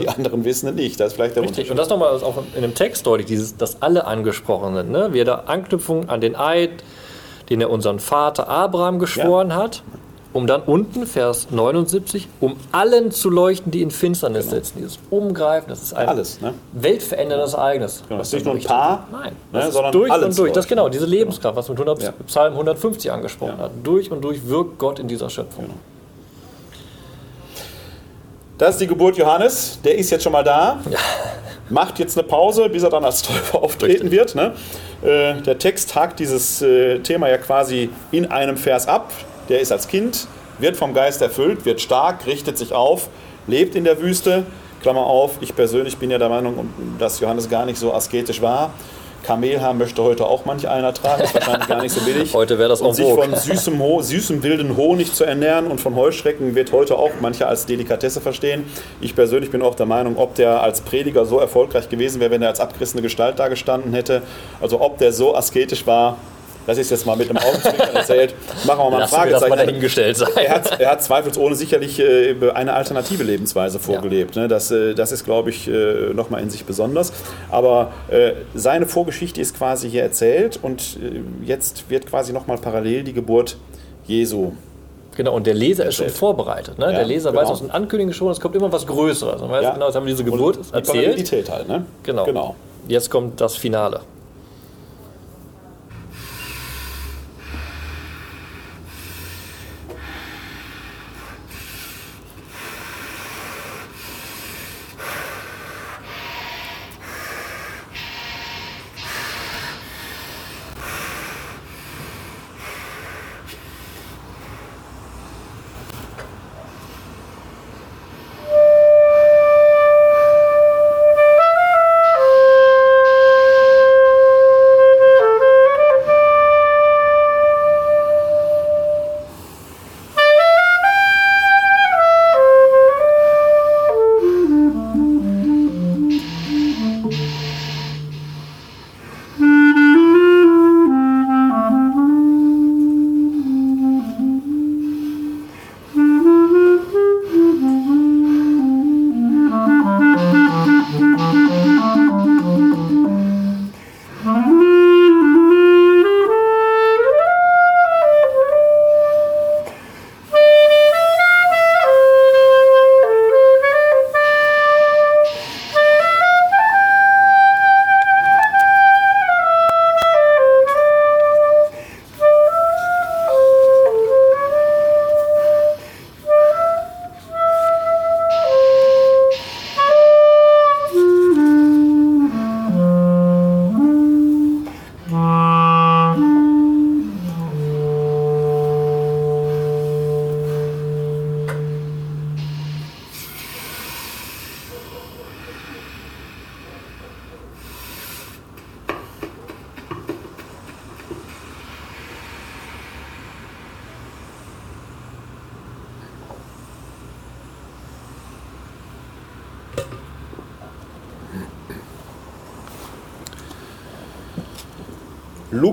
die 0.00 0.08
anderen 0.08 0.44
wissen 0.44 0.68
es 0.70 0.74
nicht. 0.74 0.98
Das 0.98 1.08
ist 1.08 1.14
vielleicht 1.14 1.36
der 1.36 1.42
Mhm. 1.42 1.48
Richtig. 1.48 1.70
Unterschied. 1.70 1.70
Und 1.70 1.76
das 1.76 1.88
nochmal 1.90 2.16
ist 2.16 2.22
auch 2.22 2.42
in 2.54 2.62
dem 2.62 2.74
Text 2.74 3.06
deutlich, 3.06 3.26
dieses, 3.26 3.56
dass 3.56 3.82
alle 3.82 4.06
angesprochen 4.06 4.74
sind. 4.74 4.90
Ne? 4.90 5.10
Wir 5.12 5.24
da 5.26 5.44
Anknüpfung 5.46 6.08
an 6.08 6.20
den 6.22 6.34
Eid, 6.34 6.70
den 7.50 7.60
er 7.60 7.70
unseren 7.70 7.98
Vater 7.98 8.48
Abraham 8.48 8.98
geschworen 8.98 9.54
hat, 9.54 9.82
um 10.36 10.46
dann 10.46 10.62
unten, 10.62 11.06
Vers 11.06 11.48
79, 11.50 12.28
um 12.40 12.56
allen 12.72 13.10
zu 13.10 13.30
leuchten, 13.30 13.72
die 13.72 13.80
in 13.82 13.90
Finsternis 13.90 14.50
sitzen. 14.50 14.74
Dieses 14.78 14.98
Umgreifen, 15.08 15.68
das 15.70 15.82
ist 15.82 15.94
ein 15.94 16.08
Alles, 16.08 16.40
ne? 16.40 16.52
weltveränderndes 16.72 17.54
Ereignis. 17.54 18.02
Genau, 18.06 18.18
das 18.18 18.20
Was 18.20 18.26
ist 18.28 18.32
nicht 18.34 18.44
nur 18.44 18.52
ein 18.54 18.56
richtig- 18.56 18.70
paar, 18.70 19.06
Nein, 19.10 19.32
ne, 19.52 19.72
sondern 19.72 19.92
durch 19.92 20.12
allen 20.12 20.24
und 20.24 20.38
durch. 20.38 20.52
Das 20.52 20.64
ist 20.66 20.68
genau, 20.68 20.88
diese 20.90 21.06
Lebenskraft, 21.06 21.56
was 21.56 21.68
wir 21.68 21.72
mit 21.72 21.78
100, 21.80 22.02
Ja. 22.02 22.12
Psalm 22.26 22.52
150 22.52 23.10
angesprochen 23.10 23.56
hat. 23.58 23.70
Durch 23.82 24.10
und 24.10 24.22
durch 24.22 24.46
wirkt 24.46 24.78
Gott 24.78 24.98
in 24.98 25.08
dieser 25.08 25.30
Schöpfung. 25.30 25.64
Genau. 25.64 25.76
Das 28.58 28.70
ist 28.70 28.80
die 28.80 28.86
Geburt 28.86 29.16
Johannes, 29.16 29.78
der 29.84 29.96
ist 29.98 30.10
jetzt 30.10 30.22
schon 30.24 30.32
mal 30.32 30.42
da. 30.44 30.80
Macht 31.68 31.98
jetzt 31.98 32.16
eine 32.18 32.26
Pause, 32.26 32.68
bis 32.68 32.82
er 32.82 32.90
dann 32.90 33.04
als 33.04 33.22
Täufer 33.22 33.58
auftreten 33.62 34.10
wird. 34.10 34.34
Ne? 34.34 34.52
Äh, 35.02 35.42
der 35.42 35.58
Text 35.58 35.94
hakt 35.94 36.20
dieses 36.20 36.62
äh, 36.62 37.00
Thema 37.00 37.28
ja 37.28 37.38
quasi 37.38 37.90
in 38.12 38.26
einem 38.26 38.56
Vers 38.56 38.86
ab. 38.88 39.12
Der 39.48 39.60
ist 39.60 39.72
als 39.72 39.88
Kind, 39.88 40.26
wird 40.58 40.76
vom 40.76 40.94
Geist 40.94 41.22
erfüllt, 41.22 41.64
wird 41.64 41.80
stark, 41.80 42.26
richtet 42.26 42.58
sich 42.58 42.72
auf, 42.72 43.08
lebt 43.46 43.74
in 43.74 43.84
der 43.84 44.00
Wüste. 44.00 44.44
Klammer 44.82 45.06
auf, 45.06 45.38
ich 45.40 45.54
persönlich 45.56 45.96
bin 45.96 46.10
ja 46.10 46.18
der 46.18 46.28
Meinung, 46.28 46.70
dass 46.98 47.20
Johannes 47.20 47.48
gar 47.48 47.64
nicht 47.64 47.78
so 47.78 47.92
asketisch 47.92 48.42
war. 48.42 48.72
Kamelhaar 49.26 49.74
möchte 49.74 50.02
heute 50.04 50.24
auch 50.24 50.44
manch 50.44 50.68
einer 50.68 50.94
tragen, 50.94 51.24
ist 51.24 51.34
wahrscheinlich 51.34 51.66
gar 51.66 51.82
nicht 51.82 51.92
so 51.92 52.00
billig. 52.02 52.32
Heute 52.34 52.58
wäre 52.58 52.68
das 52.68 52.80
Und 52.80 52.90
en 52.90 52.94
sich 52.94 53.08
von 53.08 53.34
süßem, 53.34 53.80
süßem 54.00 54.42
wilden 54.44 54.76
Honig 54.76 55.12
zu 55.12 55.24
ernähren 55.24 55.66
und 55.66 55.80
von 55.80 55.96
Heuschrecken 55.96 56.54
wird 56.54 56.70
heute 56.70 56.96
auch 56.96 57.10
mancher 57.20 57.48
als 57.48 57.66
Delikatesse 57.66 58.20
verstehen. 58.20 58.64
Ich 59.00 59.16
persönlich 59.16 59.50
bin 59.50 59.62
auch 59.62 59.74
der 59.74 59.86
Meinung, 59.86 60.16
ob 60.16 60.36
der 60.36 60.62
als 60.62 60.80
Prediger 60.80 61.24
so 61.26 61.40
erfolgreich 61.40 61.88
gewesen 61.88 62.20
wäre, 62.20 62.30
wenn 62.30 62.42
er 62.42 62.50
als 62.50 62.60
abgerissene 62.60 63.02
Gestalt 63.02 63.40
da 63.40 63.48
gestanden 63.48 63.94
hätte, 63.94 64.22
also 64.60 64.80
ob 64.80 64.98
der 64.98 65.12
so 65.12 65.34
asketisch 65.34 65.88
war, 65.88 66.18
das 66.66 66.78
ist 66.78 66.90
jetzt 66.90 67.06
mal 67.06 67.16
mit 67.16 67.30
einem 67.30 67.38
Augenzwinkern 67.38 67.94
erzählt. 67.94 68.34
Machen 68.66 68.78
wir 68.78 68.90
mal 68.90 68.94
ein 68.96 69.00
das 69.00 69.12
mal 69.12 69.18
Fragezeichen. 69.18 69.56
dahingestellt 69.56 70.16
sein. 70.16 70.28
Er 70.36 70.54
hat, 70.54 70.80
er 70.80 70.90
hat 70.90 71.02
zweifelsohne 71.02 71.54
sicherlich 71.54 71.98
äh, 72.00 72.34
eine 72.54 72.74
alternative 72.74 73.22
Lebensweise 73.22 73.78
vorgelebt. 73.78 74.36
Ne? 74.36 74.48
Das, 74.48 74.70
äh, 74.70 74.94
das 74.94 75.12
ist, 75.12 75.24
glaube 75.24 75.50
ich, 75.50 75.68
äh, 75.68 76.12
nochmal 76.14 76.42
in 76.42 76.50
sich 76.50 76.64
besonders. 76.64 77.12
Aber 77.50 77.92
seine 78.54 78.86
Vorgeschichte 78.86 79.40
ist 79.40 79.56
quasi 79.56 79.90
hier 79.90 80.02
erzählt 80.02 80.58
und 80.62 80.98
jetzt 81.44 81.88
wird 81.90 82.06
quasi 82.06 82.32
nochmal 82.32 82.58
parallel 82.58 83.04
die 83.04 83.12
Geburt 83.12 83.56
Jesu. 84.06 84.52
Genau, 85.16 85.34
und 85.34 85.46
der 85.46 85.54
Leser 85.54 85.86
ist 85.86 85.94
schon 85.96 86.10
vorbereitet. 86.10 86.78
Ne? 86.78 86.86
Ja, 86.86 86.92
der 86.92 87.04
Leser 87.04 87.30
genau. 87.30 87.42
weiß 87.42 87.50
aus 87.50 87.60
den 87.60 87.70
Ankündigungen 87.70 88.12
schon, 88.14 88.30
es 88.30 88.40
kommt 88.40 88.54
immer 88.54 88.70
was 88.70 88.86
Größeres. 88.86 89.40
Man 89.40 89.50
weiß 89.50 89.62
Ja. 89.64 89.70
genau, 89.72 89.86
jetzt 89.86 89.94
haben 89.94 90.06
wir 90.06 90.12
diese 90.12 90.24
Geburt 90.24 90.58
Und 90.58 90.66
die 90.70 90.74
erzählt. 90.74 90.96
Parallelität 91.04 91.50
halt. 91.50 91.68
Ne? 91.68 91.86
Genau. 92.02 92.24
genau. 92.24 92.54
Jetzt 92.86 93.10
kommt 93.10 93.40
das 93.40 93.56
Finale. 93.56 94.00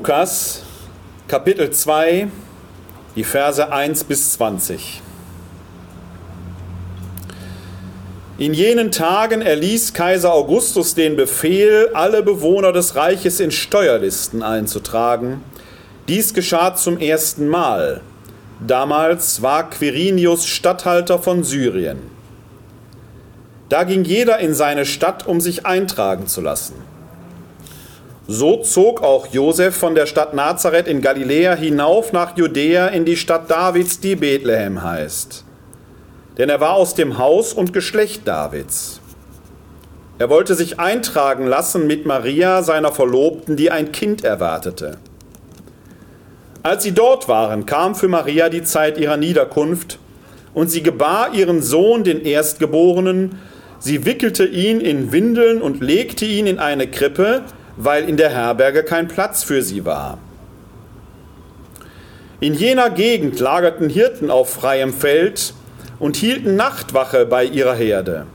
Lukas 0.05 0.63
Kapitel 1.29 1.71
2, 1.71 2.27
die 3.15 3.23
Verse 3.23 3.71
1 3.71 4.03
bis 4.03 4.33
20. 4.33 5.01
In 8.37 8.53
jenen 8.53 8.91
Tagen 8.91 9.41
erließ 9.41 9.93
Kaiser 9.93 10.33
Augustus 10.33 10.93
den 10.93 11.15
Befehl, 11.15 11.89
alle 11.93 12.21
Bewohner 12.21 12.73
des 12.73 12.97
Reiches 12.97 13.39
in 13.39 13.51
Steuerlisten 13.51 14.43
einzutragen. 14.43 15.41
Dies 16.09 16.33
geschah 16.33 16.75
zum 16.75 16.97
ersten 16.97 17.47
Mal. 17.47 18.01
Damals 18.59 19.41
war 19.41 19.69
Quirinius 19.69 20.45
Statthalter 20.45 21.17
von 21.17 21.45
Syrien. 21.45 21.99
Da 23.69 23.85
ging 23.85 24.03
jeder 24.03 24.39
in 24.39 24.53
seine 24.53 24.85
Stadt, 24.85 25.25
um 25.25 25.39
sich 25.39 25.65
eintragen 25.65 26.27
zu 26.27 26.41
lassen. 26.41 26.92
So 28.27 28.57
zog 28.61 29.01
auch 29.03 29.27
Josef 29.27 29.75
von 29.75 29.95
der 29.95 30.05
Stadt 30.05 30.33
Nazareth 30.33 30.87
in 30.87 31.01
Galiläa 31.01 31.55
hinauf 31.55 32.13
nach 32.13 32.37
Judäa 32.37 32.87
in 32.87 33.05
die 33.05 33.17
Stadt 33.17 33.49
Davids, 33.51 33.99
die 33.99 34.15
Bethlehem 34.15 34.81
heißt 34.81 35.43
denn 36.37 36.49
er 36.49 36.59
war 36.59 36.73
aus 36.73 36.95
dem 36.95 37.17
Haus 37.17 37.53
und 37.53 37.73
Geschlecht 37.73 38.27
Davids. 38.27 38.99
Er 40.19 40.29
wollte 40.29 40.55
sich 40.55 40.79
eintragen 40.79 41.47
lassen 41.47 41.87
mit 41.87 42.05
Maria, 42.05 42.63
seiner 42.63 42.91
Verlobten, 42.91 43.55
die 43.55 43.71
ein 43.71 43.91
Kind 43.91 44.23
erwartete. 44.23 44.97
Als 46.61 46.83
sie 46.83 46.93
dort 46.93 47.27
waren, 47.27 47.65
kam 47.65 47.93
für 47.93 48.07
Maria 48.07 48.49
die 48.49 48.63
Zeit 48.63 48.97
ihrer 48.97 49.17
Niederkunft, 49.17 49.99
und 50.53 50.69
sie 50.69 50.83
gebar 50.83 51.33
ihren 51.33 51.63
Sohn, 51.63 52.03
den 52.03 52.21
Erstgeborenen, 52.21 53.39
sie 53.79 54.05
wickelte 54.05 54.45
ihn 54.45 54.81
in 54.81 55.11
Windeln 55.11 55.63
und 55.63 55.81
legte 55.81 56.25
ihn 56.25 56.45
in 56.45 56.59
eine 56.59 56.85
Krippe, 56.87 57.41
weil 57.77 58.07
in 58.07 58.17
der 58.17 58.29
Herberge 58.29 58.83
kein 58.83 59.07
Platz 59.07 59.43
für 59.43 59.61
sie 59.61 59.85
war. 59.85 60.17
In 62.39 62.53
jener 62.53 62.89
Gegend 62.89 63.39
lagerten 63.39 63.89
Hirten 63.89 64.29
auf 64.29 64.53
freiem 64.53 64.93
Feld, 64.93 65.53
und 65.99 66.17
hielten 66.17 66.57
Nachtwache 66.57 67.25
bei 67.25 67.45
ihrer 67.45 67.75
Herde. 67.75 68.25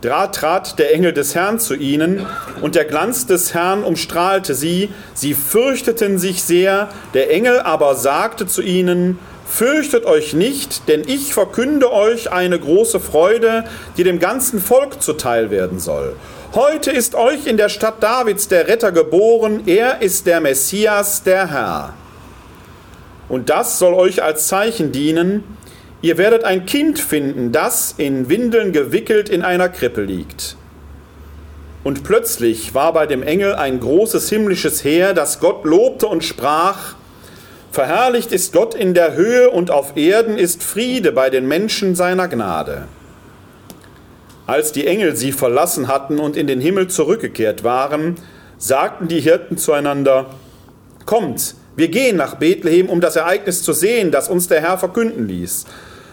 Da 0.00 0.28
trat 0.28 0.78
der 0.78 0.94
Engel 0.94 1.12
des 1.12 1.34
Herrn 1.34 1.58
zu 1.58 1.74
ihnen, 1.74 2.26
und 2.62 2.74
der 2.74 2.86
Glanz 2.86 3.26
des 3.26 3.52
Herrn 3.52 3.82
umstrahlte 3.82 4.54
sie. 4.54 4.88
Sie 5.12 5.34
fürchteten 5.34 6.18
sich 6.18 6.42
sehr, 6.42 6.88
der 7.12 7.30
Engel 7.30 7.60
aber 7.60 7.96
sagte 7.96 8.46
zu 8.46 8.62
ihnen, 8.62 9.18
Fürchtet 9.46 10.06
euch 10.06 10.32
nicht, 10.32 10.88
denn 10.88 11.02
ich 11.06 11.34
verkünde 11.34 11.92
euch 11.92 12.32
eine 12.32 12.58
große 12.58 13.00
Freude, 13.00 13.64
die 13.96 14.04
dem 14.04 14.20
ganzen 14.20 14.60
Volk 14.60 15.02
zuteil 15.02 15.50
werden 15.50 15.80
soll. 15.80 16.14
Heute 16.54 16.90
ist 16.90 17.14
euch 17.14 17.46
in 17.46 17.56
der 17.56 17.68
Stadt 17.68 18.02
Davids 18.02 18.48
der 18.48 18.66
Retter 18.66 18.92
geboren, 18.92 19.62
er 19.66 20.02
ist 20.02 20.26
der 20.26 20.40
Messias, 20.40 21.22
der 21.22 21.50
Herr. 21.50 21.94
Und 23.28 23.50
das 23.50 23.78
soll 23.78 23.94
euch 23.94 24.22
als 24.22 24.48
Zeichen 24.48 24.90
dienen, 24.90 25.44
Ihr 26.02 26.16
werdet 26.16 26.44
ein 26.44 26.64
Kind 26.64 26.98
finden, 26.98 27.52
das 27.52 27.94
in 27.98 28.30
Windeln 28.30 28.72
gewickelt 28.72 29.28
in 29.28 29.42
einer 29.42 29.68
Krippe 29.68 30.02
liegt. 30.02 30.56
Und 31.84 32.04
plötzlich 32.04 32.74
war 32.74 32.94
bei 32.94 33.06
dem 33.06 33.22
Engel 33.22 33.54
ein 33.54 33.80
großes 33.80 34.28
himmlisches 34.30 34.82
Heer, 34.82 35.12
das 35.12 35.40
Gott 35.40 35.64
lobte 35.64 36.06
und 36.06 36.24
sprach, 36.24 36.94
Verherrlicht 37.70 38.32
ist 38.32 38.52
Gott 38.52 38.74
in 38.74 38.94
der 38.94 39.14
Höhe 39.14 39.50
und 39.50 39.70
auf 39.70 39.96
Erden 39.96 40.38
ist 40.38 40.62
Friede 40.62 41.12
bei 41.12 41.30
den 41.30 41.46
Menschen 41.46 41.94
seiner 41.94 42.28
Gnade. 42.28 42.88
Als 44.50 44.72
die 44.72 44.84
Engel 44.84 45.14
sie 45.14 45.30
verlassen 45.30 45.86
hatten 45.86 46.18
und 46.18 46.36
in 46.36 46.48
den 46.48 46.60
Himmel 46.60 46.88
zurückgekehrt 46.88 47.62
waren, 47.62 48.16
sagten 48.58 49.06
die 49.06 49.20
Hirten 49.20 49.56
zueinander, 49.56 50.26
Kommt, 51.06 51.54
wir 51.76 51.86
gehen 51.86 52.16
nach 52.16 52.34
Bethlehem, 52.34 52.88
um 52.88 53.00
das 53.00 53.14
Ereignis 53.14 53.62
zu 53.62 53.72
sehen, 53.72 54.10
das 54.10 54.28
uns 54.28 54.48
der 54.48 54.60
Herr 54.60 54.76
verkünden 54.76 55.28
ließ. 55.28 55.66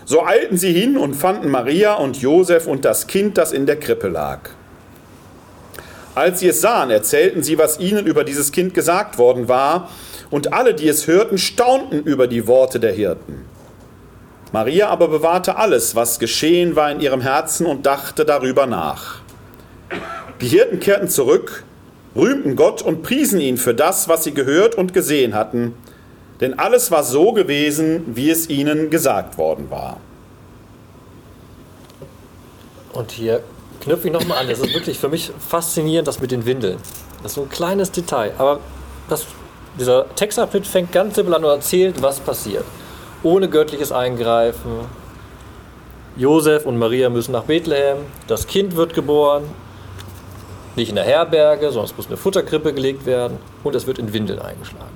So 0.06 0.24
eilten 0.24 0.56
sie 0.56 0.72
hin 0.72 0.98
und 0.98 1.16
fanden 1.16 1.50
Maria 1.50 1.96
und 1.96 2.22
Josef 2.22 2.68
und 2.68 2.86
das 2.86 3.08
Kind, 3.08 3.40
das 3.40 3.54
in 3.54 3.66
der 3.66 3.80
Krippe 3.80 4.08
lag. 4.08 4.52
Als 6.14 6.40
sie 6.40 6.50
es 6.50 6.62
sahen, 6.62 6.92
erzählten 6.92 7.42
sie, 7.42 7.58
was 7.58 7.80
ihnen 7.80 8.06
über 8.06 8.24
dieses 8.24 8.52
Kind 8.52 8.76
gesagt 8.76 9.18
worden 9.18 9.48
war, 9.48 9.90
und 10.30 10.54
alle, 10.54 10.76
die 10.76 10.88
es 10.88 11.08
hörten, 11.08 11.40
staunten 11.40 12.04
über 12.04 12.28
die 12.28 12.46
Worte 12.46 12.80
der 12.80 12.94
Hirten. 12.94 13.57
Maria 14.52 14.90
aber 14.90 15.08
bewahrte 15.08 15.58
alles, 15.58 15.96
was 15.96 16.20
geschehen 16.20 16.76
war 16.76 16.92
in 16.92 17.00
ihrem 17.00 17.22
Herzen 17.22 17.66
und 17.66 17.86
dachte 17.86 18.26
darüber 18.26 18.66
nach. 18.66 19.22
Die 20.42 20.48
Hirten 20.48 20.80
kehrten 20.80 21.10
zurück, 21.10 21.64
rühmten 22.16 22.56
Gott 22.56 22.82
und 22.82 23.04
priesen 23.04 23.42
ihn 23.42 23.58
für 23.58 23.74
das, 23.74 24.08
was 24.08 24.24
sie 24.24 24.34
gehört 24.34 24.76
und 24.76 24.94
gesehen 24.94 25.36
hatten, 25.36 25.74
denn 26.40 26.60
alles 26.60 26.92
war 26.92 27.04
so 27.04 27.32
gewesen, 27.32 28.04
wie 28.08 28.30
es 28.30 28.50
ihnen 28.50 28.90
gesagt 28.90 29.38
worden 29.38 29.70
war. 29.70 29.98
Und 32.94 33.12
hier 33.12 33.44
knüpfe 33.82 34.08
ich 34.08 34.14
nochmal 34.14 34.40
an. 34.40 34.48
Das 34.48 34.60
ist 34.60 34.74
wirklich 34.74 34.98
für 34.98 35.10
mich 35.10 35.32
faszinierend, 35.50 36.08
das 36.08 36.20
mit 36.20 36.32
den 36.32 36.46
Windeln. 36.46 36.78
Das 37.22 37.32
ist 37.32 37.36
so 37.36 37.44
ein 37.44 37.50
kleines 37.50 37.92
Detail. 37.92 38.34
Aber 38.38 38.60
das, 39.10 39.26
dieser 39.80 40.08
Textabschnitt 40.16 40.66
fängt 40.68 40.92
ganz 40.92 41.16
simpel 41.16 41.34
an 41.34 41.44
und 41.44 41.50
erzählt, 41.50 42.02
was 42.02 42.20
passiert. 42.20 42.66
Ohne 43.28 43.50
göttliches 43.50 43.92
Eingreifen. 43.92 44.72
Josef 46.16 46.66
und 46.66 46.78
Maria 46.78 47.10
müssen 47.10 47.34
nach 47.34 47.44
Bethlehem. 47.44 47.98
Das 48.28 48.48
Kind 48.48 48.78
wird 48.78 48.94
geboren. 48.94 49.44
Nicht 50.78 50.90
in 50.90 50.96
der 50.96 51.04
Herberge, 51.04 51.66
sondern 51.72 51.86
es 51.92 51.98
muss 51.98 52.06
in 52.06 52.12
eine 52.12 52.18
Futterkrippe 52.18 52.72
gelegt 52.72 53.06
werden. 53.06 53.38
Und 53.66 53.76
es 53.76 53.86
wird 53.86 54.00
in 54.00 54.14
Windeln 54.14 54.40
eingeschlagen. 54.40 54.96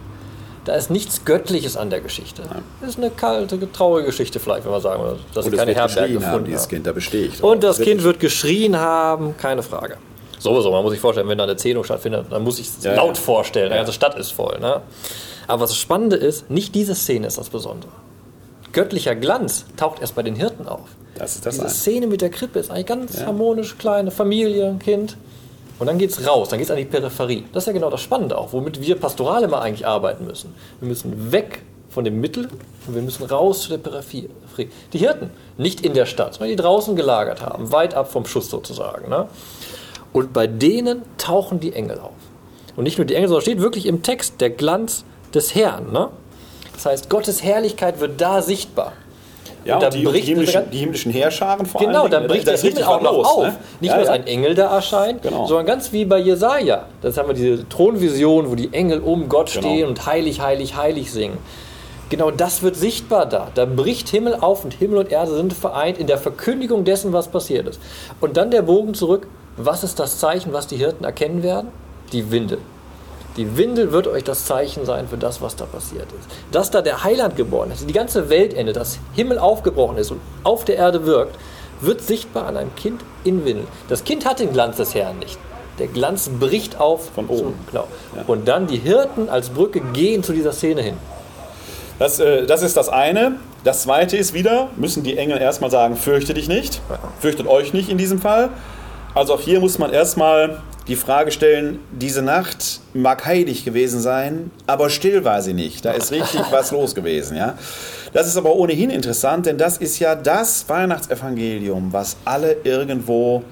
Da 0.64 0.76
ist 0.76 0.90
nichts 0.90 1.26
Göttliches 1.26 1.76
an 1.76 1.90
der 1.90 2.00
Geschichte. 2.00 2.44
Das 2.80 2.92
ist 2.92 3.00
eine 3.00 3.10
kalte, 3.10 3.70
traurige 3.70 4.06
Geschichte 4.08 4.40
vielleicht, 4.40 4.64
wenn 4.64 4.72
man 4.72 4.82
sagen 4.82 5.04
will, 5.04 5.18
dass 5.34 5.44
sie 5.44 5.52
keine 5.52 5.74
Herberge 5.74 6.14
gefunden 6.14 6.34
haben. 6.34 6.46
Dieses 6.46 6.70
Kind, 6.70 6.88
da 6.88 6.94
besteht. 6.94 7.42
Und 7.42 7.66
das 7.66 7.82
Kind 7.82 8.02
wird 8.04 8.22
geschrien 8.22 8.78
haben, 8.78 9.36
keine 9.36 9.62
Frage. 9.62 9.98
Sowieso, 10.40 10.72
man 10.72 10.84
muss 10.84 10.94
sich 10.94 11.02
vorstellen, 11.02 11.28
wenn 11.28 11.38
da 11.38 11.44
eine 11.44 11.58
Zählung 11.58 11.84
stattfindet, 11.84 12.28
dann 12.30 12.44
muss 12.44 12.60
ich 12.60 12.68
es 12.68 12.82
ja, 12.82 12.96
laut 12.96 13.18
ja. 13.18 13.22
vorstellen. 13.22 13.72
Die 13.72 13.76
ganze 13.76 13.92
Stadt 13.92 14.18
ist 14.18 14.32
voll. 14.32 14.58
Ne? 14.60 14.82
Aber 15.48 15.64
was 15.64 15.72
das 15.72 15.80
Spannende 15.80 16.16
ist, 16.16 16.50
nicht 16.50 16.74
diese 16.76 16.96
Szene 16.96 17.28
ist 17.28 17.38
das 17.38 17.50
Besondere. 17.50 17.92
Göttlicher 18.74 19.16
Glanz 19.16 19.66
taucht 19.78 20.02
erst 20.02 20.16
bei 20.16 20.24
den 20.24 20.36
Hirten 20.36 20.68
auf. 20.68 20.90
Das 21.16 21.36
ist 21.36 21.46
das 21.46 21.56
Diese 21.56 21.70
Szene 21.70 22.08
mit 22.08 22.22
der 22.22 22.30
Krippe 22.30 22.60
ist 22.60 22.72
eigentlich 22.72 22.86
ganz 22.88 23.20
ja. 23.20 23.26
harmonisch, 23.28 23.78
kleine 23.78 24.12
Familie, 24.12 24.76
Kind. 24.80 25.18
Und 25.80 25.88
dann 25.88 25.98
geht 25.98 26.12
es 26.12 26.28
raus, 26.28 26.50
dann 26.50 26.60
geht 26.60 26.68
es 26.68 26.72
an 26.72 26.78
die 26.78 26.86
Peripherie. 26.86 27.46
Das 27.54 27.64
ist 27.64 27.68
ja 27.68 27.74
genau 27.74 27.90
das 27.90 28.02
Spannende 28.02 28.38
auch, 28.38 28.54
womit 28.54 28.82
wir 28.82 28.96
pastoral 28.96 29.44
immer 29.44 29.62
eigentlich 29.62 29.88
arbeiten 29.88 30.26
müssen. 30.26 30.54
Wir 30.80 30.88
müssen 30.88 31.32
weg 31.32 31.64
von 31.90 32.06
dem 32.06 32.22
Mittel 32.22 32.48
und 32.88 32.96
wir 32.96 33.02
müssen 33.02 33.24
raus 33.24 33.64
zu 33.64 33.70
der 33.70 33.78
Peripherie. 33.80 34.30
Die 34.94 34.98
Hirten, 34.98 35.32
nicht 35.58 35.82
in 35.82 35.94
der 35.94 36.06
Stadt, 36.06 36.36
sondern 36.36 36.50
die 36.56 36.62
draußen 36.62 36.96
gelagert 36.96 37.42
haben, 37.42 37.72
weit 37.72 37.94
ab 37.94 38.12
vom 38.12 38.26
Schuss 38.26 38.50
sozusagen. 38.50 39.10
Ne? 39.10 39.28
Und 40.14 40.34
bei 40.34 40.48
denen 40.48 41.02
tauchen 41.18 41.60
die 41.60 41.74
Engel 41.74 42.00
auf. 42.00 42.12
Und 42.76 42.84
nicht 42.84 42.98
nur 42.98 43.06
die 43.06 43.16
Engel, 43.16 43.30
sondern 43.30 43.42
steht 43.42 43.60
wirklich 43.60 43.86
im 43.86 44.04
Text 44.04 44.40
der 44.40 44.50
Glanz 44.50 45.04
des 45.34 45.56
Herrn. 45.56 45.92
Ne? 45.92 46.10
Das 46.74 46.86
heißt, 46.86 47.10
Gottes 47.10 47.44
Herrlichkeit 47.44 48.00
wird 48.00 48.20
da 48.20 48.42
sichtbar. 48.42 48.94
Ja, 49.64 49.78
und, 49.78 49.84
und 49.84 49.94
die, 49.94 50.04
bricht, 50.04 50.28
die, 50.28 50.32
himmlischen, 50.32 50.72
die, 50.72 50.78
himmlischen, 50.80 51.12
Heerscharen 51.12 51.66
vor 51.68 51.82
Genau, 51.82 52.08
dann 52.08 52.26
bricht 52.28 52.48
der 52.48 52.58
Himmel 52.58 52.84
auch 52.84 53.02
noch 53.02 53.14
los, 53.14 53.28
auf. 53.28 53.44
Ne? 53.44 53.56
Nicht 53.80 53.90
ja, 53.92 53.98
nur, 53.98 54.06
dass 54.06 54.16
ja. 54.16 54.22
ein 54.22 54.28
Engel 54.28 54.56
da 54.56 54.74
erscheint, 54.74 55.22
genau. 55.22 55.46
sondern 55.46 55.68
ganz 55.68 55.92
wie 55.92 56.06
bei 56.06 56.18
Jesaja. 56.18 56.86
Das 57.02 57.18
haben 57.18 57.28
wir 57.28 57.36
diese 57.36 57.70
Thronvision, 57.70 58.50
wo 58.50 58.56
die 58.56 58.74
Engel 58.74 59.00
um 59.02 59.30
Gott 59.30 59.52
genau. 59.54 59.68
stehen 59.68 59.88
und 59.88 60.06
heilig, 60.06 60.42
heilig, 60.42 60.76
heilig 60.76 61.12
singen. 61.12 61.38
Genau 62.10 62.32
das 62.32 62.64
wird 62.64 62.76
sichtbar 62.76 63.26
da. 63.28 63.50
Da 63.54 63.66
bricht 63.66 64.10
Himmel 64.10 64.36
auf 64.36 64.66
und 64.66 64.74
Himmel 64.74 64.98
und 64.98 65.12
Erde 65.12 65.34
sind 65.36 65.54
vereint 65.54 65.98
in 65.98 66.08
der 66.08 66.18
Verkündigung 66.18 66.84
dessen, 66.84 67.14
was 67.14 67.28
passiert 67.28 67.68
ist. 67.68 67.80
Und 68.20 68.38
dann 68.38 68.52
der 68.52 68.64
Bogen 68.64 68.94
zurück. 68.94 69.28
Was 69.58 69.84
ist 69.84 70.00
das 70.00 70.18
Zeichen, 70.18 70.54
was 70.54 70.68
die 70.68 70.78
Hirten 70.78 71.04
erkennen 71.04 71.44
werden? 71.44 71.70
Die 72.14 72.32
Winde. 72.32 72.58
Die 73.38 73.58
Windel 73.58 73.92
wird 73.94 74.08
euch 74.08 74.24
das 74.24 74.46
Zeichen 74.46 74.86
sein 74.86 75.08
für 75.08 75.18
das, 75.18 75.42
was 75.42 75.56
da 75.56 75.66
passiert 75.66 76.08
ist. 76.20 76.30
Dass 76.52 76.70
da 76.70 76.82
der 76.82 77.04
Heiland 77.04 77.38
geboren 77.38 77.72
ist, 77.72 77.88
die 77.88 77.94
ganze 77.94 78.30
Welt 78.30 78.54
endet, 78.54 78.76
dass 78.76 79.00
Himmel 79.14 79.40
aufgebrochen 79.40 79.98
ist 79.98 80.12
und 80.12 80.20
auf 80.44 80.66
der 80.66 80.76
Erde 80.76 81.06
wirkt, 81.06 81.38
wird 81.80 82.02
sichtbar 82.02 82.46
an 82.48 82.58
einem 82.58 82.76
Kind 82.76 83.02
in 83.24 83.46
Windel. 83.46 83.68
Das 83.88 84.04
Kind 84.04 84.26
hat 84.26 84.40
den 84.40 84.52
Glanz 84.52 84.78
des 84.78 84.94
Herrn 84.96 85.20
nicht. 85.20 85.38
Der 85.80 85.88
Glanz 85.88 86.30
bricht 86.30 86.80
auf 86.80 87.10
von 87.16 87.28
oben. 87.28 87.54
Genau. 87.68 87.88
Ja. 88.16 88.24
Und 88.28 88.48
dann 88.48 88.68
die 88.68 88.78
Hirten 88.78 89.30
als 89.30 89.50
Brücke 89.50 89.80
gehen 89.80 90.24
zu 90.24 90.34
dieser 90.34 90.52
Szene 90.52 90.82
hin. 90.82 90.98
Das, 91.98 92.20
äh, 92.20 92.46
das 92.46 92.62
ist 92.62 92.76
das 92.78 92.90
eine. 92.90 93.38
Das 93.64 93.84
zweite 93.84 94.18
ist 94.18 94.34
wieder, 94.34 94.70
müssen 94.76 95.04
die 95.04 95.18
Engel 95.18 95.38
erstmal 95.38 95.70
sagen, 95.70 95.96
fürchte 95.96 96.34
dich 96.34 96.48
nicht, 96.48 96.82
fürchtet 97.20 97.48
euch 97.48 97.74
nicht 97.74 97.90
in 97.90 97.98
diesem 97.98 98.20
Fall. 98.20 98.50
Also 99.14 99.34
auch 99.34 99.42
hier 99.42 99.60
muss 99.60 99.78
man 99.78 99.92
erstmal 99.92 100.62
die 100.88 100.96
Frage 100.96 101.32
stellen, 101.32 101.80
diese 101.92 102.22
Nacht 102.22 102.80
mag 102.94 103.26
heilig 103.26 103.66
gewesen 103.66 104.00
sein, 104.00 104.52
aber 104.68 104.90
still 104.90 105.26
war 105.26 105.42
sie 105.42 105.54
nicht. 105.54 105.84
Da 105.86 105.92
ist 105.92 106.12
richtig 106.12 106.42
was 106.50 106.72
los 106.72 106.96
gewesen. 106.96 107.36
Ja? 107.36 107.58
Das 108.14 108.28
ist 108.28 108.38
aber 108.38 108.56
ohnehin 108.56 108.90
interessant, 108.90 109.46
denn 109.46 109.58
das 109.58 109.78
ist 109.78 110.00
ja 110.00 110.16
das 110.16 110.68
Weihnachtsevangelium, 110.70 111.92
was 111.92 112.18
alle 112.26 112.58
irgendwo 112.64 113.44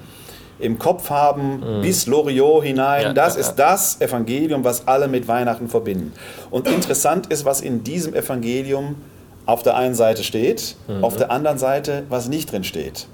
im 0.58 0.78
Kopf 0.78 1.08
haben, 1.08 1.80
bis 1.82 2.06
Loriot 2.06 2.64
hinein. 2.64 3.02
Ja, 3.02 3.12
das 3.12 3.34
ja, 3.34 3.40
ist 3.40 3.54
das 3.56 4.00
Evangelium, 4.00 4.64
was 4.64 4.86
alle 4.86 5.08
mit 5.08 5.28
Weihnachten 5.28 5.68
verbinden. 5.68 6.12
Und 6.50 6.68
interessant 6.68 7.28
ist, 7.28 7.44
was 7.44 7.60
in 7.60 7.84
diesem 7.84 8.14
Evangelium 8.14 8.96
auf 9.46 9.62
der 9.62 9.76
einen 9.76 9.94
Seite 9.94 10.22
steht, 10.22 10.76
auf 11.00 11.16
der 11.16 11.30
anderen 11.30 11.58
Seite, 11.58 12.04
was 12.08 12.28
nicht 12.28 12.52
drin 12.52 12.64
steht. 12.64 13.06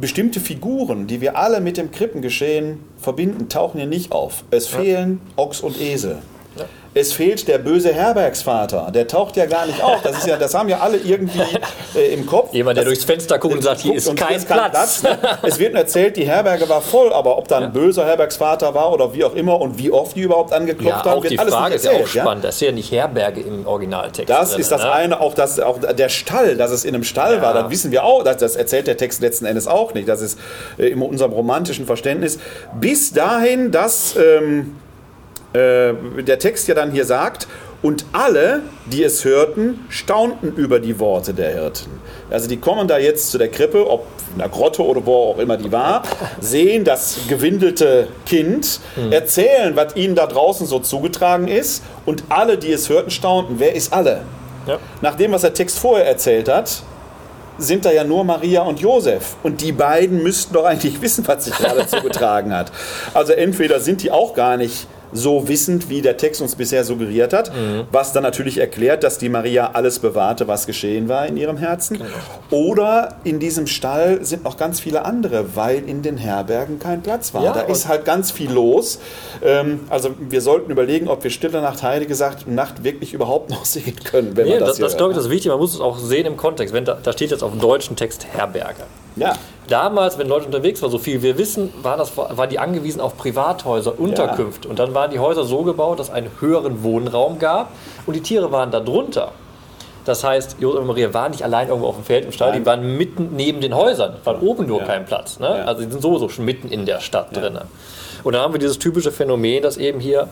Bestimmte 0.00 0.38
Figuren, 0.38 1.08
die 1.08 1.20
wir 1.20 1.36
alle 1.36 1.60
mit 1.60 1.76
dem 1.76 1.90
Krippengeschehen 1.90 2.78
verbinden, 2.98 3.48
tauchen 3.48 3.78
hier 3.78 3.88
nicht 3.88 4.12
auf. 4.12 4.44
Es 4.52 4.68
fehlen 4.68 5.20
Ochs 5.34 5.60
und 5.60 5.80
Esel. 5.80 6.18
Es 6.98 7.12
fehlt 7.12 7.46
der 7.46 7.58
böse 7.58 7.94
Herbergsvater, 7.94 8.90
der 8.92 9.06
taucht 9.06 9.36
ja 9.36 9.46
gar 9.46 9.66
nicht 9.66 9.80
auf. 9.80 10.02
Das, 10.02 10.18
ist 10.18 10.26
ja, 10.26 10.36
das 10.36 10.52
haben 10.52 10.68
ja 10.68 10.80
alle 10.80 10.96
irgendwie 10.96 11.40
äh, 11.94 12.12
im 12.12 12.26
Kopf. 12.26 12.52
Jemand, 12.52 12.76
der 12.76 12.84
das, 12.84 12.92
durchs 12.92 13.04
Fenster 13.04 13.38
guckt 13.38 13.54
und 13.54 13.62
sagt, 13.62 13.82
hier 13.82 13.94
ist 13.94 14.16
kein 14.16 14.42
Platz. 14.44 15.04
ne? 15.04 15.16
Es 15.42 15.60
wird 15.60 15.74
nur 15.74 15.82
erzählt, 15.82 16.16
die 16.16 16.26
Herberge 16.26 16.68
war 16.68 16.80
voll, 16.80 17.12
aber 17.12 17.38
ob 17.38 17.46
da 17.46 17.58
ein 17.58 17.72
böser 17.72 18.04
Herbergsvater 18.04 18.74
war 18.74 18.92
oder 18.92 19.14
wie 19.14 19.22
auch 19.22 19.36
immer 19.36 19.60
und 19.60 19.78
wie 19.78 19.92
oft 19.92 20.16
die 20.16 20.22
überhaupt 20.22 20.52
angeklopft 20.52 21.04
Ja, 21.06 21.12
haben, 21.12 21.22
wird 21.22 21.34
die 21.34 21.38
alles 21.38 21.54
Frage 21.54 21.74
nicht 21.74 21.76
ist 21.76 21.84
ja 21.84 21.92
erzählt. 21.92 22.08
auch 22.08 22.22
spannend. 22.22 22.44
Das 22.44 22.56
ist 22.56 22.60
ja 22.62 22.72
nicht 22.72 22.90
Herberge 22.90 23.42
im 23.42 23.64
Originaltext. 23.64 24.28
Das 24.28 24.50
drin, 24.50 24.60
ist 24.60 24.72
das 24.72 24.82
ne? 24.82 24.90
eine, 24.90 25.20
auch, 25.20 25.34
das, 25.34 25.60
auch 25.60 25.78
der 25.78 26.08
Stall, 26.08 26.56
dass 26.56 26.72
es 26.72 26.84
in 26.84 26.96
einem 26.96 27.04
Stall 27.04 27.40
war, 27.40 27.54
das 27.54 27.70
wissen 27.70 27.92
wir 27.92 28.02
auch, 28.02 28.24
das, 28.24 28.38
das 28.38 28.56
erzählt 28.56 28.88
der 28.88 28.96
Text 28.96 29.20
letzten 29.22 29.44
Endes 29.46 29.68
auch 29.68 29.94
nicht. 29.94 30.08
Das 30.08 30.20
ist 30.20 30.36
äh, 30.78 30.88
in 30.88 31.00
unserem 31.00 31.32
romantischen 31.32 31.86
Verständnis. 31.86 32.40
Bis 32.80 33.12
dahin, 33.12 33.70
dass 33.70 34.16
ähm, 34.16 34.76
äh, 35.52 35.94
der 36.22 36.38
Text 36.38 36.68
ja 36.68 36.74
dann 36.74 36.90
hier 36.90 37.04
sagt, 37.04 37.48
und 37.80 38.06
alle, 38.12 38.62
die 38.86 39.04
es 39.04 39.24
hörten, 39.24 39.86
staunten 39.88 40.52
über 40.56 40.80
die 40.80 40.98
Worte 40.98 41.32
der 41.32 41.52
Hirten. 41.52 42.00
Also 42.28 42.48
die 42.48 42.56
kommen 42.56 42.88
da 42.88 42.98
jetzt 42.98 43.30
zu 43.30 43.38
der 43.38 43.48
Krippe, 43.48 43.88
ob 43.88 44.04
in 44.32 44.38
der 44.40 44.48
Grotte 44.48 44.84
oder 44.84 45.06
wo 45.06 45.30
auch 45.30 45.38
immer 45.38 45.56
die 45.56 45.70
war, 45.70 46.02
sehen 46.40 46.84
das 46.84 47.20
gewindelte 47.28 48.08
Kind, 48.26 48.80
erzählen, 49.10 49.74
was 49.76 49.96
ihnen 49.96 50.14
da 50.14 50.26
draußen 50.26 50.66
so 50.66 50.80
zugetragen 50.80 51.48
ist 51.48 51.82
und 52.04 52.24
alle, 52.28 52.58
die 52.58 52.72
es 52.72 52.88
hörten, 52.88 53.10
staunten. 53.10 53.56
Wer 53.58 53.74
ist 53.74 53.92
alle? 53.92 54.22
Ja. 54.66 54.78
Nach 55.00 55.14
dem, 55.14 55.32
was 55.32 55.42
der 55.42 55.54
Text 55.54 55.78
vorher 55.78 56.06
erzählt 56.06 56.48
hat, 56.48 56.82
sind 57.58 57.84
da 57.84 57.90
ja 57.90 58.04
nur 58.04 58.22
Maria 58.24 58.62
und 58.62 58.80
Josef. 58.80 59.36
Und 59.42 59.60
die 59.60 59.72
beiden 59.72 60.22
müssten 60.22 60.54
doch 60.54 60.64
eigentlich 60.64 61.00
wissen, 61.02 61.26
was 61.26 61.44
sich 61.44 61.54
gerade 61.56 61.86
zugetragen 61.86 62.54
hat. 62.54 62.70
Also 63.14 63.32
entweder 63.32 63.80
sind 63.80 64.02
die 64.02 64.10
auch 64.10 64.34
gar 64.34 64.56
nicht 64.56 64.86
so 65.12 65.48
wissend, 65.48 65.88
wie 65.88 66.02
der 66.02 66.16
Text 66.16 66.40
uns 66.40 66.54
bisher 66.54 66.84
suggeriert 66.84 67.32
hat, 67.32 67.50
was 67.90 68.12
dann 68.12 68.22
natürlich 68.22 68.58
erklärt, 68.58 69.04
dass 69.04 69.18
die 69.18 69.28
Maria 69.28 69.70
alles 69.72 69.98
bewahrte, 69.98 70.48
was 70.48 70.66
geschehen 70.66 71.08
war 71.08 71.26
in 71.26 71.36
ihrem 71.36 71.56
Herzen. 71.56 72.00
Oder 72.50 73.16
in 73.24 73.38
diesem 73.40 73.66
Stall 73.66 74.24
sind 74.24 74.44
noch 74.44 74.56
ganz 74.56 74.80
viele 74.80 75.04
andere, 75.04 75.56
weil 75.56 75.88
in 75.88 76.02
den 76.02 76.16
Herbergen 76.16 76.78
kein 76.78 77.02
Platz 77.02 77.34
war. 77.34 77.44
Ja, 77.44 77.52
da 77.52 77.60
ist 77.62 77.88
halt 77.88 78.04
ganz 78.04 78.30
viel 78.30 78.50
los. 78.50 78.98
Ähm, 79.44 79.80
also 79.88 80.10
wir 80.18 80.40
sollten 80.40 80.70
überlegen, 80.70 81.08
ob 81.08 81.24
wir 81.24 81.30
Stille 81.30 81.60
Nacht, 81.60 81.82
Heilige 81.82 82.08
gesagt, 82.08 82.48
Nacht 82.48 82.84
wirklich 82.84 83.12
überhaupt 83.14 83.50
noch 83.50 83.64
sehen 83.66 83.96
können, 84.04 84.36
wenn 84.36 84.46
Nee, 84.46 84.52
man 84.52 84.60
das, 84.60 84.70
das, 84.70 84.78
das 84.78 84.96
glaube 84.96 85.12
ich, 85.12 85.16
das 85.16 85.26
ist 85.26 85.30
wichtig. 85.30 85.50
Man 85.50 85.58
muss 85.60 85.74
es 85.74 85.80
auch 85.80 85.98
sehen 85.98 86.26
im 86.26 86.36
Kontext. 86.36 86.74
Wenn 86.74 86.84
da, 86.84 86.98
da 87.02 87.12
steht 87.12 87.30
jetzt 87.30 87.42
auf 87.42 87.50
dem 87.50 87.60
deutschen 87.60 87.96
Text 87.96 88.26
Herberge. 88.32 88.82
Ja. 89.16 89.34
Damals, 89.68 90.18
wenn 90.18 90.28
Leute 90.28 90.46
unterwegs 90.46 90.80
waren, 90.82 90.90
so 90.90 90.98
viel 90.98 91.22
wir 91.22 91.36
wissen, 91.38 91.72
war 91.82 91.96
das, 91.96 92.16
waren 92.16 92.48
die 92.48 92.58
angewiesen 92.58 93.00
auf 93.00 93.16
Privathäuser, 93.16 93.98
Unterkünfte. 93.98 94.68
Und 94.68 94.78
dann 94.78 94.94
waren 94.94 95.10
die 95.10 95.18
Häuser 95.18 95.44
so 95.44 95.62
gebaut, 95.62 95.98
dass 95.98 96.08
es 96.08 96.14
einen 96.14 96.30
höheren 96.40 96.82
Wohnraum 96.82 97.38
gab 97.38 97.70
und 98.06 98.14
die 98.14 98.22
Tiere 98.22 98.50
waren 98.50 98.70
da 98.70 98.80
drunter. 98.80 99.32
Das 100.06 100.24
heißt, 100.24 100.56
Josef 100.58 100.80
und 100.80 100.86
Maria 100.86 101.12
waren 101.12 101.32
nicht 101.32 101.42
allein 101.44 101.68
irgendwo 101.68 101.88
auf 101.88 101.96
dem 101.96 102.04
Feld 102.04 102.24
im 102.24 102.32
Stall, 102.32 102.52
die 102.52 102.64
waren 102.64 102.96
mitten 102.96 103.36
neben 103.36 103.60
den 103.60 103.74
Häusern, 103.76 104.16
waren 104.24 104.40
oben 104.40 104.66
nur 104.66 104.80
Ja. 104.80 104.86
kein 104.86 105.04
Platz. 105.04 105.38
Ne? 105.38 105.46
Ja. 105.48 105.64
Also 105.64 105.84
die 105.84 105.90
sind 105.90 106.00
sowieso 106.00 106.30
schon 106.30 106.46
mitten 106.46 106.68
in 106.70 106.86
der 106.86 107.00
Stadt 107.00 107.36
drin. 107.36 107.58
Und 108.24 108.32
dann 108.32 108.40
haben 108.40 108.54
wir 108.54 108.58
dieses 108.60 108.78
typische 108.78 109.12
Phänomen, 109.12 109.62
dass 109.62 109.76
eben 109.76 110.00
hier 110.00 110.28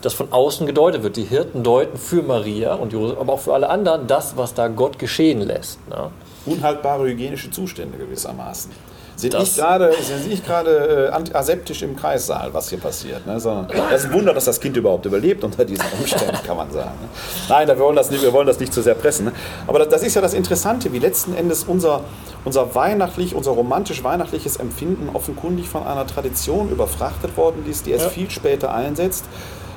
das 0.00 0.14
von 0.14 0.32
außen 0.32 0.66
gedeutet 0.66 1.02
wird. 1.02 1.16
Die 1.16 1.24
Hirten 1.24 1.62
deuten 1.62 1.98
für 1.98 2.22
Maria 2.22 2.74
und 2.74 2.92
Josef, 2.94 3.18
aber 3.20 3.34
auch 3.34 3.40
für 3.40 3.52
alle 3.52 3.68
anderen 3.68 4.06
das, 4.06 4.38
was 4.38 4.54
da 4.54 4.68
Gott 4.68 4.98
geschehen 4.98 5.42
lässt. 5.42 5.86
Ne? 5.90 6.10
Unhaltbare 6.48 7.06
hygienische 7.06 7.50
Zustände 7.50 7.98
gewissermaßen. 7.98 8.70
Sind 9.16 9.34
Das- 9.34 9.40
nicht 9.42 9.56
gerade, 9.56 9.92
sind 10.00 10.28
nicht 10.28 10.46
gerade 10.46 11.10
äh, 11.12 11.34
aseptisch 11.36 11.82
im 11.82 11.96
Kreissaal, 11.96 12.54
was 12.54 12.68
hier 12.68 12.78
passiert. 12.78 13.26
Ne? 13.26 13.40
Sondern 13.40 13.66
das 13.90 14.02
ist 14.04 14.06
ein 14.06 14.12
Wunder, 14.12 14.32
dass 14.32 14.44
das 14.44 14.60
Kind 14.60 14.76
überhaupt 14.76 15.06
überlebt 15.06 15.42
unter 15.42 15.64
diesen 15.64 15.84
Umständen, 15.98 16.36
kann 16.46 16.56
man 16.56 16.70
sagen. 16.70 16.92
Ne? 17.02 17.08
Nein, 17.48 17.66
wir 17.66 17.76
wollen, 17.80 17.96
das 17.96 18.12
nicht, 18.12 18.22
wir 18.22 18.32
wollen 18.32 18.46
das 18.46 18.60
nicht 18.60 18.72
zu 18.72 18.80
sehr 18.80 18.94
pressen. 18.94 19.24
Ne? 19.26 19.32
Aber 19.66 19.80
das, 19.80 19.88
das 19.88 20.02
ist 20.04 20.14
ja 20.14 20.20
das 20.20 20.34
Interessante, 20.34 20.92
wie 20.92 21.00
letzten 21.00 21.34
Endes 21.34 21.64
unser, 21.64 22.02
unser 22.44 22.72
weihnachtlich, 22.76 23.34
unser 23.34 23.50
romantisch-weihnachtliches 23.50 24.56
Empfinden 24.58 25.08
offenkundig 25.12 25.68
von 25.68 25.84
einer 25.84 26.06
Tradition 26.06 26.68
überfrachtet 26.70 27.36
worden 27.36 27.64
ist, 27.68 27.86
die 27.86 27.90
erst 27.90 28.04
Ja. 28.04 28.10
viel 28.10 28.30
später 28.30 28.72
einsetzt. 28.72 29.24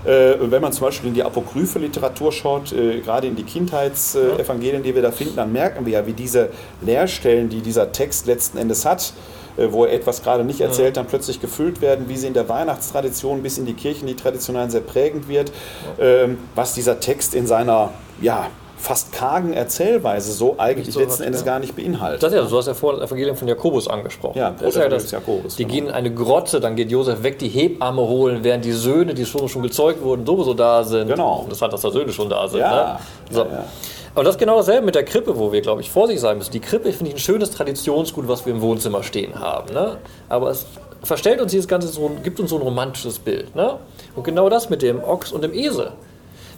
Äh, 0.06 0.36
wenn 0.40 0.62
man 0.62 0.74
zum 0.74 0.88
Beispiel 0.88 1.10
in 1.10 1.14
die 1.14 1.24
apokryphe 1.24 1.80
Literatur 1.80 2.32
schaut, 2.32 2.72
äh, 2.74 3.02
gerade 3.02 3.28
in 3.28 3.36
die 3.36 3.44
Kindheitsevangelien, 3.44 4.84
die 4.84 4.96
wir 4.96 5.02
da 5.02 5.12
finden, 5.12 5.36
dann 5.36 5.52
merken 5.52 5.86
wir 5.86 5.94
ja, 5.94 6.08
wie 6.08 6.14
diese 6.14 6.50
Leerstellen, 6.82 7.50
die 7.50 7.62
dieser 7.62 7.92
Text 7.92 8.26
letzten 8.26 8.58
Endes 8.58 8.86
hat, 8.86 9.14
äh, 9.58 9.68
wo 9.72 9.86
er 9.86 9.94
etwas 9.94 10.24
gerade 10.24 10.44
nicht 10.44 10.62
erzählt, 10.62 10.98
dann 10.98 11.06
plötzlich 11.06 11.40
gefüllt 11.40 11.82
werden, 11.82 12.10
wie 12.10 12.18
sie 12.18 12.28
in 12.28 12.34
der 12.34 12.50
Weihnachtstradition 12.50 13.44
bis 13.44 13.58
in 13.58 13.66
die 13.66 13.74
Kirchen, 13.74 14.08
die 14.08 14.16
traditionell 14.16 14.70
sehr 14.72 14.82
prägend 14.82 15.28
wird, 15.28 15.52
ähm, 16.00 16.40
was 16.56 16.74
dieser 16.74 17.00
Text 17.00 17.36
in 17.36 17.46
seiner 17.46 17.92
ja, 18.22 18.48
fast 18.82 19.12
kargen 19.14 19.54
Erzählweise 19.54 20.32
so 20.32 20.56
eigentlich 20.58 20.92
so 20.92 21.00
letzten 21.00 21.20
hat, 21.20 21.28
Endes 21.28 21.42
ja. 21.42 21.46
gar 21.46 21.60
nicht 21.60 21.76
beinhaltet. 21.76 22.24
Das 22.24 22.32
ist 22.34 22.40
ja, 22.40 22.44
du 22.44 22.58
hast 22.58 22.68
ja 22.68 22.74
vorhin 22.74 23.00
das 23.00 23.10
Evangelium 23.10 23.38
von 23.38 23.48
Jakobus 23.48 23.88
angesprochen. 23.88 24.38
Ja, 24.38 24.52
Das 24.52 24.70
ist 24.70 24.76
ja 24.76 24.90
das, 24.90 25.12
Jakobus, 25.12 25.56
die 25.56 25.64
genau. 25.64 25.74
gehen 25.74 25.88
in 25.88 25.94
eine 25.94 26.14
Grotte, 26.14 26.60
dann 26.60 26.76
geht 26.76 26.90
Josef 26.90 27.22
weg, 27.24 27.38
die 27.40 27.50
Hebamme 27.50 28.02
holen, 28.02 28.44
während 28.44 28.66
die 28.66 28.72
Söhne, 28.72 29.14
die 29.14 29.26
schon, 29.26 29.48
schon 29.48 29.62
gezeugt 29.62 30.02
wurden, 30.04 30.26
sowieso 30.26 30.54
da 30.54 30.84
sind. 30.84 31.10
Genau. 31.10 31.42
Interessant, 31.44 31.74
dass 31.74 31.82
da 31.82 31.92
Söhne 31.92 32.12
schon 32.12 32.30
da 32.30 32.48
sind. 32.48 32.60
Ja, 32.60 32.72
Ne? 32.72 33.00
So. 33.30 33.42
ja, 33.42 33.48
ja. 33.52 33.66
Und 34.14 34.26
das 34.26 34.36
ist 34.36 34.40
genau 34.40 34.58
dasselbe 34.58 34.86
mit 34.86 34.96
der 34.96 35.06
Krippe, 35.06 35.38
wo 35.38 35.54
wir, 35.54 35.62
glaube 35.62 35.82
ich, 35.82 35.90
vorsichtig 35.90 36.20
sein 36.20 36.38
müssen. 36.38 36.52
Die 36.52 36.60
Krippe 36.60 36.92
finde 36.92 37.12
ich 37.12 37.16
ein 37.16 37.20
schönes 37.20 37.52
Traditionsgut, 37.52 38.28
was 38.28 38.46
wir 38.46 38.54
im 38.54 38.62
Wohnzimmer 38.62 39.04
stehen 39.04 39.40
haben. 39.40 39.74
Ne? 39.74 39.98
Aber 40.28 40.50
es 40.50 40.66
verstellt 41.02 41.40
uns 41.40 41.52
dieses 41.52 41.68
Ganze 41.68 41.88
so, 41.88 42.12
gibt 42.22 42.40
uns 42.40 42.50
so 42.50 42.58
ein 42.58 42.62
romantisches 42.62 43.20
Bild. 43.20 43.56
Ne? 43.56 43.78
Und 44.16 44.24
genau 44.24 44.50
das 44.50 44.70
mit 44.70 44.82
dem 44.82 45.02
Ochs 45.02 45.32
und 45.32 45.44
dem 45.44 45.54
Esel. 45.54 45.92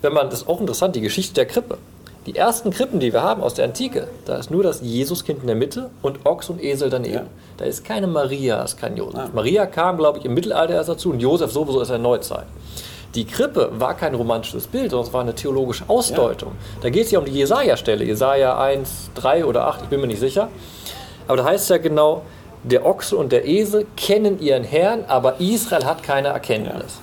Wenn 0.02 0.14
man, 0.14 0.30
das 0.30 0.42
ist 0.42 0.50
auch 0.50 0.60
interessant, 0.60 0.96
die 0.96 1.02
Geschichte 1.02 1.36
der 1.36 1.46
Krippe. 1.46 1.78
Die 2.26 2.36
ersten 2.38 2.72
Krippen, 2.72 3.02
die 3.02 3.12
wir 3.12 3.22
haben 3.22 3.44
aus 3.44 3.54
der 3.54 3.66
Antike, 3.66 4.08
da 4.26 4.38
ist 4.38 4.50
nur 4.50 4.64
das 4.64 4.80
Jesuskind 4.82 5.42
in 5.42 5.48
der 5.48 5.58
Mitte 5.58 5.90
und 6.02 6.26
Ochs 6.26 6.50
und 6.50 6.64
Esel 6.64 6.90
daneben. 6.90 7.14
Ja. 7.14 7.26
Da 7.58 7.66
ist 7.66 7.84
keine 7.84 8.08
Maria, 8.08 8.64
ist 8.64 8.78
kein 8.78 8.96
Josef. 8.96 9.34
Maria 9.34 9.66
kam, 9.66 9.98
glaube 9.98 10.20
ich, 10.20 10.26
im 10.26 10.34
Mittelalter 10.34 10.74
erst 10.74 10.88
dazu 10.88 11.10
und 11.10 11.20
Josef 11.20 11.52
sowieso 11.52 11.82
ist 11.82 11.90
in 11.90 11.96
der 11.96 12.02
Neuzeit. 12.02 12.46
Die 13.16 13.26
Krippe 13.26 13.70
war 13.74 13.96
kein 13.96 14.16
romantisches 14.16 14.68
Bild, 14.68 14.92
sondern 14.92 15.08
es 15.08 15.14
war 15.14 15.22
eine 15.22 15.36
theologische 15.36 15.84
Ausdeutung. 15.88 16.54
Da 16.82 16.90
geht 16.90 17.06
es 17.06 17.12
ja 17.12 17.20
um 17.20 17.26
die 17.26 17.34
Jesaja-Stelle, 17.34 18.06
Jesaja 18.06 18.58
1, 18.58 19.12
3 19.16 19.46
oder 19.46 19.68
8, 19.68 19.84
ich 19.84 19.90
bin 19.90 20.02
mir 20.02 20.08
nicht 20.08 20.22
sicher. 20.22 20.48
Aber 21.28 21.38
da 21.38 21.44
heißt 21.44 21.64
es 21.64 21.70
ja 21.70 21.78
genau, 21.78 22.24
der 22.64 22.86
Ochse 22.86 23.18
und 23.18 23.32
der 23.34 23.46
Esel 23.46 23.86
kennen 23.98 24.40
ihren 24.40 24.64
Herrn, 24.64 25.04
aber 25.08 25.40
Israel 25.42 25.86
hat 25.86 26.02
keine 26.02 26.30
Erkenntnis. 26.30 27.02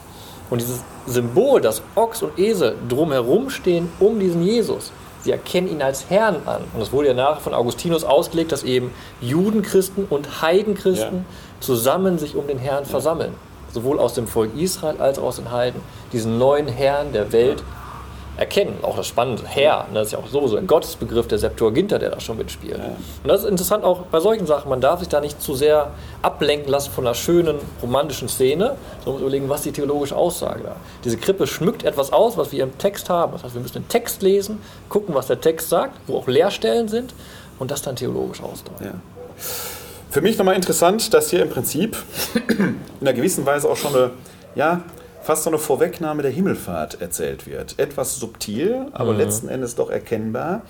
Und 0.49 0.61
dieses 0.61 0.83
Symbol, 1.07 1.61
dass 1.61 1.83
Ochs 1.95 2.23
und 2.23 2.39
Esel 2.39 2.75
drumherum 2.89 3.51
stehen 3.51 3.89
um 4.01 4.19
diesen 4.19 4.43
Jesus, 4.43 4.91
sie 5.23 5.31
erkennen 5.33 5.69
ihn 5.69 5.83
als 5.83 6.09
Herrn 6.11 6.37
an. 6.47 6.63
Und 6.73 6.81
das 6.81 6.93
wurde 6.93 7.09
ja 7.09 7.15
nachher 7.15 7.41
von 7.41 7.55
Augustinus 7.55 8.05
ausgelegt, 8.05 8.53
dass 8.53 8.63
eben 8.63 8.93
Judenchristen 9.21 10.07
und 10.09 10.43
Heidenchristen 10.43 11.19
Ja. 11.19 11.61
zusammen 11.61 12.19
sich 12.19 12.37
um 12.37 12.47
den 12.47 12.59
Herrn 12.59 12.85
versammeln. 12.85 13.35
Sowohl 13.73 13.99
aus 14.01 14.15
dem 14.15 14.27
Volk 14.27 14.57
Israel 14.57 14.97
als 14.99 15.19
auch 15.19 15.25
aus 15.25 15.37
den 15.37 15.51
Heiden. 15.53 15.81
Diesen 16.13 16.39
neuen 16.39 16.67
Herrn 16.67 17.13
der 17.13 17.33
Welt 17.33 17.63
erkennen. 18.41 18.79
Auch 18.83 18.97
das 18.97 19.07
Spannende, 19.07 19.43
Herr, 19.47 19.87
ne, 19.89 20.01
das 20.01 20.09
ist 20.09 20.13
ja 20.15 20.19
auch 20.19 20.27
sowieso 20.27 20.57
ein 20.57 20.67
Gottesbegriff 20.67 21.29
der 21.29 21.39
Septuaginta, 21.39 21.99
der 21.99 22.11
da 22.11 22.21
schon 22.21 22.39
mitspielt. 22.39 22.81
Und 23.23 23.29
das 23.29 23.43
ist 23.43 23.49
interessant 23.49 23.85
auch 23.85 24.01
bei 24.07 24.19
solchen 24.19 24.47
Sachen. 24.47 24.71
Man 24.71 24.81
darf 24.81 25.01
sich 25.01 25.09
da 25.09 25.21
nicht 25.21 25.43
zu 25.43 25.55
sehr 25.55 25.91
ablenken 26.23 26.71
lassen 26.71 26.91
von 26.91 27.07
einer 27.07 27.15
schönen 27.15 27.59
romantischen 27.83 28.29
Szene, 28.29 28.77
sondern 29.05 29.13
muss 29.13 29.21
überlegen, 29.21 29.49
was 29.51 29.63
die 29.63 29.73
theologische 29.73 30.17
Aussage 30.17 30.63
da. 30.65 30.77
Diese 31.05 31.19
Krippe 31.19 31.47
schmückt 31.47 31.85
etwas 31.85 32.15
aus, 32.15 32.39
was 32.39 32.51
wir 32.51 32.65
im 32.65 32.77
Text 32.79 33.11
haben. 33.11 33.33
Das 33.33 33.45
heißt, 33.45 33.55
wir 33.55 33.61
müssen 33.61 33.75
den 33.75 33.89
Text 33.89 34.23
lesen, 34.23 34.59
gucken, 34.89 35.15
was 35.15 35.27
der 35.27 35.41
Text 35.41 35.69
sagt, 35.69 35.99
wo 36.07 36.17
auch 36.17 36.27
Leerstellen 36.27 36.89
sind 36.89 37.13
und 37.59 37.71
das 37.71 37.83
dann 37.83 37.95
theologisch 37.95 38.43
ausdeuten. 38.43 38.87
Ja. 38.87 38.93
Für 40.09 40.23
mich 40.23 40.39
nochmal 40.39 40.57
interessant, 40.57 41.13
dass 41.13 41.29
hier 41.29 41.43
im 41.43 41.51
Prinzip 41.51 41.97
in 42.49 42.81
einer 43.03 43.13
gewissen 43.13 43.45
Weise 43.45 43.69
auch 43.69 43.77
schon 43.77 43.95
eine, 43.95 44.11
ja, 44.55 44.81
fast 45.23 45.45
so 45.45 45.51
eine 45.51 45.59
Vorwegnahme 45.59 46.23
der 46.23 46.31
Himmelfahrt 46.31 47.01
erzählt 47.01 47.47
wird. 47.47 47.79
Etwas 47.79 48.17
subtil, 48.17 48.87
aber 48.93 49.15
letzten 49.15 49.49
Endes 49.49 49.75
doch 49.75 49.91
erkennbar. 49.91 50.63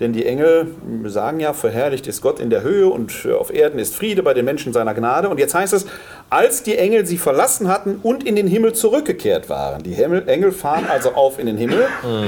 Denn 0.00 0.12
die 0.12 0.26
Engel 0.26 0.66
sagen 1.04 1.38
ja, 1.38 1.52
verherrlicht 1.52 2.08
ist 2.08 2.22
Gott 2.22 2.40
in 2.40 2.50
der 2.50 2.62
Höhe 2.62 2.88
und 2.88 3.12
auf 3.38 3.54
Erden 3.54 3.78
ist 3.78 3.94
Friede 3.94 4.24
bei 4.24 4.34
den 4.34 4.44
Menschen 4.44 4.72
seiner 4.72 4.94
Gnade. 4.94 5.28
Und 5.28 5.38
jetzt 5.38 5.54
heißt 5.54 5.72
es, 5.74 5.86
als 6.28 6.64
die 6.64 6.76
Engel 6.76 7.06
sie 7.06 7.18
verlassen 7.18 7.68
hatten 7.68 8.00
und 8.02 8.24
in 8.24 8.34
den 8.34 8.48
Himmel 8.48 8.72
zurückgekehrt 8.72 9.48
waren. 9.48 9.82
Die 9.84 9.94
Engel 9.94 10.50
fahren 10.50 10.86
also 10.90 11.12
auf 11.12 11.38
in 11.38 11.46
den 11.46 11.56
Himmel, 11.56 11.86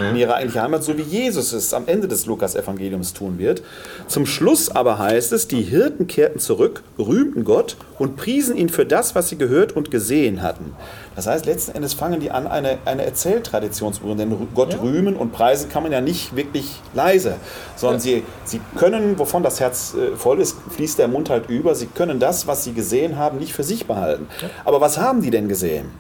in 0.09 0.15
ihre 0.15 0.35
eigentliche 0.35 0.63
Heimat, 0.63 0.85
so 0.85 0.97
wie 0.99 1.03
Jesus 1.03 1.53
es 1.53 1.75
am 1.75 1.89
Ende 1.89 2.07
des 2.07 2.27
Lukas-Evangeliums 2.27 3.13
tun 3.13 3.39
wird. 3.39 3.63
Zum 4.07 4.27
Schluss 4.27 4.71
aber 4.71 4.99
heißt 4.99 5.33
es, 5.33 5.49
die 5.49 5.63
Hirten 5.63 6.07
kehrten 6.07 6.39
zurück, 6.39 6.83
rühmten 6.99 7.43
Gott 7.43 7.77
und 7.99 8.17
priesen 8.17 8.57
ihn 8.57 8.69
für 8.69 8.87
das, 8.87 9.15
was 9.15 9.31
sie 9.31 9.39
gehört 9.39 9.75
und 9.75 9.91
gesehen 9.91 10.43
hatten. 10.43 10.77
Das 11.17 11.27
heißt, 11.27 11.47
letzten 11.47 11.73
Endes 11.77 11.95
fangen 11.95 12.21
die 12.21 12.31
an, 12.31 12.47
eine, 12.47 12.79
eine 12.85 13.05
Erzähltradition 13.05 13.93
zu 13.93 14.01
berühren. 14.01 14.19
Denn 14.19 14.49
Gott 14.55 14.81
rühmen 14.81 15.17
und 15.17 15.33
preisen 15.33 15.71
kann 15.71 15.83
man 15.83 15.93
ja 15.93 16.01
nicht 16.01 16.35
wirklich 16.37 16.81
leise, 16.93 17.37
sondern 17.77 18.01
sie, 18.01 18.25
sie 18.45 18.61
können, 18.77 19.19
wovon 19.19 19.43
das 19.43 19.61
Herz 19.61 19.95
äh, 19.95 20.17
voll 20.17 20.41
ist, 20.41 20.57
fließt 20.71 20.99
der 20.99 21.09
Mund 21.09 21.31
halt 21.31 21.49
über. 21.49 21.75
Sie 21.75 21.87
können 21.87 22.19
das, 22.19 22.47
was 22.47 22.65
sie 22.65 22.73
gesehen 22.73 23.17
haben, 23.17 23.39
nicht 23.39 23.53
für 23.53 23.65
sich 23.65 23.87
behalten. 23.87 24.27
Aber 24.65 24.81
was 24.81 24.99
haben 24.99 25.23
die 25.23 25.31
denn 25.31 25.49
gesehen? 25.49 25.91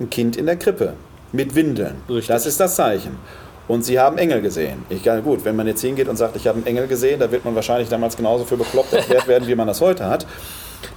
Ein 0.00 0.08
Kind 0.08 0.36
in 0.36 0.46
der 0.46 0.56
Krippe 0.56 0.94
mit 1.32 1.54
Windeln. 1.54 1.96
Richtig. 2.08 2.28
Das 2.28 2.46
ist 2.46 2.60
das 2.60 2.76
Zeichen. 2.76 3.18
Und 3.68 3.84
sie 3.84 3.98
haben 3.98 4.18
Engel 4.18 4.42
gesehen. 4.42 4.84
Ich, 4.88 5.04
ja, 5.04 5.18
gut, 5.20 5.44
wenn 5.44 5.54
man 5.54 5.66
jetzt 5.66 5.80
hingeht 5.80 6.08
und 6.08 6.16
sagt, 6.16 6.36
ich 6.36 6.46
habe 6.46 6.56
einen 6.56 6.66
Engel 6.66 6.88
gesehen, 6.88 7.20
da 7.20 7.30
wird 7.30 7.44
man 7.44 7.54
wahrscheinlich 7.54 7.88
damals 7.88 8.16
genauso 8.16 8.44
für 8.44 8.56
bekloppt 8.56 8.92
erklärt 8.92 9.28
werden, 9.28 9.46
wie 9.46 9.54
man 9.54 9.66
das 9.66 9.80
heute 9.80 10.06
hat. 10.06 10.26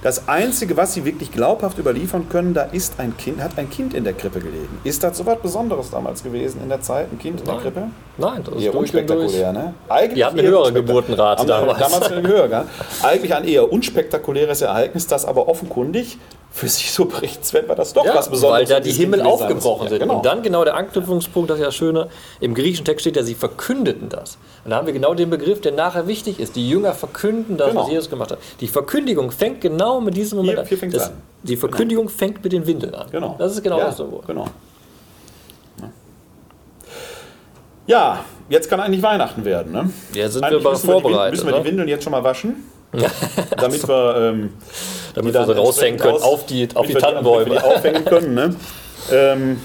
Das 0.02 0.28
Einzige, 0.28 0.76
was 0.76 0.94
sie 0.94 1.04
wirklich 1.04 1.30
glaubhaft 1.32 1.78
überliefern 1.78 2.28
können, 2.28 2.54
da 2.54 2.62
ist 2.62 2.94
ein 2.98 3.16
Kind, 3.16 3.40
hat 3.42 3.52
ein 3.56 3.70
Kind 3.70 3.94
in 3.94 4.04
der 4.04 4.12
Krippe 4.12 4.40
gelegen. 4.40 4.78
Ist 4.84 5.02
das 5.02 5.16
so 5.18 5.26
was 5.26 5.38
Besonderes 5.40 5.90
damals 5.90 6.22
gewesen 6.22 6.60
in 6.62 6.68
der 6.68 6.80
Zeit, 6.80 7.08
ein 7.12 7.18
Kind 7.18 7.40
in 7.40 7.46
der 7.46 7.54
Nein. 7.54 7.62
Krippe? 7.62 7.82
Nein, 8.18 8.42
das 8.44 8.54
ist 8.54 8.62
Eher 8.62 8.74
unspektakulär, 8.74 9.52
ne? 9.52 9.74
Eigentlich 9.88 10.14
Die 10.14 10.24
hatten 10.24 10.38
eine 10.38 10.48
höhere 10.48 10.72
Geburtenrate 10.72 11.46
damals. 11.46 11.78
Damals 11.78 12.06
eine 12.12 12.26
höhere, 12.26 12.48
gell? 12.48 12.64
Eigentlich 13.02 13.34
ein 13.34 13.44
eher 13.44 13.70
unspektakuläres 13.72 14.62
Ereignis, 14.62 15.06
das 15.06 15.24
aber 15.24 15.48
offenkundig 15.48 16.18
für 16.50 16.68
sich 16.68 16.90
so 16.92 17.04
berichtenswert 17.04 17.68
war, 17.68 17.76
das 17.76 17.92
doch 17.92 18.06
Ja, 18.06 18.14
was 18.14 18.30
Besonderes 18.30 18.70
weil 18.70 18.76
da 18.76 18.80
die 18.80 18.92
Himmel 18.92 19.20
aufgebrochen 19.20 19.88
sind. 19.90 19.98
Ja, 19.98 20.04
genau. 20.06 20.16
Und 20.18 20.24
dann 20.24 20.42
genau 20.42 20.64
der 20.64 20.74
Anknüpfungspunkt, 20.76 21.50
das 21.50 21.56
ist 21.56 21.60
ja 21.60 21.66
das 21.66 21.74
Schöne, 21.74 22.08
im 22.40 22.54
griechischen 22.54 22.86
Text 22.86 23.02
steht 23.02 23.16
ja, 23.16 23.22
sie 23.22 23.34
verkündeten 23.34 24.08
das. 24.08 24.38
Und 24.64 24.70
da 24.70 24.78
haben 24.78 24.86
wir 24.86 24.94
genau 24.94 25.12
den 25.12 25.28
Begriff, 25.28 25.60
der 25.60 25.72
nachher 25.72 26.06
wichtig 26.06 26.40
ist. 26.40 26.56
Die 26.56 26.66
Jünger 26.66 26.94
verkünden 26.94 27.58
das, 27.58 27.68
Genau. 27.70 27.82
was 27.82 27.90
Jesus 27.90 28.08
gemacht 28.08 28.30
hat. 28.30 28.38
Die 28.60 28.68
Verkündigung 28.68 29.32
fängt 29.32 29.60
genau 29.60 29.75
mit 30.00 30.16
diesem 30.16 30.38
Moment 30.38 30.58
Hier- 30.58 30.66
hier 30.68 30.78
fängt's 30.78 30.96
Das- 30.96 31.08
an. 31.08 31.14
Die 31.42 31.56
Verkündigung 31.56 32.08
fängt 32.08 32.42
mit 32.42 32.52
den 32.52 32.66
Windeln 32.66 32.94
an. 32.94 33.06
Genau. 33.10 33.36
Das 33.38 33.52
ist 33.52 33.62
genau 33.62 33.78
ja, 33.78 33.86
das 33.86 33.96
Symbol. 33.98 34.20
Genau. 34.26 34.46
Ja, 37.86 38.24
jetzt 38.48 38.68
kann 38.68 38.80
eigentlich 38.80 39.02
Weihnachten 39.02 39.44
werden. 39.44 39.72
Ne? 39.72 39.90
Ja, 40.14 40.28
sind 40.28 40.42
eigentlich 40.42 40.64
wir 40.64 40.70
müssen 40.70 40.88
wir 40.88 40.94
die 40.94 40.98
Win- 40.98 41.02
vorbereitet. 41.02 41.34
Müssen 41.44 41.54
wir 41.54 41.60
die? 41.62 41.68
Windeln 41.68 41.88
jetzt 41.88 42.02
schon 42.04 42.10
mal 42.10 42.24
waschen? 42.24 42.56
damit 43.56 43.86
wir, 43.86 44.16
ähm, 44.16 44.54
Damit 45.14 45.34
die 45.34 45.38
wir 45.38 45.46
sie 45.46 45.52
raushängen 45.56 46.00
können 46.00 46.22
auf 46.22 46.46
die, 46.46 46.68
auf 46.74 46.86
die 46.86 46.94
Tannenbäume. 46.94 47.46
wir 47.52 47.60
die 47.60 47.64
aufhängen 47.64 48.04
können. 48.04 48.34
Ne? 48.34 48.56
Ähm, 49.12 49.60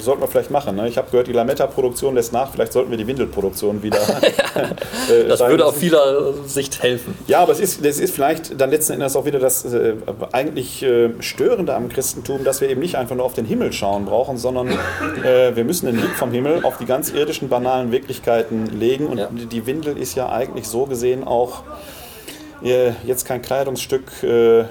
sollten 0.00 0.20
wir 0.22 0.28
vielleicht 0.28 0.50
machen. 0.50 0.76
Ne? 0.76 0.88
Ich 0.88 0.96
habe 0.98 1.10
gehört, 1.10 1.26
die 1.26 1.32
Lametta-Produktion 1.32 2.14
lässt 2.14 2.32
nach. 2.32 2.50
Vielleicht 2.52 2.72
sollten 2.72 2.90
wir 2.90 2.98
die 2.98 3.06
Windelproduktion 3.06 3.82
wieder. 3.82 3.98
äh, 5.10 5.28
Das 5.28 5.40
würde 5.40 5.66
auf 5.66 5.76
vieler 5.76 6.34
Sicht 6.46 6.82
helfen. 6.82 7.16
Ja, 7.26 7.40
aber 7.40 7.52
es 7.52 7.60
ist, 7.60 7.84
das 7.84 7.98
ist 7.98 8.14
vielleicht 8.14 8.60
dann 8.60 8.70
letzten 8.70 8.94
Endes 8.94 9.16
auch 9.16 9.24
wieder 9.24 9.38
das 9.38 9.64
äh, 9.64 9.94
eigentlich 10.32 10.82
äh, 10.82 11.10
Störende 11.20 11.74
am 11.74 11.88
Christentum, 11.88 12.44
dass 12.44 12.60
wir 12.60 12.68
eben 12.68 12.80
nicht 12.80 12.96
einfach 12.96 13.16
nur 13.16 13.24
auf 13.24 13.34
den 13.34 13.46
Himmel 13.46 13.72
schauen 13.72 14.04
brauchen, 14.04 14.36
sondern 14.36 14.68
äh, 14.68 15.54
wir 15.54 15.64
müssen 15.64 15.86
den 15.86 15.96
Blick 15.96 16.14
vom 16.16 16.30
Himmel 16.32 16.64
auf 16.64 16.78
die 16.78 16.86
ganz 16.86 17.10
irdischen, 17.10 17.48
banalen 17.48 17.92
Wirklichkeiten 17.92 18.66
legen. 18.78 19.06
Und 19.06 19.18
Ja. 19.18 19.28
die 19.32 19.66
Windel 19.66 19.96
ist 19.96 20.14
ja 20.14 20.28
eigentlich 20.30 20.66
so 20.68 20.86
gesehen 20.86 21.24
auch 21.24 21.62
jetzt 22.64 23.24
kein 23.26 23.42
Kleidungsstück, 23.42 24.04
äh, 24.22 24.60
äh, 24.60 24.66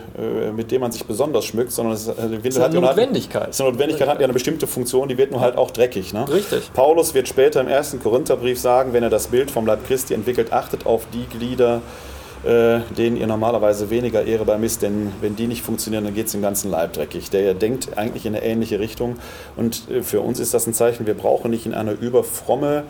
mit 0.56 0.72
dem 0.72 0.82
man 0.82 0.92
sich 0.92 1.06
besonders 1.06 1.46
schmückt, 1.46 1.72
sondern 1.72 1.94
es, 1.94 2.08
äh, 2.08 2.16
Windel 2.18 2.48
ist 2.48 2.58
eine 2.58 2.66
hat 2.66 2.74
Notwendigkeit. 2.74 3.50
ist 3.50 3.62
eine 3.62 3.72
Notwendigkeit, 3.72 4.08
hat 4.08 4.20
ja 4.20 4.24
eine 4.24 4.34
bestimmte 4.34 4.68
Funktion, 4.68 5.08
die 5.08 5.18
wird 5.18 5.32
nur 5.32 5.42
halt 5.42 5.58
auch 5.58 5.72
dreckig. 5.72 6.14
Ne? 6.14 6.26
Richtig. 6.32 6.72
Paulus 6.74 7.14
wird 7.14 7.28
später 7.28 7.62
im 7.62 7.68
ersten 7.68 8.02
Korintherbrief 8.02 8.60
sagen, 8.60 8.94
wenn 8.94 9.04
er 9.04 9.10
das 9.10 9.28
Bild 9.28 9.52
vom 9.52 9.66
Leib 9.66 9.86
Christi 9.88 10.14
entwickelt, 10.14 10.52
achtet 10.52 10.86
auf 10.86 11.06
die 11.14 11.26
Glieder, 11.26 11.82
äh, 12.44 12.80
denen 12.98 13.16
ihr 13.16 13.28
normalerweise 13.28 13.90
weniger 13.90 14.26
Ehre 14.26 14.46
beimisst, 14.46 14.82
denn 14.82 15.14
wenn 15.22 15.36
die 15.36 15.48
nicht 15.48 15.62
funktionieren, 15.62 16.04
dann 16.04 16.14
geht 16.14 16.26
es 16.26 16.34
dem 16.34 16.42
ganzen 16.42 16.72
Leib 16.72 16.94
dreckig. 16.94 17.30
Der 17.30 17.54
denkt 17.54 17.98
eigentlich 17.98 18.26
in 18.26 18.36
eine 18.36 18.44
ähnliche 18.44 18.80
Richtung 18.80 19.18
und 19.56 19.90
äh, 19.90 20.02
für 20.02 20.22
uns 20.22 20.40
ist 20.40 20.54
das 20.54 20.68
ein 20.68 20.74
Zeichen, 20.74 21.06
wir 21.06 21.14
brauchen 21.14 21.52
nicht 21.52 21.66
in 21.66 21.74
eine 21.74 21.92
überfromme 21.92 22.84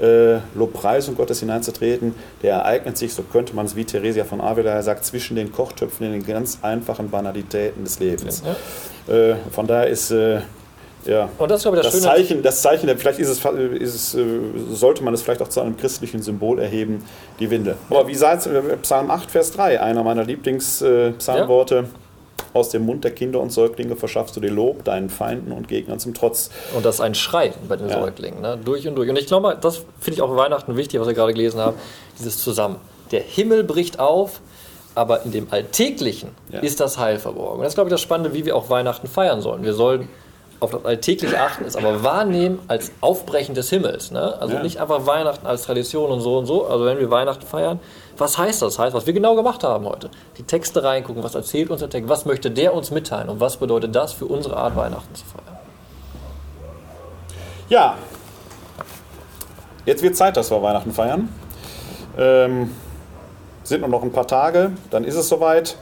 äh, 0.00 0.38
Lobpreisung 0.54 1.16
Gottes 1.16 1.40
hineinzutreten. 1.40 2.14
Der 2.42 2.56
ereignet 2.56 2.96
sich, 2.96 3.14
so 3.14 3.22
könnte 3.22 3.54
man 3.54 3.66
es 3.66 3.76
wie 3.76 3.84
Theresia 3.84 4.24
von 4.24 4.40
Avila 4.40 4.82
sagt, 4.82 5.04
zwischen 5.04 5.36
den 5.36 5.52
Kochtöpfen 5.52 6.06
in 6.06 6.12
den 6.12 6.26
ganz 6.26 6.58
einfachen 6.62 7.10
Banalitäten 7.10 7.84
des 7.84 7.98
Lebens. 8.00 8.42
Äh, 9.08 9.34
von 9.50 9.66
daher 9.66 9.88
ist 9.88 10.10
äh, 10.10 10.40
ja, 11.06 11.30
Und 11.38 11.50
das 11.50 11.60
ist, 11.60 11.62
glaube 11.64 11.78
ich, 11.78 11.82
das, 11.82 11.92
das 11.92 12.02
Schöne. 12.02 12.14
Zeichen, 12.14 12.42
das 12.42 12.62
Zeichen, 12.62 12.98
vielleicht 12.98 13.18
ist 13.18 13.28
es, 13.28 13.44
ist 13.80 13.94
es, 13.94 14.14
äh, 14.14 14.24
sollte 14.70 15.02
man 15.02 15.14
es 15.14 15.22
vielleicht 15.22 15.40
auch 15.40 15.48
zu 15.48 15.60
einem 15.60 15.76
christlichen 15.76 16.22
Symbol 16.22 16.58
erheben, 16.58 17.02
die 17.38 17.50
Winde. 17.50 17.76
Aber 17.88 18.06
wie 18.06 18.14
sagt 18.14 18.48
Psalm 18.82 19.10
8, 19.10 19.30
Vers 19.30 19.52
3, 19.52 19.80
einer 19.80 20.02
meiner 20.02 20.24
Lieblingspsalmworte, 20.24 21.86
aus 22.52 22.70
dem 22.70 22.84
Mund 22.86 23.04
der 23.04 23.12
Kinder 23.12 23.40
und 23.40 23.50
Säuglinge 23.50 23.96
verschaffst 23.96 24.36
du 24.36 24.40
dir 24.40 24.50
Lob, 24.50 24.84
deinen 24.84 25.08
Feinden 25.10 25.52
und 25.52 25.68
Gegnern 25.68 25.98
zum 25.98 26.14
Trotz. 26.14 26.50
Und 26.74 26.84
das 26.84 26.96
ist 26.96 27.00
ein 27.00 27.14
Schrei 27.14 27.52
bei 27.68 27.76
den 27.76 27.88
Ja. 27.88 28.00
Säuglingen, 28.00 28.40
ne? 28.40 28.58
durch 28.64 28.86
und 28.88 28.96
durch. 28.96 29.08
Und 29.08 29.16
ich 29.18 29.26
glaube, 29.26 29.56
das 29.60 29.76
finde 30.00 30.16
ich 30.16 30.22
auch 30.22 30.34
Weihnachten 30.36 30.76
wichtig, 30.76 30.98
was 31.00 31.06
wir 31.06 31.14
gerade 31.14 31.32
gelesen 31.32 31.60
haben, 31.60 31.76
dieses 32.18 32.42
Zusammen. 32.42 32.76
Der 33.12 33.20
Himmel 33.20 33.64
bricht 33.64 33.98
auf, 34.00 34.40
aber 34.94 35.24
in 35.24 35.30
dem 35.32 35.46
Alltäglichen 35.50 36.30
Ja. 36.50 36.60
ist 36.60 36.80
das 36.80 36.98
Heil 36.98 37.18
verborgen. 37.18 37.56
Und 37.58 37.62
das 37.62 37.72
ist, 37.72 37.76
glaube 37.76 37.88
ich, 37.88 37.92
das 37.92 38.00
Spannende, 38.00 38.34
wie 38.34 38.44
wir 38.44 38.56
auch 38.56 38.68
Weihnachten 38.70 39.06
feiern 39.06 39.40
sollen. 39.40 39.62
Wir 39.62 39.74
sollen 39.74 40.08
auf 40.58 40.72
das 40.72 40.84
Alltägliche 40.84 41.40
achten, 41.40 41.64
es 41.64 41.74
aber 41.74 42.02
wahrnehmen 42.04 42.58
als 42.68 42.92
Aufbrechen 43.00 43.54
des 43.54 43.70
Himmels. 43.70 44.10
Ne? 44.10 44.38
Also 44.42 44.56
Ja. 44.56 44.62
nicht 44.62 44.78
einfach 44.78 45.06
Weihnachten 45.06 45.46
als 45.46 45.62
Tradition 45.62 46.10
und 46.10 46.20
so 46.20 46.36
und 46.36 46.44
so. 46.46 46.66
Also 46.66 46.84
wenn 46.84 46.98
wir 46.98 47.10
Weihnachten 47.10 47.46
feiern, 47.46 47.80
was 48.20 48.38
heißt 48.38 48.62
das? 48.62 48.78
Heißt, 48.78 48.94
was 48.94 49.06
wir 49.06 49.12
genau 49.12 49.34
gemacht 49.34 49.64
haben 49.64 49.86
heute. 49.86 50.10
Die 50.38 50.42
Texte 50.42 50.84
reingucken, 50.84 51.22
was 51.22 51.34
erzählt 51.34 51.70
uns 51.70 51.80
der 51.80 51.90
Text, 51.90 52.08
was 52.08 52.26
möchte 52.26 52.50
der 52.50 52.74
uns 52.74 52.90
mitteilen 52.90 53.28
und 53.28 53.40
was 53.40 53.56
bedeutet 53.56 53.94
das 53.94 54.12
für 54.12 54.26
unsere 54.26 54.56
Art, 54.56 54.76
Weihnachten 54.76 55.14
zu 55.14 55.24
feiern. 55.24 55.58
Ja, 57.68 57.96
jetzt 59.86 60.02
wird 60.02 60.16
Zeit, 60.16 60.36
dass 60.36 60.50
wir 60.50 60.62
Weihnachten 60.62 60.92
feiern. 60.92 61.28
Ähm, 62.18 62.74
sind 63.62 63.80
nur 63.80 63.88
noch 63.88 64.02
ein 64.02 64.12
paar 64.12 64.26
Tage, 64.26 64.72
dann 64.90 65.04
ist 65.04 65.14
es 65.16 65.28
soweit. 65.28 65.76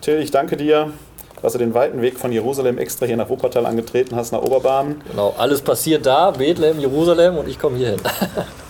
Till, 0.00 0.18
ich 0.18 0.30
danke 0.30 0.56
dir, 0.56 0.92
dass 1.40 1.54
du 1.54 1.58
den 1.58 1.72
weiten 1.72 2.02
Weg 2.02 2.18
von 2.18 2.30
Jerusalem 2.30 2.78
extra 2.78 3.06
hier 3.06 3.16
nach 3.16 3.30
Wuppertal 3.30 3.64
angetreten 3.64 4.16
hast, 4.16 4.32
nach 4.32 4.42
Oberbahn, 4.42 5.02
Genau, 5.10 5.34
alles 5.38 5.62
passiert 5.62 6.04
da, 6.04 6.30
Bethlehem, 6.30 6.78
Jerusalem 6.78 7.38
und 7.38 7.48
ich 7.48 7.58
komme 7.58 7.78
hier 7.78 7.90
hin. 7.90 8.00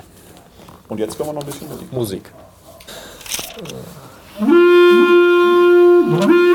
Und 0.88 0.98
jetzt 0.98 1.16
können 1.18 1.30
wir 1.30 1.34
noch 1.34 1.42
ein 1.42 1.46
bisschen 1.46 1.68
Musik. 1.92 2.32
Musik. 6.00 6.45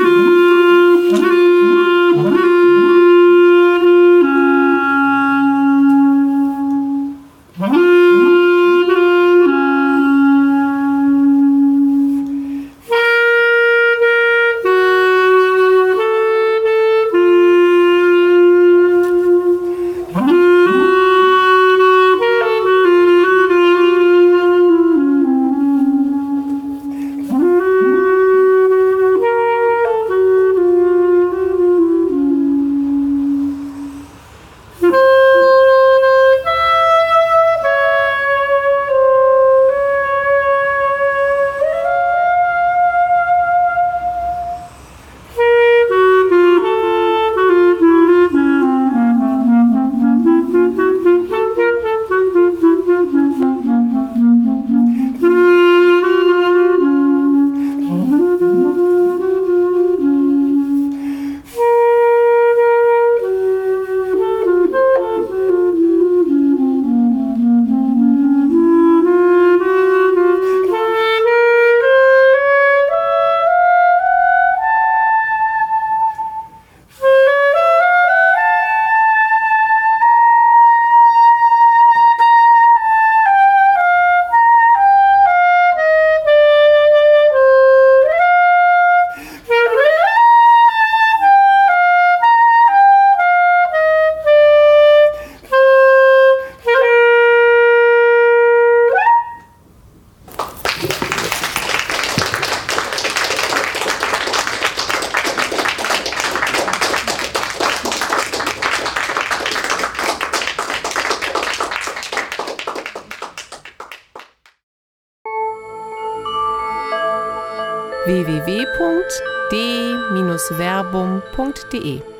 www.ftf.de. 121.72 122.11